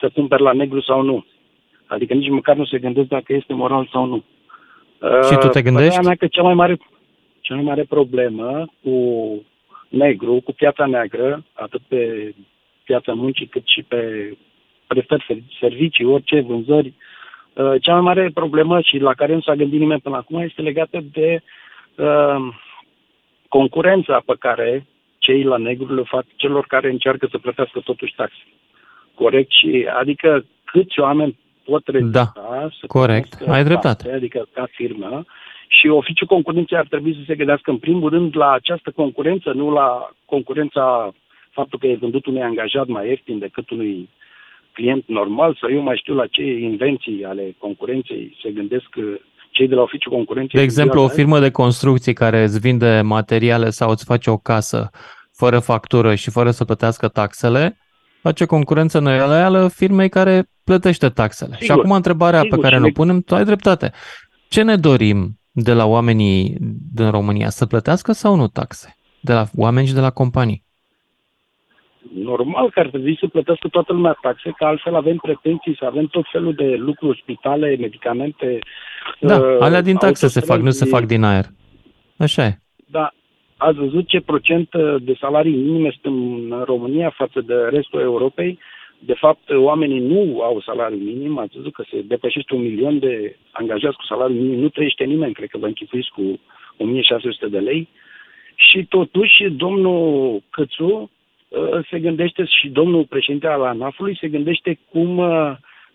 să 0.00 0.10
cumperi 0.14 0.42
la 0.42 0.52
negru 0.52 0.80
sau 0.80 1.02
nu. 1.02 1.24
Adică 1.86 2.14
nici 2.14 2.30
măcar 2.30 2.56
nu 2.56 2.64
se 2.64 2.78
gândesc 2.78 3.08
dacă 3.08 3.32
este 3.32 3.52
moral 3.52 3.88
sau 3.92 4.04
nu. 4.04 4.24
Și 5.28 5.36
tu 5.36 5.48
te 5.48 5.62
gândești? 5.62 6.00
mea 6.00 6.14
că 6.14 6.26
cea 6.26 6.42
mai 6.42 6.54
mare, 6.54 6.78
cea 7.40 7.54
mai 7.54 7.64
mare 7.64 7.84
problemă 7.88 8.64
cu 8.82 8.96
negru, 9.88 10.40
cu 10.44 10.52
piața 10.52 10.86
neagră, 10.86 11.44
atât 11.52 11.80
pe 11.88 12.34
piața 12.84 13.12
muncii 13.12 13.46
cât 13.46 13.62
și 13.66 13.82
pe 13.82 14.32
prefer 14.86 15.24
servicii, 15.60 16.04
orice 16.04 16.40
vânzări, 16.40 16.92
uh, 17.52 17.74
cea 17.80 17.92
mai 17.92 18.00
mare 18.00 18.30
problemă 18.34 18.80
și 18.80 18.98
la 18.98 19.14
care 19.14 19.34
nu 19.34 19.40
s-a 19.40 19.54
gândit 19.54 19.80
nimeni 19.80 20.00
până 20.00 20.16
acum 20.16 20.40
este 20.40 20.62
legată 20.62 21.04
de 21.12 21.40
uh, 21.96 22.36
concurența 23.48 24.22
pe 24.26 24.34
care 24.38 24.86
cei 25.18 25.42
la 25.42 25.56
negru 25.56 25.94
le 25.94 26.02
fac 26.02 26.24
celor 26.36 26.64
care 26.66 26.90
încearcă 26.90 27.28
să 27.30 27.38
plătească 27.38 27.80
totuși 27.80 28.14
taxe. 28.14 28.42
Corect? 29.14 29.50
Și 29.50 29.86
adică 29.98 30.44
câți 30.64 31.00
oameni 31.00 31.38
pot 31.64 31.86
rezista 31.86 32.32
da, 32.34 32.68
să 32.80 32.86
corect, 32.86 33.42
ai 33.46 33.64
dreptate. 33.64 34.12
adică 34.12 34.46
ca 34.52 34.66
firmă. 34.70 35.24
Și 35.68 35.88
oficiul 35.88 36.26
concurenței 36.26 36.78
ar 36.78 36.86
trebui 36.86 37.14
să 37.14 37.20
se 37.26 37.34
gândească 37.34 37.70
în 37.70 37.78
primul 37.78 38.10
rând 38.10 38.36
la 38.36 38.50
această 38.52 38.90
concurență, 38.90 39.50
nu 39.50 39.70
la 39.70 40.10
concurența 40.24 41.12
faptul 41.50 41.78
că 41.78 41.86
e 41.86 41.96
vândut 41.96 42.26
unui 42.26 42.42
angajat 42.42 42.86
mai 42.86 43.08
ieftin 43.08 43.38
decât 43.38 43.70
unui 43.70 44.08
client 44.74 45.04
normal 45.06 45.56
sau 45.60 45.70
eu 45.70 45.82
mai 45.82 45.96
știu 45.96 46.14
la 46.14 46.26
ce 46.26 46.42
invenții 46.42 47.24
ale 47.24 47.54
concurenței 47.58 48.36
se 48.42 48.50
gândesc 48.50 48.88
cei 49.50 49.68
de 49.68 49.74
la 49.74 49.82
oficiul 49.82 50.12
concurenței. 50.12 50.58
De 50.58 50.64
exemplu, 50.64 51.00
o 51.00 51.08
firmă 51.08 51.38
de 51.40 51.50
construcții 51.50 52.12
care 52.12 52.42
îți 52.42 52.60
vinde 52.60 53.00
materiale 53.04 53.70
sau 53.70 53.90
îți 53.90 54.04
face 54.04 54.30
o 54.30 54.36
casă 54.36 54.90
fără 55.32 55.58
factură 55.58 56.14
și 56.14 56.30
fără 56.30 56.50
să 56.50 56.64
plătească 56.64 57.08
taxele, 57.08 57.78
face 58.22 58.44
concurență 58.44 59.00
neloială 59.00 59.68
firmei 59.68 60.08
care 60.08 60.44
plătește 60.64 61.08
taxele. 61.08 61.50
Sigur, 61.52 61.64
și 61.64 61.70
acum 61.80 61.90
întrebarea 61.90 62.40
sigur, 62.40 62.56
pe 62.56 62.62
care 62.62 62.78
ne 62.78 62.88
punem, 62.88 63.20
tu 63.20 63.34
ai 63.34 63.44
dreptate. 63.44 63.92
Ce 64.48 64.62
ne 64.62 64.76
dorim 64.76 65.38
de 65.50 65.72
la 65.72 65.86
oamenii 65.86 66.56
din 66.94 67.10
România? 67.10 67.50
Să 67.50 67.66
plătească 67.66 68.12
sau 68.12 68.34
nu 68.34 68.48
taxe? 68.48 68.96
De 69.20 69.32
la 69.32 69.44
oameni 69.56 69.86
și 69.86 69.94
de 69.94 70.00
la 70.00 70.10
companii? 70.10 70.63
Normal 72.12 72.70
că 72.70 72.80
ar 72.80 72.88
trebui 72.88 73.16
să 73.20 73.26
plătească 73.26 73.68
toată 73.68 73.92
lumea 73.92 74.18
taxe, 74.20 74.54
că 74.56 74.64
altfel 74.64 74.94
avem 74.94 75.16
pretenții 75.16 75.76
să 75.78 75.84
avem 75.84 76.06
tot 76.06 76.24
felul 76.32 76.54
de 76.54 76.74
lucruri, 76.74 77.20
spitale, 77.22 77.76
medicamente. 77.80 78.58
Da, 79.20 79.38
uh, 79.38 79.56
alea 79.60 79.80
din 79.80 79.96
taxe 79.96 80.28
se 80.28 80.40
fac, 80.40 80.60
nu 80.60 80.70
se 80.70 80.84
fac 80.84 81.04
din 81.04 81.22
aer. 81.22 81.44
Așa 82.16 82.44
e. 82.44 82.58
Da, 82.86 83.12
ați 83.56 83.78
văzut 83.78 84.08
ce 84.08 84.20
procent 84.20 84.74
uh, 84.74 84.94
de 85.02 85.14
salarii 85.20 85.56
minime 85.56 85.94
sunt 86.00 86.14
în 86.14 86.62
România 86.64 87.10
față 87.10 87.40
de 87.40 87.54
restul 87.54 88.00
Europei. 88.00 88.58
De 88.98 89.14
fapt, 89.14 89.50
oamenii 89.50 90.00
nu 90.00 90.40
au 90.42 90.60
salariu 90.60 90.96
minim. 90.96 91.38
Ați 91.38 91.56
văzut 91.56 91.72
că 91.72 91.84
se 91.90 92.02
depășește 92.02 92.54
un 92.54 92.62
milion 92.62 92.98
de 92.98 93.36
angajați 93.50 93.96
cu 93.96 94.04
salariu 94.04 94.40
minim. 94.40 94.58
Nu 94.60 94.68
trăiește 94.68 95.04
nimeni, 95.04 95.32
cred 95.32 95.48
că 95.48 95.58
vă 95.58 95.66
închipuiți 95.66 96.10
cu 96.10 96.40
1600 96.76 97.46
de 97.46 97.58
lei. 97.58 97.88
Și 98.54 98.84
totuși, 98.84 99.50
domnul 99.50 100.42
Cățu 100.50 100.84
uh, 100.84 101.08
se 101.90 101.98
gândește 101.98 102.44
și 102.44 102.68
domnul 102.68 103.04
președinte 103.04 103.46
al 103.46 103.62
ANAF-ului 103.62 104.18
se 104.20 104.28
gândește 104.28 104.78
cum 104.90 105.18
uh, 105.18 105.52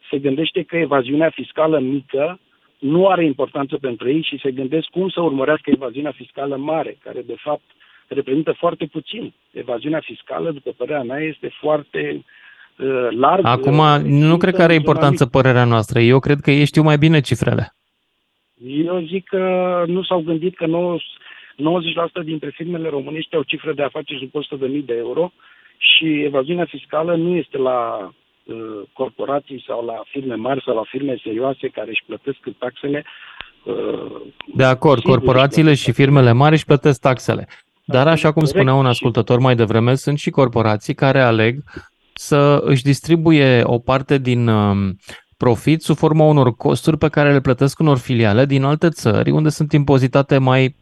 se 0.09 0.17
gândește 0.17 0.63
că 0.63 0.77
evaziunea 0.77 1.29
fiscală 1.29 1.79
mică 1.79 2.39
nu 2.79 3.07
are 3.07 3.25
importanță 3.25 3.77
pentru 3.77 4.09
ei 4.09 4.21
și 4.21 4.39
se 4.39 4.51
gândesc 4.51 4.87
cum 4.87 5.09
să 5.09 5.21
urmărească 5.21 5.69
evaziunea 5.69 6.11
fiscală 6.11 6.55
mare, 6.55 6.97
care 7.03 7.21
de 7.21 7.35
fapt 7.37 7.63
reprezintă 8.07 8.51
foarte 8.51 8.85
puțin. 8.85 9.33
Evaziunea 9.51 9.99
fiscală, 9.99 10.51
după 10.51 10.71
părerea 10.77 11.03
mea, 11.03 11.19
este 11.19 11.51
foarte 11.59 12.25
uh, 12.77 13.07
larg. 13.09 13.45
Acum, 13.45 13.81
nu 14.03 14.37
cred 14.37 14.53
că 14.53 14.61
are 14.61 14.73
importanță 14.73 15.25
părerea 15.25 15.63
noastră. 15.63 15.99
Eu 15.99 16.19
cred 16.19 16.39
că 16.39 16.51
ei 16.51 16.65
știu 16.65 16.81
mai 16.81 16.97
bine 16.97 17.19
cifrele. 17.19 17.73
Eu 18.85 18.99
zic 18.99 19.27
că 19.27 19.83
nu 19.87 20.03
s-au 20.03 20.19
gândit 20.19 20.55
că 20.55 20.65
90% 22.21 22.23
dintre 22.23 22.49
firmele 22.49 22.89
românești 22.89 23.35
au 23.35 23.43
cifre 23.43 23.73
de 23.73 23.83
afaceri 23.83 24.29
sub 24.31 24.59
100.000 24.59 24.85
de 24.85 24.93
euro 24.93 25.31
și 25.77 26.21
evaziunea 26.23 26.65
fiscală 26.65 27.15
nu 27.15 27.35
este 27.35 27.57
la 27.57 28.09
Uh, 28.49 28.87
corporații 28.93 29.63
sau 29.67 29.85
la 29.85 30.01
firme 30.11 30.35
mari 30.35 30.63
sau 30.65 30.75
la 30.75 30.83
firme 30.85 31.19
serioase 31.23 31.67
care 31.67 31.89
își 31.89 32.03
plătesc 32.05 32.37
taxele. 32.57 33.05
Uh, 33.63 34.21
de 34.55 34.63
acord, 34.63 35.01
corporațiile 35.01 35.73
și 35.73 35.91
firmele 35.91 36.31
mari 36.31 36.53
își 36.53 36.65
plătesc 36.65 37.01
taxele. 37.01 37.47
Dar, 37.85 38.07
așa 38.07 38.31
cum 38.31 38.45
spunea 38.45 38.73
un 38.73 38.85
ascultător 38.85 39.39
mai 39.39 39.55
devreme, 39.55 39.95
sunt 39.95 40.17
și 40.17 40.29
corporații 40.29 40.93
care 40.93 41.21
aleg 41.21 41.63
să 42.13 42.61
își 42.63 42.83
distribuie 42.83 43.61
o 43.63 43.79
parte 43.79 44.17
din 44.17 44.47
um, 44.47 44.97
profit 45.37 45.81
sub 45.81 45.95
forma 45.95 46.25
unor 46.25 46.55
costuri 46.55 46.97
pe 46.97 47.09
care 47.09 47.31
le 47.31 47.41
plătesc 47.41 47.79
unor 47.79 47.97
filiale 47.97 48.45
din 48.45 48.63
alte 48.63 48.89
țări 48.89 49.31
unde 49.31 49.49
sunt 49.49 49.71
impozitate 49.71 50.37
mai 50.37 50.75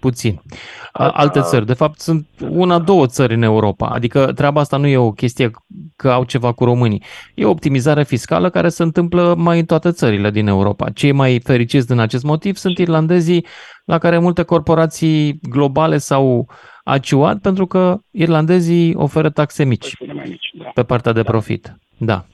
puțin. 0.00 0.40
Alte 0.92 1.40
țări, 1.40 1.66
de 1.66 1.72
fapt, 1.72 2.00
sunt 2.00 2.26
una, 2.50 2.78
două 2.78 3.06
țări 3.06 3.34
în 3.34 3.42
Europa. 3.42 3.86
Adică 3.86 4.32
treaba 4.34 4.60
asta 4.60 4.76
nu 4.76 4.86
e 4.86 4.96
o 4.96 5.12
chestie 5.12 5.50
că 5.96 6.10
au 6.10 6.24
ceva 6.24 6.52
cu 6.52 6.64
românii. 6.64 7.02
E 7.34 7.44
o 7.44 7.50
optimizare 7.50 8.04
fiscală 8.04 8.50
care 8.50 8.68
se 8.68 8.82
întâmplă 8.82 9.34
mai 9.38 9.58
în 9.58 9.64
toate 9.64 9.90
țările 9.90 10.30
din 10.30 10.46
Europa. 10.46 10.90
Cei 10.90 11.12
mai 11.12 11.40
fericiți 11.44 11.86
din 11.86 11.98
acest 11.98 12.24
motiv 12.24 12.56
sunt 12.56 12.78
irlandezii 12.78 13.46
la 13.84 13.98
care 13.98 14.18
multe 14.18 14.42
corporații 14.42 15.40
globale 15.42 15.98
s-au 15.98 16.48
aciuat 16.84 17.38
pentru 17.38 17.66
că 17.66 17.98
irlandezii 18.10 18.94
oferă 18.94 19.30
taxe 19.30 19.64
mici, 19.64 19.96
mici 20.24 20.50
da. 20.58 20.70
pe 20.74 20.82
partea 20.82 21.12
de 21.12 21.22
profit. 21.22 21.76
Da. 21.98 22.24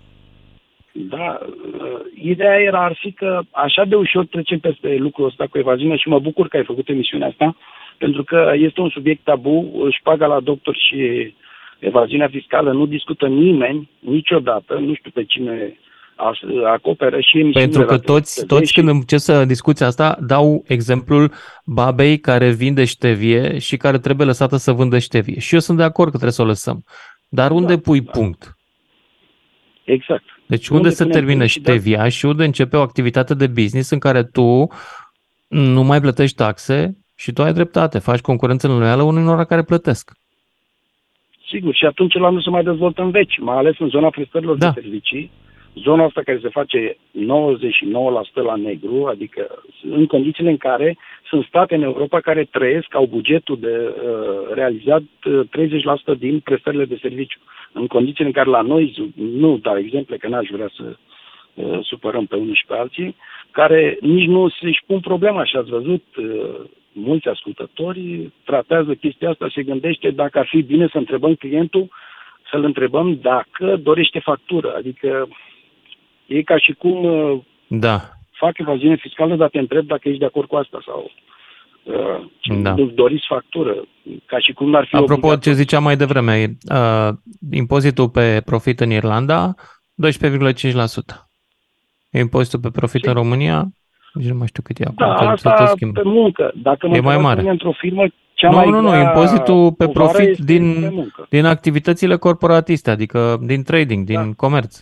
Da, 0.97 1.38
uh, 1.47 2.01
ideea 2.14 2.61
era 2.61 2.84
ar 2.84 2.97
fi 3.01 3.12
că 3.12 3.40
așa 3.51 3.84
de 3.84 3.95
ușor 3.95 4.26
trecem 4.26 4.59
peste 4.59 4.97
lucrul 4.97 5.26
ăsta 5.26 5.47
cu 5.47 5.59
evaziunea 5.59 5.97
și 5.97 6.09
mă 6.09 6.18
bucur 6.18 6.49
că 6.49 6.57
ai 6.57 6.64
făcut 6.64 6.88
emisiunea 6.88 7.28
asta, 7.28 7.57
pentru 7.99 8.24
că 8.24 8.53
este 8.57 8.80
un 8.80 8.88
subiect 8.88 9.24
tabu, 9.24 9.88
paga 10.03 10.26
la 10.26 10.40
doctor 10.40 10.76
și 10.76 11.32
Evaziunea 11.78 12.28
fiscală 12.28 12.72
nu 12.72 12.86
discută 12.86 13.26
nimeni 13.26 13.90
niciodată, 13.99 14.74
nu 14.74 14.95
știu 14.95 15.11
pe 15.11 15.24
cine 15.24 15.78
as- 16.16 16.64
acoperă 16.64 17.20
și 17.20 17.38
emisiunile 17.38 17.61
Pentru 17.61 17.84
că 17.84 17.95
la 17.95 18.01
toți, 18.01 18.40
TV 18.40 18.47
toți 18.49 18.72
și- 18.72 18.74
când 18.74 18.88
încep 18.88 19.18
să 19.18 19.45
discuți 19.45 19.82
asta, 19.82 20.18
dau 20.26 20.64
exemplul 20.66 21.32
babei 21.64 22.18
care 22.18 22.51
vinde 22.53 22.84
ștevie 22.84 23.59
și 23.59 23.76
care 23.76 23.99
trebuie 23.99 24.26
lăsată 24.26 24.57
să 24.57 24.72
vândă 24.72 24.99
ștevie. 24.99 25.38
Și 25.38 25.55
eu 25.55 25.61
sunt 25.61 25.76
de 25.78 25.82
acord 25.82 26.11
că 26.11 26.16
trebuie 26.16 26.32
să 26.32 26.42
o 26.42 26.47
lăsăm. 26.47 26.84
Dar 27.28 27.51
unde 27.51 27.78
pui 27.78 28.03
punct? 28.03 28.57
Exact. 29.84 30.24
Deci 30.47 30.68
Unde 30.68 30.82
unde 30.82 30.95
se 30.95 31.05
punem 31.05 31.18
termină 31.18 31.38
punct 31.38 31.53
și 31.53 31.61
da- 31.61 31.72
ștevia 31.72 32.09
și 32.09 32.24
unde 32.26 32.45
începe 32.45 32.76
o 32.76 32.80
activitate 32.80 33.34
de 33.34 33.47
business 33.47 33.90
în 33.90 33.99
care 33.99 34.22
tu 34.22 34.68
nu 35.49 35.82
mai 35.82 36.01
plătești 36.01 36.36
taxe 36.36 36.97
și 37.16 37.32
tu 37.32 37.42
ai 37.42 37.53
dreptate, 37.53 37.99
faci 37.99 38.20
concurență 38.20 38.68
loială 38.68 39.03
unor 39.03 39.45
care 39.45 39.62
plătesc. 39.62 40.11
Sigur, 41.49 41.74
și 41.74 41.84
atunci 41.84 42.14
la 42.14 42.30
nu 42.30 42.40
se 42.40 42.51
mai 42.51 42.62
dezvoltă 42.62 43.03
în 43.03 43.11
veci, 43.11 43.38
mai 43.38 43.57
ales 43.57 43.78
în 43.78 43.88
zona 43.88 44.11
prestărilor 44.11 44.57
Da. 44.57 44.70
de 44.70 44.80
servicii, 44.80 45.30
zona 45.74 46.05
asta 46.05 46.22
care 46.22 46.38
se 46.42 46.49
face 46.49 46.97
99% 47.12 48.42
la 48.42 48.55
negru, 48.55 49.07
adică 49.07 49.47
în 49.90 50.07
condițiile 50.07 50.51
în 50.51 50.57
care 50.57 50.99
sunt 51.28 51.45
state 51.45 51.74
în 51.74 51.82
Europa 51.82 52.20
care 52.20 52.45
trăiesc, 52.51 52.95
au 52.95 53.07
bugetul 53.07 53.59
de 53.61 53.76
uh, 53.76 54.55
realizat 54.55 55.03
uh, 55.24 55.40
30% 56.14 56.18
din 56.18 56.40
prestările 56.40 56.84
de 56.84 56.99
serviciu. 57.01 57.38
În 57.75 57.87
condițiile 57.87 58.27
în 58.27 58.33
care 58.33 58.49
la 58.49 58.61
noi, 58.61 59.12
nu 59.14 59.59
dau 59.59 59.79
exemple 59.79 60.16
că 60.16 60.29
n-aș 60.29 60.49
vrea 60.51 60.70
să 60.77 60.97
uh, 61.55 61.79
supărăm 61.83 62.27
pe 62.27 62.37
unii 62.37 62.55
și 62.55 62.66
pe 62.66 62.75
alții, 62.75 63.16
care 63.51 63.99
nici 64.01 64.27
nu 64.27 64.49
se-și 64.49 64.83
pun 64.87 65.01
problema 65.01 65.45
și 65.45 65.57
ați 65.57 65.70
văzut 65.70 66.05
uh, 66.16 66.61
mulți 66.93 67.29
ascultători 67.29 68.33
tratează 68.45 68.95
chestia 68.95 69.31
asta, 69.31 69.51
se 69.55 69.62
gândește 69.62 70.11
dacă 70.11 70.39
ar 70.39 70.47
fi 70.47 70.62
bine 70.62 70.89
să 70.93 70.99
întrebăm 70.99 71.35
clientul, 71.35 71.89
să-l 72.51 72.64
întrebăm 72.64 73.18
dacă 73.22 73.77
dorește 73.77 74.18
factură. 74.18 74.75
Adică 74.77 75.29
e 76.27 76.43
ca 76.43 76.59
și 76.59 76.72
cum 76.72 77.05
uh, 77.05 77.39
Da, 77.66 78.01
fac 78.31 78.59
evaziune 78.59 78.97
fiscală, 78.97 79.37
dar 79.37 79.49
te 79.49 79.59
întreb 79.59 79.87
dacă 79.87 80.09
ești 80.09 80.20
de 80.20 80.27
acord 80.27 80.49
cu 80.49 80.57
asta 80.57 80.83
sau 80.85 81.03
uh, 81.03 81.22
Da. 82.62 82.74
nu 82.74 82.87
doriți 82.87 83.24
factură, 83.28 83.74
ca 84.26 84.39
și 84.39 84.53
cum 84.53 84.70
n-ar 84.70 84.87
fi 84.89 84.95
Apropo, 84.97 85.14
obligat. 85.14 85.43
ce 85.43 85.53
ziceam 85.53 85.82
mai 85.82 85.97
devreme, 85.97 86.57
uh, 86.72 87.09
impozitul 87.53 88.09
pe 88.09 88.43
profit 88.45 88.80
în 88.80 88.91
Irlanda, 88.91 89.55
12,5%. 89.95 91.30
Impozitul 92.12 92.61
pe 92.61 92.70
profit 92.70 93.05
în 93.07 93.12
România, 93.12 93.64
nici 94.12 94.28
nu 94.28 94.35
mai 94.37 94.47
știu 94.47 94.62
cât 94.62 94.78
e 94.78 94.82
acum, 94.85 94.97
Da, 95.07 95.14
că 95.14 95.22
se 95.24 95.30
asta 95.30 95.55
tot 95.55 95.68
schimbă. 95.68 96.01
pe 96.01 96.09
muncă. 96.09 96.53
Dacă 96.62 96.87
mă 96.87 96.97
E 96.97 97.01
mai 97.01 97.14
întrebați 97.16 97.22
mare. 97.22 97.35
pe 97.35 97.41
mine 97.41 97.53
într-o 97.53 97.72
firmă, 97.72 98.05
cea 98.35 98.49
Nu, 98.51 98.57
mai 98.57 98.68
nu, 98.70 98.80
nu, 98.80 98.89
grea 98.89 99.01
impozitul 99.01 99.72
pe 99.72 99.87
povară 99.87 99.93
profit 100.12 100.28
este 100.28 100.43
pe 100.47 100.53
din, 100.53 100.89
muncă. 100.95 101.26
din 101.30 101.45
activitățile 101.45 102.16
corporatiste, 102.16 102.91
adică 102.91 103.39
din 103.43 103.62
trading, 103.62 104.07
din 104.07 104.32
comerț. 104.32 104.80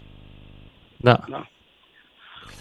Da. 0.97 1.19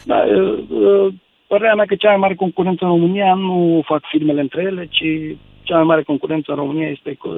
Da, 0.05 0.23
uh, 0.23 0.63
uh, 0.69 1.13
părerea 1.51 1.75
mea 1.75 1.85
că 1.85 1.95
cea 1.95 2.09
mai 2.09 2.17
mare 2.17 2.35
concurență 2.35 2.83
în 2.85 2.89
România 2.89 3.33
nu 3.33 3.81
fac 3.85 4.01
firmele 4.11 4.41
între 4.41 4.61
ele, 4.61 4.83
ci 4.85 5.37
cea 5.63 5.75
mai 5.75 5.83
mare 5.83 6.03
concurență 6.03 6.51
în 6.51 6.57
România 6.57 6.87
este 6.87 7.17
uh, 7.23 7.33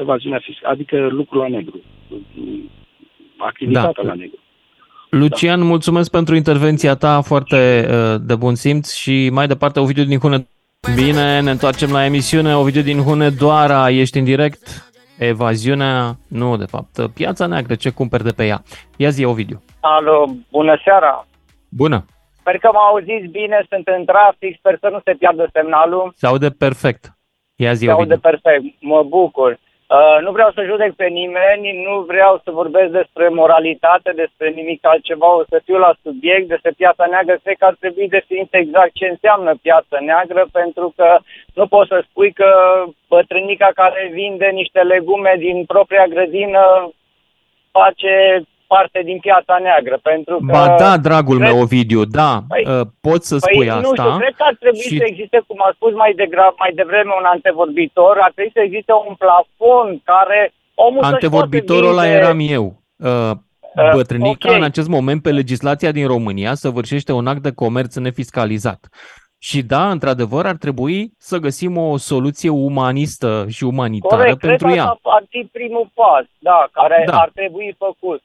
evaziunea 0.00 0.40
fiscală, 0.42 0.72
adică 0.74 0.96
lucrul 1.10 1.40
la 1.40 1.48
negru, 1.48 1.80
uh, 2.10 2.18
activitatea 3.36 4.02
Da. 4.02 4.08
la 4.08 4.14
negru. 4.14 4.38
Lucian, 5.10 5.60
mulțumesc 5.62 6.10
pentru 6.10 6.34
intervenția 6.34 6.94
ta 6.94 7.20
foarte 7.20 7.88
uh, 7.88 8.20
de 8.20 8.34
bun 8.34 8.54
simț 8.54 8.94
și 8.94 9.30
mai 9.32 9.46
departe 9.46 9.80
Ovidiu 9.80 10.04
din 10.04 10.18
Hune. 10.18 10.46
Bine, 10.94 11.40
ne 11.40 11.50
întoarcem 11.50 11.90
la 11.90 12.04
emisiune. 12.04 12.56
Ovidiu 12.56 12.82
din 12.82 12.98
Hunedoara, 13.02 13.90
ești 13.90 14.18
în 14.18 14.24
direct. 14.24 14.92
Evaziunea, 15.18 16.16
nu, 16.28 16.56
de 16.56 16.64
fapt, 16.64 17.12
piața 17.14 17.46
neagră, 17.46 17.74
ce 17.74 17.90
cumperi 17.90 18.24
de 18.24 18.30
pe 18.30 18.46
ea. 18.46 18.62
Ia 18.96 19.08
zi, 19.08 19.24
Ovidiu. 19.24 19.62
Alo, 19.80 20.34
bună 20.50 20.80
seara! 20.84 21.26
Bună. 21.68 22.04
Sper 22.42 22.58
că 22.58 22.68
m-au 22.72 22.88
auzit 22.92 23.30
bine, 23.30 23.58
sunt 23.70 23.86
în 23.96 24.04
trafic, 24.04 24.52
sper 24.58 24.76
să 24.80 24.88
nu 24.88 25.00
se 25.04 25.12
piardă 25.18 25.48
semnalul. 25.52 26.12
Se 26.16 26.26
aude 26.26 26.50
perfect. 26.64 27.02
Ia 27.56 27.72
zi, 27.72 27.84
Se 27.84 27.90
aude 27.90 28.14
Ovidiu. 28.14 28.28
perfect, 28.30 28.64
mă 28.80 29.02
bucur. 29.02 29.50
Uh, 29.96 30.18
nu 30.24 30.30
vreau 30.32 30.50
să 30.56 30.62
judec 30.70 30.92
pe 30.94 31.06
nimeni, 31.20 31.82
nu 31.86 31.94
vreau 32.12 32.40
să 32.44 32.50
vorbesc 32.50 32.90
despre 33.00 33.28
moralitate, 33.28 34.10
despre 34.22 34.48
nimic 34.50 34.86
altceva, 34.86 35.36
o 35.36 35.42
să 35.48 35.60
fiu 35.64 35.78
la 35.78 35.92
subiect, 36.02 36.48
despre 36.48 36.70
piața 36.76 37.04
neagră. 37.10 37.36
Cred 37.42 37.56
că 37.58 37.64
ar 37.64 37.76
trebui 37.80 38.08
definit 38.08 38.48
exact 38.54 38.92
ce 38.92 39.06
înseamnă 39.06 39.52
piața 39.62 39.96
neagră, 40.00 40.46
pentru 40.52 40.92
că 40.96 41.18
nu 41.54 41.66
poți 41.66 41.88
să 41.88 42.04
spui 42.08 42.32
că 42.32 42.50
bătrânica 43.08 43.70
care 43.74 44.10
vinde 44.12 44.46
niște 44.46 44.80
legume 44.80 45.34
din 45.38 45.64
propria 45.64 46.06
grădină 46.06 46.90
face 47.70 48.42
parte 48.74 48.98
din 49.08 49.18
piața 49.26 49.54
neagră, 49.66 49.96
pentru 50.10 50.34
că... 50.46 50.52
Ba 50.56 50.66
da, 50.82 50.92
dragul 51.08 51.38
cred- 51.38 51.48
meu, 51.48 51.56
Ovidiu, 51.64 52.02
da, 52.20 52.30
uh, 52.38 52.80
poți 53.08 53.26
să 53.30 53.36
spui 53.44 53.56
păi, 53.66 53.70
asta. 53.76 53.86
nu 53.88 53.92
știu, 53.94 54.18
cred 54.22 54.34
că 54.40 54.44
ar 54.50 54.56
trebui 54.62 54.86
și- 54.90 55.00
să 55.02 55.06
existe, 55.12 55.38
cum 55.46 55.58
a 55.68 55.70
spus 55.78 55.92
mai, 56.02 56.12
degrab, 56.22 56.54
mai 56.64 56.72
devreme 56.80 57.12
un 57.20 57.26
antevorbitor, 57.34 58.14
ar 58.26 58.32
trebui 58.34 58.52
să 58.58 58.62
existe 58.68 58.92
un 59.08 59.14
plafon 59.22 59.86
care 60.12 60.40
omul 60.86 61.02
să-și 61.02 61.12
Antevorbitorul 61.12 61.92
poate 61.92 61.96
ăla 61.98 62.04
vinde... 62.08 62.18
eram 62.24 62.38
eu. 62.58 62.66
Uh, 63.10 63.32
Bătrânica 63.94 64.48
ok. 64.50 64.56
în 64.56 64.62
acest 64.62 64.88
moment 64.88 65.22
pe 65.22 65.30
legislația 65.32 65.92
din 65.92 66.06
România 66.06 66.54
săvârșește 66.54 67.12
un 67.12 67.26
act 67.26 67.42
de 67.42 67.52
comerț 67.52 67.96
nefiscalizat. 67.96 68.80
Și 69.38 69.62
da, 69.62 69.90
într-adevăr, 69.90 70.46
ar 70.46 70.54
trebui 70.56 71.12
să 71.18 71.38
găsim 71.38 71.76
o 71.76 71.96
soluție 71.96 72.48
umanistă 72.50 73.44
și 73.48 73.64
umanitară 73.64 74.16
Corect, 74.22 74.38
pentru 74.38 74.56
cred 74.66 74.70
că 74.70 74.76
ea. 74.76 74.84
asta 74.84 75.08
ar 75.18 75.24
fi 75.28 75.48
primul 75.52 75.90
pas, 75.94 76.24
da, 76.38 76.68
care 76.72 77.04
Da. 77.06 77.16
ar 77.18 77.30
trebui 77.34 77.74
făcut. 77.78 78.22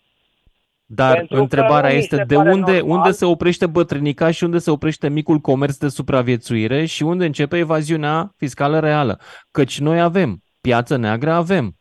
Dar 0.90 1.16
pentru 1.16 1.36
că 1.36 1.42
întrebarea 1.42 1.90
nu 1.90 1.96
mi 1.96 2.02
este 2.02 2.16
se 2.16 2.24
de 2.24 2.36
pare 2.36 2.52
unde, 2.52 2.72
normal. 2.72 2.98
unde 2.98 3.12
se 3.12 3.26
oprește 3.26 3.66
bătrânica 3.66 4.32
și 4.32 4.44
unde 4.44 4.58
se 4.58 4.72
oprește 4.72 5.10
micul 5.10 5.38
comerț 5.38 5.76
de 5.76 5.88
supraviețuire 5.88 6.86
și 6.86 7.04
unde 7.04 7.26
începe 7.26 7.58
evaziunea 7.58 8.32
fiscală 8.38 8.80
reală. 8.80 9.20
Căci 9.52 9.80
noi 9.80 10.02
avem, 10.02 10.38
piață 10.62 10.98
neagră 10.98 11.32
avem. 11.32 11.72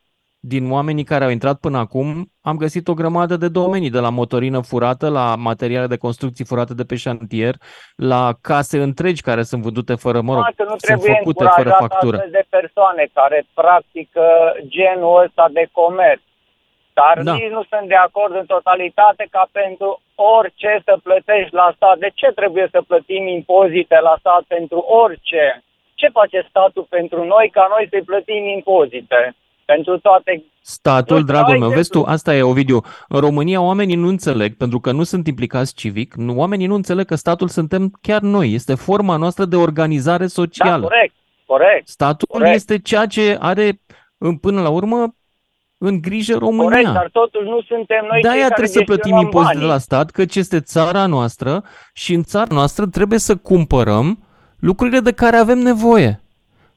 Din 0.40 0.70
oamenii 0.70 1.04
care 1.04 1.24
au 1.24 1.30
intrat 1.30 1.58
până 1.58 1.78
acum, 1.78 2.32
am 2.40 2.56
găsit 2.56 2.88
o 2.88 2.94
grămadă 2.94 3.36
de 3.36 3.48
domenii, 3.48 3.90
de 3.90 3.98
la 3.98 4.10
motorină 4.10 4.60
furată, 4.60 5.08
la 5.08 5.34
materiale 5.36 5.86
de 5.86 5.96
construcții 5.96 6.44
furate 6.44 6.74
de 6.74 6.84
pe 6.84 6.96
șantier, 6.96 7.54
la 7.96 8.34
case 8.40 8.82
întregi 8.82 9.22
care 9.22 9.42
sunt 9.42 9.62
vândute 9.62 9.94
fără, 9.94 10.20
mă 10.20 10.34
rog, 10.34 10.44
că 10.44 10.62
nu 10.62 10.68
sunt 10.68 10.80
trebuie 10.80 11.14
făcute 11.18 11.44
fără 11.44 11.68
încurajat 11.68 11.78
factură. 11.78 12.16
astfel 12.16 12.32
de 12.32 12.46
persoane 12.48 13.08
care 13.12 13.46
practică 13.54 14.22
genul 14.68 15.22
ăsta 15.24 15.48
de 15.52 15.68
comerț. 15.72 16.20
Dar 17.00 17.14
Da. 17.22 17.32
nici 17.34 17.50
nu 17.56 17.62
sunt 17.70 17.86
de 17.94 17.98
acord 18.08 18.34
în 18.40 18.46
totalitate 18.54 19.24
ca 19.30 19.44
pentru 19.52 19.88
orice 20.36 20.70
să 20.86 20.92
plătești 21.02 21.54
la 21.60 21.68
stat. 21.76 21.96
De 22.04 22.10
ce 22.14 22.28
trebuie 22.40 22.66
să 22.74 22.80
plătim 22.90 23.26
impozite 23.38 23.98
la 24.08 24.14
stat 24.18 24.42
pentru 24.54 24.78
orice? 25.02 25.44
Ce 26.00 26.08
face 26.18 26.46
statul 26.48 26.86
pentru 26.96 27.24
noi 27.24 27.46
ca 27.56 27.64
noi 27.74 27.86
să-i 27.90 28.02
plătim 28.10 28.44
impozite? 28.58 29.20
Pentru 29.64 29.98
toate 29.98 30.44
Statul, 30.60 31.18
Nu, 31.18 31.24
dragul 31.24 31.52
ai 31.52 31.58
meu, 31.58 31.68
de- 31.68 31.74
vezi 31.74 31.90
tu, 31.90 32.02
asta 32.02 32.34
e, 32.34 32.42
Ovidiu. 32.42 32.80
În 33.08 33.20
România 33.20 33.60
oamenii 33.60 33.96
nu 33.96 34.08
înțeleg, 34.08 34.56
pentru 34.56 34.78
că 34.80 34.90
nu 34.92 35.02
sunt 35.02 35.26
implicați 35.26 35.74
civic, 35.74 36.14
nu, 36.14 36.38
oamenii 36.38 36.66
nu 36.66 36.74
înțeleg 36.74 37.06
că 37.06 37.14
statul 37.14 37.48
suntem 37.48 37.90
chiar 38.00 38.20
noi. 38.20 38.52
Este 38.52 38.74
forma 38.74 39.16
noastră 39.16 39.44
de 39.44 39.56
organizare 39.56 40.22
Da, 40.22 40.28
socială. 40.28 40.82
corect, 40.86 41.14
corect. 41.46 41.88
Statul 41.88 42.28
corect. 42.30 42.54
este 42.54 42.78
ceea 42.78 43.06
ce 43.06 43.36
are, 43.40 43.80
în- 44.18 44.36
până 44.36 44.60
la 44.62 44.68
urmă, 44.70 45.14
în 45.78 46.00
grijă 46.00 46.36
România. 46.38 46.68
Corect, 46.68 46.92
dar 46.92 47.08
totuși 47.12 47.44
nu 47.48 47.60
suntem 47.68 48.06
noi 48.10 48.20
de 48.20 48.28
cei 48.28 48.36
aia 48.36 48.48
care 48.48 48.54
trebuie 48.54 48.68
să 48.76 48.82
plătim 48.82 49.02
gestionăm 49.02 49.24
impozite 49.24 49.52
de 49.52 49.58
banii. 49.58 49.72
la 49.72 49.78
stat, 49.78 50.10
căci 50.10 50.36
este 50.36 50.60
țara 50.60 51.06
noastră 51.06 51.64
și 51.92 52.14
în 52.14 52.22
țara 52.22 52.54
noastră 52.54 52.86
trebuie 52.86 53.18
să 53.18 53.36
cumpărăm 53.36 54.18
lucrurile 54.58 55.00
de 55.00 55.12
care 55.12 55.36
avem 55.36 55.58
nevoie. 55.58 56.20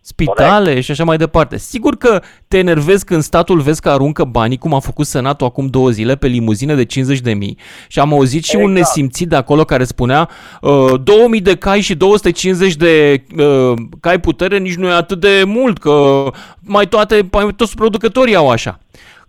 Spitale 0.02 0.66
Corect. 0.66 0.84
și 0.84 0.92
așa 0.92 1.04
mai 1.04 1.18
departe. 1.18 1.58
Sigur 1.58 1.96
că 1.96 2.22
te 2.48 2.58
enervezi 2.58 3.06
când 3.06 3.22
statul 3.22 3.60
vezi 3.62 3.82
că 3.82 3.90
aruncă 3.90 4.24
banii, 4.24 4.58
cum 4.58 4.74
a 4.74 4.80
făcut 4.80 5.06
Senatul 5.06 5.48
acum 5.48 5.68
două 5.68 5.90
zile, 5.90 6.16
pe 6.16 6.28
limuzine 6.28 6.76
de 6.76 6.86
50 6.86 7.20
de 7.20 7.34
mii. 7.34 7.58
Și 7.88 8.00
am 8.00 8.14
auzit 8.14 8.44
și 8.44 8.56
un 8.56 8.62
Exact. 8.62 8.78
nesimțit 8.78 9.30
de 9.30 9.36
acolo 9.36 9.64
care 9.64 9.84
spunea 9.84 10.30
uh, 10.62 10.94
2000 11.04 11.42
de 11.42 11.56
cai 11.56 11.82
și 11.82 11.96
250 11.96 12.76
de 12.76 13.24
uh, 13.38 13.74
cai 14.00 14.20
putere 14.20 14.58
nici 14.58 14.76
nu 14.76 14.88
e 14.88 14.92
atât 14.92 15.20
de 15.20 15.44
mult, 15.46 15.78
că 15.78 16.24
mai 16.60 16.88
toate, 16.88 17.28
mai 17.32 17.54
toți 17.56 17.76
producătorii 17.76 18.36
au 18.36 18.50
așa. 18.50 18.80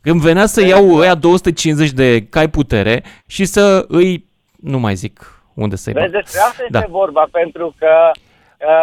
Când 0.02 0.20
venea 0.20 0.46
să 0.46 0.64
iau 0.66 0.94
ăia 0.94 1.14
250 1.14 1.90
de 1.90 2.26
cai 2.26 2.48
putere 2.50 3.02
și 3.26 3.44
să 3.44 3.84
îi, 3.88 4.24
nu 4.56 4.78
mai 4.78 4.94
zic 4.94 5.42
unde 5.54 5.76
să-i 5.76 5.92
Vezi, 5.92 6.12
bag. 6.12 6.22
despre 6.22 6.40
asta 6.40 6.62
este 6.62 6.78
Da. 6.78 6.84
vorba, 6.90 7.28
pentru 7.30 7.74
că 7.78 7.86
Uh, 8.14 8.29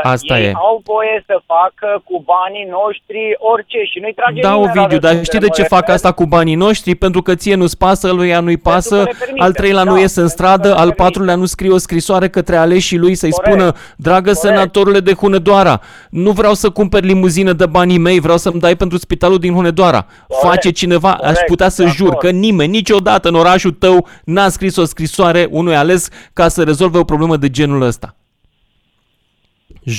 Asta 0.03 0.39
ei 0.39 0.45
e. 0.45 0.51
au 0.55 0.81
voie 0.85 1.23
să 1.25 1.41
facă 1.45 2.01
cu 2.03 2.23
banii 2.25 2.67
noștri 2.69 3.35
orice 3.37 3.79
și 3.91 3.99
nu-i 3.99 4.13
trage 4.13 4.41
Da, 4.41 4.53
nimeni 4.53 4.65
la 4.65 4.81
Ovidiu, 4.81 4.99
dar 4.99 5.11
răspundere, 5.11 5.23
știi 5.23 5.39
de 5.39 5.45
mă 5.45 5.53
ce 5.57 5.61
refer. 5.61 5.77
fac 5.77 5.89
asta 5.89 6.11
cu 6.11 6.25
banii 6.25 6.55
noștri? 6.55 6.95
Pentru 6.95 7.21
că 7.21 7.35
ție 7.35 7.55
nu-ți 7.55 7.77
pasă, 7.77 8.11
lui 8.11 8.29
ea 8.29 8.39
nu-i 8.39 8.57
pasă, 8.57 8.95
le 8.95 9.15
permite, 9.19 9.43
al 9.45 9.51
treilea 9.53 9.83
nu 9.83 9.93
da, 9.93 9.99
iese 9.99 10.21
în 10.21 10.27
stradă, 10.27 10.75
al 10.75 10.91
patrulea 10.91 11.35
nu 11.35 11.45
scrie 11.45 11.71
o 11.71 11.77
scrisoare 11.77 12.29
către 12.29 12.55
aleșii 12.55 12.97
lui 12.97 13.15
să-i 13.15 13.31
Corect, 13.31 13.53
spună, 13.53 13.73
dragă 13.95 14.31
senatorule 14.33 14.99
de 14.99 15.13
Hunedoara, 15.13 15.81
nu 16.09 16.31
vreau 16.31 16.53
să 16.53 16.69
cumperi 16.69 17.05
limuzină 17.05 17.53
de 17.53 17.65
banii 17.65 17.97
mei, 17.97 18.19
vreau 18.19 18.37
să-mi 18.37 18.59
dai 18.59 18.75
pentru 18.75 18.97
spitalul 18.97 19.37
din 19.37 19.53
Hunedoara. 19.53 20.05
Face 20.41 20.69
cineva, 20.69 21.11
aș 21.11 21.17
corect, 21.19 21.45
putea 21.47 21.69
să 21.69 21.83
de 21.83 21.89
jur 21.89 22.07
acord. 22.07 22.21
că 22.21 22.29
nimeni 22.29 22.71
niciodată 22.71 23.27
în 23.27 23.35
orașul 23.35 23.71
tău 23.71 24.07
n-a 24.23 24.49
scris 24.49 24.75
o 24.75 24.85
scrisoare 24.85 25.47
unui 25.51 25.75
ales 25.75 26.09
ca 26.33 26.47
să 26.47 26.63
rezolve 26.63 26.97
o 26.97 27.03
problemă 27.03 27.37
de 27.37 27.49
genul 27.49 27.81
ăsta. 27.81 28.15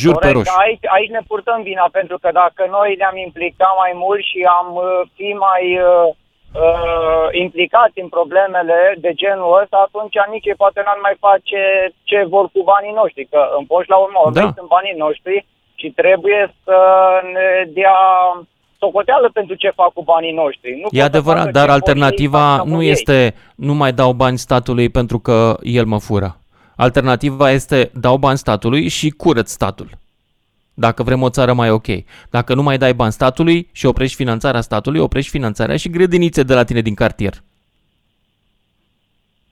Jur 0.00 0.14
pe 0.14 0.18
Corect, 0.18 0.34
roșu. 0.36 0.50
dar 0.50 0.60
aici, 0.66 0.84
aici 0.96 1.14
ne 1.16 1.22
purtăm 1.30 1.58
vina, 1.70 1.86
pentru 1.98 2.16
că 2.22 2.28
dacă 2.42 2.62
noi 2.76 2.90
ne-am 3.00 3.16
implicat 3.26 3.74
mai 3.82 3.92
mult 4.02 4.22
și 4.30 4.38
am 4.60 4.68
uh, 4.76 5.00
fi 5.16 5.28
mai 5.46 5.64
uh, 5.88 6.06
uh, 6.64 7.26
implicați 7.44 7.96
în 8.04 8.08
problemele 8.16 8.78
de 9.04 9.12
genul 9.22 9.50
ăsta, 9.62 9.76
atunci 9.86 10.16
nici 10.32 10.48
ei 10.50 10.62
poate 10.62 10.80
n-ar 10.84 11.00
mai 11.06 11.16
face 11.26 11.60
ce 12.08 12.18
vor 12.34 12.44
cu 12.54 12.60
banii 12.72 12.98
noștri, 13.00 13.22
că 13.32 13.40
în 13.58 13.64
poș 13.72 13.84
la 13.92 13.98
urmă 14.04 14.20
Da. 14.24 14.30
da. 14.40 14.52
sunt 14.58 14.68
banii 14.76 14.96
noștri 15.06 15.36
și 15.80 15.88
trebuie 16.00 16.42
să 16.64 16.78
ne 17.34 17.48
dea 17.78 17.98
socoteală 18.78 19.30
pentru 19.32 19.54
ce 19.54 19.70
fac 19.80 19.92
cu 19.92 20.02
banii 20.02 20.32
noștri. 20.32 20.70
Nu 20.74 20.80
pot 20.82 20.92
E 20.92 20.98
să 20.98 21.04
adevărat, 21.04 21.40
facă 21.44 21.50
dar 21.58 21.66
ce 21.66 21.68
pot 21.68 21.76
ei, 21.76 21.78
alternativa 21.80 22.56
fac 22.56 22.66
nu 22.66 22.82
ei. 22.82 22.90
este 22.90 23.34
nu 23.56 23.74
mai 23.74 23.92
dau 23.92 24.12
bani 24.12 24.38
statului 24.38 24.88
pentru 24.88 25.18
că 25.18 25.56
el 25.62 25.84
mă 25.84 25.98
fură. 25.98 26.37
Alternativa 26.86 27.50
este 27.50 27.90
dau 27.94 28.16
bani 28.16 28.38
statului 28.38 28.88
și 28.88 29.10
curăț 29.10 29.50
statul. 29.50 29.88
Dacă 30.74 31.02
vrem 31.02 31.22
o 31.22 31.30
țară 31.30 31.52
mai 31.52 31.70
ok. 31.70 31.86
Dacă 32.30 32.54
nu 32.54 32.62
mai 32.62 32.78
dai 32.78 32.94
bani 32.94 33.12
statului 33.12 33.68
și 33.72 33.86
oprești 33.86 34.16
finanțarea 34.16 34.60
statului, 34.60 35.00
oprești 35.00 35.30
finanțarea 35.30 35.76
și 35.76 35.90
grădinițe 35.90 36.42
de 36.42 36.54
la 36.54 36.64
tine 36.64 36.80
din 36.80 36.94
cartier. 36.94 37.34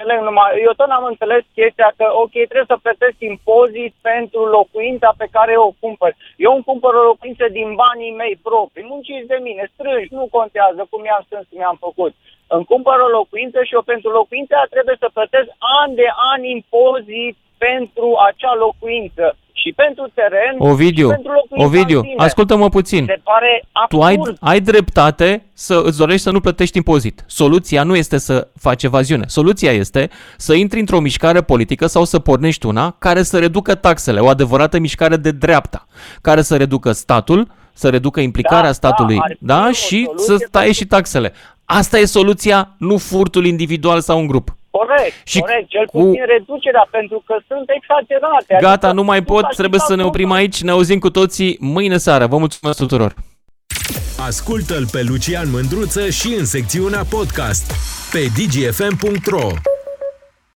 înțeleg 0.06 0.24
numai, 0.28 0.50
eu 0.66 0.72
tot 0.76 0.88
n-am 0.88 1.06
înțeles 1.12 1.42
chestia 1.58 1.88
că, 1.98 2.06
ok, 2.24 2.34
trebuie 2.50 2.72
să 2.72 2.84
plătesc 2.84 3.16
impozit 3.32 3.92
pentru 4.10 4.40
locuința 4.56 5.10
pe 5.22 5.28
care 5.36 5.54
o 5.66 5.70
cumpăr. 5.82 6.12
Eu 6.46 6.52
îmi 6.54 6.68
cumpăr 6.70 6.92
o 6.94 7.08
locuință 7.10 7.44
din 7.58 7.68
banii 7.84 8.18
mei 8.22 8.34
proprii, 8.48 8.90
munciți 8.90 9.30
de 9.32 9.38
mine, 9.46 9.70
strângi, 9.72 10.14
nu 10.18 10.34
contează 10.36 10.80
cum 10.90 11.02
i-am 11.04 11.22
strâns, 11.26 11.46
cum 11.50 11.60
i-am 11.60 11.78
făcut. 11.86 12.12
Îmi 12.54 12.68
cumpăr 12.72 12.98
o 13.06 13.10
locuință 13.18 13.58
și 13.66 13.74
eu 13.78 13.82
pentru 13.92 14.08
locuința 14.20 14.54
aia 14.56 14.68
trebuie 14.74 14.96
să 15.02 15.08
plătesc 15.16 15.48
an 15.80 15.88
de 16.00 16.08
an 16.32 16.40
impozit 16.56 17.36
pentru 17.68 18.06
acea 18.28 18.54
locuință 18.66 19.26
și 19.60 19.72
pentru 19.76 20.04
teren 20.14 20.54
Ovidiu, 20.58 21.06
și 21.08 21.14
pentru 21.14 21.32
locuința 21.32 21.64
Ovidiu, 21.66 21.98
în 21.98 22.04
sine. 22.04 22.24
ascultă-mă 22.26 22.68
puțin. 22.68 23.04
Se 23.06 23.20
pare 23.30 23.52
Tu 23.88 24.00
ai, 24.00 24.14
absurd. 24.14 24.36
ai 24.40 24.60
dreptate 24.60 25.46
să 25.52 25.80
îți 25.84 25.98
dorești 25.98 26.22
să 26.22 26.30
nu 26.30 26.40
plătești 26.40 26.76
impozit. 26.76 27.24
Soluția 27.26 27.82
nu 27.82 27.96
este 27.96 28.18
să 28.18 28.48
faci 28.60 28.82
evaziune. 28.82 29.24
Soluția 29.26 29.72
este 29.72 30.10
să 30.36 30.54
intri 30.54 30.80
într-o 30.80 31.00
mișcare 31.00 31.40
politică 31.42 31.86
sau 31.86 32.04
să 32.04 32.18
pornești 32.18 32.66
una 32.66 32.94
care 32.98 33.22
să 33.22 33.38
reducă 33.38 33.74
taxele, 33.74 34.20
o 34.20 34.28
adevărată 34.28 34.78
mișcare 34.78 35.16
de 35.16 35.30
dreapta, 35.30 35.86
care 36.20 36.42
să 36.42 36.56
reducă 36.56 36.92
statul, 36.92 37.48
să 37.72 37.88
reducă 37.88 38.20
implicarea 38.20 38.62
Da, 38.62 38.72
statului, 38.72 39.16
da, 39.16 39.22
ar 39.24 39.30
fi 39.38 39.44
da, 39.44 39.66
o 39.68 39.72
și 39.72 40.04
soluție 40.04 40.36
să 40.38 40.48
taie 40.50 40.72
și 40.72 40.86
taxele. 40.86 41.32
Asta 41.66 41.98
e 41.98 42.04
soluția, 42.04 42.74
nu 42.78 42.96
furtul 42.96 43.44
individual 43.46 44.00
sau 44.00 44.18
un 44.18 44.26
grup. 44.26 44.56
Corect, 44.70 45.12
Și 45.24 45.38
corect, 45.40 45.68
cel 45.68 45.86
cu- 45.86 45.98
puțin 45.98 46.24
reducerea, 46.26 46.88
pentru 46.90 47.22
că 47.26 47.36
sunt 47.48 47.64
exagerate. 47.78 48.56
Gata, 48.60 48.86
Adică 48.86 48.92
nu 48.92 49.02
mai 49.02 49.18
tu 49.18 49.24
pot, 49.32 49.44
aș 49.44 49.54
trebuie 49.54 49.80
fi 49.80 49.86
să 49.86 49.94
ne 49.94 50.02
dat 50.02 50.06
oprim 50.10 50.30
aici, 50.30 50.62
ne 50.62 50.70
auzim 50.70 50.98
cu 50.98 51.10
toții 51.10 51.56
mâine 51.60 51.96
seară. 51.96 52.26
Vă 52.26 52.38
mulțumesc 52.38 52.78
tuturor! 52.78 53.14
Ascultă-l 54.26 54.86
pe 54.92 55.02
Lucian 55.02 55.50
Mândruță 55.50 56.10
și 56.10 56.34
în 56.38 56.44
secțiunea 56.44 57.04
podcast 57.10 57.72
pe 58.12 58.26
dgfm.ro 58.36 59.48